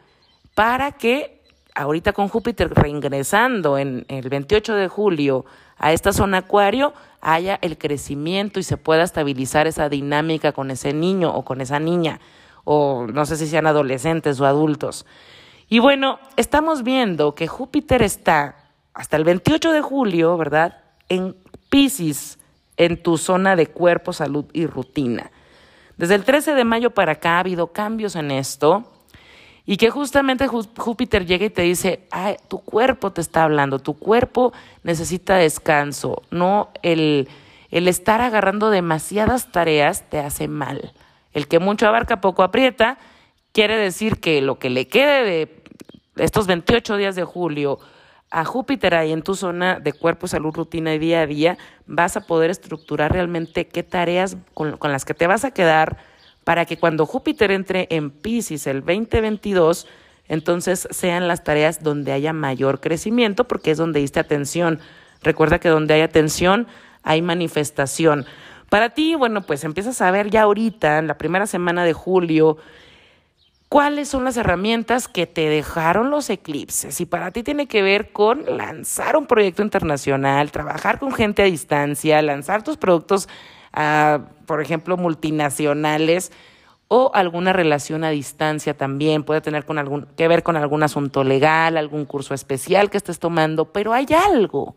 para 0.56 0.91
que 0.93 1.41
ahorita 1.76 2.14
con 2.14 2.28
Júpiter 2.28 2.74
reingresando 2.74 3.78
en 3.78 4.06
el 4.08 4.30
28 4.30 4.76
de 4.76 4.88
julio 4.88 5.45
a 5.78 5.93
esta 5.93 6.14
zona 6.14 6.39
acuario 6.39 6.93
haya 7.22 7.58
el 7.62 7.78
crecimiento 7.78 8.60
y 8.60 8.64
se 8.64 8.78
pueda 8.78 9.04
estabilizar 9.04 9.68
esa 9.68 9.89
dinámica 9.89 10.52
con 10.52 10.72
ese 10.72 10.93
niño 10.93 11.34
o 11.34 11.43
con 11.43 11.62
esa 11.62 11.80
niña 11.80 12.20
o 12.64 13.08
no 13.08 13.26
sé 13.26 13.36
si 13.38 13.47
sean 13.47 13.68
adolescentes 13.68 14.39
o 14.39 14.45
adultos. 14.45 15.06
Y 15.70 15.80
bueno, 15.80 16.20
estamos 16.36 16.84
viendo 16.84 17.36
que 17.36 17.47
Júpiter 17.47 18.02
está 18.04 18.58
hasta 18.93 19.18
el 19.18 19.24
28 19.24 19.72
de 19.72 19.82
julio, 19.82 20.38
¿verdad? 20.38 20.78
En 21.10 21.36
Pisces, 21.70 22.39
en 22.78 23.02
tu 23.02 23.18
zona 23.18 23.56
de 23.56 23.68
cuerpo, 23.68 24.14
salud 24.14 24.45
y 24.54 24.66
rutina. 24.66 25.32
Desde 26.00 26.16
el 26.16 26.24
13 26.24 26.56
de 26.56 26.64
mayo 26.64 26.91
para 26.91 27.12
acá 27.12 27.36
ha 27.36 27.39
habido 27.39 27.74
cambios 27.74 28.16
en 28.16 28.32
esto 28.32 28.89
y 29.66 29.76
que 29.76 29.89
justamente 29.89 30.47
Júpiter 30.47 31.26
llega 31.26 31.47
y 31.47 31.50
te 31.50 31.64
dice, 31.64 32.08
Ay, 32.10 32.38
tu 32.47 32.60
cuerpo 32.60 33.12
te 33.12 33.20
está 33.20 33.43
hablando, 33.43 33.80
tu 33.80 34.00
cuerpo 34.00 34.54
necesita 34.84 35.36
descanso, 35.36 36.22
no 36.32 36.69
el, 36.84 37.28
el 37.69 37.90
estar 37.90 38.22
agarrando 38.22 38.69
demasiadas 38.69 39.52
tareas 39.52 40.10
te 40.10 40.19
hace 40.19 40.48
mal. 40.48 40.94
El 41.34 41.49
que 41.49 41.60
mucho 41.60 41.86
abarca, 41.86 42.22
poco 42.22 42.44
aprieta, 42.44 42.98
quiere 43.52 43.76
decir 43.76 44.22
que 44.22 44.41
lo 44.41 44.57
que 44.57 44.69
le 44.69 44.88
quede 44.88 45.26
de 45.26 45.64
estos 46.15 46.48
28 46.48 46.95
días 46.95 47.18
de 47.18 47.26
julio 47.26 47.78
a 48.31 48.45
Júpiter 48.45 48.93
ahí 48.93 49.11
en 49.11 49.23
tu 49.23 49.35
zona 49.35 49.80
de 49.80 49.93
cuerpo, 49.93 50.27
salud, 50.27 50.53
rutina 50.53 50.93
y 50.93 50.99
día 50.99 51.22
a 51.22 51.27
día, 51.27 51.57
vas 51.88 52.15
a 52.15 52.22
poder 52.22 52.51
estructurar 52.51 53.11
realmente 53.11 53.68
qué 53.68 53.84
tareas 53.84 54.38
con, 54.53 54.77
las 54.81 55.06
que 55.06 55.14
te 55.14 55.27
vas 55.27 55.45
a 55.45 55.51
quedar 55.51 55.97
para 56.43 56.65
que 56.65 56.77
cuando 56.77 57.06
Júpiter 57.06 57.51
entre 57.51 57.88
en 57.89 58.11
Pisces 58.11 58.68
el 58.68 58.81
2022, 58.81 59.88
entonces 60.27 60.88
sean 60.91 61.27
las 61.27 61.43
tareas 61.43 61.81
donde 61.84 62.11
haya 62.11 62.34
mayor 62.34 62.80
crecimiento, 62.80 63.45
porque 63.45 63.72
es 63.72 63.77
donde 63.77 63.99
diste 63.99 64.19
atención. 64.19 64.80
Recuerda 65.23 65.60
que 65.60 65.69
donde 65.69 65.95
hay 65.95 66.01
atención 66.01 66.68
hay 67.03 67.22
manifestación. 67.22 68.26
Para 68.69 68.91
ti, 68.91 69.15
bueno, 69.15 69.41
pues 69.41 69.64
empiezas 69.64 70.01
a 70.01 70.11
ver 70.11 70.30
ya 70.30 70.43
ahorita, 70.43 70.99
en 70.99 71.07
la 71.07 71.18
primera 71.18 71.47
semana 71.47 71.84
de 71.84 71.93
julio, 71.93 72.57
cuáles 73.70 74.10
son 74.10 74.24
las 74.24 74.36
herramientas 74.36 75.08
que 75.08 75.28
te 75.28 75.48
dejaron 75.48 76.10
los 76.10 76.30
eclipses. 76.32 77.00
Y 77.00 77.06
para 77.06 77.32
ti 77.32 77.44
tiene 77.44 77.68
que 77.68 77.84
ver 77.84 78.12
con 78.12 78.44
lanzar 78.58 79.16
un 79.16 79.28
proyecto 79.28 79.62
internacional, 79.62 80.52
trabajar 80.52 81.00
con 81.00 81.14
gente 81.14 81.44
a 81.44 81.46
distancia, 81.46 82.22
lanzar 82.24 82.64
tus 82.64 82.78
productos, 82.78 83.30
por 84.48 84.62
ejemplo, 84.62 84.98
multinacionales 84.98 86.32
o 86.88 87.12
alguna 87.14 87.54
relación 87.54 88.04
a 88.04 88.10
distancia 88.10 88.76
también. 88.76 89.24
Puede 89.24 89.41
tener 89.41 89.64
que 90.16 90.28
ver 90.28 90.41
con 90.41 90.58
algún 90.58 90.82
asunto 90.82 91.24
legal, 91.24 91.78
algún 91.78 92.06
curso 92.06 92.34
especial 92.34 92.90
que 92.90 92.98
estés 92.98 93.20
tomando, 93.20 93.72
pero 93.72 93.94
hay 93.94 94.08
algo 94.34 94.76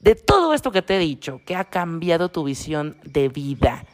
de 0.00 0.14
todo 0.14 0.54
esto 0.54 0.70
que 0.70 0.80
te 0.80 0.96
he 0.96 0.98
dicho 0.98 1.42
que 1.44 1.56
ha 1.56 1.64
cambiado 1.64 2.30
tu 2.30 2.44
visión 2.44 2.96
de 3.04 3.28
vida, 3.28 3.84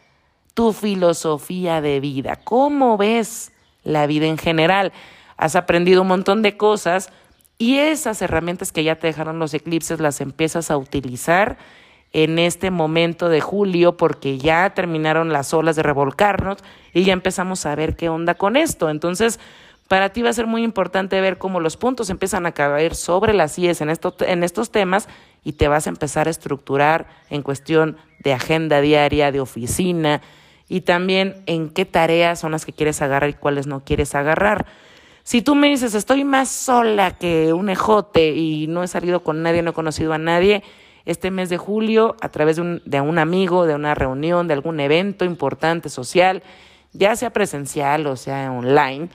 tu 0.55 0.73
filosofía 0.73 1.81
de 1.81 1.99
vida. 1.99 2.36
¿Cómo 2.45 2.97
ves? 2.97 3.51
La 3.85 4.06
vida 4.06 4.27
en 4.27 4.39
general. 4.39 4.93
Has 5.36 5.56
aprendido 5.56 6.02
un 6.02 6.09
montón 6.09 6.43
de 6.43 6.56
cosas 6.56 7.11
Y 7.56 7.78
esas 7.78 8.20
herramientas 8.20 8.73
que 8.73 8.82
ya 8.82 8.97
te 8.97 9.06
dejaron 9.06 9.39
los 9.39 9.55
eclipses 9.55 10.01
las 10.01 10.20
empiezas 10.20 10.73
a 10.73 10.77
utilizar 10.77 11.56
en 12.12 12.39
este 12.39 12.70
momento 12.70 13.28
de 13.28 13.40
julio 13.40 13.97
porque 13.97 14.39
ya 14.39 14.70
terminaron 14.74 15.32
las 15.32 15.55
olas 15.55 15.77
de 15.77 15.82
revolcarnos 15.82 16.59
y 16.93 17.05
ya 17.05 17.12
empezamos 17.12 17.66
a 17.66 17.74
ver 17.74 17.97
qué 17.97 18.09
onda 18.09 18.35
con 18.35 18.56
esto. 18.56 18.89
Entonces, 18.89 19.40
para 19.89 20.11
ti 20.11 20.23
va 20.23 20.31
a 20.31 20.32
ser 20.32 20.47
muy 20.47 20.62
importante 20.62 21.20
ver 21.20 21.39
cómo 21.39 21.61
los 21.61 21.77
puntos 21.77 22.11
empiezan 22.11 22.47
a 22.47 22.52
caer 22.52 22.94
sobre 22.94 23.35
las 23.35 23.59
IES 23.59 23.81
en, 23.81 23.93
en 24.20 24.44
estos 24.44 24.70
temas 24.70 25.09
y 25.43 25.55
te 25.55 25.69
vas 25.69 25.86
a 25.86 25.90
empezar 25.90 26.28
a 26.28 26.31
estructurar 26.31 27.06
en 27.31 27.43
cuestión 27.43 27.97
de 28.20 28.32
agenda 28.32 28.81
diaria, 28.81 29.31
de 29.31 29.40
oficina 29.40 30.23
y 30.74 30.80
también 30.80 31.40
en 31.46 31.70
qué 31.70 31.84
tareas 31.84 32.40
son 32.40 32.51
las 32.51 32.66
que 32.66 32.72
quieres 32.72 33.01
agarrar 33.01 33.30
y 33.30 33.34
cuáles 33.34 33.68
no 33.68 33.84
quieres 33.84 34.16
agarrar. 34.16 34.66
Si 35.22 35.40
tú 35.40 35.55
me 35.55 35.68
dices, 35.68 35.94
estoy 35.94 36.24
más 36.24 36.48
sola 36.48 37.16
que 37.16 37.52
un 37.52 37.70
ejote 37.70 38.32
y 38.32 38.66
no 38.66 38.82
he 38.82 38.88
salido 38.88 39.22
con 39.22 39.40
nadie, 39.44 39.62
no 39.62 39.70
he 39.70 39.72
conocido 39.72 40.12
a 40.14 40.18
nadie, 40.18 40.64
este 41.05 41.30
mes 41.30 41.48
de 41.48 41.59
julio 41.59 42.16
a 42.20 42.28
través 42.30 42.56
de 42.56 43.01
un, 43.01 43.18
amigo, 43.20 43.66
de 43.66 43.76
una 43.76 43.94
reunión, 43.94 44.48
de 44.48 44.55
algún 44.55 44.80
evento 44.80 45.24
importante 45.24 45.90
social, 45.90 46.42
ya 46.92 47.14
sea 47.14 47.30
presencial 47.30 48.09
o 48.09 48.16
sea 48.16 48.51
online, 48.51 49.10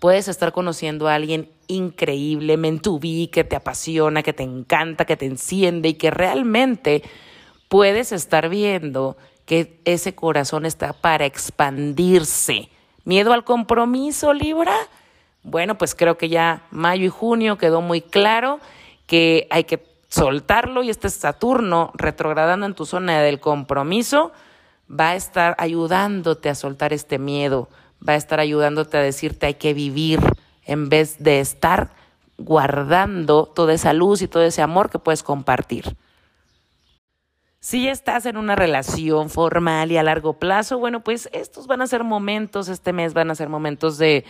puedes 0.00 0.26
estar 0.26 0.50
conociendo 0.50 1.06
a 1.06 1.14
alguien 1.14 1.48
increíble, 1.68 2.56
mentubí, 2.56 3.28
que 3.28 3.44
te 3.44 3.54
apasiona, 3.54 4.24
que 4.24 4.32
te 4.32 4.42
encanta, 4.42 5.04
que 5.04 5.16
te 5.16 5.26
enciende 5.26 5.90
y 5.90 5.94
que 5.94 6.10
realmente 6.10 7.04
puedes 7.68 8.10
estar 8.10 8.48
viendo 8.48 9.16
que 9.50 9.80
ese 9.84 10.14
corazón 10.14 10.64
está 10.64 10.92
para 10.92 11.24
expandirse. 11.24 12.68
¿Miedo 13.04 13.32
al 13.32 13.42
compromiso, 13.42 14.32
Libra? 14.32 14.76
Bueno, 15.42 15.76
pues 15.76 15.96
creo 15.96 16.16
que 16.16 16.28
ya 16.28 16.62
mayo 16.70 17.06
y 17.06 17.08
junio 17.08 17.58
quedó 17.58 17.80
muy 17.80 18.00
claro 18.00 18.60
que 19.08 19.48
hay 19.50 19.64
que 19.64 19.84
soltarlo 20.06 20.84
y 20.84 20.90
este 20.90 21.10
Saturno 21.10 21.90
retrogradando 21.94 22.64
en 22.64 22.74
tu 22.74 22.86
zona 22.86 23.22
del 23.22 23.40
compromiso 23.40 24.30
va 24.88 25.08
a 25.08 25.14
estar 25.16 25.56
ayudándote 25.58 26.48
a 26.48 26.54
soltar 26.54 26.92
este 26.92 27.18
miedo, 27.18 27.68
va 28.08 28.12
a 28.12 28.16
estar 28.16 28.38
ayudándote 28.38 28.98
a 28.98 29.00
decirte 29.00 29.46
hay 29.46 29.54
que 29.54 29.74
vivir 29.74 30.20
en 30.64 30.88
vez 30.88 31.20
de 31.20 31.40
estar 31.40 31.90
guardando 32.38 33.46
toda 33.46 33.72
esa 33.74 33.94
luz 33.94 34.22
y 34.22 34.28
todo 34.28 34.44
ese 34.44 34.62
amor 34.62 34.90
que 34.90 35.00
puedes 35.00 35.24
compartir. 35.24 35.96
Si 37.62 37.88
estás 37.88 38.24
en 38.24 38.38
una 38.38 38.56
relación 38.56 39.28
formal 39.28 39.92
y 39.92 39.98
a 39.98 40.02
largo 40.02 40.38
plazo, 40.38 40.78
bueno, 40.78 41.04
pues 41.04 41.28
estos 41.34 41.66
van 41.66 41.82
a 41.82 41.86
ser 41.86 42.04
momentos, 42.04 42.70
este 42.70 42.94
mes 42.94 43.12
van 43.12 43.30
a 43.30 43.34
ser 43.34 43.50
momentos 43.50 43.98
de 43.98 44.24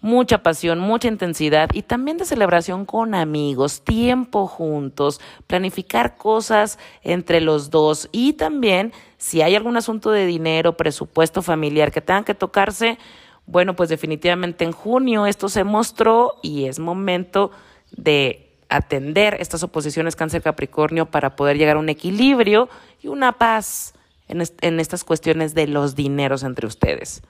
mucha 0.00 0.42
pasión, 0.42 0.80
mucha 0.80 1.06
intensidad 1.06 1.68
y 1.74 1.82
también 1.82 2.16
de 2.16 2.24
celebración 2.24 2.86
con 2.86 3.14
amigos, 3.14 3.82
tiempo 3.82 4.46
juntos, 4.46 5.20
planificar 5.46 6.16
cosas 6.16 6.78
entre 7.02 7.42
los 7.42 7.68
dos 7.68 8.08
y 8.10 8.32
también 8.32 8.94
si 9.18 9.42
hay 9.42 9.54
algún 9.54 9.76
asunto 9.76 10.10
de 10.10 10.24
dinero, 10.24 10.78
presupuesto 10.78 11.42
familiar 11.42 11.92
que 11.92 12.00
tengan 12.00 12.24
que 12.24 12.34
tocarse, 12.34 12.98
bueno, 13.44 13.76
pues 13.76 13.90
definitivamente 13.90 14.64
en 14.64 14.72
junio 14.72 15.26
esto 15.26 15.50
se 15.50 15.62
mostró 15.62 16.36
y 16.40 16.64
es 16.64 16.78
momento 16.78 17.50
de 17.90 18.51
atender 18.76 19.36
estas 19.40 19.62
oposiciones 19.62 20.16
cáncer 20.16 20.42
Capricornio 20.42 21.06
para 21.06 21.36
poder 21.36 21.58
llegar 21.58 21.76
a 21.76 21.80
un 21.80 21.88
equilibrio 21.88 22.68
y 23.00 23.08
una 23.08 23.32
paz 23.32 23.94
en, 24.28 24.42
en 24.60 24.80
estas 24.80 25.04
cuestiones 25.04 25.54
de 25.54 25.66
los 25.66 25.94
dineros 25.94 26.42
entre 26.42 26.66
ustedes. 26.66 27.22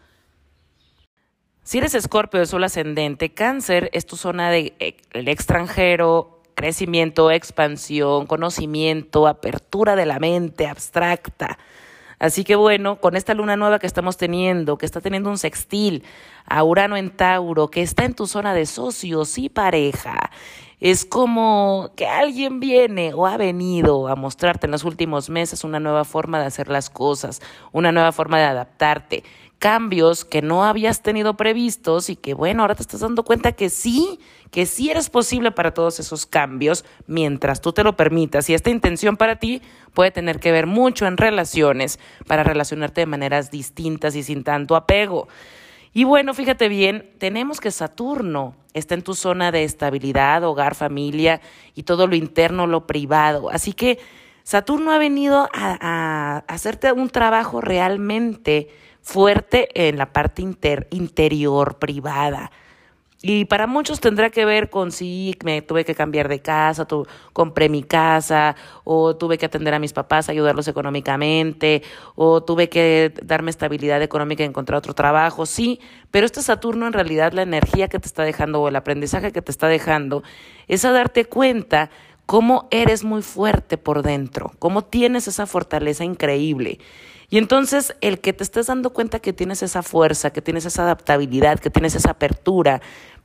Si 1.65 1.79
eres 1.79 1.95
escorpio 1.95 2.41
de 2.41 2.47
sol 2.47 2.65
ascendente, 2.65 3.35
cáncer 3.35 3.89
es 3.93 4.05
tu 4.05 4.17
zona 4.17 4.51
de 4.51 4.75
eh, 4.81 4.97
el 5.13 5.29
extranjero, 5.29 6.43
crecimiento, 6.55 7.31
expansión, 7.31 8.27
conocimiento, 8.27 9.29
apertura 9.29 9.97
de 9.97 10.07
la 10.07 10.19
mente 10.19 10.67
abstracta. 10.67 11.59
Así 12.19 12.45
que 12.45 12.55
bueno, 12.55 13.01
con 13.01 13.17
esta 13.17 13.35
luna 13.35 13.57
nueva 13.57 13.79
que 13.81 13.87
estamos 13.87 14.17
teniendo, 14.17 14.79
que 14.79 14.87
está 14.87 15.01
teniendo 15.01 15.29
un 15.29 15.39
sextil 15.39 16.05
a 16.47 16.63
Urano 16.63 16.97
en 16.97 17.11
Tauro, 17.11 17.69
que 17.69 17.83
está 17.83 18.05
en 18.05 18.15
tu 18.15 18.27
zona 18.27 18.55
de 18.55 18.67
socios 18.67 19.39
y 19.39 19.49
pareja, 19.49 20.31
es 20.83 21.05
como 21.05 21.93
que 21.95 22.09
alguien 22.09 22.59
viene 22.59 23.15
o 23.15 23.29
ha 23.29 23.37
venido 23.37 24.09
a 24.09 24.17
mostrarte 24.17 24.67
en 24.67 24.73
los 24.73 24.83
últimos 24.83 25.31
meses 25.31 25.63
una 25.63 25.79
nueva 25.79 26.05
forma 26.05 26.41
de 26.41 26.47
hacer 26.47 26.67
las 26.67 26.91
cosas, 26.91 27.41
una 27.71 27.93
nueva 27.93 28.11
forma 28.11 28.39
de 28.39 28.47
adaptarte 28.47 29.23
cambios 29.61 30.25
que 30.25 30.43
no 30.43 30.65
habías 30.65 31.03
tenido 31.03 31.37
previstos 31.37 32.11
y 32.11 32.17
que 32.17 32.35
bueno, 32.35 32.63
ahora 32.63 32.75
te 32.75 32.83
estás 32.83 32.99
dando 32.99 33.23
cuenta 33.23 33.53
que 33.53 33.71
sí, 33.71 34.19
que 34.51 34.67
sí 34.67 34.91
eres 34.91 35.09
posible 35.09 35.53
para 35.53 35.73
todos 35.73 36.01
esos 36.01 36.27
cambios 36.27 36.85
mientras 37.07 37.61
tú 37.61 37.73
te 37.73 37.85
lo 37.85 37.97
permitas. 37.97 38.51
Y 38.51 38.55
esta 38.55 38.71
intención 38.71 39.17
para 39.17 39.37
ti 39.37 39.63
puede 39.95 40.11
tener 40.11 40.41
que 40.41 40.51
ver 40.51 40.67
mucho 40.67 41.07
en 41.07 41.17
relaciones, 41.17 42.01
para 42.27 42.43
relacionarte 42.43 43.03
de 43.03 43.07
maneras 43.07 43.53
distintas 43.53 44.17
y 44.17 44.25
sin 44.25 44.43
tanto 44.43 44.75
apego. 44.75 45.29
Y 45.95 46.05
bueno, 46.05 46.33
fíjate 46.33 46.69
bien, 46.69 47.11
tenemos 47.19 47.61
que 47.61 47.71
Saturno 47.71 48.55
está 48.73 48.95
en 48.95 49.03
tu 49.03 49.15
zona 49.15 49.53
de 49.53 49.65
estabilidad, 49.65 50.43
hogar, 50.45 50.75
familia 50.75 51.41
y 51.75 51.83
todo 51.83 52.07
lo 52.07 52.17
interno, 52.17 52.67
lo 52.67 52.87
privado. 52.87 53.51
Así 53.51 53.75
que 53.75 53.99
Saturno 54.43 54.93
ha 54.93 54.99
venido 54.99 55.49
a, 55.53 56.45
hacerte 56.49 56.91
un 56.93 57.11
trabajo 57.11 57.61
realmente 57.61 58.69
fuerte 59.03 59.69
en 59.89 59.99
la 59.99 60.13
parte 60.13 60.43
interior, 60.43 61.79
privada. 61.79 62.51
Y 63.25 63.45
para 63.45 63.69
muchos 63.69 64.01
tendrá 64.01 64.31
que 64.31 64.45
ver 64.45 64.69
con 64.69 64.91
si 64.91 65.37
me 65.45 65.63
tuve 65.63 65.85
que 65.85 65.95
cambiar 65.95 66.29
de 66.29 66.41
casa, 66.41 66.87
tu, 66.87 67.07
compré 67.33 67.69
mi 67.69 67.85
casa, 67.85 68.57
o 68.83 69.15
tuve 69.15 69.39
que 69.39 69.47
atender 69.47 69.75
a 69.75 69.79
mis 69.79 69.93
papás, 69.93 70.29
ayudarlos 70.29 70.67
económicamente, 70.67 71.85
o 72.17 72.43
tuve 72.43 72.69
que 72.69 73.15
darme 73.23 73.51
estabilidad 73.51 74.03
económica 74.03 74.43
y 74.43 74.47
encontrar 74.47 74.79
otro 74.79 74.95
trabajo. 74.95 75.47
Sí, 75.47 75.79
pero 76.11 76.27
este 76.27 76.43
Saturno 76.43 76.89
en 76.89 76.93
realidad 76.93 77.33
la 77.33 77.43
energía 77.43 77.87
que 77.87 78.01
te 78.01 78.09
está 78.09 78.25
dejando 78.25 78.61
o 78.61 78.67
el 78.67 78.75
aprendizaje 78.75 79.31
que 79.31 79.41
te 79.41 79.53
está 79.53 79.69
dejando 79.69 80.25
es 80.67 80.85
a 80.85 80.91
darte 80.91 81.25
cuenta 81.25 81.91
cómo 82.27 82.67
eres 82.73 83.05
muy 83.05 83.23
fuerte 83.23 83.79
por 83.79 84.03
dentro, 84.03 84.51
cómo 84.59 84.83
tienes 84.83 85.29
esa 85.29 85.47
fortaleza 85.47 86.03
increíble 86.03 86.81
y 87.33 87.39
entonces 87.39 87.97
el 88.03 88.21
que 88.21 88.35
te 88.35 88.45
estés 88.45 88.67
dando 88.67 88.91
cuenta 88.91 89.19
que 89.19 89.33
tienes 89.33 89.63
esa 89.63 89.83
fuerza, 89.83 90.35
que 90.35 90.43
tienes 90.43 90.67
esa 90.67 90.83
adaptabilidad, 90.83 91.59
que 91.59 91.71
tienes 91.71 91.95
esa 91.95 92.11
apertura, 92.11 92.83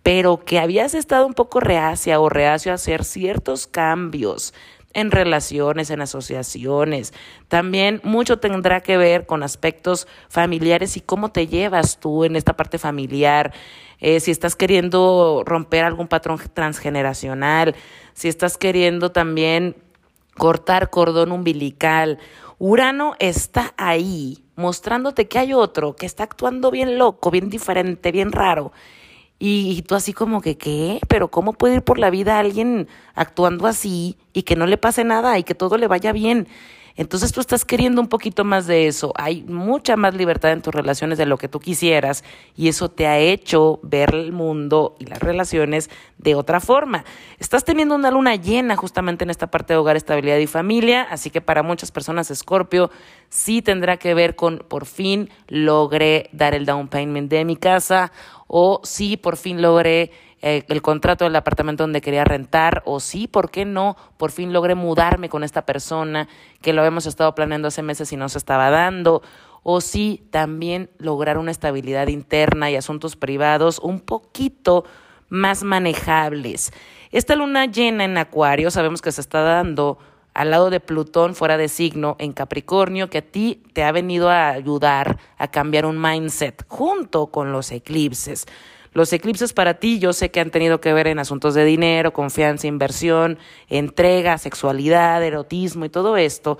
pero 0.07 0.45
que 0.45 0.57
habías 0.57 0.93
estado 0.93 1.27
un 1.27 1.33
poco 1.33 1.59
reacia 1.59 2.21
o 2.21 2.29
reacio 2.29 2.71
a 2.71 2.75
hacer 2.75 3.03
ciertos 3.03 3.67
cambios 3.67 4.53
en 4.93 5.11
relaciones, 5.11 5.89
en 5.89 5.99
asociaciones. 5.99 7.13
También 7.49 7.99
mucho 8.05 8.39
tendrá 8.39 8.79
que 8.79 8.95
ver 8.95 9.25
con 9.25 9.43
aspectos 9.43 10.07
familiares 10.29 10.95
y 10.95 11.01
cómo 11.01 11.33
te 11.33 11.47
llevas 11.47 11.99
tú 11.99 12.23
en 12.23 12.37
esta 12.37 12.55
parte 12.55 12.77
familiar. 12.77 13.53
Eh, 13.99 14.21
si 14.21 14.31
estás 14.31 14.55
queriendo 14.55 15.43
romper 15.45 15.83
algún 15.83 16.07
patrón 16.07 16.39
transgeneracional, 16.53 17.75
si 18.13 18.29
estás 18.29 18.57
queriendo 18.57 19.11
también 19.11 19.75
cortar 20.37 20.89
cordón 20.89 21.33
umbilical 21.33 22.17
Urano 22.59 23.15
está 23.19 23.73
ahí 23.75 24.45
mostrándote 24.55 25.27
que 25.27 25.37
hay 25.37 25.53
otro 25.53 25.97
que 25.97 26.05
está 26.05 26.23
actuando 26.23 26.71
bien 26.71 26.97
loco, 26.97 27.29
bien 27.29 27.49
diferente, 27.49 28.13
bien 28.13 28.31
raro. 28.31 28.71
Y, 29.39 29.83
tú 29.83 29.93
así 29.93 30.13
como 30.13 30.41
que, 30.41 30.57
¿qué? 30.57 30.99
Pero 31.07 31.29
¿cómo 31.29 31.53
puede 31.53 31.75
ir 31.75 31.81
por 31.83 31.99
la 31.99 32.09
vida 32.09 32.39
alguien 32.39 32.87
actuando 33.13 33.67
así 33.67 34.17
y 34.33 34.43
que 34.43 34.55
no 34.55 34.65
le 34.65 34.77
pase 34.77 35.03
nada 35.03 35.37
y 35.37 35.43
que 35.43 35.53
todo 35.53 35.77
le 35.77 35.87
vaya 35.87 36.11
bien? 36.11 36.47
Entonces 36.97 37.31
tú 37.31 37.39
estás 37.39 37.63
queriendo 37.63 38.01
un 38.01 38.07
poquito 38.07 38.43
más 38.43 38.65
de 38.65 38.87
eso. 38.87 39.13
Hay 39.15 39.43
mucha 39.43 39.95
más 39.95 40.15
libertad 40.15 40.51
en 40.51 40.61
tus 40.61 40.73
relaciones 40.73 41.19
de 41.19 41.27
lo 41.27 41.37
que 41.37 41.47
tú 41.47 41.59
quisieras 41.59 42.23
y 42.55 42.67
eso 42.67 42.89
te 42.89 43.05
ha 43.05 43.19
hecho 43.19 43.79
ver 43.83 44.15
el 44.15 44.31
mundo 44.31 44.95
y 44.99 45.05
las 45.05 45.19
relaciones 45.19 45.89
de 46.17 46.33
otra 46.33 46.59
forma. 46.59 47.05
Estás 47.37 47.63
teniendo 47.63 47.93
una 47.93 48.09
luna 48.09 48.35
llena 48.35 48.75
justamente 48.75 49.23
en 49.23 49.29
esta 49.29 49.47
parte 49.47 49.73
de 49.73 49.77
hogar, 49.77 49.95
estabilidad 49.95 50.37
y 50.37 50.47
familia, 50.47 51.03
así 51.03 51.29
que 51.29 51.39
para 51.39 51.61
muchas 51.61 51.91
personas 51.91 52.31
Escorpio 52.31 52.89
sí 53.29 53.61
tendrá 53.61 53.97
que 53.97 54.15
ver 54.15 54.35
con 54.35 54.65
por 54.67 54.85
fin 54.87 55.29
logré 55.47 56.29
dar 56.31 56.55
el 56.55 56.65
down 56.65 56.87
payment 56.87 57.29
de 57.29 57.45
mi 57.45 57.57
casa 57.57 58.11
o 58.47 58.81
sí 58.83 59.17
por 59.17 59.37
fin 59.37 59.61
logré 59.61 60.11
eh, 60.41 60.63
el 60.67 60.81
contrato 60.81 61.25
del 61.25 61.35
apartamento 61.35 61.83
donde 61.83 62.01
quería 62.01 62.23
rentar, 62.23 62.83
o 62.85 62.99
sí, 62.99 63.27
¿por 63.27 63.49
qué 63.49 63.65
no? 63.65 63.97
Por 64.17 64.31
fin 64.31 64.53
logré 64.53 64.75
mudarme 64.75 65.29
con 65.29 65.43
esta 65.43 65.65
persona 65.65 66.27
que 66.61 66.73
lo 66.73 66.81
habíamos 66.81 67.05
estado 67.05 67.33
planeando 67.33 67.69
hace 67.69 67.81
meses 67.81 68.11
y 68.11 68.17
no 68.17 68.29
se 68.29 68.37
estaba 68.37 68.69
dando, 68.69 69.23
o 69.63 69.81
sí, 69.81 70.27
también 70.31 70.89
lograr 70.99 71.37
una 71.37 71.51
estabilidad 71.51 72.07
interna 72.07 72.69
y 72.69 72.75
asuntos 72.75 73.15
privados 73.15 73.79
un 73.79 73.99
poquito 73.99 74.85
más 75.29 75.63
manejables. 75.63 76.71
Esta 77.11 77.35
luna 77.35 77.65
llena 77.65 78.05
en 78.05 78.17
Acuario 78.17 78.71
sabemos 78.71 79.01
que 79.01 79.11
se 79.11 79.21
está 79.21 79.41
dando 79.41 79.97
al 80.33 80.51
lado 80.51 80.69
de 80.69 80.79
Plutón 80.79 81.33
fuera 81.33 81.57
de 81.57 81.67
signo 81.67 82.15
en 82.19 82.31
Capricornio, 82.31 83.09
que 83.09 83.17
a 83.17 83.21
ti 83.23 83.63
te 83.73 83.83
ha 83.83 83.91
venido 83.91 84.29
a 84.29 84.49
ayudar 84.49 85.17
a 85.37 85.47
cambiar 85.47 85.87
un 85.87 85.99
mindset 85.99 86.63
junto 86.67 87.27
con 87.27 87.51
los 87.51 87.71
eclipses. 87.71 88.45
Los 88.93 89.11
eclipses 89.13 89.53
para 89.53 89.75
ti 89.75 89.99
yo 89.99 90.13
sé 90.13 90.31
que 90.31 90.39
han 90.39 90.49
tenido 90.49 90.81
que 90.81 90.93
ver 90.93 91.07
en 91.07 91.19
asuntos 91.19 91.53
de 91.53 91.65
dinero, 91.65 92.13
confianza, 92.13 92.67
inversión, 92.67 93.37
entrega, 93.69 94.37
sexualidad, 94.37 95.23
erotismo 95.23 95.85
y 95.85 95.89
todo 95.89 96.17
esto. 96.17 96.57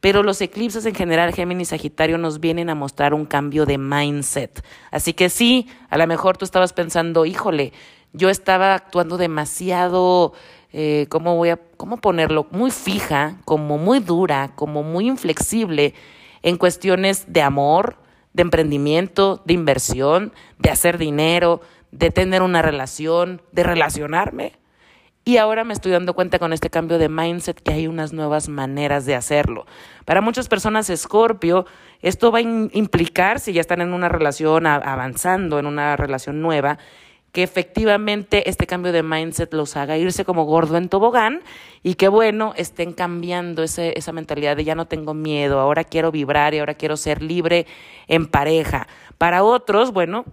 Pero 0.00 0.22
los 0.22 0.40
eclipses 0.40 0.86
en 0.86 0.94
general, 0.94 1.34
Géminis 1.34 1.68
Sagitario, 1.68 2.16
nos 2.16 2.40
vienen 2.40 2.70
a 2.70 2.74
mostrar 2.74 3.12
un 3.12 3.26
cambio 3.26 3.66
de 3.66 3.76
mindset. 3.76 4.64
Así 4.90 5.12
que 5.12 5.28
sí, 5.28 5.68
a 5.90 5.98
lo 5.98 6.06
mejor 6.06 6.38
tú 6.38 6.46
estabas 6.46 6.72
pensando, 6.72 7.26
híjole, 7.26 7.72
yo 8.12 8.30
estaba 8.30 8.74
actuando 8.74 9.18
demasiado, 9.18 10.32
eh, 10.72 11.06
¿cómo 11.10 11.36
voy 11.36 11.50
a, 11.50 11.60
cómo 11.76 11.98
ponerlo? 11.98 12.46
Muy 12.50 12.70
fija, 12.70 13.36
como 13.44 13.76
muy 13.76 14.00
dura, 14.00 14.52
como 14.54 14.82
muy 14.82 15.06
inflexible 15.06 15.94
en 16.42 16.56
cuestiones 16.56 17.30
de 17.32 17.42
amor, 17.42 17.96
de 18.32 18.42
emprendimiento, 18.42 19.42
de 19.44 19.54
inversión, 19.54 20.32
de 20.58 20.70
hacer 20.70 20.98
dinero, 20.98 21.60
de 21.90 22.10
tener 22.10 22.42
una 22.42 22.62
relación, 22.62 23.42
de 23.52 23.62
relacionarme. 23.62 24.52
Y 25.24 25.36
ahora 25.36 25.64
me 25.64 25.74
estoy 25.74 25.92
dando 25.92 26.14
cuenta 26.14 26.38
con 26.38 26.52
este 26.52 26.70
cambio 26.70 26.98
de 26.98 27.08
mindset 27.08 27.60
que 27.60 27.72
hay 27.72 27.86
unas 27.86 28.12
nuevas 28.12 28.48
maneras 28.48 29.04
de 29.04 29.14
hacerlo. 29.14 29.66
Para 30.06 30.22
muchas 30.22 30.48
personas, 30.48 30.88
Escorpio, 30.88 31.66
esto 32.00 32.32
va 32.32 32.38
a 32.38 32.42
implicar, 32.42 33.38
si 33.38 33.52
ya 33.52 33.60
están 33.60 33.82
en 33.82 33.92
una 33.92 34.08
relación 34.08 34.66
avanzando, 34.66 35.58
en 35.58 35.66
una 35.66 35.96
relación 35.96 36.40
nueva, 36.40 36.78
que 37.32 37.42
efectivamente 37.42 38.48
este 38.48 38.66
cambio 38.66 38.92
de 38.92 39.02
mindset 39.02 39.52
los 39.54 39.76
haga 39.76 39.96
irse 39.96 40.24
como 40.24 40.44
gordo 40.44 40.76
en 40.76 40.88
tobogán 40.88 41.42
y 41.82 41.94
que 41.94 42.08
bueno, 42.08 42.52
estén 42.56 42.92
cambiando 42.92 43.62
ese, 43.62 43.94
esa 43.96 44.12
mentalidad 44.12 44.56
de 44.56 44.64
ya 44.64 44.74
no 44.74 44.86
tengo 44.86 45.14
miedo, 45.14 45.60
ahora 45.60 45.84
quiero 45.84 46.10
vibrar 46.10 46.54
y 46.54 46.58
ahora 46.58 46.74
quiero 46.74 46.96
ser 46.96 47.22
libre 47.22 47.66
en 48.08 48.26
pareja. 48.26 48.88
Para 49.18 49.44
otros, 49.44 49.92
bueno, 49.92 50.24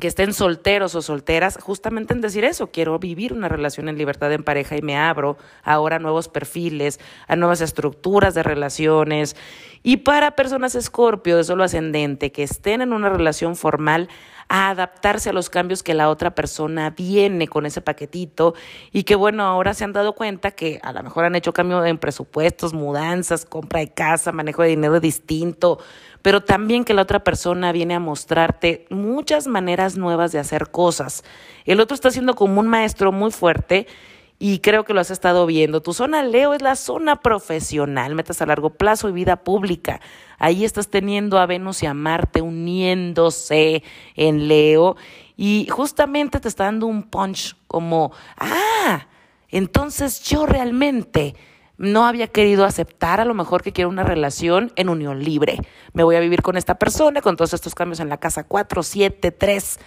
que 0.00 0.08
estén 0.08 0.32
solteros 0.32 0.94
o 0.96 1.02
solteras, 1.02 1.56
justamente 1.60 2.14
en 2.14 2.20
decir 2.20 2.44
eso, 2.44 2.72
quiero 2.72 2.98
vivir 2.98 3.32
una 3.32 3.48
relación 3.48 3.88
en 3.88 3.96
libertad 3.96 4.32
en 4.32 4.42
pareja 4.42 4.76
y 4.76 4.82
me 4.82 4.96
abro 4.96 5.36
ahora 5.62 5.96
a 5.96 5.98
nuevos 6.00 6.28
perfiles, 6.28 6.98
a 7.28 7.36
nuevas 7.36 7.60
estructuras 7.60 8.34
de 8.34 8.42
relaciones. 8.42 9.36
Y 9.84 9.98
para 9.98 10.32
personas 10.32 10.74
escorpio 10.74 11.36
de 11.36 11.44
solo 11.44 11.62
ascendente 11.62 12.32
que 12.32 12.42
estén 12.42 12.82
en 12.82 12.92
una 12.92 13.08
relación 13.08 13.54
formal, 13.54 14.08
a 14.48 14.70
adaptarse 14.70 15.30
a 15.30 15.32
los 15.32 15.50
cambios 15.50 15.82
que 15.82 15.94
la 15.94 16.10
otra 16.10 16.34
persona 16.34 16.90
viene 16.90 17.48
con 17.48 17.66
ese 17.66 17.80
paquetito 17.80 18.54
y 18.92 19.04
que 19.04 19.14
bueno, 19.14 19.44
ahora 19.44 19.74
se 19.74 19.84
han 19.84 19.92
dado 19.92 20.14
cuenta 20.14 20.50
que 20.50 20.80
a 20.82 20.92
lo 20.92 21.02
mejor 21.02 21.24
han 21.24 21.34
hecho 21.34 21.52
cambio 21.52 21.84
en 21.84 21.98
presupuestos, 21.98 22.74
mudanzas, 22.74 23.44
compra 23.44 23.80
de 23.80 23.92
casa, 23.92 24.32
manejo 24.32 24.62
de 24.62 24.68
dinero 24.68 25.00
distinto, 25.00 25.78
pero 26.22 26.42
también 26.42 26.84
que 26.84 26.94
la 26.94 27.02
otra 27.02 27.22
persona 27.22 27.72
viene 27.72 27.94
a 27.94 28.00
mostrarte 28.00 28.86
muchas 28.90 29.46
maneras 29.46 29.96
nuevas 29.96 30.32
de 30.32 30.38
hacer 30.38 30.70
cosas. 30.70 31.24
El 31.64 31.80
otro 31.80 31.94
está 31.94 32.10
siendo 32.10 32.34
como 32.34 32.60
un 32.60 32.68
maestro 32.68 33.12
muy 33.12 33.30
fuerte 33.30 33.86
y 34.38 34.58
creo 34.58 34.84
que 34.84 34.94
lo 34.94 35.00
has 35.00 35.10
estado 35.10 35.46
viendo. 35.46 35.80
Tu 35.80 35.92
zona 35.92 36.22
Leo 36.22 36.54
es 36.54 36.62
la 36.62 36.76
zona 36.76 37.16
profesional, 37.16 38.14
metas 38.14 38.42
a 38.42 38.46
largo 38.46 38.70
plazo 38.70 39.08
y 39.08 39.12
vida 39.12 39.36
pública. 39.36 40.00
Ahí 40.38 40.64
estás 40.64 40.88
teniendo 40.88 41.38
a 41.38 41.46
Venus 41.46 41.82
y 41.82 41.86
a 41.86 41.94
Marte 41.94 42.42
uniéndose 42.42 43.82
en 44.16 44.48
Leo 44.48 44.96
y 45.36 45.66
justamente 45.70 46.40
te 46.40 46.48
está 46.48 46.64
dando 46.64 46.86
un 46.86 47.04
punch 47.04 47.56
como, 47.66 48.12
ah, 48.38 49.06
entonces 49.48 50.22
yo 50.22 50.46
realmente 50.46 51.34
no 51.76 52.06
había 52.06 52.28
querido 52.28 52.64
aceptar 52.64 53.20
a 53.20 53.24
lo 53.24 53.34
mejor 53.34 53.62
que 53.62 53.72
quiero 53.72 53.90
una 53.90 54.04
relación 54.04 54.72
en 54.76 54.88
unión 54.88 55.24
libre. 55.24 55.58
Me 55.92 56.04
voy 56.04 56.16
a 56.16 56.20
vivir 56.20 56.42
con 56.42 56.56
esta 56.56 56.76
persona, 56.76 57.20
con 57.20 57.36
todos 57.36 57.54
estos 57.54 57.74
cambios 57.74 58.00
en 58.00 58.08
la 58.08 58.18
casa 58.18 58.44
4, 58.44 58.82
7, 58.82 59.32
3. 59.32 59.80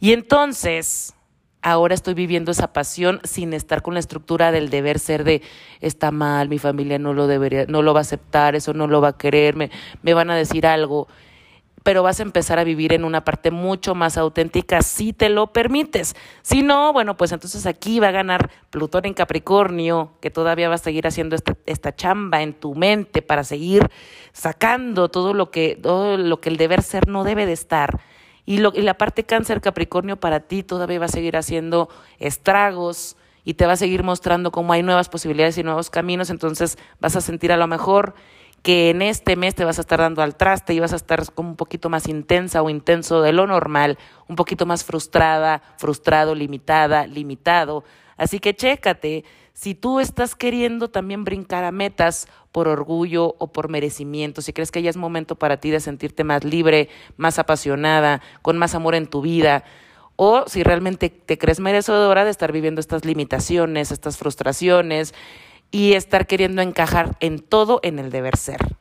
Y 0.00 0.12
entonces 0.12 1.14
ahora 1.62 1.94
estoy 1.94 2.14
viviendo 2.14 2.50
esa 2.50 2.72
pasión 2.72 3.20
sin 3.24 3.52
estar 3.52 3.82
con 3.82 3.94
la 3.94 4.00
estructura 4.00 4.52
del 4.52 4.70
deber 4.70 4.98
ser 4.98 5.24
de 5.24 5.42
está 5.80 6.10
mal, 6.10 6.48
mi 6.48 6.58
familia 6.58 6.98
no 6.98 7.12
lo 7.12 7.26
debería, 7.26 7.66
no 7.66 7.82
lo 7.82 7.92
va 7.92 8.00
a 8.00 8.02
aceptar, 8.02 8.54
eso 8.54 8.72
no 8.72 8.86
lo 8.86 9.00
va 9.00 9.08
a 9.08 9.16
querer, 9.16 9.56
me, 9.56 9.70
me 10.02 10.14
van 10.14 10.30
a 10.30 10.36
decir 10.36 10.66
algo. 10.66 11.08
Pero 11.82 12.02
vas 12.02 12.20
a 12.20 12.24
empezar 12.24 12.58
a 12.58 12.64
vivir 12.64 12.92
en 12.92 13.04
una 13.04 13.24
parte 13.24 13.50
mucho 13.50 13.94
más 13.94 14.18
auténtica 14.18 14.82
si 14.82 15.14
te 15.14 15.30
lo 15.30 15.46
permites. 15.46 16.14
Si 16.42 16.62
no, 16.62 16.92
bueno, 16.92 17.16
pues 17.16 17.32
entonces 17.32 17.64
aquí 17.64 18.00
va 18.00 18.08
a 18.08 18.12
ganar 18.12 18.50
Plutón 18.68 19.06
en 19.06 19.14
Capricornio, 19.14 20.12
que 20.20 20.30
todavía 20.30 20.68
va 20.68 20.74
a 20.74 20.78
seguir 20.78 21.06
haciendo 21.06 21.36
esta, 21.36 21.56
esta 21.64 21.96
chamba 21.96 22.42
en 22.42 22.52
tu 22.52 22.74
mente 22.74 23.22
para 23.22 23.44
seguir 23.44 23.88
sacando 24.32 25.08
todo 25.08 25.32
lo 25.32 25.50
que, 25.50 25.78
todo 25.80 26.18
lo 26.18 26.40
que 26.42 26.50
el 26.50 26.58
deber 26.58 26.82
ser 26.82 27.08
no 27.08 27.24
debe 27.24 27.46
de 27.46 27.52
estar 27.52 27.98
y, 28.46 28.58
lo, 28.58 28.72
y 28.74 28.82
la 28.82 28.94
parte 28.94 29.24
cáncer 29.24 29.60
Capricornio 29.60 30.18
para 30.18 30.40
ti 30.40 30.62
todavía 30.62 30.98
va 30.98 31.06
a 31.06 31.08
seguir 31.08 31.36
haciendo 31.36 31.88
estragos 32.18 33.16
y 33.44 33.54
te 33.54 33.66
va 33.66 33.72
a 33.72 33.76
seguir 33.76 34.02
mostrando 34.02 34.50
cómo 34.50 34.72
hay 34.72 34.82
nuevas 34.82 35.08
posibilidades 35.08 35.58
y 35.58 35.62
nuevos 35.62 35.90
caminos, 35.90 36.30
entonces 36.30 36.78
vas 37.00 37.16
a 37.16 37.20
sentir 37.20 37.52
a 37.52 37.56
lo 37.56 37.66
mejor 37.66 38.14
que 38.62 38.90
en 38.90 39.02
este 39.02 39.36
mes 39.36 39.54
te 39.54 39.64
vas 39.64 39.78
a 39.78 39.80
estar 39.80 40.00
dando 40.00 40.22
al 40.22 40.36
traste 40.36 40.74
y 40.74 40.80
vas 40.80 40.92
a 40.92 40.96
estar 40.96 41.32
como 41.32 41.50
un 41.50 41.56
poquito 41.56 41.88
más 41.88 42.08
intensa 42.08 42.62
o 42.62 42.68
intenso 42.68 43.22
de 43.22 43.32
lo 43.32 43.46
normal, 43.46 43.98
un 44.28 44.36
poquito 44.36 44.66
más 44.66 44.84
frustrada, 44.84 45.62
frustrado, 45.78 46.34
limitada, 46.34 47.06
limitado. 47.06 47.84
Así 48.16 48.38
que 48.38 48.54
chécate 48.54 49.24
si 49.60 49.74
tú 49.74 50.00
estás 50.00 50.34
queriendo 50.34 50.88
también 50.88 51.22
brincar 51.22 51.64
a 51.64 51.70
metas 51.70 52.28
por 52.50 52.66
orgullo 52.66 53.34
o 53.38 53.52
por 53.52 53.68
merecimiento, 53.68 54.40
si 54.40 54.54
crees 54.54 54.70
que 54.70 54.80
ya 54.80 54.88
es 54.88 54.96
momento 54.96 55.34
para 55.34 55.58
ti 55.58 55.68
de 55.68 55.80
sentirte 55.80 56.24
más 56.24 56.44
libre, 56.44 56.88
más 57.18 57.38
apasionada, 57.38 58.22
con 58.40 58.56
más 58.56 58.74
amor 58.74 58.94
en 58.94 59.06
tu 59.06 59.20
vida, 59.20 59.64
o 60.16 60.44
si 60.46 60.62
realmente 60.62 61.10
te 61.10 61.36
crees 61.36 61.60
merecedora 61.60 62.24
de 62.24 62.30
estar 62.30 62.52
viviendo 62.52 62.80
estas 62.80 63.04
limitaciones, 63.04 63.92
estas 63.92 64.16
frustraciones 64.16 65.12
y 65.70 65.92
estar 65.92 66.26
queriendo 66.26 66.62
encajar 66.62 67.18
en 67.20 67.38
todo 67.38 67.80
en 67.82 67.98
el 67.98 68.08
deber 68.08 68.38
ser. 68.38 68.78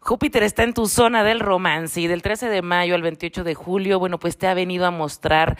Júpiter 0.00 0.42
está 0.42 0.64
en 0.64 0.74
tu 0.74 0.86
zona 0.86 1.24
del 1.24 1.40
romance 1.40 1.98
y 1.98 2.08
del 2.08 2.20
13 2.20 2.50
de 2.50 2.60
mayo 2.60 2.94
al 2.94 3.00
28 3.00 3.42
de 3.42 3.54
julio, 3.54 3.98
bueno, 3.98 4.18
pues 4.18 4.36
te 4.36 4.48
ha 4.48 4.52
venido 4.52 4.84
a 4.84 4.90
mostrar 4.90 5.56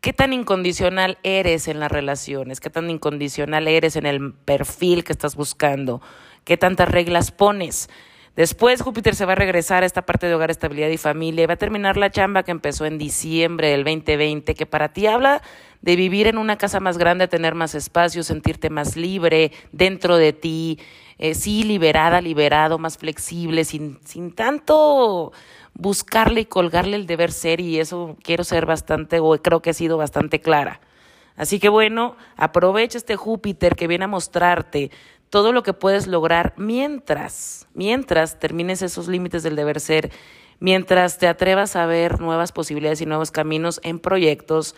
qué 0.00 0.12
tan 0.12 0.32
incondicional 0.32 1.18
eres 1.22 1.68
en 1.68 1.80
las 1.80 1.90
relaciones, 1.90 2.60
qué 2.60 2.70
tan 2.70 2.90
incondicional 2.90 3.68
eres 3.68 3.96
en 3.96 4.06
el 4.06 4.32
perfil 4.32 5.04
que 5.04 5.12
estás 5.12 5.36
buscando, 5.36 6.00
qué 6.44 6.56
tantas 6.56 6.88
reglas 6.88 7.30
pones. 7.30 7.88
Después 8.36 8.82
Júpiter 8.82 9.16
se 9.16 9.24
va 9.24 9.32
a 9.32 9.34
regresar 9.34 9.82
a 9.82 9.86
esta 9.86 10.02
parte 10.02 10.28
de 10.28 10.34
hogar, 10.34 10.52
estabilidad 10.52 10.90
y 10.90 10.96
familia 10.96 11.48
va 11.48 11.54
a 11.54 11.56
terminar 11.56 11.96
la 11.96 12.12
chamba 12.12 12.44
que 12.44 12.52
empezó 12.52 12.86
en 12.86 12.96
diciembre 12.96 13.70
del 13.70 13.82
2020, 13.82 14.54
que 14.54 14.64
para 14.64 14.92
ti 14.92 15.08
habla 15.08 15.42
de 15.82 15.96
vivir 15.96 16.28
en 16.28 16.38
una 16.38 16.56
casa 16.56 16.78
más 16.78 16.98
grande, 16.98 17.26
tener 17.26 17.56
más 17.56 17.74
espacio, 17.74 18.22
sentirte 18.22 18.70
más 18.70 18.96
libre 18.96 19.50
dentro 19.72 20.16
de 20.16 20.32
ti, 20.32 20.78
eh, 21.18 21.34
sí, 21.34 21.64
liberada, 21.64 22.20
liberado, 22.20 22.78
más 22.78 22.96
flexible, 22.96 23.64
sin, 23.64 23.98
sin 24.04 24.30
tanto 24.30 25.32
buscarle 25.78 26.42
y 26.42 26.44
colgarle 26.44 26.96
el 26.96 27.06
deber 27.06 27.32
ser 27.32 27.60
y 27.60 27.78
eso 27.78 28.16
quiero 28.22 28.44
ser 28.44 28.66
bastante, 28.66 29.20
o 29.20 29.40
creo 29.40 29.62
que 29.62 29.70
he 29.70 29.74
sido 29.74 29.96
bastante 29.96 30.40
clara. 30.40 30.80
Así 31.36 31.60
que 31.60 31.68
bueno, 31.68 32.16
aprovecha 32.36 32.98
este 32.98 33.16
Júpiter 33.16 33.76
que 33.76 33.86
viene 33.86 34.04
a 34.04 34.08
mostrarte 34.08 34.90
todo 35.30 35.52
lo 35.52 35.62
que 35.62 35.72
puedes 35.72 36.06
lograr 36.06 36.52
mientras, 36.56 37.68
mientras 37.74 38.38
termines 38.38 38.82
esos 38.82 39.08
límites 39.08 39.44
del 39.44 39.56
deber 39.56 39.78
ser, 39.78 40.10
mientras 40.58 41.18
te 41.18 41.28
atrevas 41.28 41.76
a 41.76 41.86
ver 41.86 42.20
nuevas 42.20 42.50
posibilidades 42.50 43.00
y 43.00 43.06
nuevos 43.06 43.30
caminos 43.30 43.80
en 43.84 44.00
proyectos 44.00 44.74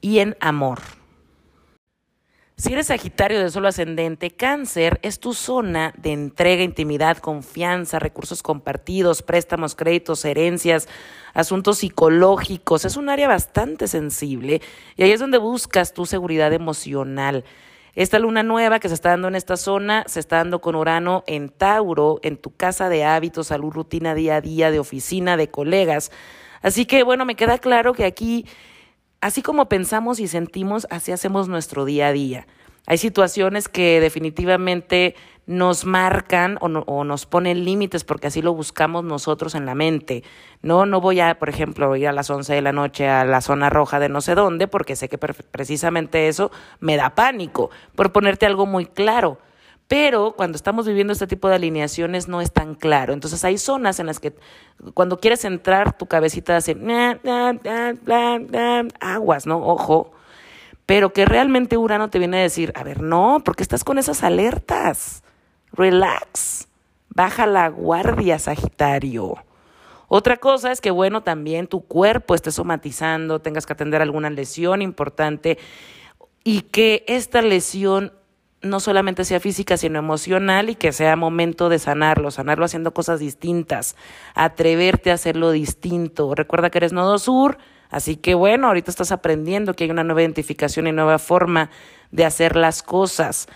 y 0.00 0.20
en 0.20 0.36
amor. 0.40 0.80
Si 2.56 2.72
eres 2.72 2.86
Sagitario 2.86 3.40
de 3.40 3.50
solo 3.50 3.66
ascendente, 3.66 4.30
cáncer 4.30 5.00
es 5.02 5.18
tu 5.18 5.34
zona 5.34 5.92
de 5.96 6.12
entrega, 6.12 6.62
intimidad, 6.62 7.16
confianza, 7.18 7.98
recursos 7.98 8.44
compartidos, 8.44 9.22
préstamos, 9.22 9.74
créditos, 9.74 10.24
herencias, 10.24 10.88
asuntos 11.32 11.78
psicológicos. 11.78 12.84
Es 12.84 12.96
un 12.96 13.08
área 13.08 13.26
bastante 13.26 13.88
sensible 13.88 14.62
y 14.94 15.02
ahí 15.02 15.10
es 15.10 15.18
donde 15.18 15.38
buscas 15.38 15.94
tu 15.94 16.06
seguridad 16.06 16.52
emocional. 16.52 17.44
Esta 17.96 18.20
luna 18.20 18.44
nueva 18.44 18.78
que 18.78 18.88
se 18.88 18.94
está 18.94 19.10
dando 19.10 19.26
en 19.26 19.34
esta 19.34 19.56
zona 19.56 20.04
se 20.06 20.20
está 20.20 20.36
dando 20.36 20.60
con 20.60 20.76
Urano 20.76 21.24
en 21.26 21.48
Tauro, 21.48 22.20
en 22.22 22.36
tu 22.36 22.54
casa 22.54 22.88
de 22.88 23.02
hábitos, 23.02 23.48
salud, 23.48 23.72
rutina 23.72 24.14
día 24.14 24.36
a 24.36 24.40
día, 24.40 24.70
de 24.70 24.78
oficina, 24.78 25.36
de 25.36 25.50
colegas. 25.50 26.12
Así 26.62 26.86
que 26.86 27.02
bueno, 27.02 27.24
me 27.24 27.34
queda 27.34 27.58
claro 27.58 27.94
que 27.94 28.04
aquí 28.04 28.46
Así 29.24 29.40
como 29.40 29.70
pensamos 29.70 30.20
y 30.20 30.28
sentimos, 30.28 30.86
así 30.90 31.10
hacemos 31.10 31.48
nuestro 31.48 31.86
día 31.86 32.08
a 32.08 32.12
día. 32.12 32.46
Hay 32.86 32.98
situaciones 32.98 33.70
que 33.70 33.98
definitivamente 33.98 35.14
nos 35.46 35.86
marcan 35.86 36.58
o, 36.60 37.04
nos 37.04 37.24
ponen 37.24 37.64
límites 37.64 38.04
porque 38.04 38.26
así 38.26 38.42
lo 38.42 38.52
buscamos 38.52 39.02
nosotros 39.02 39.54
en 39.54 39.64
la 39.64 39.74
mente. 39.74 40.24
No, 40.60 40.84
no 40.84 41.00
voy 41.00 41.20
a, 41.20 41.38
por 41.38 41.48
ejemplo, 41.48 41.96
ir 41.96 42.06
a 42.06 42.12
las 42.12 42.28
11 42.28 42.52
de 42.52 42.60
la 42.60 42.72
noche 42.72 43.08
a 43.08 43.24
la 43.24 43.40
zona 43.40 43.70
roja 43.70 43.98
de 43.98 44.10
no 44.10 44.20
sé 44.20 44.34
dónde 44.34 44.68
porque 44.68 44.94
sé 44.94 45.08
que 45.08 45.16
precisamente 45.16 46.28
eso 46.28 46.50
me 46.80 46.98
da 46.98 47.14
pánico, 47.14 47.70
por 47.96 48.12
ponerte 48.12 48.44
algo 48.44 48.66
muy 48.66 48.84
claro. 48.84 49.38
Pero 49.86 50.34
cuando 50.36 50.56
estamos 50.56 50.86
viviendo 50.86 51.12
este 51.12 51.26
tipo 51.26 51.48
de 51.48 51.56
alineaciones 51.56 52.26
no 52.26 52.40
es 52.40 52.52
tan 52.52 52.74
claro. 52.74 53.12
Entonces 53.12 53.44
hay 53.44 53.58
zonas 53.58 54.00
en 54.00 54.06
las 54.06 54.18
que 54.18 54.34
cuando 54.94 55.20
quieres 55.20 55.44
entrar, 55.44 55.96
tu 55.96 56.06
cabecita 56.06 56.56
hace 56.56 56.76
aguas, 59.00 59.46
¿no? 59.46 59.58
Ojo. 59.58 60.12
Pero 60.86 61.12
que 61.12 61.24
realmente 61.24 61.76
Urano 61.76 62.10
te 62.10 62.18
viene 62.18 62.38
a 62.38 62.42
decir, 62.42 62.72
a 62.74 62.82
ver, 62.82 63.02
no, 63.02 63.40
porque 63.44 63.62
estás 63.62 63.84
con 63.84 63.98
esas 63.98 64.22
alertas. 64.22 65.22
Relax. 65.72 66.68
Baja 67.08 67.46
la 67.46 67.68
guardia, 67.68 68.38
Sagitario. 68.38 69.36
Otra 70.08 70.36
cosa 70.36 70.72
es 70.72 70.80
que, 70.80 70.90
bueno, 70.90 71.22
también 71.22 71.66
tu 71.66 71.80
cuerpo 71.86 72.34
esté 72.34 72.50
somatizando, 72.50 73.40
tengas 73.40 73.66
que 73.66 73.72
atender 73.72 74.02
alguna 74.02 74.30
lesión 74.30 74.82
importante 74.82 75.58
y 76.42 76.62
que 76.62 77.04
esta 77.08 77.40
lesión 77.40 78.12
no 78.64 78.80
solamente 78.80 79.24
sea 79.24 79.40
física, 79.40 79.76
sino 79.76 79.98
emocional 79.98 80.70
y 80.70 80.74
que 80.74 80.92
sea 80.92 81.16
momento 81.16 81.68
de 81.68 81.78
sanarlo, 81.78 82.30
sanarlo 82.30 82.64
haciendo 82.64 82.92
cosas 82.92 83.20
distintas, 83.20 83.96
atreverte 84.34 85.10
a 85.10 85.14
hacerlo 85.14 85.50
distinto. 85.50 86.34
Recuerda 86.34 86.70
que 86.70 86.78
eres 86.78 86.92
nodo 86.92 87.18
sur, 87.18 87.58
así 87.90 88.16
que 88.16 88.34
bueno, 88.34 88.68
ahorita 88.68 88.90
estás 88.90 89.12
aprendiendo 89.12 89.74
que 89.74 89.84
hay 89.84 89.90
una 89.90 90.04
nueva 90.04 90.22
identificación 90.22 90.86
y 90.86 90.92
nueva 90.92 91.18
forma 91.18 91.70
de 92.10 92.24
hacer 92.24 92.56
las 92.56 92.82
cosas. 92.82 93.46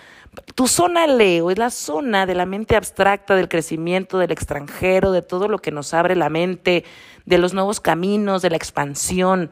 Tu 0.55 0.69
zona 0.69 1.07
Leo 1.07 1.51
es 1.51 1.59
la 1.59 1.71
zona 1.71 2.27
de 2.27 2.35
la 2.35 2.47
mente 2.47 2.77
abstracta, 2.77 3.35
del 3.35 3.49
crecimiento, 3.49 4.19
del 4.19 4.31
extranjero, 4.31 5.11
de 5.13 5.23
todo 5.23 5.49
lo 5.49 5.59
que 5.59 5.71
nos 5.71 5.95
abre 5.95 6.15
la 6.17 6.29
mente, 6.29 6.85
de 7.25 7.39
los 7.39 7.55
nuevos 7.55 7.81
caminos, 7.81 8.43
de 8.43 8.51
la 8.51 8.57
expansión. 8.57 9.51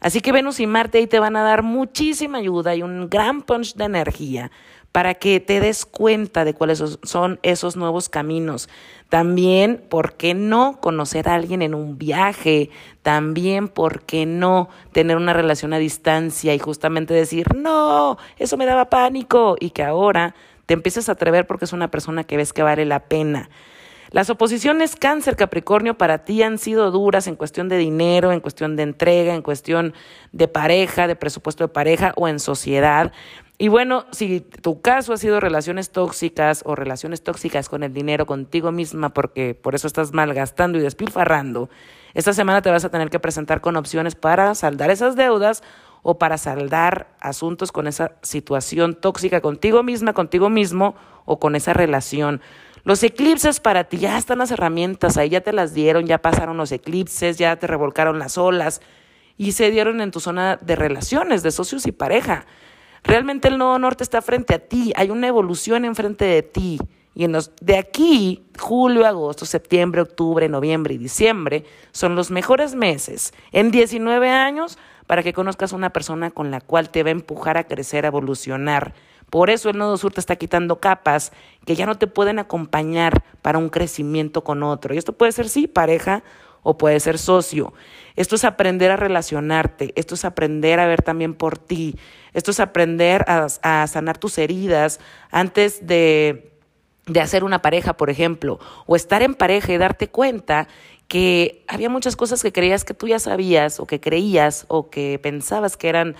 Así 0.00 0.20
que 0.20 0.32
Venus 0.32 0.60
y 0.60 0.66
Marte 0.66 0.98
ahí 0.98 1.06
te 1.06 1.20
van 1.20 1.36
a 1.36 1.42
dar 1.42 1.62
muchísima 1.62 2.38
ayuda 2.38 2.74
y 2.74 2.82
un 2.82 3.08
gran 3.08 3.42
punch 3.42 3.74
de 3.74 3.84
energía 3.84 4.50
para 4.96 5.12
que 5.12 5.40
te 5.40 5.60
des 5.60 5.84
cuenta 5.84 6.46
de 6.46 6.54
cuáles 6.54 6.82
son 7.02 7.38
esos 7.42 7.76
nuevos 7.76 8.08
caminos. 8.08 8.70
También, 9.10 9.84
¿por 9.90 10.14
qué 10.14 10.32
no 10.32 10.80
conocer 10.80 11.28
a 11.28 11.34
alguien 11.34 11.60
en 11.60 11.74
un 11.74 11.98
viaje? 11.98 12.70
También, 13.02 13.68
¿por 13.68 14.04
qué 14.04 14.24
no 14.24 14.70
tener 14.92 15.18
una 15.18 15.34
relación 15.34 15.74
a 15.74 15.78
distancia 15.78 16.54
y 16.54 16.58
justamente 16.58 17.12
decir, 17.12 17.54
no, 17.54 18.16
eso 18.38 18.56
me 18.56 18.64
daba 18.64 18.88
pánico 18.88 19.56
y 19.60 19.68
que 19.68 19.82
ahora 19.82 20.34
te 20.64 20.72
empieces 20.72 21.10
a 21.10 21.12
atrever 21.12 21.46
porque 21.46 21.66
es 21.66 21.74
una 21.74 21.90
persona 21.90 22.24
que 22.24 22.38
ves 22.38 22.54
que 22.54 22.62
vale 22.62 22.86
la 22.86 23.00
pena? 23.00 23.50
Las 24.12 24.30
oposiciones 24.30 24.94
cáncer 24.94 25.36
Capricornio 25.36 25.98
para 25.98 26.24
ti 26.24 26.42
han 26.42 26.58
sido 26.58 26.90
duras 26.90 27.26
en 27.26 27.34
cuestión 27.34 27.68
de 27.68 27.76
dinero, 27.76 28.32
en 28.32 28.40
cuestión 28.40 28.76
de 28.76 28.84
entrega, 28.84 29.34
en 29.34 29.42
cuestión 29.42 29.94
de 30.32 30.46
pareja, 30.48 31.08
de 31.08 31.16
presupuesto 31.16 31.64
de 31.64 31.68
pareja 31.68 32.12
o 32.16 32.28
en 32.28 32.38
sociedad. 32.38 33.12
Y 33.58 33.68
bueno, 33.68 34.04
si 34.12 34.40
tu 34.40 34.82
caso 34.82 35.14
ha 35.14 35.16
sido 35.16 35.40
relaciones 35.40 35.90
tóxicas 35.90 36.62
o 36.66 36.74
relaciones 36.74 37.22
tóxicas 37.22 37.70
con 37.70 37.82
el 37.82 37.94
dinero 37.94 38.26
contigo 38.26 38.70
misma 38.70 39.14
porque 39.14 39.54
por 39.54 39.74
eso 39.74 39.86
estás 39.86 40.12
malgastando 40.12 40.76
y 40.78 40.82
despilfarrando, 40.82 41.70
esta 42.12 42.34
semana 42.34 42.60
te 42.60 42.70
vas 42.70 42.84
a 42.84 42.90
tener 42.90 43.08
que 43.08 43.18
presentar 43.18 43.62
con 43.62 43.76
opciones 43.76 44.14
para 44.14 44.54
saldar 44.54 44.90
esas 44.90 45.16
deudas 45.16 45.62
o 46.02 46.18
para 46.18 46.36
saldar 46.36 47.08
asuntos 47.18 47.72
con 47.72 47.86
esa 47.86 48.12
situación 48.20 48.94
tóxica 48.94 49.40
contigo 49.40 49.82
misma, 49.82 50.12
contigo 50.12 50.50
mismo 50.50 50.94
o 51.24 51.38
con 51.38 51.56
esa 51.56 51.72
relación. 51.72 52.42
Los 52.84 53.02
eclipses 53.02 53.58
para 53.58 53.84
ti 53.84 53.96
ya 53.96 54.18
están 54.18 54.38
las 54.38 54.50
herramientas, 54.50 55.16
ahí 55.16 55.30
ya 55.30 55.40
te 55.40 55.52
las 55.52 55.72
dieron, 55.72 56.06
ya 56.06 56.18
pasaron 56.18 56.58
los 56.58 56.72
eclipses, 56.72 57.38
ya 57.38 57.56
te 57.56 57.66
revolcaron 57.66 58.18
las 58.18 58.38
olas 58.38 58.82
y 59.36 59.52
se 59.52 59.70
dieron 59.70 60.00
en 60.00 60.10
tu 60.10 60.20
zona 60.20 60.56
de 60.56 60.76
relaciones, 60.76 61.42
de 61.42 61.50
socios 61.50 61.86
y 61.86 61.92
pareja. 61.92 62.46
Realmente 63.06 63.46
el 63.46 63.56
nodo 63.56 63.78
norte 63.78 64.02
está 64.02 64.20
frente 64.20 64.52
a 64.52 64.58
ti, 64.58 64.92
hay 64.96 65.10
una 65.10 65.28
evolución 65.28 65.84
enfrente 65.84 66.24
de 66.24 66.42
ti. 66.42 66.78
Y 67.14 67.24
en 67.24 67.32
los, 67.32 67.52
de 67.60 67.78
aquí, 67.78 68.44
julio, 68.58 69.06
agosto, 69.06 69.46
septiembre, 69.46 70.02
octubre, 70.02 70.48
noviembre 70.48 70.94
y 70.94 70.98
diciembre, 70.98 71.64
son 71.92 72.16
los 72.16 72.32
mejores 72.32 72.74
meses 72.74 73.32
en 73.52 73.70
19 73.70 74.28
años 74.28 74.76
para 75.06 75.22
que 75.22 75.32
conozcas 75.32 75.72
una 75.72 75.90
persona 75.90 76.30
con 76.30 76.50
la 76.50 76.60
cual 76.60 76.90
te 76.90 77.04
va 77.04 77.08
a 77.08 77.12
empujar 77.12 77.56
a 77.56 77.64
crecer, 77.64 78.04
a 78.04 78.08
evolucionar. 78.08 78.92
Por 79.30 79.50
eso 79.50 79.70
el 79.70 79.78
nodo 79.78 79.96
sur 79.96 80.12
te 80.12 80.20
está 80.20 80.36
quitando 80.36 80.80
capas 80.80 81.32
que 81.64 81.76
ya 81.76 81.86
no 81.86 81.96
te 81.96 82.08
pueden 82.08 82.38
acompañar 82.38 83.22
para 83.40 83.58
un 83.58 83.70
crecimiento 83.70 84.42
con 84.44 84.62
otro. 84.64 84.94
Y 84.94 84.98
esto 84.98 85.12
puede 85.12 85.32
ser, 85.32 85.48
sí, 85.48 85.68
pareja 85.68 86.22
o 86.66 86.76
puede 86.76 86.98
ser 86.98 87.16
socio. 87.16 87.72
Esto 88.16 88.34
es 88.34 88.44
aprender 88.44 88.90
a 88.90 88.96
relacionarte, 88.96 89.92
esto 89.94 90.16
es 90.16 90.24
aprender 90.24 90.80
a 90.80 90.86
ver 90.88 91.00
también 91.00 91.32
por 91.32 91.58
ti, 91.58 91.96
esto 92.32 92.50
es 92.50 92.58
aprender 92.58 93.24
a, 93.28 93.86
sanar 93.86 94.18
tus 94.18 94.36
heridas 94.36 94.98
antes 95.30 95.86
de, 95.86 96.50
de 97.06 97.20
hacer 97.20 97.44
una 97.44 97.62
pareja, 97.62 97.96
por 97.96 98.10
ejemplo, 98.10 98.58
o 98.86 98.96
estar 98.96 99.22
en 99.22 99.34
pareja 99.34 99.72
y 99.72 99.78
darte 99.78 100.08
cuenta 100.08 100.66
que 101.06 101.64
había 101.68 101.88
muchas 101.88 102.16
cosas 102.16 102.42
que 102.42 102.50
creías 102.50 102.84
que 102.84 102.94
tú 102.94 103.06
ya 103.06 103.20
sabías 103.20 103.78
o 103.78 103.86
que 103.86 104.00
creías 104.00 104.64
o 104.66 104.90
que 104.90 105.20
pensabas 105.22 105.76
que 105.76 105.88
eran 105.88 106.16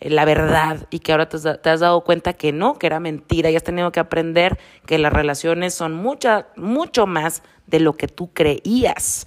eh, 0.00 0.08
la 0.08 0.24
verdad 0.24 0.86
y 0.88 1.00
que 1.00 1.12
ahora 1.12 1.28
te, 1.28 1.36
has 1.36 1.80
dado 1.80 2.00
cuenta 2.04 2.32
que 2.32 2.52
no, 2.52 2.78
que 2.78 2.86
era 2.86 3.00
mentira 3.00 3.50
y 3.50 3.56
has 3.56 3.64
tenido 3.64 3.92
que 3.92 4.00
aprender 4.00 4.58
que 4.86 4.96
las 4.98 5.12
relaciones 5.12 5.74
son 5.74 5.92
mucha, 5.92 6.46
mucho 6.56 7.06
más 7.06 7.42
de 7.66 7.80
lo 7.80 7.98
que 7.98 8.08
tú 8.08 8.32
creías. 8.32 9.26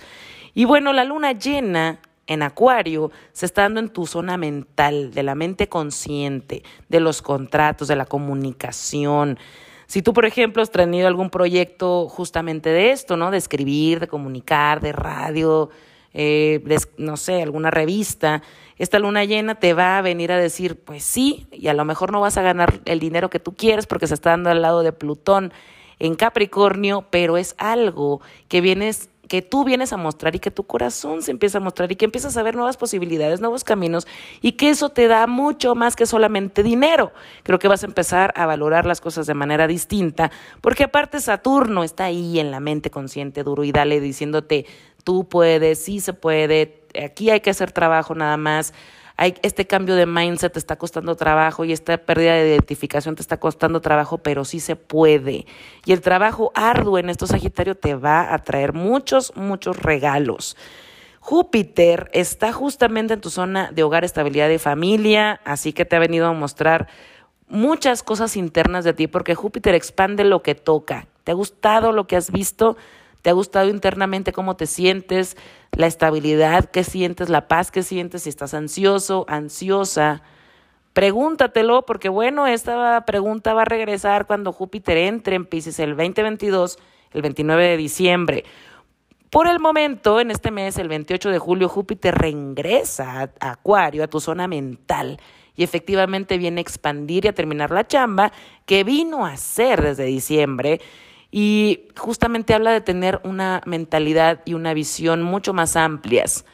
Y 0.53 0.65
bueno, 0.65 0.93
la 0.93 1.03
luna 1.03 1.31
llena 1.31 1.99
en 2.27 2.41
Acuario 2.41 3.11
se 3.31 3.45
está 3.45 3.63
dando 3.63 3.79
en 3.79 3.89
tu 3.89 4.05
zona 4.05 4.37
mental, 4.37 5.13
de 5.13 5.23
la 5.23 5.35
mente 5.35 5.67
consciente, 5.67 6.63
de 6.89 6.99
los 6.99 7.21
contratos, 7.21 7.87
de 7.87 7.95
la 7.95 8.05
comunicación. 8.05 9.37
Si 9.87 10.01
tú, 10.01 10.13
por 10.13 10.25
ejemplo, 10.25 10.61
has 10.61 10.71
tenido 10.71 11.07
algún 11.07 11.29
proyecto 11.29 12.07
justamente 12.07 12.69
de 12.69 12.91
esto, 12.91 13.17
¿no? 13.17 13.31
De 13.31 13.37
escribir, 13.37 13.99
de 13.99 14.07
comunicar, 14.07 14.79
de 14.79 14.91
radio, 14.91 15.69
eh, 16.13 16.63
no 16.97 17.17
sé, 17.17 17.41
alguna 17.41 17.71
revista, 17.71 18.41
esta 18.77 18.99
luna 18.99 19.23
llena 19.25 19.55
te 19.55 19.73
va 19.73 19.97
a 19.97 20.01
venir 20.01 20.31
a 20.31 20.37
decir, 20.37 20.79
pues 20.79 21.03
sí, 21.03 21.47
y 21.51 21.67
a 21.67 21.73
lo 21.73 21.85
mejor 21.85 22.11
no 22.11 22.21
vas 22.21 22.37
a 22.37 22.41
ganar 22.41 22.81
el 22.85 22.99
dinero 22.99 23.29
que 23.29 23.39
tú 23.39 23.53
quieres 23.53 23.87
porque 23.87 24.07
se 24.07 24.13
está 24.13 24.31
dando 24.31 24.49
al 24.49 24.61
lado 24.61 24.81
de 24.83 24.93
Plutón 24.93 25.53
en 25.99 26.15
Capricornio, 26.15 27.05
pero 27.09 27.37
es 27.37 27.55
algo 27.57 28.21
que 28.47 28.61
vienes 28.61 29.09
que 29.27 29.41
tú 29.41 29.63
vienes 29.63 29.93
a 29.93 29.97
mostrar 29.97 30.35
y 30.35 30.39
que 30.39 30.51
tu 30.51 30.65
corazón 30.65 31.21
se 31.21 31.31
empieza 31.31 31.57
a 31.57 31.61
mostrar 31.61 31.91
y 31.91 31.95
que 31.95 32.05
empiezas 32.05 32.35
a 32.37 32.43
ver 32.43 32.55
nuevas 32.55 32.77
posibilidades, 32.77 33.39
nuevos 33.39 33.63
caminos 33.63 34.05
y 34.41 34.53
que 34.53 34.69
eso 34.69 34.89
te 34.89 35.07
da 35.07 35.27
mucho 35.27 35.75
más 35.75 35.95
que 35.95 36.05
solamente 36.05 36.61
dinero. 36.61 37.13
Creo 37.43 37.59
que 37.59 37.67
vas 37.67 37.83
a 37.83 37.87
empezar 37.87 38.33
a 38.35 38.45
valorar 38.45 38.85
las 38.85 39.01
cosas 39.01 39.25
de 39.25 39.33
manera 39.33 39.67
distinta, 39.67 40.31
porque 40.61 40.83
aparte 40.83 41.19
Saturno 41.19 41.83
está 41.83 42.05
ahí 42.05 42.39
en 42.39 42.51
la 42.51 42.59
mente 42.59 42.89
consciente 42.89 43.43
duro 43.43 43.63
y 43.63 43.71
dale 43.71 43.99
diciéndote, 44.01 44.65
tú 45.03 45.27
puedes, 45.27 45.79
sí 45.79 45.99
se 45.99 46.13
puede, 46.13 46.81
aquí 47.01 47.29
hay 47.29 47.39
que 47.39 47.49
hacer 47.49 47.71
trabajo 47.71 48.15
nada 48.15 48.37
más 48.37 48.73
este 49.17 49.67
cambio 49.67 49.95
de 49.95 50.05
mindset 50.05 50.53
te 50.53 50.59
está 50.59 50.75
costando 50.75 51.15
trabajo 51.15 51.65
y 51.65 51.71
esta 51.71 51.97
pérdida 51.97 52.33
de 52.33 52.49
identificación 52.49 53.15
te 53.15 53.21
está 53.21 53.37
costando 53.37 53.79
trabajo, 53.81 54.17
pero 54.17 54.43
sí 54.43 54.59
se 54.59 54.75
puede. 54.75 55.45
Y 55.85 55.93
el 55.93 56.01
trabajo 56.01 56.51
arduo 56.55 56.97
en 56.97 57.09
estos 57.09 57.29
Sagitario 57.29 57.75
te 57.75 57.95
va 57.95 58.33
a 58.33 58.39
traer 58.39 58.73
muchos, 58.73 59.35
muchos 59.35 59.77
regalos. 59.77 60.57
Júpiter 61.19 62.09
está 62.11 62.51
justamente 62.51 63.13
en 63.13 63.21
tu 63.21 63.29
zona 63.29 63.71
de 63.71 63.83
hogar, 63.83 64.03
estabilidad 64.03 64.49
y 64.49 64.57
familia, 64.57 65.39
así 65.45 65.71
que 65.71 65.85
te 65.85 65.95
ha 65.95 65.99
venido 65.99 66.27
a 66.27 66.33
mostrar 66.33 66.89
muchas 67.47 68.03
cosas 68.03 68.35
internas 68.35 68.83
de 68.83 68.93
ti, 68.93 69.07
porque 69.07 69.35
Júpiter 69.35 69.73
expande 69.73 70.25
lo 70.25 70.43
que 70.43 70.55
toca. 70.55 71.07
¿Te 71.23 71.31
ha 71.31 71.35
gustado 71.35 71.93
lo 71.93 72.07
que 72.07 72.17
has 72.17 72.29
visto? 72.29 72.75
¿Te 73.23 73.29
ha 73.29 73.33
gustado 73.33 73.69
internamente 73.69 74.33
cómo 74.33 74.57
te 74.57 74.67
sientes? 74.67 75.37
La 75.71 75.87
estabilidad 75.87 76.65
que 76.65 76.83
sientes, 76.83 77.29
la 77.29 77.47
paz 77.47 77.71
que 77.71 77.81
sientes, 77.81 78.23
si 78.23 78.29
estás 78.29 78.53
ansioso, 78.53 79.25
ansiosa. 79.29 80.21
Pregúntatelo, 80.91 81.85
porque 81.85 82.09
bueno, 82.09 82.47
esta 82.47 83.05
pregunta 83.05 83.53
va 83.53 83.61
a 83.61 83.65
regresar 83.65 84.27
cuando 84.27 84.51
Júpiter 84.51 84.97
entre 84.97 85.37
en 85.37 85.45
Pisces 85.45 85.79
el 85.79 85.95
2022, 85.95 86.77
el 87.13 87.21
29 87.21 87.65
de 87.65 87.77
diciembre. 87.77 88.43
Por 89.29 89.47
el 89.47 89.61
momento, 89.61 90.19
en 90.19 90.29
este 90.29 90.51
mes, 90.51 90.77
el 90.77 90.89
28 90.89 91.29
de 91.29 91.39
julio, 91.39 91.69
Júpiter 91.69 92.13
reingresa 92.13 93.31
a 93.39 93.51
Acuario, 93.51 94.03
a 94.03 94.07
tu 94.07 94.19
zona 94.19 94.49
mental, 94.49 95.17
y 95.55 95.63
efectivamente 95.63 96.37
viene 96.37 96.59
a 96.59 96.61
expandir 96.61 97.23
y 97.23 97.29
a 97.29 97.33
terminar 97.33 97.71
la 97.71 97.87
chamba 97.87 98.33
que 98.65 98.83
vino 98.83 99.25
a 99.25 99.31
hacer 99.31 99.81
desde 99.81 100.03
diciembre 100.03 100.81
y 101.35 101.87
justamente 101.97 102.53
habla 102.53 102.71
de 102.71 102.81
tener 102.81 103.19
una 103.23 103.63
mentalidad 103.65 104.41
y 104.45 104.53
una 104.53 104.75
visión 104.75 105.23
mucho 105.23 105.51
más 105.51 105.75
amplias, 105.75 106.45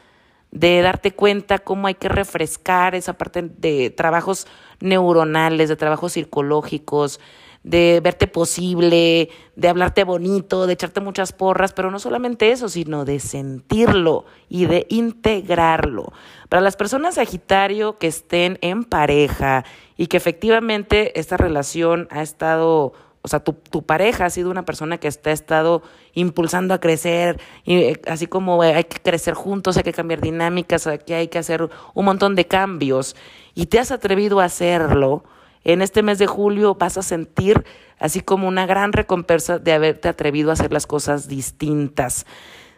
de 0.52 0.80
darte 0.80 1.12
cuenta 1.12 1.58
cómo 1.58 1.86
hay 1.86 1.96
que 1.96 2.08
refrescar 2.08 2.94
esa 2.94 3.12
parte 3.12 3.42
de 3.42 3.90
trabajos 3.90 4.46
neuronales, 4.80 5.68
de 5.68 5.76
trabajos 5.76 6.12
psicológicos, 6.12 7.20
de 7.62 8.00
verte 8.02 8.26
posible, 8.26 9.28
de 9.54 9.68
hablarte 9.68 10.02
bonito, 10.02 10.66
de 10.66 10.72
echarte 10.72 11.02
muchas 11.02 11.34
porras, 11.34 11.74
pero 11.74 11.90
no 11.90 11.98
solamente 11.98 12.50
eso, 12.50 12.70
sino 12.70 13.04
de 13.04 13.20
sentirlo 13.20 14.24
y 14.48 14.64
de 14.64 14.86
integrarlo. 14.88 16.10
Para 16.48 16.62
las 16.62 16.76
personas 16.76 17.16
Sagitario 17.16 17.98
que 17.98 18.06
estén 18.06 18.56
en 18.62 18.84
pareja 18.84 19.66
y 19.98 20.06
que 20.06 20.16
efectivamente 20.16 21.20
esta 21.20 21.36
relación 21.36 22.08
ha 22.10 22.22
estado 22.22 22.94
O 23.22 23.28
sea, 23.28 23.40
tu, 23.40 23.52
tu 23.52 23.82
pareja 23.82 24.24
ha 24.24 24.30
sido 24.30 24.50
una 24.50 24.64
persona 24.64 24.98
que 24.98 25.10
te 25.10 25.30
ha 25.30 25.32
estado 25.32 25.82
impulsando 26.14 26.72
a 26.72 26.80
crecer, 26.80 27.40
y, 27.64 27.76
eh, 27.76 28.00
así 28.06 28.26
como 28.26 28.62
hay 28.62 28.84
que 28.84 28.98
crecer 29.00 29.34
juntos, 29.34 29.76
hay 29.76 29.82
que 29.82 29.92
cambiar 29.92 30.20
dinámicas, 30.20 30.86
aquí 30.86 31.12
hay 31.12 31.28
que 31.28 31.38
hacer 31.38 31.68
un 31.94 32.04
montón 32.04 32.34
de 32.34 32.46
cambios, 32.46 33.16
y 33.54 33.66
te 33.66 33.78
has 33.78 33.90
atrevido 33.90 34.40
a 34.40 34.44
hacerlo, 34.44 35.24
en 35.64 35.82
este 35.82 36.02
mes 36.02 36.18
de 36.18 36.26
julio 36.26 36.74
vas 36.74 36.96
a 36.96 37.02
sentir 37.02 37.64
así 37.98 38.20
como 38.20 38.48
una 38.48 38.66
gran 38.66 38.92
recompensa 38.92 39.58
de 39.58 39.72
haberte 39.72 40.08
atrevido 40.08 40.50
a 40.50 40.54
hacer 40.54 40.72
las 40.72 40.86
cosas 40.86 41.28
distintas. 41.28 42.26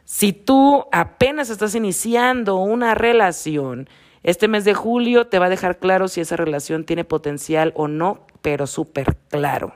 Si 0.05 0.32
tú 0.32 0.85
apenas 0.90 1.48
estás 1.48 1.77
iniciando 1.77 2.56
una 2.56 2.94
relación, 2.94 3.89
este 4.24 4.48
mes 4.48 4.64
de 4.64 4.74
julio 4.74 5.28
te 5.28 5.39
va 5.39 5.47
a 5.47 5.51
dejar 5.51 5.78
claro 5.78 6.09
si 6.09 6.20
esa 6.20 6.36
relación 6.36 6.85
tiene 6.85 7.05
potencial 7.05 7.73
o 7.77 7.86
no, 7.86 8.27
pero 8.43 8.66
súper 8.66 9.16
claro. 9.28 9.74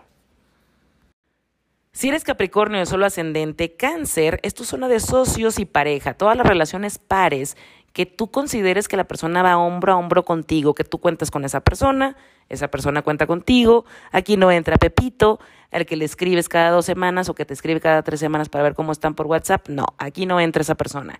Si 1.96 2.10
eres 2.10 2.24
Capricornio 2.24 2.78
de 2.78 2.84
solo 2.84 3.06
ascendente, 3.06 3.74
cáncer 3.74 4.38
es 4.42 4.52
tu 4.52 4.64
zona 4.64 4.86
de 4.86 5.00
socios 5.00 5.58
y 5.58 5.64
pareja, 5.64 6.12
todas 6.12 6.36
las 6.36 6.46
relaciones 6.46 6.98
pares 6.98 7.56
que 7.94 8.04
tú 8.04 8.30
consideres 8.30 8.86
que 8.86 8.98
la 8.98 9.04
persona 9.04 9.42
va 9.42 9.56
hombro 9.56 9.94
a 9.94 9.96
hombro 9.96 10.22
contigo, 10.22 10.74
que 10.74 10.84
tú 10.84 10.98
cuentas 10.98 11.30
con 11.30 11.46
esa 11.46 11.60
persona, 11.60 12.14
esa 12.50 12.68
persona 12.68 13.00
cuenta 13.00 13.26
contigo, 13.26 13.86
aquí 14.12 14.36
no 14.36 14.50
entra 14.50 14.76
Pepito, 14.76 15.40
el 15.70 15.86
que 15.86 15.96
le 15.96 16.04
escribes 16.04 16.50
cada 16.50 16.68
dos 16.68 16.84
semanas 16.84 17.30
o 17.30 17.34
que 17.34 17.46
te 17.46 17.54
escribe 17.54 17.80
cada 17.80 18.02
tres 18.02 18.20
semanas 18.20 18.50
para 18.50 18.64
ver 18.64 18.74
cómo 18.74 18.92
están 18.92 19.14
por 19.14 19.26
WhatsApp, 19.26 19.66
no, 19.70 19.86
aquí 19.96 20.26
no 20.26 20.38
entra 20.38 20.60
esa 20.60 20.74
persona. 20.74 21.18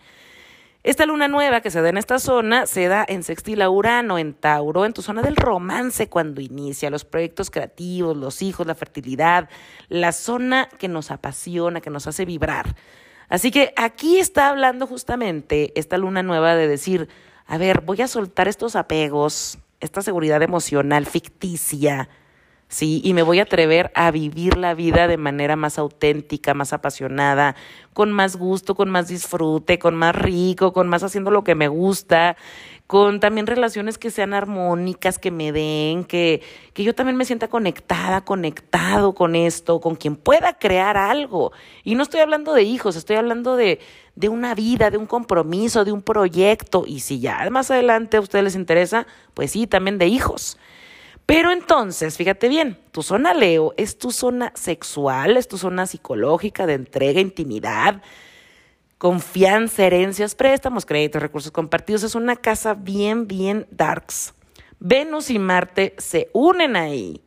Esta 0.86 1.04
luna 1.04 1.26
nueva 1.26 1.62
que 1.62 1.72
se 1.72 1.82
da 1.82 1.88
en 1.88 1.96
esta 1.96 2.20
zona 2.20 2.64
se 2.66 2.86
da 2.86 3.04
en 3.08 3.24
sextil 3.24 3.60
Urano, 3.66 4.18
en 4.18 4.34
Tauro, 4.34 4.84
en 4.84 4.92
tu 4.92 5.02
zona 5.02 5.20
del 5.20 5.34
romance 5.34 6.08
cuando 6.08 6.40
inicia, 6.40 6.90
los 6.90 7.04
proyectos 7.04 7.50
creativos, 7.50 8.16
los 8.16 8.40
hijos, 8.40 8.68
la 8.68 8.76
fertilidad, 8.76 9.48
la 9.88 10.12
zona 10.12 10.68
que 10.78 10.86
nos 10.86 11.10
apasiona, 11.10 11.80
que 11.80 11.90
nos 11.90 12.06
hace 12.06 12.24
vibrar. 12.24 12.76
Así 13.28 13.50
que 13.50 13.74
aquí 13.76 14.20
está 14.20 14.48
hablando 14.48 14.86
justamente 14.86 15.72
esta 15.74 15.98
luna 15.98 16.22
nueva 16.22 16.54
de 16.54 16.68
decir, 16.68 17.08
a 17.46 17.58
ver, 17.58 17.80
voy 17.80 18.00
a 18.02 18.06
soltar 18.06 18.46
estos 18.46 18.76
apegos, 18.76 19.58
esta 19.80 20.02
seguridad 20.02 20.40
emocional 20.42 21.04
ficticia, 21.04 22.08
¿sí? 22.68 23.00
Y 23.04 23.14
me 23.14 23.22
voy 23.22 23.38
a 23.38 23.42
atrever 23.42 23.90
a 23.94 24.10
vivir 24.10 24.56
la 24.56 24.74
vida 24.74 25.06
de 25.06 25.16
manera 25.16 25.56
más 25.56 25.78
auténtica, 25.78 26.54
más 26.54 26.72
apasionada, 26.72 27.56
con 27.92 28.12
más 28.12 28.36
gusto, 28.36 28.74
con 28.74 28.90
más 28.90 29.08
disfrute, 29.08 29.78
con 29.78 29.94
más 29.94 30.14
rico, 30.14 30.72
con 30.72 30.88
más 30.88 31.02
haciendo 31.02 31.30
lo 31.30 31.44
que 31.44 31.54
me 31.54 31.68
gusta, 31.68 32.36
con 32.86 33.18
también 33.20 33.46
relaciones 33.46 33.98
que 33.98 34.10
sean 34.10 34.34
armónicas, 34.34 35.18
que 35.18 35.30
me 35.30 35.50
den, 35.50 36.04
que, 36.04 36.42
que 36.72 36.84
yo 36.84 36.94
también 36.94 37.16
me 37.16 37.24
sienta 37.24 37.48
conectada, 37.48 38.24
conectado 38.24 39.14
con 39.14 39.34
esto, 39.34 39.80
con 39.80 39.96
quien 39.96 40.16
pueda 40.16 40.58
crear 40.58 40.96
algo. 40.96 41.52
Y 41.84 41.94
no 41.94 42.02
estoy 42.02 42.20
hablando 42.20 42.52
de 42.52 42.62
hijos, 42.62 42.96
estoy 42.96 43.16
hablando 43.16 43.56
de, 43.56 43.80
de 44.14 44.28
una 44.28 44.54
vida, 44.54 44.90
de 44.90 44.98
un 44.98 45.06
compromiso, 45.06 45.84
de 45.84 45.92
un 45.92 46.02
proyecto. 46.02 46.84
Y 46.86 47.00
si 47.00 47.18
ya 47.20 47.48
más 47.50 47.70
adelante 47.70 48.18
a 48.18 48.20
ustedes 48.20 48.44
les 48.44 48.56
interesa, 48.56 49.06
pues 49.34 49.52
sí, 49.52 49.66
también 49.66 49.98
de 49.98 50.06
hijos. 50.06 50.58
Pero 51.26 51.50
entonces, 51.50 52.16
fíjate 52.16 52.48
bien, 52.48 52.78
tu 52.92 53.02
zona 53.02 53.34
Leo 53.34 53.74
es 53.76 53.98
tu 53.98 54.12
zona 54.12 54.52
sexual, 54.54 55.36
es 55.36 55.48
tu 55.48 55.58
zona 55.58 55.86
psicológica 55.86 56.66
de 56.66 56.74
entrega, 56.74 57.20
intimidad, 57.20 58.00
confianza, 58.96 59.84
herencias, 59.84 60.36
préstamos, 60.36 60.86
créditos, 60.86 61.20
recursos 61.20 61.50
compartidos. 61.50 62.04
Es 62.04 62.14
una 62.14 62.36
casa 62.36 62.74
bien, 62.74 63.26
bien 63.26 63.66
darks. 63.72 64.34
Venus 64.78 65.30
y 65.30 65.40
Marte 65.40 65.96
se 65.98 66.30
unen 66.32 66.76
ahí. 66.76 67.24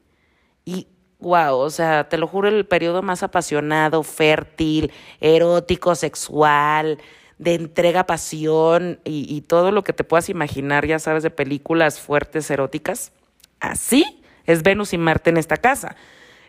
Y 0.63 0.87
wow, 1.19 1.57
o 1.57 1.69
sea, 1.69 2.07
te 2.07 2.17
lo 2.17 2.27
juro, 2.27 2.47
el 2.47 2.65
periodo 2.65 3.01
más 3.01 3.21
apasionado, 3.21 4.03
fértil, 4.03 4.93
erótico, 5.19 5.93
sexual, 5.95 6.99
de 7.37 7.55
entrega, 7.55 8.05
pasión 8.05 9.01
y, 9.03 9.25
y 9.27 9.41
todo 9.41 9.71
lo 9.71 9.83
que 9.83 9.91
te 9.91 10.05
puedas 10.05 10.29
imaginar, 10.29 10.85
ya 10.85 10.99
sabes, 10.99 11.23
de 11.23 11.31
películas 11.31 11.99
fuertes, 11.99 12.49
eróticas 12.49 13.11
Así 13.59 14.23
es 14.45 14.63
Venus 14.63 14.93
y 14.93 14.97
Marte 14.97 15.29
en 15.29 15.37
esta 15.37 15.57
casa. 15.57 15.95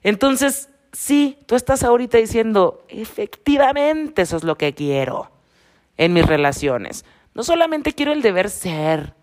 Entonces, 0.02 0.70
sí, 0.92 1.38
tú 1.46 1.54
estás 1.54 1.82
ahorita 1.82 2.18
diciendo, 2.18 2.84
efectivamente, 2.88 4.22
eso 4.22 4.36
es 4.36 4.44
lo 4.44 4.56
que 4.56 4.74
quiero 4.74 5.30
en 5.96 6.12
mis 6.12 6.26
relaciones. 6.26 7.04
No 7.34 7.42
solamente 7.42 7.92
quiero 7.92 8.12
el 8.12 8.22
deber 8.22 8.50
ser, 8.50 9.14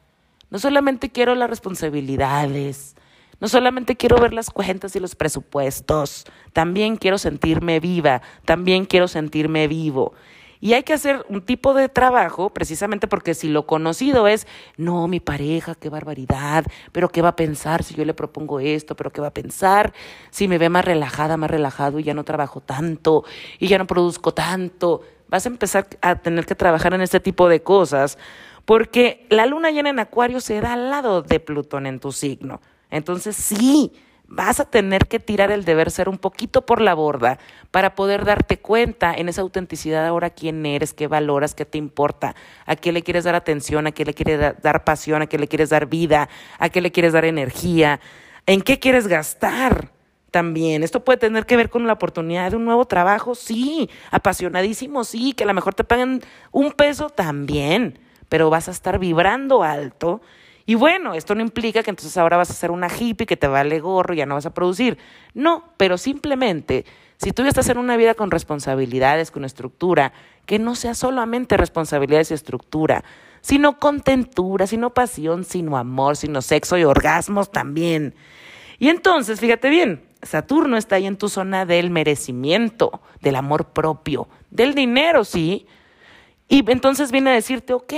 no 0.50 0.60
solamente 0.60 1.10
quiero 1.10 1.36
las 1.36 1.50
responsabilidades, 1.50 2.96
no 3.40 3.48
solamente 3.48 3.98
quiero 3.98 4.18
ver 4.18 4.34
las 4.34 4.50
cuentas 4.50 4.96
y 4.96 5.00
los 5.00 5.16
presupuestos, 5.16 6.26
también 6.54 6.98
quiero 6.98 7.18
sentirme 7.18 7.80
viva, 7.80 8.22
también 8.46 8.86
quiero 8.86 9.08
sentirme 9.08 9.68
vivo. 9.68 10.14
Y 10.60 10.74
hay 10.74 10.84
que 10.84 10.94
hacer 10.94 11.26
un 11.30 11.42
tipo 11.42 11.74
de 11.74 11.90
trabajo 11.90 12.50
precisamente 12.50 13.08
porque 13.08 13.34
si 13.34 13.48
lo 13.48 13.66
conocido 13.66 14.28
es, 14.28 14.48
no, 14.76 15.08
mi 15.08 15.20
pareja, 15.20 15.76
qué 15.76 15.90
barbaridad, 15.90 16.66
pero 16.92 17.10
qué 17.10 17.22
va 17.22 17.30
a 17.30 17.36
pensar 17.36 17.84
si 17.84 17.96
yo 17.96 18.06
le 18.06 18.14
propongo 18.14 18.60
esto, 18.60 18.96
pero 18.96 19.12
qué 19.12 19.22
va 19.22 19.28
a 19.28 19.34
pensar 19.34 19.94
si 20.30 20.48
me 20.48 20.58
ve 20.58 20.70
más 20.70 20.86
relajada, 20.86 21.38
más 21.38 21.52
relajado 21.52 22.00
y 22.00 22.04
ya 22.04 22.14
no 22.14 22.24
trabajo 22.24 22.62
tanto 22.62 23.24
y 23.60 23.68
ya 23.68 23.78
no 23.78 23.88
produzco 23.88 24.34
tanto. 24.34 25.02
Vas 25.30 25.46
a 25.46 25.50
empezar 25.50 25.88
a 26.02 26.16
tener 26.16 26.46
que 26.46 26.56
trabajar 26.56 26.94
en 26.94 27.02
este 27.02 27.20
tipo 27.20 27.50
de 27.50 27.62
cosas 27.62 28.18
porque 28.66 29.26
la 29.30 29.46
luna 29.46 29.72
llena 29.72 29.90
en 29.90 30.00
acuario 30.00 30.42
se 30.42 30.60
da 30.60 30.74
al 30.74 30.90
lado 30.90 31.22
de 31.22 31.40
Plutón 31.40 31.86
en 31.86 32.00
tu 32.00 32.12
signo. 32.12 32.62
Entonces 32.90 33.36
sí, 33.36 33.94
vas 34.28 34.60
a 34.60 34.66
tener 34.66 35.08
que 35.08 35.20
tirar 35.20 35.52
el 35.52 35.64
deber 35.64 35.90
ser 35.90 36.10
un 36.10 36.18
poquito 36.18 36.66
por 36.66 36.82
la 36.82 36.94
borda 36.94 37.40
para 37.72 37.96
poder 37.96 38.26
darte 38.26 38.60
cuenta 38.60 39.14
en 39.14 39.30
esa 39.30 39.42
autenticidad 39.42 40.06
ahora 40.06 40.30
quién 40.30 40.66
eres, 40.66 40.94
qué 40.94 41.08
valoras, 41.08 41.56
qué 41.56 41.66
te 41.66 41.78
importa, 41.78 42.36
a 42.66 42.76
qué 42.76 42.92
le 42.92 43.04
quieres 43.04 43.24
dar 43.24 43.36
atención, 43.36 43.88
a 43.88 43.92
qué 43.92 44.06
le 44.06 44.14
quieres 44.14 44.62
dar 44.62 44.84
pasión, 44.84 45.22
a 45.22 45.28
qué 45.28 45.38
le 45.38 45.48
quieres 45.48 45.70
dar 45.70 45.88
vida, 45.88 46.30
a 46.60 46.70
qué 46.70 46.82
le 46.82 46.92
quieres 46.92 47.14
dar 47.14 47.26
energía, 47.26 48.00
en 48.46 48.62
qué 48.62 48.80
quieres 48.80 49.08
gastar 49.08 49.92
también. 50.32 50.84
Esto 50.84 51.06
puede 51.06 51.18
tener 51.18 51.46
que 51.46 51.56
ver 51.56 51.70
con 51.70 51.88
la 51.88 51.94
oportunidad 51.94 52.52
de 52.52 52.58
un 52.58 52.66
nuevo 52.66 52.86
trabajo, 52.86 53.34
sí, 53.34 53.90
apasionadísimo, 54.12 55.06
sí, 55.06 55.34
que 55.34 55.46
a 55.46 55.48
lo 55.48 55.54
mejor 55.54 55.74
te 55.74 55.86
paguen 55.86 56.22
un 56.52 56.74
peso 56.74 57.10
también, 57.10 58.00
pero 58.28 58.50
vas 58.50 58.68
a 58.68 58.72
estar 58.72 59.00
vibrando 59.00 59.64
alto 59.64 60.22
y 60.70 60.76
bueno, 60.76 61.14
esto 61.14 61.34
no 61.34 61.42
implica 61.42 61.82
que 61.82 61.90
entonces 61.90 62.18
ahora 62.18 62.36
vas 62.36 62.50
a 62.50 62.54
ser 62.54 62.72
una 62.72 62.90
hippie 62.90 63.26
que 63.26 63.38
te 63.38 63.48
vale 63.48 63.80
gorro 63.80 64.14
y 64.14 64.18
ya 64.18 64.26
no 64.26 64.36
vas 64.36 64.46
a 64.46 64.54
producir. 64.54 64.98
No, 65.34 65.64
pero 65.78 65.98
simplemente, 65.98 66.86
si 67.16 67.32
tú 67.32 67.44
ya 67.44 67.50
estás 67.50 67.70
en 67.70 67.78
una 67.78 67.96
vida 67.96 68.16
con 68.16 68.32
responsabilidades, 68.32 69.32
con 69.32 69.46
estructura, 69.46 70.12
que 70.46 70.60
no 70.60 70.76
sea 70.76 70.94
solamente 70.94 71.56
responsabilidades 71.56 72.32
y 72.32 72.34
estructura, 72.34 73.06
sino 73.40 73.80
contentura, 73.80 74.68
sino 74.68 74.94
pasión, 74.94 75.46
sino 75.46 75.78
amor, 75.78 76.18
sino 76.18 76.42
sexo 76.42 76.78
y 76.78 76.84
orgasmos 76.84 77.50
también. 77.50 78.14
Y 78.78 78.90
entonces, 78.90 79.40
fíjate 79.40 79.70
bien, 79.70 80.04
Saturno 80.22 80.76
está 80.76 80.98
ahí 80.98 81.08
en 81.08 81.16
tu 81.16 81.30
zona 81.30 81.66
del 81.66 81.92
merecimiento, 81.92 83.00
del 83.22 83.38
amor 83.38 83.70
propio, 83.70 84.28
del 84.52 84.76
dinero, 84.76 85.24
sí, 85.24 85.66
y 86.50 86.70
entonces 86.72 87.12
viene 87.12 87.32
a 87.32 87.34
decirte, 87.34 87.74
ok, 87.74 87.94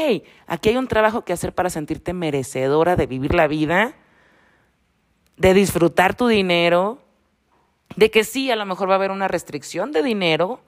aquí 0.47 0.69
hay 0.69 0.77
un 0.77 0.87
trabajo 0.87 1.23
que 1.23 1.33
hacer 1.33 1.53
para 1.53 1.69
sentirte 1.69 2.13
merecedora 2.13 2.95
de 2.95 3.05
vivir 3.05 3.35
la 3.35 3.47
vida, 3.47 3.93
de 5.37 5.53
disfrutar 5.53 6.15
tu 6.15 6.27
dinero, 6.27 6.99
de 7.95 8.09
que 8.09 8.23
sí, 8.23 8.49
a 8.49 8.55
lo 8.55 8.65
mejor 8.65 8.89
va 8.89 8.93
a 8.93 8.95
haber 8.95 9.11
una 9.11 9.27
restricción 9.27 9.91
de 9.91 10.01
dinero 10.01 10.61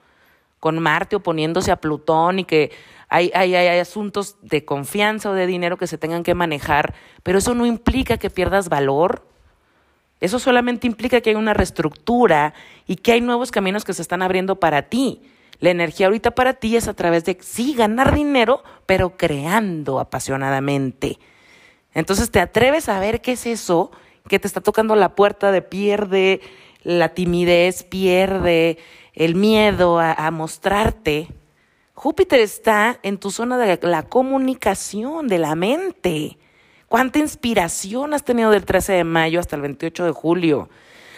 con 0.59 0.77
Marte 0.77 1.15
oponiéndose 1.15 1.71
a 1.71 1.77
Plutón 1.77 2.39
y 2.39 2.45
que 2.45 2.71
hay, 3.09 3.31
hay, 3.33 3.55
hay 3.55 3.79
asuntos 3.79 4.37
de 4.43 4.63
confianza 4.63 5.31
o 5.31 5.33
de 5.33 5.47
dinero 5.47 5.75
que 5.75 5.87
se 5.87 5.97
tengan 5.97 6.21
que 6.21 6.35
manejar, 6.35 6.93
pero 7.23 7.39
eso 7.39 7.55
no 7.55 7.65
implica 7.65 8.17
que 8.17 8.29
pierdas 8.29 8.69
valor. 8.69 9.27
Eso 10.19 10.37
solamente 10.37 10.85
implica 10.85 11.19
que 11.19 11.31
hay 11.31 11.35
una 11.35 11.55
reestructura 11.55 12.53
y 12.85 12.97
que 12.97 13.13
hay 13.13 13.21
nuevos 13.21 13.49
caminos 13.49 13.83
que 13.83 13.93
se 13.93 14.03
están 14.03 14.21
abriendo 14.21 14.59
para 14.59 14.83
ti. 14.83 15.23
La 15.61 15.69
energía 15.69 16.07
ahorita 16.07 16.31
para 16.31 16.55
ti 16.55 16.75
es 16.75 16.88
a 16.88 16.95
través 16.95 17.23
de, 17.23 17.38
sí, 17.39 17.75
ganar 17.75 18.13
dinero, 18.15 18.63
pero 18.88 19.15
creando 19.15 19.99
apasionadamente. 19.99 21.19
Entonces 21.93 22.31
te 22.31 22.39
atreves 22.39 22.89
a 22.89 22.99
ver 22.99 23.21
qué 23.21 23.33
es 23.33 23.45
eso 23.45 23.91
que 24.27 24.39
te 24.39 24.47
está 24.47 24.61
tocando 24.61 24.95
la 24.95 25.15
puerta 25.15 25.51
de 25.51 25.61
pierde 25.61 26.41
la 26.83 27.09
timidez, 27.09 27.83
pierde 27.83 28.79
el 29.13 29.35
miedo 29.35 29.99
a, 29.99 30.13
a 30.13 30.31
mostrarte. 30.31 31.27
Júpiter 31.93 32.39
está 32.39 32.99
en 33.03 33.19
tu 33.19 33.29
zona 33.29 33.59
de 33.59 33.79
la 33.83 34.03
comunicación, 34.03 35.27
de 35.27 35.38
la 35.38 35.53
mente. 35.53 36.39
¿Cuánta 36.88 37.19
inspiración 37.19 38.15
has 38.15 38.23
tenido 38.23 38.49
del 38.49 38.65
13 38.65 38.93
de 38.93 39.03
mayo 39.03 39.39
hasta 39.39 39.57
el 39.57 39.61
28 39.61 40.05
de 40.05 40.11
julio? 40.11 40.69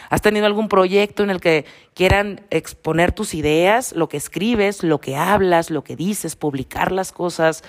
¿Has 0.09 0.21
tenido 0.21 0.45
algún 0.45 0.67
proyecto 0.67 1.23
en 1.23 1.29
el 1.29 1.41
que 1.41 1.65
quieran 1.93 2.41
exponer 2.49 3.11
tus 3.11 3.33
ideas, 3.33 3.93
lo 3.93 4.09
que 4.09 4.17
escribes, 4.17 4.83
lo 4.83 4.99
que 4.99 5.15
hablas, 5.15 5.69
lo 5.69 5.83
que 5.83 5.95
dices, 5.95 6.35
publicar 6.35 6.91
las 6.91 7.11
cosas? 7.11 7.63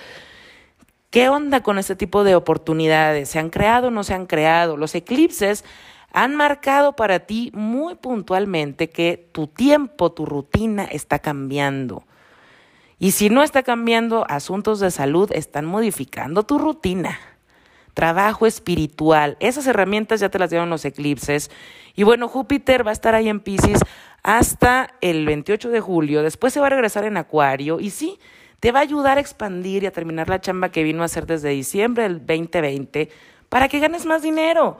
¿Qué 1.09 1.29
onda 1.29 1.63
con 1.63 1.79
este 1.79 1.95
tipo 1.95 2.23
de 2.23 2.35
oportunidades? 2.35 3.29
¿Se 3.29 3.39
han 3.39 3.49
creado 3.49 3.87
o 3.87 3.91
no 3.91 4.03
se 4.03 4.13
han 4.13 4.25
creado? 4.25 4.75
Los 4.77 4.95
eclipses 4.95 5.63
han 6.11 6.35
marcado 6.35 6.93
para 6.93 7.19
ti 7.19 7.51
muy 7.53 7.95
puntualmente 7.95 8.89
que 8.89 9.29
tu 9.31 9.47
tiempo, 9.47 10.11
tu 10.11 10.25
rutina 10.25 10.85
está 10.85 11.19
cambiando. 11.19 12.03
Y 12.99 13.11
si 13.11 13.29
no 13.29 13.43
está 13.43 13.63
cambiando 13.63 14.25
asuntos 14.29 14.79
de 14.79 14.91
salud, 14.91 15.29
están 15.33 15.65
modificando 15.65 16.43
tu 16.43 16.57
rutina. 16.57 17.19
Trabajo 17.95 18.45
espiritual. 18.45 19.35
Esas 19.39 19.65
herramientas 19.65 20.19
ya 20.19 20.29
te 20.29 20.37
las 20.37 20.51
dieron 20.51 20.69
los 20.69 20.85
eclipses. 20.85 21.49
Y 21.95 22.03
bueno, 22.03 22.27
Júpiter 22.27 22.85
va 22.85 22.91
a 22.91 22.93
estar 22.93 23.15
ahí 23.15 23.27
en 23.27 23.39
Pisces 23.39 23.79
hasta 24.21 24.93
el 25.01 25.25
28 25.25 25.71
de 25.71 25.81
julio. 25.81 26.21
Después 26.21 26.53
se 26.53 26.59
va 26.59 26.67
a 26.67 26.69
regresar 26.69 27.05
en 27.05 27.17
Acuario. 27.17 27.79
Y 27.79 27.89
sí, 27.89 28.19
te 28.59 28.71
va 28.71 28.79
a 28.79 28.83
ayudar 28.83 29.17
a 29.17 29.21
expandir 29.21 29.81
y 29.81 29.87
a 29.87 29.91
terminar 29.91 30.29
la 30.29 30.39
chamba 30.39 30.69
que 30.69 30.83
vino 30.83 31.01
a 31.01 31.05
hacer 31.05 31.25
desde 31.25 31.49
diciembre 31.49 32.03
del 32.03 32.19
2020 32.19 33.09
para 33.49 33.67
que 33.67 33.79
ganes 33.79 34.05
más 34.05 34.21
dinero 34.21 34.77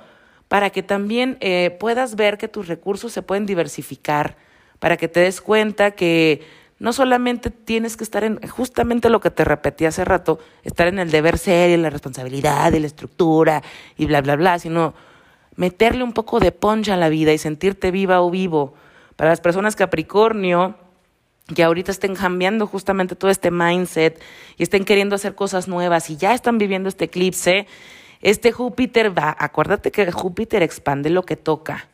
para 0.48 0.70
que 0.70 0.84
también 0.84 1.38
eh, 1.42 1.76
puedas 1.80 2.16
ver 2.16 2.38
que 2.38 2.48
tus 2.48 2.68
recursos 2.68 3.12
se 3.12 3.22
pueden 3.22 3.46
diversificar, 3.46 4.38
para 4.80 4.98
que 4.98 5.08
te 5.08 5.22
des 5.22 5.42
cuenta 5.42 5.92
que 5.92 6.42
no 6.78 6.92
solamente 6.94 7.52
tienes 7.52 7.96
que 7.96 8.04
estar 8.04 8.24
en 8.24 8.46
justamente 8.48 9.10
lo 9.10 9.22
que 9.22 9.32
te 9.32 9.46
repetí 9.46 9.86
hace 9.86 10.04
rato, 10.04 10.40
estar 10.64 10.88
en 10.88 11.00
el 11.00 11.10
deber 11.10 11.38
ser 11.38 11.70
y 11.70 11.78
la 11.78 11.90
responsabilidad 11.90 12.74
y 12.74 12.80
la 12.80 12.88
estructura 12.88 13.64
y 13.98 14.06
bla, 14.06 14.22
bla, 14.22 14.36
bla, 14.36 14.60
sino 14.60 14.94
meterle 15.56 16.04
un 16.04 16.14
poco 16.14 16.40
de 16.40 16.52
poncha 16.52 16.96
a 16.96 16.98
la 16.98 17.10
vida 17.10 17.32
y 17.32 17.38
sentirte 17.38 17.92
viva 17.92 18.22
o 18.22 18.30
vivo. 18.30 18.74
Para 19.16 19.30
las 19.30 19.40
personas 19.40 19.76
Capricornio, 19.78 20.76
que 21.54 21.64
ahorita 21.64 21.92
estén 21.92 22.16
cambiando 22.16 22.68
justamente 22.68 23.16
todo 23.16 23.32
este 23.32 23.52
mindset 23.52 24.22
y 24.58 24.64
estén 24.64 24.84
queriendo 24.84 25.16
hacer 25.16 25.36
cosas 25.36 25.68
nuevas 25.68 26.10
y 26.10 26.18
ya 26.18 26.34
están 26.34 26.58
viviendo 26.58 26.90
este 26.90 27.06
eclipse, 27.06 27.68
este 28.22 28.52
Júpiter 28.52 29.18
va, 29.18 29.36
acuérdate 29.38 29.92
que 29.92 30.12
Júpiter 30.12 30.64
expande 30.64 31.10
lo 31.10 31.24
que 31.24 31.38
toca. 31.38 31.88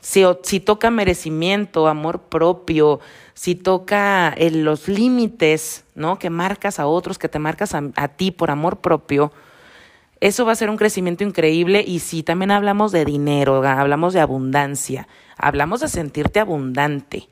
Si, 0.00 0.24
si 0.42 0.60
toca 0.60 0.90
merecimiento, 0.90 1.88
amor 1.88 2.22
propio, 2.22 3.00
si 3.36 3.54
toca 3.54 4.32
eh, 4.38 4.50
los 4.50 4.88
límites, 4.88 5.84
¿no? 5.94 6.18
Que 6.18 6.30
marcas 6.30 6.80
a 6.80 6.86
otros, 6.86 7.18
que 7.18 7.28
te 7.28 7.38
marcas 7.38 7.74
a, 7.74 8.08
ti 8.08 8.30
por 8.30 8.50
amor 8.50 8.78
propio, 8.78 9.30
eso 10.20 10.46
va 10.46 10.52
a 10.52 10.56
ser 10.56 10.70
un 10.70 10.78
crecimiento 10.78 11.22
increíble 11.22 11.84
y 11.86 11.98
si 11.98 12.22
también 12.22 12.50
hablamos 12.50 12.92
de 12.92 13.04
dinero, 13.04 13.62
hablamos 13.62 14.14
de 14.14 14.20
abundancia, 14.20 15.06
hablamos 15.36 15.80
de 15.80 15.88
sentirte 15.88 16.40
abundante. 16.40 17.28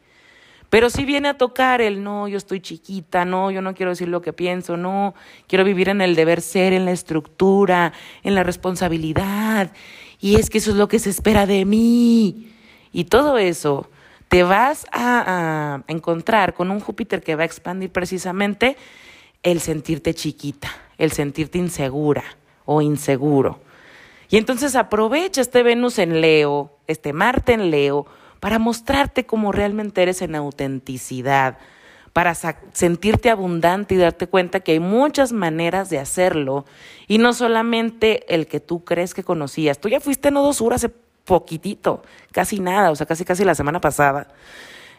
Pero 0.69 0.91
si 0.91 1.07
viene 1.07 1.29
a 1.29 1.39
tocar 1.39 1.81
el 1.81 2.05
no, 2.05 2.29
yo 2.29 2.37
estoy 2.37 2.61
chiquita, 2.61 3.25
no, 3.25 3.51
yo 3.51 3.63
no 3.63 3.75
quiero 3.75 3.93
decir 3.93 4.09
lo 4.09 4.21
que 4.21 4.35
pienso, 4.35 4.77
no, 4.77 5.15
quiero 5.49 5.65
vivir 5.65 5.89
en 5.89 6.03
el 6.03 6.15
deber 6.15 6.43
ser, 6.43 6.75
en 6.75 6.85
la 6.85 6.91
estructura, 6.91 7.95
en 8.23 8.35
la 8.35 8.43
responsabilidad, 8.43 9.73
y 10.21 10.35
es 10.35 10.51
que 10.51 10.59
eso 10.59 10.73
es 10.73 10.77
lo 10.77 10.89
que 10.89 10.99
se 10.99 11.09
espera 11.09 11.47
de 11.47 11.65
mí. 11.65 12.53
Y 12.93 13.05
todo 13.05 13.39
eso, 13.39 13.89
te 14.35 14.43
vas 14.43 14.85
a, 14.91 15.85
encontrar 15.87 16.55
con 16.55 16.73
un 16.73 16.81
Júpiter 16.81 17.23
que 17.23 17.37
va 17.37 17.45
a 17.45 17.47
expandir 17.47 17.91
precisamente 17.91 18.77
el 19.45 19.61
sentirte 19.61 20.13
chiquita, 20.13 20.73
el 20.99 21.13
sentirte 21.13 21.59
insegura 21.59 22.25
o 22.65 22.83
inseguro. 22.83 23.61
Y 24.29 24.37
entonces 24.37 24.75
aprovecha 24.75 25.41
este 25.41 25.63
Venus 25.63 26.01
en 26.01 26.21
Leo, 26.21 26.73
este 26.89 27.13
Marte 27.13 27.53
en 27.53 27.71
Leo, 27.71 28.07
para 28.41 28.59
mostrarte 28.59 29.25
cómo 29.25 29.53
realmente 29.53 30.03
eres 30.03 30.21
en 30.21 30.35
autenticidad, 30.35 31.59
para 32.13 32.35
sentirte 32.35 33.31
abundante 33.31 33.95
y 33.95 33.99
darte 33.99 34.27
cuenta 34.27 34.59
que 34.59 34.73
hay 34.73 34.81
muchas 34.81 35.31
maneras 35.33 35.91
de 35.91 36.01
hacerlo 36.01 36.65
y 37.07 37.19
no 37.19 37.35
solamente 37.35 38.35
el 38.35 38.49
que 38.49 38.59
tú 38.59 38.83
crees 38.83 39.15
que 39.15 39.23
conocías. 39.23 39.79
Tú 39.79 39.89
ya 39.89 40.01
fuiste 40.01 40.33
Nodo 40.33 40.53
Sur 40.53 40.75
hace 40.75 40.89
poquitito, 41.25 42.03
casi 42.33 42.61
nada, 42.61 42.91
o 42.91 42.97
sea, 42.97 43.07
casi 43.07 43.25
casi 43.25 43.45
la 43.45 43.55
semana 43.55 43.81
pasada. 43.81 44.29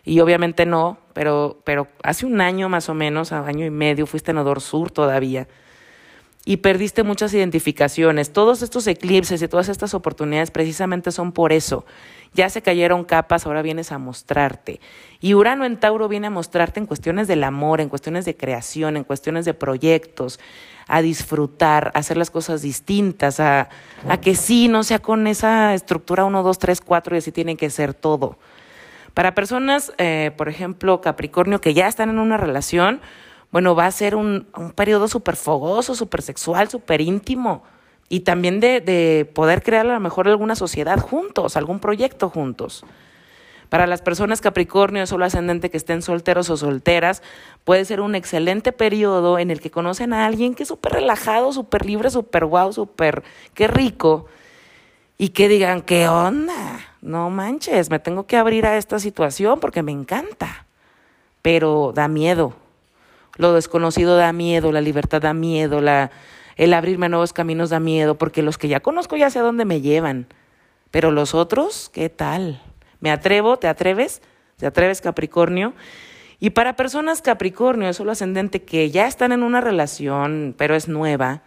Y 0.03 0.19
obviamente 0.19 0.65
no, 0.65 0.97
pero, 1.13 1.61
pero 1.63 1.87
hace 2.03 2.25
un 2.25 2.41
año 2.41 2.69
más 2.69 2.89
o 2.89 2.93
menos, 2.93 3.31
año 3.31 3.65
y 3.65 3.71
medio, 3.71 4.05
fuiste 4.05 4.33
Nodor 4.33 4.61
Sur 4.61 4.91
todavía 4.91 5.47
y 6.45 6.57
perdiste 6.57 7.01
muchas 7.01 7.33
identificaciones. 7.33 8.31
Todos 8.31 8.61
estos 8.61 8.85
eclipses 8.85 9.41
y 9.41 9.47
todas 9.47 9.67
estas 9.67 9.95
oportunidades 9.95 10.51
precisamente 10.51 11.11
son 11.11 11.31
por 11.31 11.51
eso. 11.51 11.85
Ya 12.33 12.49
se 12.49 12.61
cayeron 12.61 13.03
capas, 13.03 13.45
ahora 13.45 13.63
vienes 13.63 13.91
a 13.91 13.97
mostrarte. 13.97 14.79
Y 15.19 15.33
Urano 15.33 15.65
en 15.65 15.77
Tauro 15.77 16.07
viene 16.07 16.27
a 16.27 16.29
mostrarte 16.29 16.79
en 16.79 16.85
cuestiones 16.85 17.27
del 17.27 17.43
amor, 17.43 17.81
en 17.81 17.89
cuestiones 17.89 18.25
de 18.25 18.37
creación, 18.37 18.95
en 18.95 19.03
cuestiones 19.03 19.45
de 19.45 19.55
proyectos, 19.55 20.39
a 20.87 21.01
disfrutar, 21.01 21.91
a 21.95 21.99
hacer 21.99 22.17
las 22.17 22.29
cosas 22.29 22.61
distintas, 22.61 23.39
a, 23.39 23.69
a 24.07 24.21
que 24.21 24.35
sí, 24.35 24.67
no 24.67 24.83
sea 24.83 24.99
con 24.99 25.25
esa 25.25 25.73
estructura 25.73 26.25
1, 26.25 26.43
2, 26.43 26.59
3, 26.59 26.81
4 26.81 27.15
y 27.15 27.17
así 27.17 27.31
tiene 27.31 27.57
que 27.57 27.71
ser 27.71 27.95
todo. 27.95 28.37
Para 29.15 29.33
personas, 29.33 29.93
eh, 29.97 30.31
por 30.37 30.49
ejemplo, 30.49 31.01
Capricornio, 31.01 31.61
que 31.61 31.73
ya 31.73 31.87
están 31.87 32.09
en 32.09 32.19
una 32.19 32.37
relación, 32.37 32.99
bueno, 33.51 33.75
va 33.75 33.85
a 33.85 33.91
ser 33.91 34.15
un, 34.15 34.47
un 34.55 34.71
periodo 34.71 35.07
súper 35.07 35.35
fogoso, 35.35 35.95
súper 35.95 36.21
sexual, 36.21 36.69
súper 36.69 37.01
íntimo. 37.01 37.63
Y 38.09 38.21
también 38.21 38.59
de, 38.59 38.81
de 38.81 39.29
poder 39.33 39.63
crear 39.63 39.85
a 39.85 39.93
lo 39.93 39.99
mejor 39.99 40.27
alguna 40.27 40.55
sociedad 40.55 40.99
juntos, 40.99 41.57
algún 41.57 41.79
proyecto 41.79 42.29
juntos. 42.29 42.85
Para 43.69 43.87
las 43.87 44.01
personas 44.01 44.41
Capricornio, 44.41 45.07
solo 45.07 45.25
ascendente 45.25 45.69
que 45.69 45.77
estén 45.77 46.01
solteros 46.01 46.49
o 46.49 46.57
solteras, 46.57 47.23
puede 47.63 47.83
ser 47.85 47.99
un 47.99 48.15
excelente 48.15 48.71
periodo 48.71 49.39
en 49.39 49.51
el 49.51 49.59
que 49.59 49.71
conocen 49.71 50.13
a 50.13 50.25
alguien 50.25 50.53
que 50.53 50.63
es 50.63 50.69
súper 50.69 50.93
relajado, 50.93 51.51
súper 51.51 51.85
libre, 51.85 52.09
súper 52.09 52.45
guau, 52.45 52.71
súper, 52.73 53.23
qué 53.53 53.67
rico. 53.67 54.27
Y 55.17 55.29
que 55.29 55.47
digan, 55.47 55.81
¿qué 55.81 56.07
onda? 56.07 56.79
No 57.01 57.29
manches, 57.29 57.89
me 57.89 57.99
tengo 57.99 58.27
que 58.27 58.37
abrir 58.37 58.65
a 58.65 58.77
esta 58.77 58.99
situación 58.99 59.59
porque 59.59 59.81
me 59.81 59.91
encanta. 59.91 60.65
Pero 61.41 61.91
da 61.93 62.07
miedo, 62.07 62.53
lo 63.37 63.53
desconocido 63.53 64.17
da 64.17 64.33
miedo, 64.33 64.71
la 64.71 64.81
libertad 64.81 65.21
da 65.21 65.33
miedo, 65.33 65.81
la, 65.81 66.11
el 66.55 66.73
abrirme 66.73 67.07
a 67.07 67.09
nuevos 67.09 67.33
caminos 67.33 67.69
da 67.69 67.79
miedo, 67.79 68.17
porque 68.17 68.41
los 68.41 68.57
que 68.57 68.67
ya 68.67 68.79
conozco 68.79 69.17
ya 69.17 69.29
sé 69.29 69.39
a 69.39 69.43
dónde 69.43 69.65
me 69.65 69.81
llevan. 69.81 70.27
Pero 70.91 71.11
los 71.11 71.33
otros, 71.33 71.89
¿qué 71.93 72.09
tal? 72.09 72.61
¿Me 72.99 73.11
atrevo? 73.11 73.57
¿Te 73.57 73.67
atreves? 73.67 74.21
¿Te 74.57 74.65
atreves, 74.65 75.01
Capricornio? 75.01 75.73
Y 76.39 76.51
para 76.51 76.75
personas 76.75 77.21
Capricornio, 77.21 77.91
solo 77.93 78.11
ascendente, 78.11 78.63
que 78.63 78.91
ya 78.91 79.07
están 79.07 79.31
en 79.31 79.43
una 79.43 79.61
relación, 79.61 80.53
pero 80.57 80.75
es 80.75 80.87
nueva, 80.87 81.43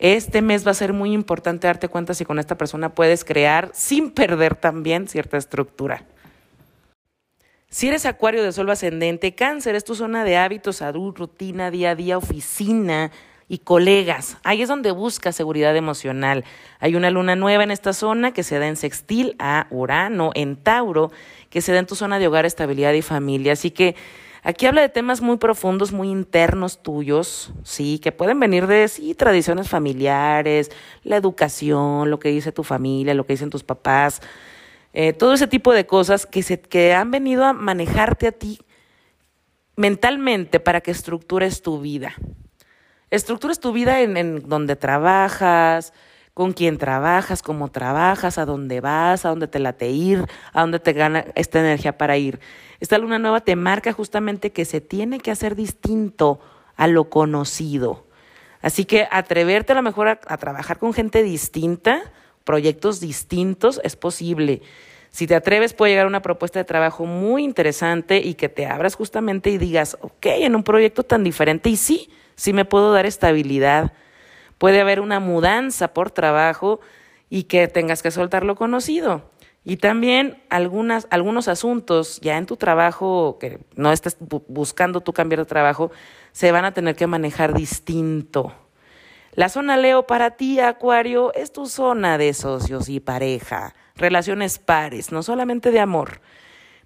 este 0.00 0.40
mes 0.40 0.66
va 0.66 0.70
a 0.70 0.74
ser 0.74 0.94
muy 0.94 1.12
importante 1.12 1.66
darte 1.66 1.88
cuenta 1.88 2.14
si 2.14 2.24
con 2.24 2.38
esta 2.38 2.56
persona 2.56 2.94
puedes 2.94 3.22
crear, 3.22 3.70
sin 3.74 4.10
perder 4.10 4.54
también 4.54 5.08
cierta 5.08 5.36
estructura. 5.36 6.04
Si 7.72 7.86
eres 7.86 8.04
acuario 8.04 8.42
de 8.42 8.50
sol 8.50 8.68
ascendente, 8.70 9.36
cáncer 9.36 9.76
es 9.76 9.84
tu 9.84 9.94
zona 9.94 10.24
de 10.24 10.36
hábitos, 10.36 10.78
salud, 10.78 11.14
rutina, 11.16 11.70
día 11.70 11.92
a 11.92 11.94
día, 11.94 12.18
oficina 12.18 13.12
y 13.46 13.58
colegas. 13.58 14.38
Ahí 14.42 14.60
es 14.62 14.68
donde 14.68 14.90
buscas 14.90 15.36
seguridad 15.36 15.76
emocional. 15.76 16.44
Hay 16.80 16.96
una 16.96 17.10
luna 17.10 17.36
nueva 17.36 17.62
en 17.62 17.70
esta 17.70 17.92
zona 17.92 18.32
que 18.32 18.42
se 18.42 18.58
da 18.58 18.66
en 18.66 18.74
sextil 18.74 19.36
a 19.38 19.68
Urano, 19.70 20.32
en 20.34 20.56
Tauro, 20.56 21.12
que 21.48 21.60
se 21.60 21.72
da 21.72 21.78
en 21.78 21.86
tu 21.86 21.94
zona 21.94 22.18
de 22.18 22.26
hogar, 22.26 22.44
estabilidad 22.44 22.92
y 22.92 23.02
familia. 23.02 23.52
Así 23.52 23.70
que 23.70 23.94
aquí 24.42 24.66
habla 24.66 24.80
de 24.80 24.88
temas 24.88 25.20
muy 25.20 25.36
profundos, 25.36 25.92
muy 25.92 26.08
internos 26.08 26.82
tuyos, 26.82 27.52
sí, 27.62 28.00
que 28.00 28.10
pueden 28.10 28.40
venir 28.40 28.66
de 28.66 28.88
sí, 28.88 29.14
tradiciones 29.14 29.68
familiares, 29.68 30.72
la 31.04 31.18
educación, 31.18 32.10
lo 32.10 32.18
que 32.18 32.30
dice 32.30 32.50
tu 32.50 32.64
familia, 32.64 33.14
lo 33.14 33.26
que 33.26 33.34
dicen 33.34 33.48
tus 33.48 33.62
papás 33.62 34.22
eh, 34.92 35.12
todo 35.12 35.34
ese 35.34 35.46
tipo 35.46 35.72
de 35.72 35.86
cosas 35.86 36.26
que, 36.26 36.42
se, 36.42 36.60
que 36.60 36.94
han 36.94 37.10
venido 37.10 37.44
a 37.44 37.52
manejarte 37.52 38.26
a 38.26 38.32
ti 38.32 38.60
mentalmente 39.76 40.60
para 40.60 40.80
que 40.80 40.90
estructures 40.90 41.62
tu 41.62 41.80
vida. 41.80 42.14
Estructures 43.10 43.60
tu 43.60 43.72
vida 43.72 44.00
en, 44.00 44.16
en 44.16 44.48
donde 44.48 44.76
trabajas, 44.76 45.92
con 46.34 46.52
quién 46.52 46.78
trabajas, 46.78 47.42
cómo 47.42 47.70
trabajas, 47.70 48.38
a 48.38 48.46
dónde 48.46 48.80
vas, 48.80 49.24
a 49.24 49.30
dónde 49.30 49.48
te 49.48 49.58
late 49.58 49.90
ir, 49.90 50.26
a 50.52 50.60
dónde 50.62 50.78
te 50.80 50.92
gana 50.92 51.26
esta 51.34 51.60
energía 51.60 51.96
para 51.96 52.16
ir. 52.16 52.40
Esta 52.80 52.98
luna 52.98 53.18
nueva 53.18 53.40
te 53.40 53.56
marca 53.56 53.92
justamente 53.92 54.52
que 54.52 54.64
se 54.64 54.80
tiene 54.80 55.20
que 55.20 55.30
hacer 55.30 55.54
distinto 55.54 56.40
a 56.76 56.86
lo 56.86 57.10
conocido. 57.10 58.06
Así 58.62 58.84
que 58.84 59.08
atreverte 59.10 59.72
a 59.72 59.76
lo 59.76 59.82
mejor 59.82 60.08
a 60.08 60.36
trabajar 60.36 60.78
con 60.78 60.92
gente 60.92 61.22
distinta, 61.22 62.02
proyectos 62.44 63.00
distintos, 63.00 63.80
es 63.84 63.96
posible. 63.96 64.62
Si 65.10 65.26
te 65.26 65.34
atreves, 65.34 65.74
puede 65.74 65.92
llegar 65.92 66.06
una 66.06 66.22
propuesta 66.22 66.58
de 66.58 66.64
trabajo 66.64 67.04
muy 67.04 67.42
interesante 67.42 68.18
y 68.18 68.34
que 68.34 68.48
te 68.48 68.66
abras 68.66 68.94
justamente 68.94 69.50
y 69.50 69.58
digas, 69.58 69.98
ok, 70.00 70.26
en 70.26 70.54
un 70.54 70.62
proyecto 70.62 71.02
tan 71.02 71.24
diferente, 71.24 71.68
y 71.68 71.76
sí, 71.76 72.10
sí 72.36 72.52
me 72.52 72.64
puedo 72.64 72.92
dar 72.92 73.06
estabilidad. 73.06 73.92
Puede 74.58 74.80
haber 74.80 75.00
una 75.00 75.20
mudanza 75.20 75.94
por 75.94 76.10
trabajo 76.10 76.80
y 77.28 77.44
que 77.44 77.66
tengas 77.66 78.02
que 78.02 78.10
soltar 78.10 78.44
lo 78.44 78.54
conocido. 78.54 79.30
Y 79.64 79.76
también 79.76 80.42
algunos 80.48 81.48
asuntos 81.48 82.20
ya 82.20 82.38
en 82.38 82.46
tu 82.46 82.56
trabajo, 82.56 83.36
que 83.38 83.58
no 83.76 83.92
estés 83.92 84.16
buscando 84.20 85.00
tú 85.00 85.12
cambiar 85.12 85.40
de 85.40 85.46
trabajo, 85.46 85.90
se 86.32 86.50
van 86.52 86.64
a 86.64 86.72
tener 86.72 86.96
que 86.96 87.06
manejar 87.06 87.52
distinto. 87.52 88.54
La 89.34 89.48
zona 89.48 89.76
Leo 89.76 90.06
para 90.06 90.32
ti, 90.32 90.58
Acuario, 90.58 91.32
es 91.34 91.52
tu 91.52 91.66
zona 91.66 92.18
de 92.18 92.34
socios 92.34 92.88
y 92.88 92.98
pareja, 92.98 93.74
relaciones 93.94 94.58
pares, 94.58 95.12
no 95.12 95.22
solamente 95.22 95.70
de 95.70 95.78
amor. 95.78 96.20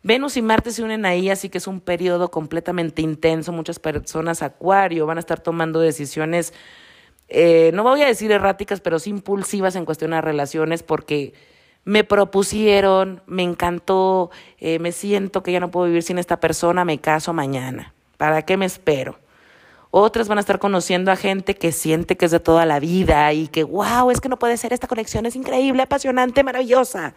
Venus 0.02 0.36
y 0.36 0.42
Marte 0.42 0.70
se 0.70 0.82
unen 0.82 1.06
ahí, 1.06 1.30
así 1.30 1.48
que 1.48 1.56
es 1.56 1.66
un 1.66 1.80
periodo 1.80 2.30
completamente 2.30 3.00
intenso. 3.00 3.52
Muchas 3.52 3.78
personas, 3.78 4.42
Acuario, 4.42 5.06
van 5.06 5.16
a 5.16 5.20
estar 5.20 5.40
tomando 5.40 5.80
decisiones, 5.80 6.52
eh, 7.28 7.70
no 7.72 7.82
voy 7.82 8.02
a 8.02 8.06
decir 8.06 8.30
erráticas, 8.30 8.82
pero 8.82 8.98
sí 8.98 9.08
impulsivas 9.08 9.74
en 9.76 9.86
cuestión 9.86 10.12
a 10.12 10.20
relaciones, 10.20 10.82
porque 10.82 11.32
me 11.84 12.04
propusieron, 12.04 13.22
me 13.26 13.42
encantó, 13.42 14.30
eh, 14.58 14.78
me 14.78 14.92
siento 14.92 15.42
que 15.42 15.52
ya 15.52 15.60
no 15.60 15.70
puedo 15.70 15.86
vivir 15.86 16.02
sin 16.02 16.18
esta 16.18 16.40
persona, 16.40 16.84
me 16.84 16.98
caso 16.98 17.32
mañana. 17.32 17.94
¿Para 18.18 18.42
qué 18.42 18.58
me 18.58 18.66
espero? 18.66 19.23
Otras 19.96 20.26
van 20.26 20.38
a 20.38 20.40
estar 20.40 20.58
conociendo 20.58 21.12
a 21.12 21.16
gente 21.16 21.54
que 21.54 21.70
siente 21.70 22.16
que 22.16 22.24
es 22.24 22.32
de 22.32 22.40
toda 22.40 22.66
la 22.66 22.80
vida 22.80 23.32
y 23.32 23.46
que, 23.46 23.62
wow, 23.62 24.10
es 24.10 24.20
que 24.20 24.28
no 24.28 24.40
puede 24.40 24.56
ser, 24.56 24.72
esta 24.72 24.88
conexión 24.88 25.24
es 25.24 25.36
increíble, 25.36 25.84
apasionante, 25.84 26.42
maravillosa. 26.42 27.14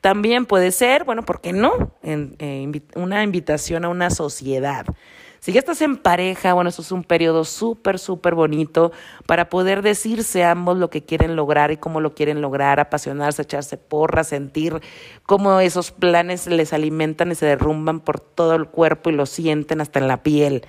También 0.00 0.46
puede 0.46 0.72
ser, 0.72 1.04
bueno, 1.04 1.26
¿por 1.26 1.42
qué 1.42 1.52
no? 1.52 1.92
Eh, 2.02 2.80
una 2.94 3.22
invitación 3.22 3.84
a 3.84 3.90
una 3.90 4.08
sociedad. 4.08 4.86
Si 5.40 5.52
ya 5.52 5.58
estás 5.58 5.82
en 5.82 5.98
pareja, 5.98 6.54
bueno, 6.54 6.70
eso 6.70 6.80
es 6.80 6.92
un 6.92 7.04
periodo 7.04 7.44
súper, 7.44 7.98
súper 7.98 8.34
bonito 8.34 8.92
para 9.26 9.50
poder 9.50 9.82
decirse 9.82 10.44
ambos 10.44 10.78
lo 10.78 10.88
que 10.88 11.04
quieren 11.04 11.36
lograr 11.36 11.72
y 11.72 11.76
cómo 11.76 12.00
lo 12.00 12.14
quieren 12.14 12.40
lograr, 12.40 12.80
apasionarse, 12.80 13.42
echarse 13.42 13.76
porra, 13.76 14.24
sentir 14.24 14.80
cómo 15.26 15.60
esos 15.60 15.90
planes 15.90 16.46
les 16.46 16.72
alimentan 16.72 17.32
y 17.32 17.34
se 17.34 17.44
derrumban 17.44 18.00
por 18.00 18.18
todo 18.18 18.54
el 18.54 18.64
cuerpo 18.64 19.10
y 19.10 19.12
lo 19.12 19.26
sienten 19.26 19.82
hasta 19.82 19.98
en 19.98 20.08
la 20.08 20.22
piel. 20.22 20.64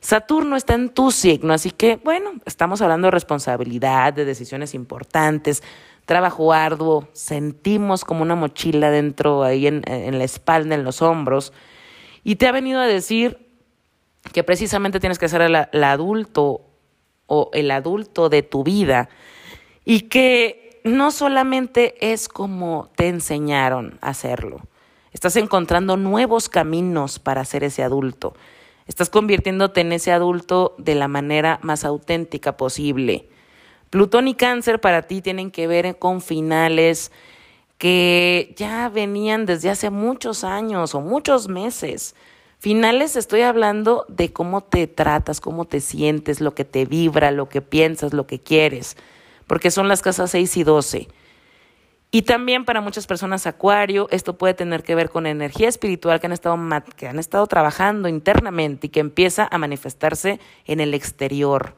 Saturno 0.00 0.56
está 0.56 0.74
en 0.74 0.88
tu 0.88 1.10
signo, 1.10 1.52
así 1.52 1.70
que 1.70 1.96
bueno, 1.96 2.32
estamos 2.46 2.80
hablando 2.80 3.06
de 3.06 3.12
responsabilidad, 3.12 4.14
de 4.14 4.24
decisiones 4.24 4.74
importantes, 4.74 5.62
trabajo 6.06 6.54
arduo, 6.54 7.08
sentimos 7.12 8.04
como 8.04 8.22
una 8.22 8.34
mochila 8.34 8.90
dentro 8.90 9.44
ahí 9.44 9.66
en, 9.66 9.82
la 9.86 10.24
espalda, 10.24 10.74
en 10.74 10.84
los 10.84 11.02
hombros, 11.02 11.52
y 12.24 12.36
te 12.36 12.48
ha 12.48 12.52
venido 12.52 12.80
a 12.80 12.86
decir 12.86 13.46
que 14.32 14.42
precisamente 14.42 15.00
tienes 15.00 15.18
que 15.18 15.28
ser 15.28 15.42
el, 15.42 15.54
el 15.70 15.84
adulto 15.84 16.62
o 17.26 17.50
el 17.52 17.70
adulto 17.70 18.28
de 18.30 18.42
tu 18.42 18.64
vida 18.64 19.08
y 19.84 20.02
que 20.02 20.80
no 20.82 21.10
solamente 21.10 22.12
es 22.12 22.28
como 22.28 22.90
te 22.96 23.08
enseñaron 23.08 23.98
a 24.00 24.08
hacerlo, 24.08 24.62
estás 25.12 25.36
encontrando 25.36 25.98
nuevos 25.98 26.48
caminos 26.48 27.18
para 27.18 27.44
ser 27.44 27.64
ese 27.64 27.82
adulto. 27.82 28.34
Estás 28.90 29.08
convirtiéndote 29.08 29.82
en 29.82 29.92
ese 29.92 30.10
adulto 30.10 30.74
de 30.76 30.96
la 30.96 31.06
manera 31.06 31.60
más 31.62 31.84
auténtica 31.84 32.56
posible. 32.56 33.28
Plutón 33.88 34.26
y 34.26 34.34
cáncer 34.34 34.80
para 34.80 35.02
ti 35.02 35.22
tienen 35.22 35.52
que 35.52 35.68
ver 35.68 35.96
con 36.00 36.20
finales 36.20 37.12
que 37.78 38.52
ya 38.56 38.88
venían 38.88 39.46
desde 39.46 39.70
hace 39.70 39.90
muchos 39.90 40.42
años 40.42 40.96
o 40.96 41.00
muchos 41.00 41.46
meses. 41.46 42.16
Finales 42.58 43.14
estoy 43.14 43.42
hablando 43.42 44.06
de 44.08 44.32
cómo 44.32 44.60
te 44.60 44.88
tratas, 44.88 45.40
cómo 45.40 45.66
te 45.66 45.78
sientes, 45.78 46.40
lo 46.40 46.56
que 46.56 46.64
te 46.64 46.84
vibra, 46.84 47.30
lo 47.30 47.48
que 47.48 47.62
piensas, 47.62 48.12
lo 48.12 48.26
que 48.26 48.40
quieres, 48.40 48.96
porque 49.46 49.70
son 49.70 49.86
las 49.86 50.02
casas 50.02 50.32
6 50.32 50.56
y 50.56 50.64
12. 50.64 51.08
Y 52.12 52.22
también 52.22 52.64
para 52.64 52.80
muchas 52.80 53.06
personas 53.06 53.46
acuario, 53.46 54.08
esto 54.10 54.36
puede 54.36 54.54
tener 54.54 54.82
que 54.82 54.96
ver 54.96 55.10
con 55.10 55.26
energía 55.26 55.68
espiritual 55.68 56.18
que 56.18 56.26
han 56.26 56.32
estado, 56.32 56.58
que 56.96 57.06
han 57.06 57.20
estado 57.20 57.46
trabajando 57.46 58.08
internamente 58.08 58.88
y 58.88 58.90
que 58.90 58.98
empieza 58.98 59.46
a 59.48 59.58
manifestarse 59.58 60.40
en 60.66 60.80
el 60.80 60.92
exterior. 60.94 61.76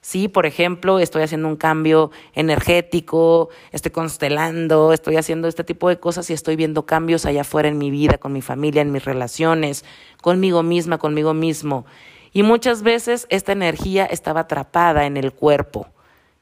Sí, 0.00 0.28
por 0.28 0.46
ejemplo, 0.46 0.98
estoy 0.98 1.22
haciendo 1.22 1.48
un 1.48 1.56
cambio 1.56 2.10
energético, 2.34 3.50
estoy 3.72 3.90
constelando, 3.90 4.92
estoy 4.92 5.16
haciendo 5.16 5.48
este 5.48 5.64
tipo 5.64 5.88
de 5.88 5.98
cosas 5.98 6.28
y 6.30 6.32
estoy 6.32 6.56
viendo 6.56 6.86
cambios 6.86 7.26
allá 7.26 7.42
afuera 7.42 7.68
en 7.68 7.78
mi 7.78 7.90
vida, 7.90 8.16
con 8.18 8.32
mi 8.32 8.42
familia, 8.42 8.82
en 8.82 8.92
mis 8.92 9.04
relaciones, 9.04 9.84
conmigo 10.22 10.62
misma, 10.62 10.98
conmigo 10.98 11.34
mismo. 11.34 11.84
Y 12.32 12.42
muchas 12.42 12.82
veces 12.82 13.26
esta 13.30 13.52
energía 13.52 14.06
estaba 14.06 14.40
atrapada 14.40 15.04
en 15.06 15.16
el 15.16 15.32
cuerpo. 15.32 15.88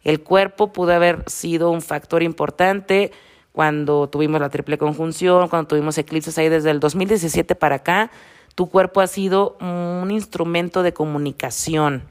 El 0.03 0.23
cuerpo 0.23 0.73
pudo 0.73 0.93
haber 0.93 1.23
sido 1.29 1.71
un 1.71 1.83
factor 1.83 2.23
importante 2.23 3.13
cuando 3.53 4.09
tuvimos 4.09 4.41
la 4.41 4.49
triple 4.49 4.79
conjunción, 4.79 5.49
cuando 5.49 5.69
tuvimos 5.69 5.99
eclipses 5.99 6.37
ahí 6.39 6.49
desde 6.49 6.71
el 6.71 6.81
2017 6.81 7.55
para 7.55 7.77
acá, 7.77 8.11
tu 8.55 8.69
cuerpo 8.69 9.01
ha 9.01 9.07
sido 9.07 9.57
un 9.61 10.11
instrumento 10.11 10.83
de 10.83 10.93
comunicación. 10.93 12.05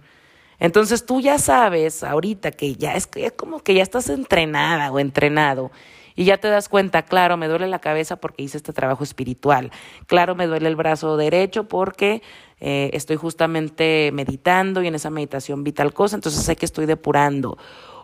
Entonces 0.60 1.06
tú 1.06 1.22
ya 1.22 1.40
sabes 1.40 2.04
ahorita 2.04 2.52
que 2.52 2.76
ya 2.76 2.94
es, 2.94 3.10
es 3.16 3.32
como 3.32 3.62
que 3.62 3.74
ya 3.74 3.82
estás 3.82 4.10
entrenada 4.10 4.92
o 4.92 5.00
entrenado 5.00 5.72
y 6.16 6.26
ya 6.26 6.38
te 6.38 6.50
das 6.50 6.70
cuenta, 6.70 7.04
claro, 7.04 7.38
me 7.38 7.48
duele 7.48 7.68
la 7.68 7.80
cabeza 7.80 8.18
porque 8.18 8.44
hice 8.44 8.58
este 8.58 8.74
trabajo 8.74 9.04
espiritual, 9.04 9.72
claro, 10.06 10.36
me 10.36 10.46
duele 10.46 10.68
el 10.68 10.76
brazo 10.76 11.18
derecho 11.18 11.68
porque 11.68 12.22
eh, 12.60 12.92
estoy 12.94 13.16
justamente 13.16 14.12
meditando 14.14 14.84
y 14.84 14.88
en 14.88 14.96
esa 14.96 15.10
meditación 15.10 15.64
vi 15.64 15.72
tal 15.72 15.94
cosa, 15.94 16.16
entonces 16.16 16.44
sé 16.44 16.56
que 16.56 16.66
estoy 16.66 16.86
depurando. 16.86 17.58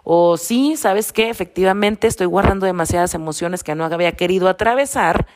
O 0.10 0.38
sí, 0.38 0.78
¿sabes 0.78 1.12
qué? 1.12 1.30
Efectivamente 1.30 2.08
estoy 2.08 2.28
guardando 2.28 2.66
demasiadas 2.66 3.14
emociones 3.14 3.62
que 3.62 3.76
no 3.76 3.84
había 3.84 4.14
querido 4.14 4.48
atravesar. 4.48 5.28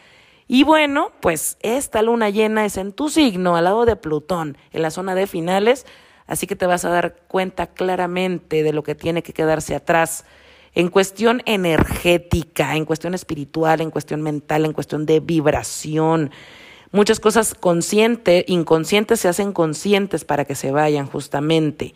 Y 0.48 0.64
bueno, 0.64 1.11
pues 1.19 1.57
esta 1.60 2.02
luna 2.02 2.30
llena 2.30 2.64
es 2.64 2.77
en 2.77 2.93
tu 2.93 3.10
signo, 3.10 3.57
al 3.57 3.65
lado 3.65 3.84
de 3.84 3.98
Plutón, 3.98 4.57
en 4.72 4.81
la 4.81 4.89
zona 4.89 5.14
de 5.14 5.27
finales, 5.27 5.85
así 6.26 6.48
que 6.48 6.56
te 6.56 6.68
vas 6.68 6.85
a 6.85 6.89
dar 6.89 7.18
cuenta 7.27 7.68
claramente 7.68 8.64
de 8.64 8.72
lo 8.72 8.81
que 8.81 8.95
tiene 8.95 9.23
que 9.23 9.34
quedarse 9.34 9.76
atrás 9.76 10.23
en 10.73 10.88
cuestión 10.88 11.41
energética, 11.45 12.77
en 12.77 12.85
cuestión 12.85 13.14
espiritual, 13.14 13.81
en 13.81 13.91
cuestión 13.91 14.22
mental, 14.22 14.64
en 14.64 14.72
cuestión 14.72 15.06
de 15.06 15.19
vibración. 15.19 16.31
Muchas 16.93 17.19
cosas 17.19 17.56
conscientes, 17.56 18.45
inconscientes 18.48 19.19
se 19.19 19.27
hacen 19.27 19.52
conscientes 19.52 20.23
para 20.23 20.45
que 20.45 20.56
se 20.56 20.72
vayan 20.72 21.07
justamente. 21.07 21.93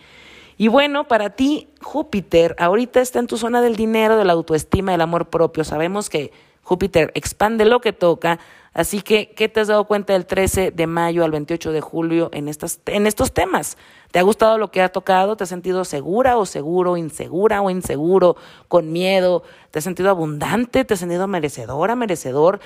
Y 0.58 0.70
bueno, 0.70 1.08
para 1.08 1.32
ti, 1.32 1.68
Júpiter 1.82 2.56
ahorita 2.60 3.02
está 3.02 3.20
en 3.20 3.28
tu 3.28 3.38
zona 3.38 3.62
del 3.62 3.76
dinero, 3.76 4.16
de 4.16 4.24
la 4.24 4.34
autoestima, 4.34 4.94
del 4.94 5.02
amor 5.02 5.30
propio. 5.30 5.64
Sabemos 5.64 6.10
que 6.10 6.32
Júpiter 6.64 7.12
expande 7.14 7.66
lo 7.66 7.82
que 7.82 7.94
toca, 7.94 8.40
así 8.74 9.02
que, 9.02 9.32
¿qué 9.36 9.50
te 9.50 9.60
has 9.60 9.68
dado 9.68 9.86
cuenta 9.86 10.14
del 10.14 10.26
13 10.26 10.72
de 10.72 10.88
mayo 10.88 11.24
al 11.24 11.32
28 11.32 11.72
de 11.72 11.82
julio 11.82 12.30
en, 12.34 12.48
estas, 12.48 12.80
en 12.88 13.06
estos 13.06 13.34
temas? 13.34 13.78
¿Te 14.12 14.20
ha 14.20 14.24
gustado 14.24 14.58
lo 14.58 14.72
que 14.72 14.82
ha 14.82 14.90
tocado? 14.90 15.36
¿Te 15.36 15.44
has 15.44 15.50
sentido 15.50 15.84
segura 15.84 16.38
o 16.38 16.46
seguro, 16.46 16.98
insegura 16.98 17.62
o 17.62 17.70
inseguro, 17.70 18.36
con 18.68 18.92
miedo? 18.92 19.44
¿Te 19.72 19.80
has 19.80 19.84
sentido 19.84 20.10
abundante? 20.10 20.86
¿Te 20.86 20.94
has 20.96 21.02
sentido 21.02 21.28
merecedora, 21.28 21.96
merecedor? 21.96 22.60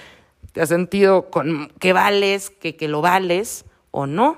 ¿Te 0.53 0.61
has 0.61 0.69
sentido 0.69 1.29
con, 1.29 1.73
que 1.79 1.91
vales, 1.91 2.51
que, 2.51 2.77
que 2.77 2.87
lo 2.87 3.01
vales 3.01 3.65
o 3.91 4.05
no? 4.05 4.37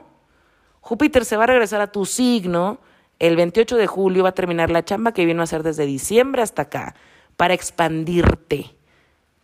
Júpiter 0.79 1.25
se 1.25 1.37
va 1.37 1.43
a 1.43 1.47
regresar 1.47 1.81
a 1.81 1.91
tu 1.91 2.05
signo 2.05 2.79
el 3.21 3.35
28 3.35 3.77
de 3.77 3.85
julio 3.85 4.23
va 4.23 4.29
a 4.29 4.33
terminar 4.33 4.71
la 4.71 4.83
chamba 4.83 5.13
que 5.13 5.25
vino 5.25 5.41
a 5.41 5.43
hacer 5.43 5.61
desde 5.61 5.85
diciembre 5.85 6.41
hasta 6.41 6.63
acá, 6.63 6.95
para 7.37 7.53
expandirte, 7.53 8.71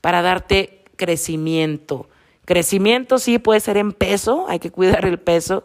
para 0.02 0.24
darte 0.24 0.84
crecimiento. 0.96 2.10
Crecimiento 2.46 3.20
sí 3.20 3.38
puede 3.38 3.60
ser 3.60 3.78
en 3.78 3.92
peso, 3.92 4.48
hay 4.50 4.58
que 4.58 4.72
cuidar 4.72 5.06
el 5.06 5.20
peso, 5.20 5.64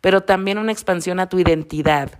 pero 0.00 0.22
también 0.22 0.56
una 0.56 0.72
expansión 0.72 1.20
a 1.20 1.28
tu 1.28 1.38
identidad. 1.38 2.10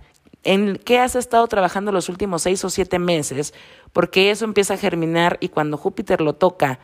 ¿En 0.43 0.77
qué 0.77 0.99
has 0.99 1.15
estado 1.15 1.47
trabajando 1.47 1.91
los 1.91 2.07
últimos 2.07 2.43
seis 2.43 2.63
o 2.63 2.69
siete 2.69 2.99
meses? 2.99 3.55
Porque 3.93 4.29
eso 4.29 4.45
empieza 4.45 4.75
a 4.75 4.77
germinar 4.77 5.37
y 5.39 5.49
cuando 5.49 5.75
Júpiter 5.75 6.21
lo 6.21 6.33
toca, 6.33 6.77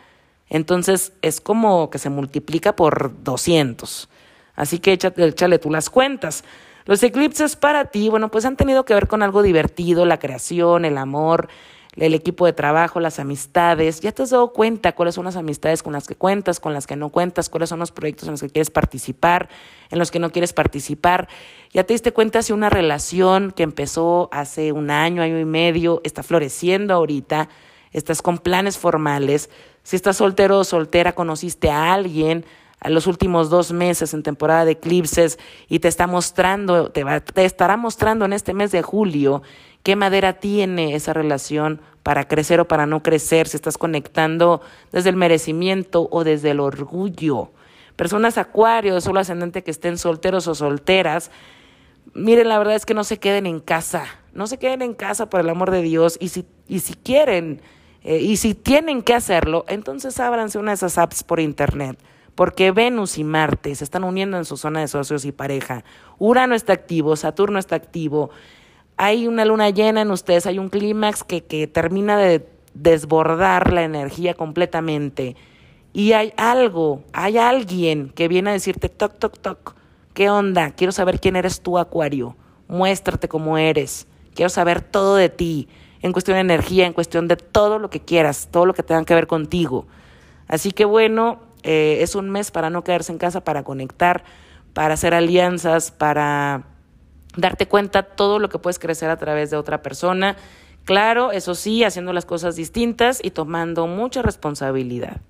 entonces 0.50 1.14
es 1.22 1.42
como 1.42 1.92
que 1.92 2.00
se 2.00 2.10
multiplica 2.10 2.76
por 2.76 3.24
200. 3.24 4.10
Así 4.56 4.80
que 4.80 4.94
échale, 4.94 5.28
échale 5.28 5.60
tú 5.60 5.70
las 5.70 5.92
cuentas. 5.92 6.44
Los 6.88 7.04
eclipses 7.04 7.58
para 7.58 7.92
ti, 7.92 8.08
bueno, 8.08 8.32
pues 8.32 8.46
han 8.46 8.56
tenido 8.56 8.86
que 8.86 8.94
ver 8.94 9.10
con 9.10 9.22
algo 9.22 9.44
divertido, 9.44 10.06
la 10.06 10.20
creación, 10.20 10.86
el 10.86 10.98
amor, 10.98 11.50
el 11.98 12.14
equipo 12.14 12.46
de 12.46 12.54
trabajo, 12.54 13.02
las 13.02 13.20
amistades. 13.20 14.00
¿Ya 14.00 14.14
te 14.14 14.24
has 14.24 14.30
dado 14.30 14.54
cuenta 14.54 14.96
cuáles 14.96 15.16
son 15.16 15.26
las 15.26 15.36
amistades 15.36 15.84
con 15.84 15.92
las 15.92 16.08
que 16.08 16.16
cuentas, 16.16 16.62
con 16.62 16.74
las 16.74 16.88
que 16.88 16.96
no 16.96 17.10
cuentas? 17.10 17.50
¿Cuáles 17.50 17.68
son 17.68 17.80
los 17.80 17.92
proyectos 17.92 18.30
en 18.30 18.32
los 18.32 18.42
que 18.42 18.50
quieres 18.50 18.70
participar, 18.70 19.50
en 19.90 20.00
los 20.00 20.12
que 20.12 20.20
no 20.20 20.32
quieres 20.32 20.54
participar? 20.54 21.28
¿Ya 21.74 21.84
te 21.84 21.94
diste 21.94 22.14
cuenta 22.14 22.42
si 22.42 22.54
una 22.54 22.70
relación 22.70 23.52
que 23.52 23.64
empezó 23.64 24.30
hace 24.32 24.72
un 24.72 24.90
año, 24.90 25.22
año 25.22 25.40
y 25.40 25.46
medio, 25.46 26.00
está 26.06 26.24
floreciendo 26.24 26.94
ahorita? 26.94 27.50
¿Estás 27.92 28.22
con 28.22 28.38
planes 28.38 28.78
formales? 28.78 29.50
Si 29.84 29.98
estás 29.98 30.16
soltero 30.16 30.60
o 30.60 30.64
soltera, 30.64 31.16
conociste 31.16 31.70
a 31.70 31.94
alguien, 31.94 32.46
a 32.80 32.90
los 32.90 33.08
últimos 33.08 33.50
dos 33.50 33.72
meses 33.72 34.14
en 34.14 34.24
temporada 34.24 34.66
de 34.66 34.74
eclipses 34.74 35.40
y 35.68 35.80
te 35.80 35.88
está 35.88 36.08
mostrando, 36.08 36.92
te, 36.92 37.04
te 37.34 37.46
estará 37.46 37.76
mostrando 37.76 38.26
en 38.26 38.34
este 38.34 38.54
mes 38.54 38.72
de 38.72 38.82
julio 38.82 39.42
qué 39.84 39.96
madera 39.96 40.34
tiene 40.34 40.96
esa 40.96 41.14
relación 41.14 41.82
para 42.04 42.28
crecer 42.28 42.60
o 42.60 42.68
para 42.68 42.86
no 42.86 43.02
crecer, 43.02 43.48
si 43.48 43.58
estás 43.58 43.78
conectando 43.78 44.62
desde 44.92 45.10
el 45.10 45.16
merecimiento 45.16 46.08
o 46.12 46.24
desde 46.24 46.52
el 46.52 46.60
orgullo. 46.60 47.52
Personas 47.96 48.38
acuarios, 48.38 49.04
solo 49.04 49.20
ascendente 49.20 49.64
que 49.64 49.72
estén 49.72 49.98
solteros 49.98 50.48
o 50.48 50.56
solteras, 50.56 51.32
miren, 52.14 52.48
la 52.48 52.60
verdad 52.60 52.76
es 52.76 52.86
que 52.86 52.94
no 52.94 53.04
se 53.04 53.18
queden 53.18 53.48
en 53.48 53.60
casa, 53.60 54.06
no 54.34 54.46
se 54.46 54.60
queden 54.60 54.84
en 54.84 54.94
casa 54.94 55.30
por 55.30 55.40
el 55.40 55.50
amor 55.50 55.72
de 55.72 55.82
Dios 55.82 56.18
y 56.22 56.30
si, 56.30 56.46
y 56.68 56.80
si 56.80 56.94
quieren 56.94 57.62
eh, 58.04 58.20
y 58.20 58.38
si 58.38 58.54
tienen 58.54 59.02
que 59.02 59.16
hacerlo, 59.16 59.66
entonces 59.68 60.20
ábranse 60.20 60.60
una 60.60 60.72
de 60.72 60.76
esas 60.76 60.98
apps 60.98 61.24
por 61.24 61.40
internet 61.40 61.98
porque 62.38 62.70
Venus 62.70 63.18
y 63.18 63.24
Marte 63.24 63.74
se 63.74 63.84
están 63.84 64.04
uniendo 64.04 64.38
en 64.38 64.46
su 64.46 64.58
zona 64.58 64.82
de 64.82 64.88
socios 64.88 65.26
y 65.26 65.32
pareja. 65.32 65.84
Urano 66.20 66.54
está 66.54 66.72
activo, 66.72 67.16
Saturno 67.16 67.58
está 67.58 67.76
activo. 67.76 68.30
Hay 68.96 69.26
una 69.26 69.44
luna 69.44 69.72
llena 69.72 70.02
en 70.02 70.12
ustedes, 70.12 70.46
hay 70.46 70.60
un 70.60 70.70
clímax 70.70 71.24
que, 71.24 71.44
que 71.44 71.66
termina 71.66 72.16
de 72.16 72.48
desbordar 72.76 73.74
la 73.74 73.84
energía 73.84 74.36
completamente. 74.36 75.36
Y 75.94 76.12
hay 76.12 76.32
algo, 76.38 77.02
hay 77.12 77.40
alguien 77.40 78.12
que 78.12 78.28
viene 78.28 78.52
a 78.52 78.54
decirte, 78.54 78.88
toc, 78.88 79.18
toc, 79.18 79.40
toc, 79.40 79.74
¿qué 80.14 80.30
onda? 80.30 80.70
Quiero 80.70 80.92
saber 80.92 81.20
quién 81.20 81.38
eres 81.38 81.62
tú, 81.62 81.80
Acuario. 81.80 82.36
Muéstrate 82.68 83.28
cómo 83.28 83.58
eres. 83.58 84.06
Quiero 84.36 84.50
saber 84.50 84.82
todo 84.82 85.16
de 85.16 85.30
ti, 85.30 85.70
en 86.04 86.14
cuestión 86.14 86.36
de 86.36 86.42
energía, 86.42 86.86
en 86.86 86.94
cuestión 86.94 87.28
de 87.28 87.36
todo 87.36 87.80
lo 87.80 87.90
que 87.90 88.02
quieras, 88.02 88.50
todo 88.52 88.68
lo 88.68 88.76
que 88.76 88.84
tenga 88.84 89.04
que 89.06 89.16
ver 89.16 89.26
contigo. 89.26 89.88
Así 90.48 90.72
que 90.72 90.86
bueno, 90.86 91.47
eh, 91.64 91.98
es 92.02 92.16
un 92.16 92.30
mes 92.30 92.52
para 92.52 92.70
no 92.70 92.84
quedarse 92.84 93.12
en 93.12 93.18
casa, 93.18 93.44
para 93.44 93.64
conectar, 93.64 94.24
para 94.74 94.94
hacer 94.94 95.14
alianzas, 95.14 95.92
para 95.92 96.66
darte 97.36 97.68
cuenta 97.68 98.04
todo 98.04 98.40
lo 98.40 98.50
que 98.50 98.60
puedes 98.60 98.80
crecer 98.80 99.10
a 99.10 99.18
través 99.18 99.50
de 99.50 99.58
otra 99.58 99.82
persona. 99.82 100.36
Claro, 100.86 101.32
eso 101.32 101.56
sí, 101.56 101.84
haciendo 101.84 102.14
las 102.14 102.26
cosas 102.26 102.56
distintas 102.56 103.20
y 103.24 103.32
tomando 103.32 103.88
mucha 103.88 104.22
responsabilidad. 104.22 105.22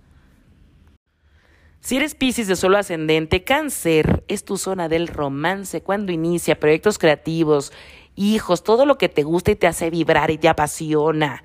Si 1.79 1.95
eres 1.95 2.15
Pisces 2.15 2.47
de 2.47 2.55
solo 2.55 2.77
ascendente, 2.77 3.43
cáncer 3.43 4.23
es 4.27 4.43
tu 4.43 4.57
zona 4.57 4.89
del 4.89 5.07
romance, 5.07 5.81
cuando 5.81 6.11
inicia 6.11 6.59
proyectos 6.59 6.99
creativos, 6.99 7.71
hijos, 8.15 8.63
todo 8.63 8.85
lo 8.85 8.97
que 8.97 9.09
te 9.09 9.23
gusta 9.23 9.51
y 9.51 9.55
te 9.55 9.67
hace 9.67 9.89
vibrar 9.89 10.29
y 10.29 10.37
te 10.37 10.49
apasiona. 10.49 11.43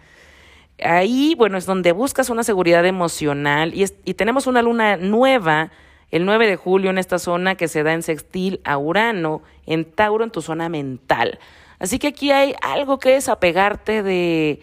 Ahí, 0.84 1.34
bueno, 1.36 1.58
es 1.58 1.66
donde 1.66 1.92
buscas 1.92 2.30
una 2.30 2.44
seguridad 2.44 2.84
emocional 2.86 3.74
y, 3.74 3.84
y 4.04 4.14
tenemos 4.14 4.46
una 4.46 4.62
luna 4.62 4.96
nueva 4.96 5.70
el 6.12 6.26
9 6.26 6.46
de 6.46 6.56
julio 6.56 6.90
en 6.90 6.98
esta 6.98 7.18
zona 7.18 7.54
que 7.54 7.68
se 7.68 7.82
da 7.82 7.94
en 7.94 8.02
sextil 8.02 8.60
a 8.64 8.76
Urano, 8.76 9.42
en 9.66 9.84
Tauro, 9.84 10.24
en 10.24 10.30
tu 10.30 10.42
zona 10.42 10.68
mental. 10.68 11.38
Así 11.78 11.98
que 11.98 12.08
aquí 12.08 12.30
hay 12.30 12.54
algo 12.60 12.98
que 12.98 13.16
es 13.16 13.28
apegarte 13.28 14.02
de 14.02 14.60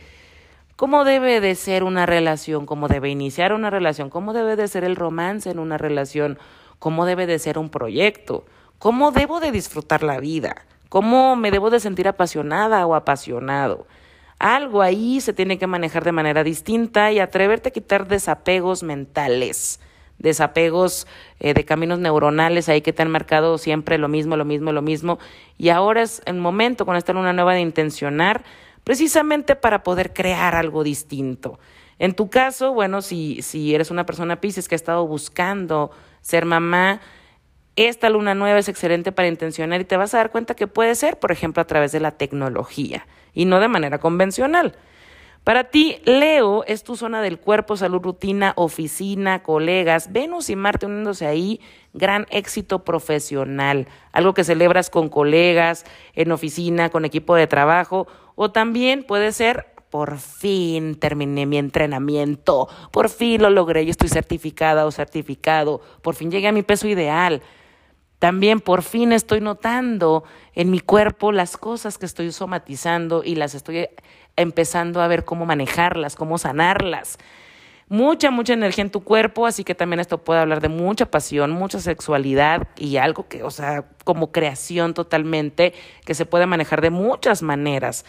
cómo 0.75 1.03
debe 1.03 1.41
de 1.41 1.55
ser 1.55 1.83
una 1.83 2.05
relación, 2.05 2.65
cómo 2.65 2.87
debe 2.87 3.09
iniciar 3.09 3.51
una 3.51 3.69
relación, 3.69 4.09
cómo 4.09 4.31
debe 4.31 4.55
de 4.55 4.67
ser 4.67 4.83
el 4.83 4.95
romance 4.95 5.49
en 5.49 5.59
una 5.59 5.77
relación, 5.77 6.37
cómo 6.77 7.05
debe 7.05 7.25
de 7.25 7.39
ser 7.39 7.57
un 7.57 7.69
proyecto, 7.69 8.45
cómo 8.77 9.11
debo 9.11 9.39
de 9.41 9.51
disfrutar 9.51 10.03
la 10.03 10.19
vida, 10.19 10.65
cómo 10.87 11.35
me 11.35 11.51
debo 11.51 11.71
de 11.71 11.81
sentir 11.81 12.07
apasionada 12.07 12.85
o 12.85 12.95
apasionado. 12.95 13.87
Algo 14.39 14.81
ahí 14.81 15.19
se 15.19 15.33
tiene 15.33 15.59
que 15.59 15.67
manejar 15.67 16.05
de 16.05 16.13
manera 16.13 16.45
distinta 16.45 17.11
y 17.11 17.19
atreverte 17.19 17.69
a 17.69 17.71
quitar 17.73 18.07
desapegos 18.07 18.83
mentales, 18.83 19.81
desapegos 20.17 21.07
eh, 21.41 21.53
de 21.53 21.65
caminos 21.65 21.99
neuronales 21.99 22.69
ahí 22.69 22.79
que 22.79 22.93
te 22.93 23.01
han 23.01 23.11
marcado 23.11 23.57
siempre 23.57 23.97
lo 23.97 24.07
mismo, 24.07 24.37
lo 24.37 24.45
mismo, 24.45 24.71
lo 24.71 24.81
mismo. 24.81 25.19
Y 25.57 25.69
ahora 25.69 26.03
es 26.03 26.21
el 26.25 26.37
momento 26.37 26.85
con 26.85 26.95
esta 26.95 27.11
luna 27.11 27.33
nueva 27.33 27.53
de 27.53 27.59
intencionar 27.59 28.45
precisamente 28.85 29.57
para 29.57 29.83
poder 29.83 30.13
crear 30.13 30.55
algo 30.55 30.85
distinto. 30.85 31.59
En 31.99 32.13
tu 32.13 32.29
caso, 32.29 32.73
bueno, 32.73 33.01
si, 33.01 33.41
si 33.41 33.75
eres 33.75 33.91
una 33.91 34.05
persona 34.05 34.39
Pisces 34.39 34.69
que 34.69 34.75
ha 34.75 34.77
estado 34.77 35.05
buscando 35.05 35.91
ser 36.21 36.45
mamá, 36.45 37.01
esta 37.87 38.09
luna 38.09 38.35
nueva 38.35 38.59
es 38.59 38.67
excelente 38.67 39.11
para 39.11 39.27
intencionar 39.27 39.79
y 39.81 39.85
te 39.85 39.97
vas 39.97 40.13
a 40.13 40.17
dar 40.17 40.31
cuenta 40.31 40.55
que 40.55 40.67
puede 40.67 40.95
ser, 40.95 41.17
por 41.17 41.31
ejemplo, 41.31 41.61
a 41.61 41.67
través 41.67 41.91
de 41.91 41.99
la 41.99 42.11
tecnología 42.11 43.07
y 43.33 43.45
no 43.45 43.59
de 43.59 43.67
manera 43.67 43.99
convencional. 43.99 44.75
Para 45.43 45.63
ti, 45.63 46.01
Leo 46.03 46.63
es 46.65 46.83
tu 46.83 46.95
zona 46.95 47.21
del 47.21 47.39
cuerpo, 47.39 47.77
salud, 47.77 48.01
rutina, 48.01 48.53
oficina, 48.55 49.41
colegas, 49.41 50.11
Venus 50.11 50.49
y 50.49 50.55
Marte 50.55 50.85
uniéndose 50.85 51.25
ahí, 51.25 51.61
gran 51.93 52.27
éxito 52.29 52.83
profesional, 52.83 53.87
algo 54.11 54.33
que 54.33 54.43
celebras 54.43 54.89
con 54.89 55.09
colegas, 55.09 55.85
en 56.13 56.31
oficina, 56.31 56.89
con 56.89 57.05
equipo 57.05 57.35
de 57.35 57.47
trabajo, 57.47 58.07
o 58.35 58.51
también 58.51 59.03
puede 59.03 59.31
ser, 59.31 59.67
por 59.89 60.19
fin 60.19 60.95
terminé 60.95 61.45
mi 61.45 61.57
entrenamiento, 61.57 62.67
por 62.91 63.09
fin 63.09 63.41
lo 63.41 63.49
logré 63.49 63.83
y 63.83 63.89
estoy 63.89 64.09
certificada 64.09 64.85
o 64.85 64.91
certificado, 64.91 65.81
por 66.03 66.15
fin 66.15 66.29
llegué 66.29 66.47
a 66.47 66.51
mi 66.51 66.61
peso 66.61 66.87
ideal. 66.87 67.41
También 68.19 68.59
por 68.59 68.83
fin 68.83 69.13
estoy 69.13 69.39
notando 69.39 70.25
en 70.53 70.69
mi 70.69 70.81
cuerpo 70.81 71.31
las 71.31 71.55
cosas 71.55 71.97
que 71.97 72.05
estoy 72.05 72.31
somatizando 72.33 73.23
y 73.23 73.35
las 73.35 73.55
estoy 73.55 73.87
empezando 74.35 75.01
a 75.01 75.07
ver 75.07 75.23
cómo 75.23 75.45
manejarlas, 75.45 76.15
cómo 76.15 76.37
sanarlas. 76.37 77.17
Mucha, 77.87 78.29
mucha 78.29 78.53
energía 78.53 78.83
en 78.83 78.91
tu 78.91 79.03
cuerpo, 79.03 79.47
así 79.47 79.63
que 79.63 79.73
también 79.73 79.99
esto 79.99 80.19
puede 80.19 80.41
hablar 80.41 80.61
de 80.61 80.69
mucha 80.69 81.07
pasión, 81.07 81.51
mucha 81.51 81.79
sexualidad 81.79 82.67
y 82.77 82.97
algo 82.97 83.27
que, 83.27 83.41
o 83.41 83.49
sea, 83.49 83.85
como 84.03 84.31
creación 84.31 84.93
totalmente, 84.93 85.73
que 86.05 86.13
se 86.13 86.25
puede 86.25 86.45
manejar 86.45 86.81
de 86.81 86.91
muchas 86.91 87.41
maneras. 87.41 88.05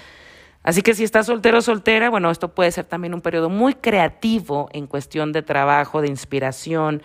Así 0.62 0.82
que 0.82 0.92
si 0.92 1.04
estás 1.04 1.26
soltero 1.26 1.58
o 1.58 1.62
soltera, 1.62 2.10
bueno, 2.10 2.30
esto 2.30 2.54
puede 2.54 2.70
ser 2.72 2.84
también 2.84 3.14
un 3.14 3.22
periodo 3.22 3.48
muy 3.48 3.72
creativo 3.74 4.68
en 4.72 4.86
cuestión 4.86 5.32
de 5.32 5.40
trabajo, 5.40 6.02
de 6.02 6.08
inspiración 6.08 7.02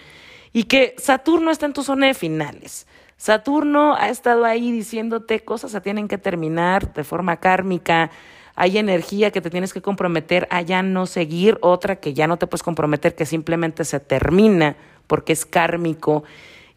y 0.56 0.64
que 0.64 0.95
Saturno 0.98 1.52
está 1.52 1.65
en 1.65 1.73
tu 1.73 1.84
zona 1.84 2.07
de 2.07 2.14
finales. 2.14 2.88
Saturno 3.18 3.94
ha 3.94 4.07
estado 4.07 4.45
ahí 4.45 4.72
diciéndote 4.72 5.41
cosas 5.41 5.73
se 5.73 5.82
tienen 5.82 6.07
que 6.07 6.18
terminar 6.18 6.94
de 6.94 7.03
forma 7.03 7.41
kármica, 7.41 8.10
hay 8.56 8.77
energía 8.77 9.32
que 9.32 9.41
te 9.41 9.49
tienes 9.49 9.73
que 9.73 9.82
comprometer 9.82 10.48
a 10.49 10.61
ya 10.61 10.82
no 10.82 11.07
seguir, 11.07 11.57
otra 11.60 11.98
que 11.98 12.14
ya 12.14 12.26
no 12.27 12.38
te 12.38 12.48
puedes 12.48 12.64
comprometer, 12.64 13.15
que 13.15 13.26
simplemente 13.26 13.84
se 13.84 13.99
termina 13.99 14.77
porque 15.07 15.34
es 15.34 15.45
kármico. 15.45 16.23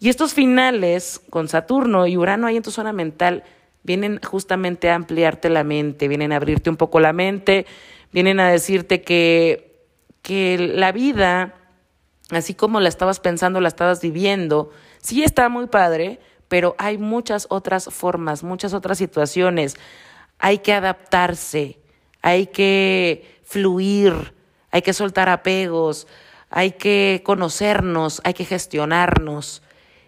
Y 0.00 0.08
estos 0.08 0.34
finales 0.34 1.22
con 1.30 1.46
Saturno 1.46 2.08
y 2.08 2.16
Urano 2.16 2.48
ahí 2.48 2.56
en 2.56 2.64
tu 2.64 2.72
zona 2.72 2.92
mental 2.92 3.44
vienen 3.84 4.18
justamente 4.28 4.90
a 4.90 4.96
ampliarte 4.96 5.50
la 5.50 5.62
mente, 5.62 6.08
vienen 6.08 6.32
a 6.32 6.36
abrirte 6.36 6.68
un 6.68 6.76
poco 6.76 6.98
la 6.98 7.12
mente, 7.12 7.64
vienen 8.10 8.40
a 8.40 8.50
decirte 8.50 9.02
que, 9.02 9.84
que 10.22 10.58
la 10.58 10.90
vida 10.90 11.54
así 12.30 12.54
como 12.54 12.80
la 12.80 12.88
estabas 12.88 13.20
pensando, 13.20 13.60
la 13.60 13.68
estabas 13.68 14.00
viviendo, 14.00 14.70
sí 15.00 15.22
está 15.22 15.48
muy 15.48 15.66
padre, 15.66 16.20
pero 16.48 16.74
hay 16.78 16.98
muchas 16.98 17.46
otras 17.50 17.86
formas, 17.86 18.42
muchas 18.42 18.74
otras 18.74 18.98
situaciones. 18.98 19.76
Hay 20.38 20.58
que 20.58 20.72
adaptarse, 20.72 21.78
hay 22.22 22.46
que 22.46 23.38
fluir, 23.44 24.34
hay 24.70 24.82
que 24.82 24.92
soltar 24.92 25.28
apegos, 25.28 26.06
hay 26.50 26.72
que 26.72 27.22
conocernos, 27.24 28.20
hay 28.24 28.34
que 28.34 28.44
gestionarnos. 28.44 29.62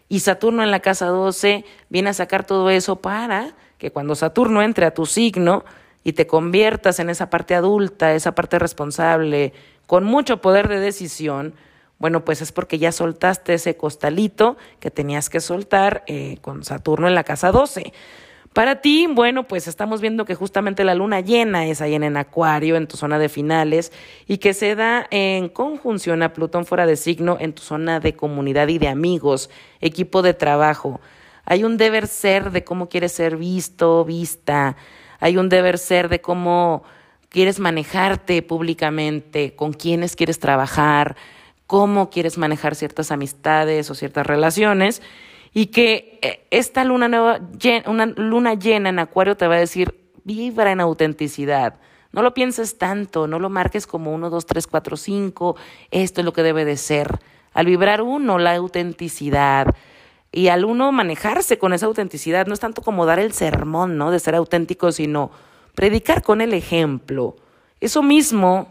Y 0.08 0.20
Saturno 0.20 0.62
en 0.62 0.70
la 0.70 0.80
casa 0.80 1.06
12 1.06 1.64
viene 1.88 2.10
a 2.10 2.14
sacar 2.14 2.44
todo 2.44 2.70
eso 2.70 2.96
para 2.96 3.54
que 3.78 3.92
cuando 3.92 4.14
Saturno 4.14 4.62
entre 4.62 4.86
a 4.86 4.94
tu 4.94 5.06
signo 5.06 5.64
y 6.02 6.14
te 6.14 6.26
conviertas 6.26 6.98
en 6.98 7.10
esa 7.10 7.30
parte 7.30 7.54
adulta, 7.54 8.14
esa 8.14 8.34
parte 8.34 8.58
responsable, 8.58 9.52
con 9.86 10.04
mucho 10.04 10.40
poder 10.40 10.68
de 10.68 10.80
decisión, 10.80 11.54
bueno, 12.00 12.24
pues 12.24 12.40
es 12.40 12.50
porque 12.50 12.78
ya 12.78 12.92
soltaste 12.92 13.52
ese 13.52 13.76
costalito 13.76 14.56
que 14.80 14.90
tenías 14.90 15.28
que 15.28 15.38
soltar 15.38 16.02
eh, 16.06 16.38
con 16.40 16.64
Saturno 16.64 17.06
en 17.06 17.14
la 17.14 17.24
casa 17.24 17.52
12. 17.52 17.92
Para 18.54 18.80
ti, 18.80 19.06
bueno, 19.06 19.46
pues 19.46 19.68
estamos 19.68 20.00
viendo 20.00 20.24
que 20.24 20.34
justamente 20.34 20.82
la 20.82 20.94
luna 20.94 21.20
llena 21.20 21.66
es 21.66 21.82
ahí 21.82 21.94
en 21.94 22.16
Acuario, 22.16 22.76
en 22.76 22.88
tu 22.88 22.96
zona 22.96 23.18
de 23.18 23.28
finales, 23.28 23.92
y 24.26 24.38
que 24.38 24.54
se 24.54 24.74
da 24.74 25.06
en 25.10 25.50
conjunción 25.50 26.22
a 26.22 26.32
Plutón 26.32 26.64
fuera 26.64 26.86
de 26.86 26.96
signo 26.96 27.36
en 27.38 27.52
tu 27.52 27.62
zona 27.62 28.00
de 28.00 28.16
comunidad 28.16 28.68
y 28.68 28.78
de 28.78 28.88
amigos, 28.88 29.50
equipo 29.82 30.22
de 30.22 30.32
trabajo. 30.32 31.02
Hay 31.44 31.64
un 31.64 31.76
deber 31.76 32.06
ser 32.06 32.50
de 32.50 32.64
cómo 32.64 32.88
quieres 32.88 33.12
ser 33.12 33.36
visto, 33.36 34.06
vista. 34.06 34.74
Hay 35.20 35.36
un 35.36 35.50
deber 35.50 35.76
ser 35.76 36.08
de 36.08 36.22
cómo 36.22 36.82
quieres 37.28 37.60
manejarte 37.60 38.40
públicamente, 38.40 39.54
con 39.54 39.74
quiénes 39.74 40.16
quieres 40.16 40.38
trabajar 40.38 41.14
cómo 41.70 42.10
quieres 42.10 42.36
manejar 42.36 42.74
ciertas 42.74 43.12
amistades 43.12 43.88
o 43.92 43.94
ciertas 43.94 44.26
relaciones 44.26 45.02
y 45.54 45.66
que 45.66 46.18
eh, 46.20 46.44
esta 46.50 46.82
luna 46.82 47.06
nueva, 47.06 47.38
una 47.86 48.06
luna 48.06 48.54
llena 48.54 48.88
en 48.88 48.98
Acuario 48.98 49.36
te 49.36 49.46
va 49.46 49.54
a 49.54 49.60
decir, 49.60 50.10
vibra 50.24 50.72
en 50.72 50.80
autenticidad. 50.80 51.78
No 52.10 52.22
lo 52.22 52.34
pienses 52.34 52.76
tanto, 52.76 53.28
no 53.28 53.38
lo 53.38 53.50
marques 53.50 53.86
como 53.86 54.12
uno, 54.12 54.30
dos, 54.30 54.46
tres, 54.46 54.66
cuatro, 54.66 54.96
cinco, 54.96 55.54
esto 55.92 56.22
es 56.22 56.24
lo 56.24 56.32
que 56.32 56.42
debe 56.42 56.64
de 56.64 56.76
ser. 56.76 57.20
Al 57.52 57.66
vibrar 57.66 58.02
uno, 58.02 58.40
la 58.40 58.56
autenticidad, 58.56 59.68
y 60.32 60.48
al 60.48 60.64
uno 60.64 60.90
manejarse 60.90 61.58
con 61.58 61.72
esa 61.72 61.86
autenticidad, 61.86 62.48
no 62.48 62.54
es 62.54 62.60
tanto 62.60 62.82
como 62.82 63.06
dar 63.06 63.20
el 63.20 63.32
sermón, 63.32 63.96
¿no? 63.96 64.10
De 64.10 64.18
ser 64.18 64.34
auténtico, 64.34 64.90
sino 64.90 65.30
predicar 65.76 66.22
con 66.22 66.40
el 66.40 66.52
ejemplo. 66.52 67.36
Eso 67.78 68.02
mismo 68.02 68.66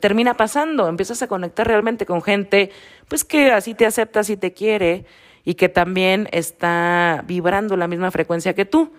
termina 0.00 0.34
pasando, 0.34 0.88
empiezas 0.88 1.22
a 1.22 1.26
conectar 1.26 1.66
realmente 1.66 2.06
con 2.06 2.22
gente, 2.22 2.70
pues 3.08 3.24
que 3.24 3.52
así 3.52 3.74
te 3.74 3.86
acepta, 3.86 4.20
así 4.20 4.36
te 4.36 4.52
quiere 4.52 5.06
y 5.44 5.54
que 5.54 5.68
también 5.68 6.28
está 6.32 7.24
vibrando 7.26 7.76
la 7.76 7.88
misma 7.88 8.10
frecuencia 8.10 8.54
que 8.54 8.64
tú. 8.64 8.92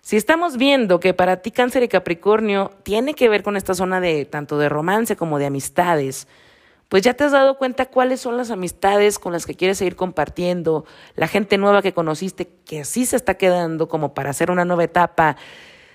Si 0.00 0.16
estamos 0.16 0.56
viendo 0.56 1.00
que 1.00 1.14
para 1.14 1.38
ti 1.38 1.50
cáncer 1.50 1.82
y 1.82 1.88
Capricornio 1.88 2.72
tiene 2.82 3.14
que 3.14 3.28
ver 3.28 3.42
con 3.42 3.56
esta 3.56 3.74
zona 3.74 4.00
de 4.00 4.24
tanto 4.24 4.58
de 4.58 4.68
romance 4.68 5.16
como 5.16 5.38
de 5.38 5.46
amistades, 5.46 6.26
pues 6.88 7.02
ya 7.02 7.14
te 7.14 7.24
has 7.24 7.32
dado 7.32 7.58
cuenta 7.58 7.86
cuáles 7.86 8.20
son 8.20 8.36
las 8.36 8.50
amistades 8.50 9.18
con 9.18 9.32
las 9.32 9.44
que 9.44 9.54
quieres 9.54 9.78
seguir 9.78 9.94
compartiendo, 9.94 10.86
la 11.14 11.28
gente 11.28 11.58
nueva 11.58 11.82
que 11.82 11.92
conociste 11.92 12.48
que 12.64 12.84
sí 12.84 13.04
se 13.04 13.16
está 13.16 13.34
quedando 13.34 13.88
como 13.88 14.14
para 14.14 14.30
hacer 14.30 14.50
una 14.50 14.64
nueva 14.64 14.84
etapa. 14.84 15.36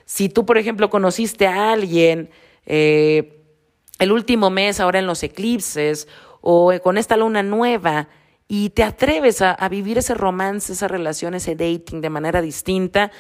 Si 0.06 0.30
tú, 0.30 0.46
por 0.46 0.58
ejemplo, 0.58 0.90
conociste 0.90 1.48
a 1.48 1.72
alguien 1.72 2.30
eh, 2.66 3.43
el 4.00 4.12
último 4.12 4.50
mes, 4.50 4.80
ahora 4.80 5.00
en 5.00 5.08
los 5.08 5.24
eclipses, 5.24 6.08
o 6.42 6.74
con 6.84 6.98
esta 6.98 7.18
luna 7.18 7.44
nueva, 7.44 8.10
y 8.48 8.70
te 8.72 8.84
atreves 8.84 9.42
a, 9.42 9.68
vivir 9.70 9.98
ese 9.98 10.14
romance, 10.14 10.74
esa 10.74 10.88
relación, 10.88 11.34
ese 11.34 11.56
dating 11.56 12.02
de 12.02 12.10
manera 12.10 12.42
distinta, 12.42 13.12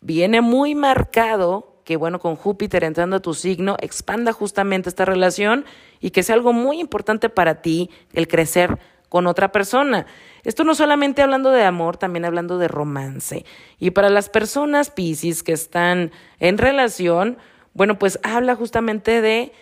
viene 0.00 0.40
muy 0.40 0.74
marcado 0.74 1.74
que 1.84 1.96
bueno, 1.96 2.18
con 2.18 2.34
Júpiter 2.34 2.82
entrando 2.82 3.16
a 3.16 3.20
tu 3.20 3.34
signo, 3.34 3.76
expanda 3.78 4.32
justamente 4.32 4.88
esta 4.88 5.04
relación 5.04 5.64
y 6.00 6.10
que 6.10 6.22
sea 6.22 6.34
algo 6.34 6.52
muy 6.52 6.80
importante 6.80 7.28
para 7.28 7.60
ti 7.60 7.90
el 8.14 8.26
crecer 8.26 8.78
con 9.08 9.26
otra 9.26 9.52
persona. 9.52 10.06
Esto 10.42 10.64
no 10.64 10.74
solamente 10.74 11.22
hablando 11.22 11.50
de 11.50 11.62
amor, 11.64 11.96
también 11.96 12.24
hablando 12.24 12.58
de 12.58 12.68
romance. 12.68 13.44
Y 13.78 13.90
para 13.90 14.10
las 14.10 14.28
personas 14.28 14.90
Pisces 14.90 15.42
que 15.42 15.52
están 15.52 16.10
en 16.40 16.58
relación, 16.58 17.38
bueno, 17.74 17.98
pues 17.98 18.18
habla 18.22 18.56
justamente 18.56 19.20
de 19.20 19.52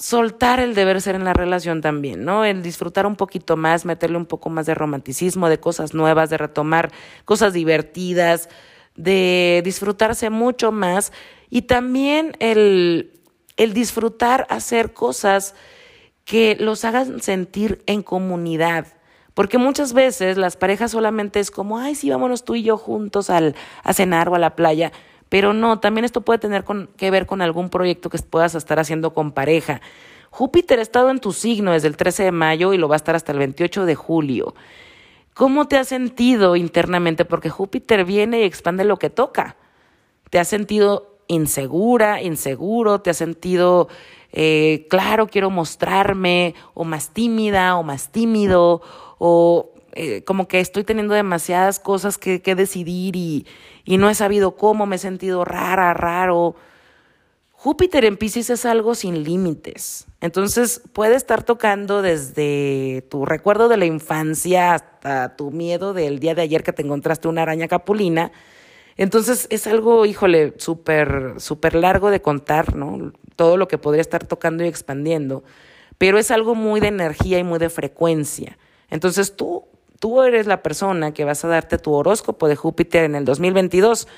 soltar 0.00 0.60
el 0.60 0.74
deber 0.74 1.02
ser 1.02 1.14
en 1.14 1.24
la 1.24 1.34
relación 1.34 1.82
también, 1.82 2.24
¿no? 2.24 2.44
El 2.46 2.62
disfrutar 2.62 3.06
un 3.06 3.16
poquito 3.16 3.58
más, 3.58 3.84
meterle 3.84 4.16
un 4.16 4.24
poco 4.24 4.48
más 4.48 4.64
de 4.64 4.74
romanticismo, 4.74 5.50
de 5.50 5.60
cosas 5.60 5.92
nuevas, 5.92 6.30
de 6.30 6.38
retomar 6.38 6.90
cosas 7.26 7.52
divertidas, 7.52 8.48
de 8.96 9.60
disfrutarse 9.62 10.30
mucho 10.30 10.72
más 10.72 11.12
y 11.50 11.62
también 11.62 12.32
el, 12.38 13.20
el 13.58 13.74
disfrutar 13.74 14.46
hacer 14.48 14.94
cosas 14.94 15.54
que 16.24 16.56
los 16.58 16.84
hagan 16.86 17.20
sentir 17.20 17.82
en 17.86 18.02
comunidad. 18.02 18.86
Porque 19.34 19.58
muchas 19.58 19.92
veces 19.92 20.38
las 20.38 20.56
parejas 20.56 20.92
solamente 20.92 21.40
es 21.40 21.50
como, 21.50 21.78
ay, 21.78 21.94
sí, 21.94 22.08
vámonos 22.08 22.44
tú 22.44 22.54
y 22.54 22.62
yo 22.62 22.78
juntos 22.78 23.28
al, 23.28 23.54
a 23.84 23.92
cenar 23.92 24.30
o 24.30 24.34
a 24.34 24.38
la 24.38 24.56
playa. 24.56 24.92
Pero 25.30 25.54
no, 25.54 25.78
también 25.78 26.04
esto 26.04 26.20
puede 26.20 26.40
tener 26.40 26.64
que 26.96 27.10
ver 27.10 27.24
con 27.24 27.40
algún 27.40 27.70
proyecto 27.70 28.10
que 28.10 28.18
puedas 28.18 28.54
estar 28.54 28.78
haciendo 28.78 29.14
con 29.14 29.32
pareja. 29.32 29.80
Júpiter 30.28 30.80
ha 30.80 30.82
estado 30.82 31.08
en 31.10 31.20
tu 31.20 31.32
signo 31.32 31.72
desde 31.72 31.88
el 31.88 31.96
13 31.96 32.24
de 32.24 32.32
mayo 32.32 32.74
y 32.74 32.78
lo 32.78 32.88
va 32.88 32.96
a 32.96 33.02
estar 33.02 33.14
hasta 33.14 33.32
el 33.32 33.38
28 33.38 33.86
de 33.86 33.94
julio. 33.94 34.54
¿Cómo 35.34 35.68
te 35.68 35.78
has 35.78 35.88
sentido 35.88 36.56
internamente? 36.56 37.24
Porque 37.24 37.48
Júpiter 37.48 38.04
viene 38.04 38.40
y 38.40 38.42
expande 38.42 38.84
lo 38.84 38.98
que 38.98 39.08
toca. 39.08 39.56
¿Te 40.28 40.38
has 40.38 40.48
sentido 40.48 41.18
insegura, 41.28 42.20
inseguro? 42.20 43.00
¿Te 43.00 43.10
has 43.10 43.16
sentido, 43.16 43.88
eh, 44.32 44.86
claro, 44.90 45.28
quiero 45.28 45.48
mostrarme, 45.48 46.54
o 46.74 46.84
más 46.84 47.10
tímida, 47.10 47.76
o 47.76 47.84
más 47.84 48.10
tímido, 48.10 48.82
o 49.18 49.70
eh, 49.94 50.22
como 50.24 50.48
que 50.48 50.60
estoy 50.60 50.84
teniendo 50.84 51.14
demasiadas 51.14 51.80
cosas 51.80 52.18
que, 52.18 52.42
que 52.42 52.54
decidir 52.54 53.16
y, 53.16 53.46
y 53.84 53.98
no 53.98 54.10
he 54.10 54.14
sabido 54.14 54.56
cómo, 54.56 54.86
me 54.86 54.96
he 54.96 54.98
sentido 54.98 55.44
rara, 55.44 55.94
raro? 55.94 56.56
Júpiter 57.62 58.06
en 58.06 58.16
Pisces 58.16 58.48
es 58.48 58.64
algo 58.64 58.94
sin 58.94 59.22
límites. 59.22 60.06
Entonces 60.22 60.80
puede 60.94 61.14
estar 61.14 61.42
tocando 61.42 62.00
desde 62.00 63.04
tu 63.10 63.26
recuerdo 63.26 63.68
de 63.68 63.76
la 63.76 63.84
infancia 63.84 64.72
hasta 64.72 65.36
tu 65.36 65.50
miedo 65.50 65.92
del 65.92 66.20
día 66.20 66.34
de 66.34 66.40
ayer 66.40 66.62
que 66.62 66.72
te 66.72 66.80
encontraste 66.80 67.28
una 67.28 67.42
araña 67.42 67.68
capulina. 67.68 68.32
Entonces 68.96 69.46
es 69.50 69.66
algo, 69.66 70.06
híjole, 70.06 70.54
súper, 70.56 71.34
súper 71.36 71.74
largo 71.74 72.10
de 72.10 72.22
contar, 72.22 72.76
¿no? 72.76 73.12
Todo 73.36 73.58
lo 73.58 73.68
que 73.68 73.76
podría 73.76 74.00
estar 74.00 74.26
tocando 74.26 74.64
y 74.64 74.68
expandiendo. 74.68 75.44
Pero 75.98 76.18
es 76.18 76.30
algo 76.30 76.54
muy 76.54 76.80
de 76.80 76.88
energía 76.88 77.38
y 77.38 77.44
muy 77.44 77.58
de 77.58 77.68
frecuencia. 77.68 78.56
Entonces 78.88 79.36
tú, 79.36 79.64
tú 80.00 80.22
eres 80.22 80.48
la 80.48 80.62
persona 80.62 81.12
que 81.12 81.24
vas 81.24 81.44
a 81.44 81.48
darte 81.48 81.78
tu 81.78 81.92
horóscopo 81.92 82.48
de 82.48 82.56
Júpiter 82.56 83.04
en 83.04 83.14
el 83.14 83.24
2022 83.24 84.08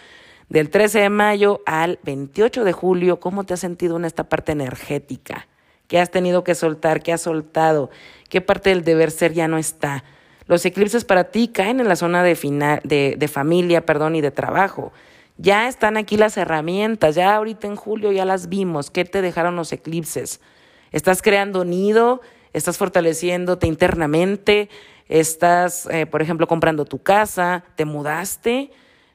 del 0.48 0.70
13 0.70 1.00
de 1.00 1.10
mayo 1.10 1.60
al 1.66 1.98
28 2.04 2.64
de 2.64 2.72
julio, 2.72 3.20
¿cómo 3.20 3.44
te 3.44 3.54
has 3.54 3.60
sentido 3.60 3.96
en 3.96 4.04
esta 4.04 4.24
parte 4.24 4.52
energética? 4.52 5.48
¿Qué 5.88 5.98
has 5.98 6.10
tenido 6.10 6.44
que 6.44 6.54
soltar? 6.54 7.02
¿Qué 7.02 7.12
has 7.12 7.22
soltado? 7.22 7.90
¿Qué 8.28 8.40
parte 8.40 8.70
del 8.70 8.84
deber 8.84 9.10
ser 9.10 9.32
ya 9.32 9.48
no 9.48 9.58
está? 9.58 10.04
Los 10.46 10.64
eclipses 10.64 11.04
para 11.04 11.24
ti 11.24 11.48
caen 11.48 11.80
en 11.80 11.88
la 11.88 11.96
zona 11.96 12.22
de, 12.22 12.34
de, 12.84 13.16
de 13.18 13.28
familia 13.28 13.84
perdón, 13.84 14.16
y 14.16 14.20
de 14.20 14.30
trabajo. 14.30 14.92
Ya 15.36 15.68
están 15.68 15.96
aquí 15.96 16.16
las 16.16 16.36
herramientas, 16.36 17.14
ya 17.14 17.34
ahorita 17.34 17.66
en 17.66 17.76
julio 17.76 18.12
ya 18.12 18.24
las 18.24 18.48
vimos. 18.48 18.90
¿Qué 18.90 19.04
te 19.04 19.22
dejaron 19.22 19.56
los 19.56 19.72
eclipses? 19.72 20.40
Estás 20.92 21.22
creando 21.22 21.64
nido, 21.64 22.20
estás 22.52 22.78
fortaleciéndote 22.78 23.66
internamente, 23.66 24.68
estás, 25.08 25.86
eh, 25.90 26.06
por 26.06 26.22
ejemplo, 26.22 26.46
comprando 26.46 26.84
tu 26.84 27.02
casa, 27.02 27.64
te 27.76 27.84
mudaste, 27.84 28.70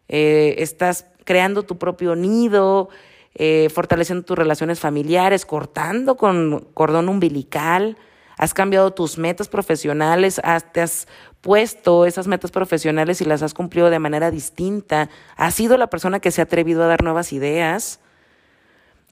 eh, 0.08 0.56
estás 0.60 1.06
creando 1.24 1.64
tu 1.64 1.78
propio 1.78 2.16
nido, 2.16 2.90
eh, 3.36 3.70
fortaleciendo 3.74 4.24
tus 4.24 4.38
relaciones 4.38 4.80
familiares, 4.80 5.46
cortando 5.46 6.18
con 6.18 6.68
cordón 6.74 7.10
umbilical, 7.10 7.98
has 8.38 8.54
cambiado 8.54 8.92
tus 8.94 9.18
metas 9.18 9.48
profesionales, 9.48 10.40
te 10.72 10.82
has 10.82 11.08
puesto 11.42 12.06
esas 12.06 12.28
metas 12.28 12.52
profesionales 12.52 13.22
y 13.22 13.26
las 13.26 13.42
has 13.42 13.54
cumplido 13.54 13.90
de 13.90 14.00
manera 14.00 14.32
distinta, 14.32 15.10
has 15.36 15.56
sido 15.56 15.78
la 15.78 15.88
persona 15.88 16.20
que 16.20 16.32
se 16.32 16.42
ha 16.42 16.46
atrevido 16.46 16.84
a 16.84 16.88
dar 16.88 17.04
nuevas 17.04 17.34
ideas. 17.34 18.00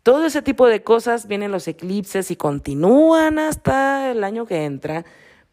Todo 0.05 0.27
ese 0.27 0.43
tipo 0.43 0.67
de 0.67 0.83
cosas 0.83 1.27
vienen 1.27 1.51
los 1.51 1.67
eclipses 1.67 2.29
y 2.29 2.35
continúan 2.35 3.39
hasta 3.39 4.11
el 4.11 4.23
año 4.23 4.45
que 4.45 4.63
entra, 4.63 5.03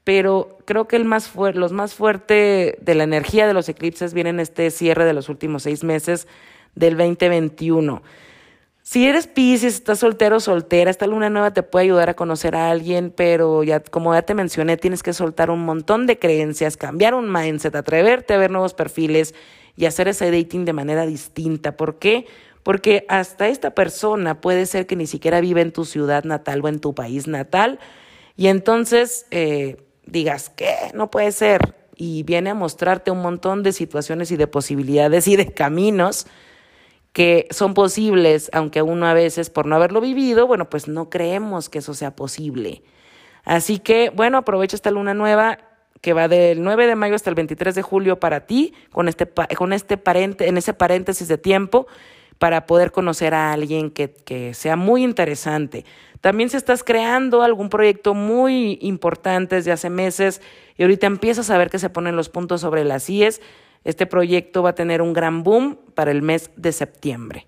pero 0.04 0.58
creo 0.66 0.86
que 0.86 0.96
el 0.96 1.06
más 1.06 1.34
los 1.54 1.72
más 1.72 1.94
fuerte 1.94 2.76
de 2.78 2.94
la 2.94 3.04
energía 3.04 3.46
de 3.46 3.54
los 3.54 3.70
eclipses 3.70 4.12
vienen 4.12 4.40
este 4.40 4.70
cierre 4.70 5.06
de 5.06 5.14
los 5.14 5.30
últimos 5.30 5.62
seis 5.62 5.84
meses 5.84 6.28
del 6.74 6.98
2021. 6.98 8.02
Si 8.82 9.06
eres 9.06 9.26
Pisces, 9.26 9.72
estás 9.72 10.00
soltero 10.00 10.36
o 10.36 10.40
soltera, 10.40 10.90
esta 10.90 11.06
luna 11.06 11.30
nueva 11.30 11.54
te 11.54 11.62
puede 11.62 11.84
ayudar 11.84 12.10
a 12.10 12.14
conocer 12.14 12.54
a 12.54 12.70
alguien, 12.70 13.10
pero 13.16 13.62
ya, 13.62 13.80
como 13.80 14.12
ya 14.12 14.20
te 14.20 14.34
mencioné, 14.34 14.76
tienes 14.76 15.02
que 15.02 15.14
soltar 15.14 15.48
un 15.48 15.64
montón 15.64 16.06
de 16.06 16.18
creencias, 16.18 16.76
cambiar 16.76 17.14
un 17.14 17.32
mindset, 17.32 17.74
atreverte 17.74 18.34
a 18.34 18.36
ver 18.36 18.50
nuevos 18.50 18.74
perfiles 18.74 19.34
y 19.76 19.86
hacer 19.86 20.08
ese 20.08 20.30
dating 20.30 20.66
de 20.66 20.74
manera 20.74 21.06
distinta. 21.06 21.74
¿Por 21.74 21.98
qué? 21.98 22.26
Porque 22.62 23.04
hasta 23.08 23.48
esta 23.48 23.74
persona 23.74 24.40
puede 24.40 24.66
ser 24.66 24.86
que 24.86 24.96
ni 24.96 25.06
siquiera 25.06 25.40
vive 25.40 25.60
en 25.62 25.72
tu 25.72 25.84
ciudad 25.84 26.24
natal 26.24 26.60
o 26.62 26.68
en 26.68 26.80
tu 26.80 26.94
país 26.94 27.26
natal, 27.26 27.78
y 28.36 28.48
entonces 28.48 29.26
eh, 29.30 29.84
digas, 30.06 30.50
¿qué? 30.50 30.74
No 30.94 31.10
puede 31.10 31.32
ser. 31.32 31.74
Y 31.96 32.22
viene 32.22 32.50
a 32.50 32.54
mostrarte 32.54 33.10
un 33.10 33.20
montón 33.20 33.62
de 33.62 33.72
situaciones 33.72 34.30
y 34.30 34.36
de 34.36 34.46
posibilidades 34.46 35.28
y 35.28 35.36
de 35.36 35.52
caminos 35.52 36.26
que 37.12 37.46
son 37.50 37.74
posibles, 37.74 38.48
aunque 38.54 38.80
uno 38.80 39.06
a 39.06 39.14
veces 39.14 39.50
por 39.50 39.66
no 39.66 39.76
haberlo 39.76 40.00
vivido, 40.00 40.46
bueno, 40.46 40.70
pues 40.70 40.88
no 40.88 41.10
creemos 41.10 41.68
que 41.68 41.78
eso 41.78 41.92
sea 41.94 42.16
posible. 42.16 42.82
Así 43.44 43.78
que, 43.78 44.10
bueno, 44.10 44.38
aprovecha 44.38 44.76
esta 44.76 44.90
luna 44.90 45.12
nueva 45.12 45.58
que 46.00 46.14
va 46.14 46.26
del 46.26 46.62
9 46.62 46.86
de 46.86 46.96
mayo 46.96 47.14
hasta 47.14 47.30
el 47.30 47.36
23 47.36 47.74
de 47.74 47.82
julio 47.82 48.18
para 48.18 48.46
ti, 48.46 48.74
con 48.90 49.08
este, 49.08 49.28
con 49.56 49.72
este 49.72 49.98
parente, 49.98 50.48
en 50.48 50.56
ese 50.56 50.74
paréntesis 50.74 51.28
de 51.28 51.38
tiempo, 51.38 51.86
para 52.42 52.66
poder 52.66 52.90
conocer 52.90 53.34
a 53.34 53.52
alguien 53.52 53.88
que, 53.92 54.10
que 54.10 54.52
sea 54.52 54.74
muy 54.74 55.04
interesante. 55.04 55.84
También 56.20 56.50
si 56.50 56.56
estás 56.56 56.82
creando 56.82 57.42
algún 57.42 57.68
proyecto 57.68 58.14
muy 58.14 58.78
importante 58.82 59.54
desde 59.54 59.70
hace 59.70 59.90
meses 59.90 60.42
y 60.76 60.82
ahorita 60.82 61.06
empiezas 61.06 61.50
a 61.50 61.56
ver 61.56 61.70
que 61.70 61.78
se 61.78 61.88
ponen 61.88 62.16
los 62.16 62.30
puntos 62.30 62.60
sobre 62.60 62.82
las 62.82 63.08
IES, 63.08 63.40
este 63.84 64.06
proyecto 64.06 64.60
va 64.64 64.70
a 64.70 64.74
tener 64.74 65.02
un 65.02 65.12
gran 65.12 65.44
boom 65.44 65.78
para 65.94 66.10
el 66.10 66.20
mes 66.20 66.50
de 66.56 66.72
septiembre. 66.72 67.46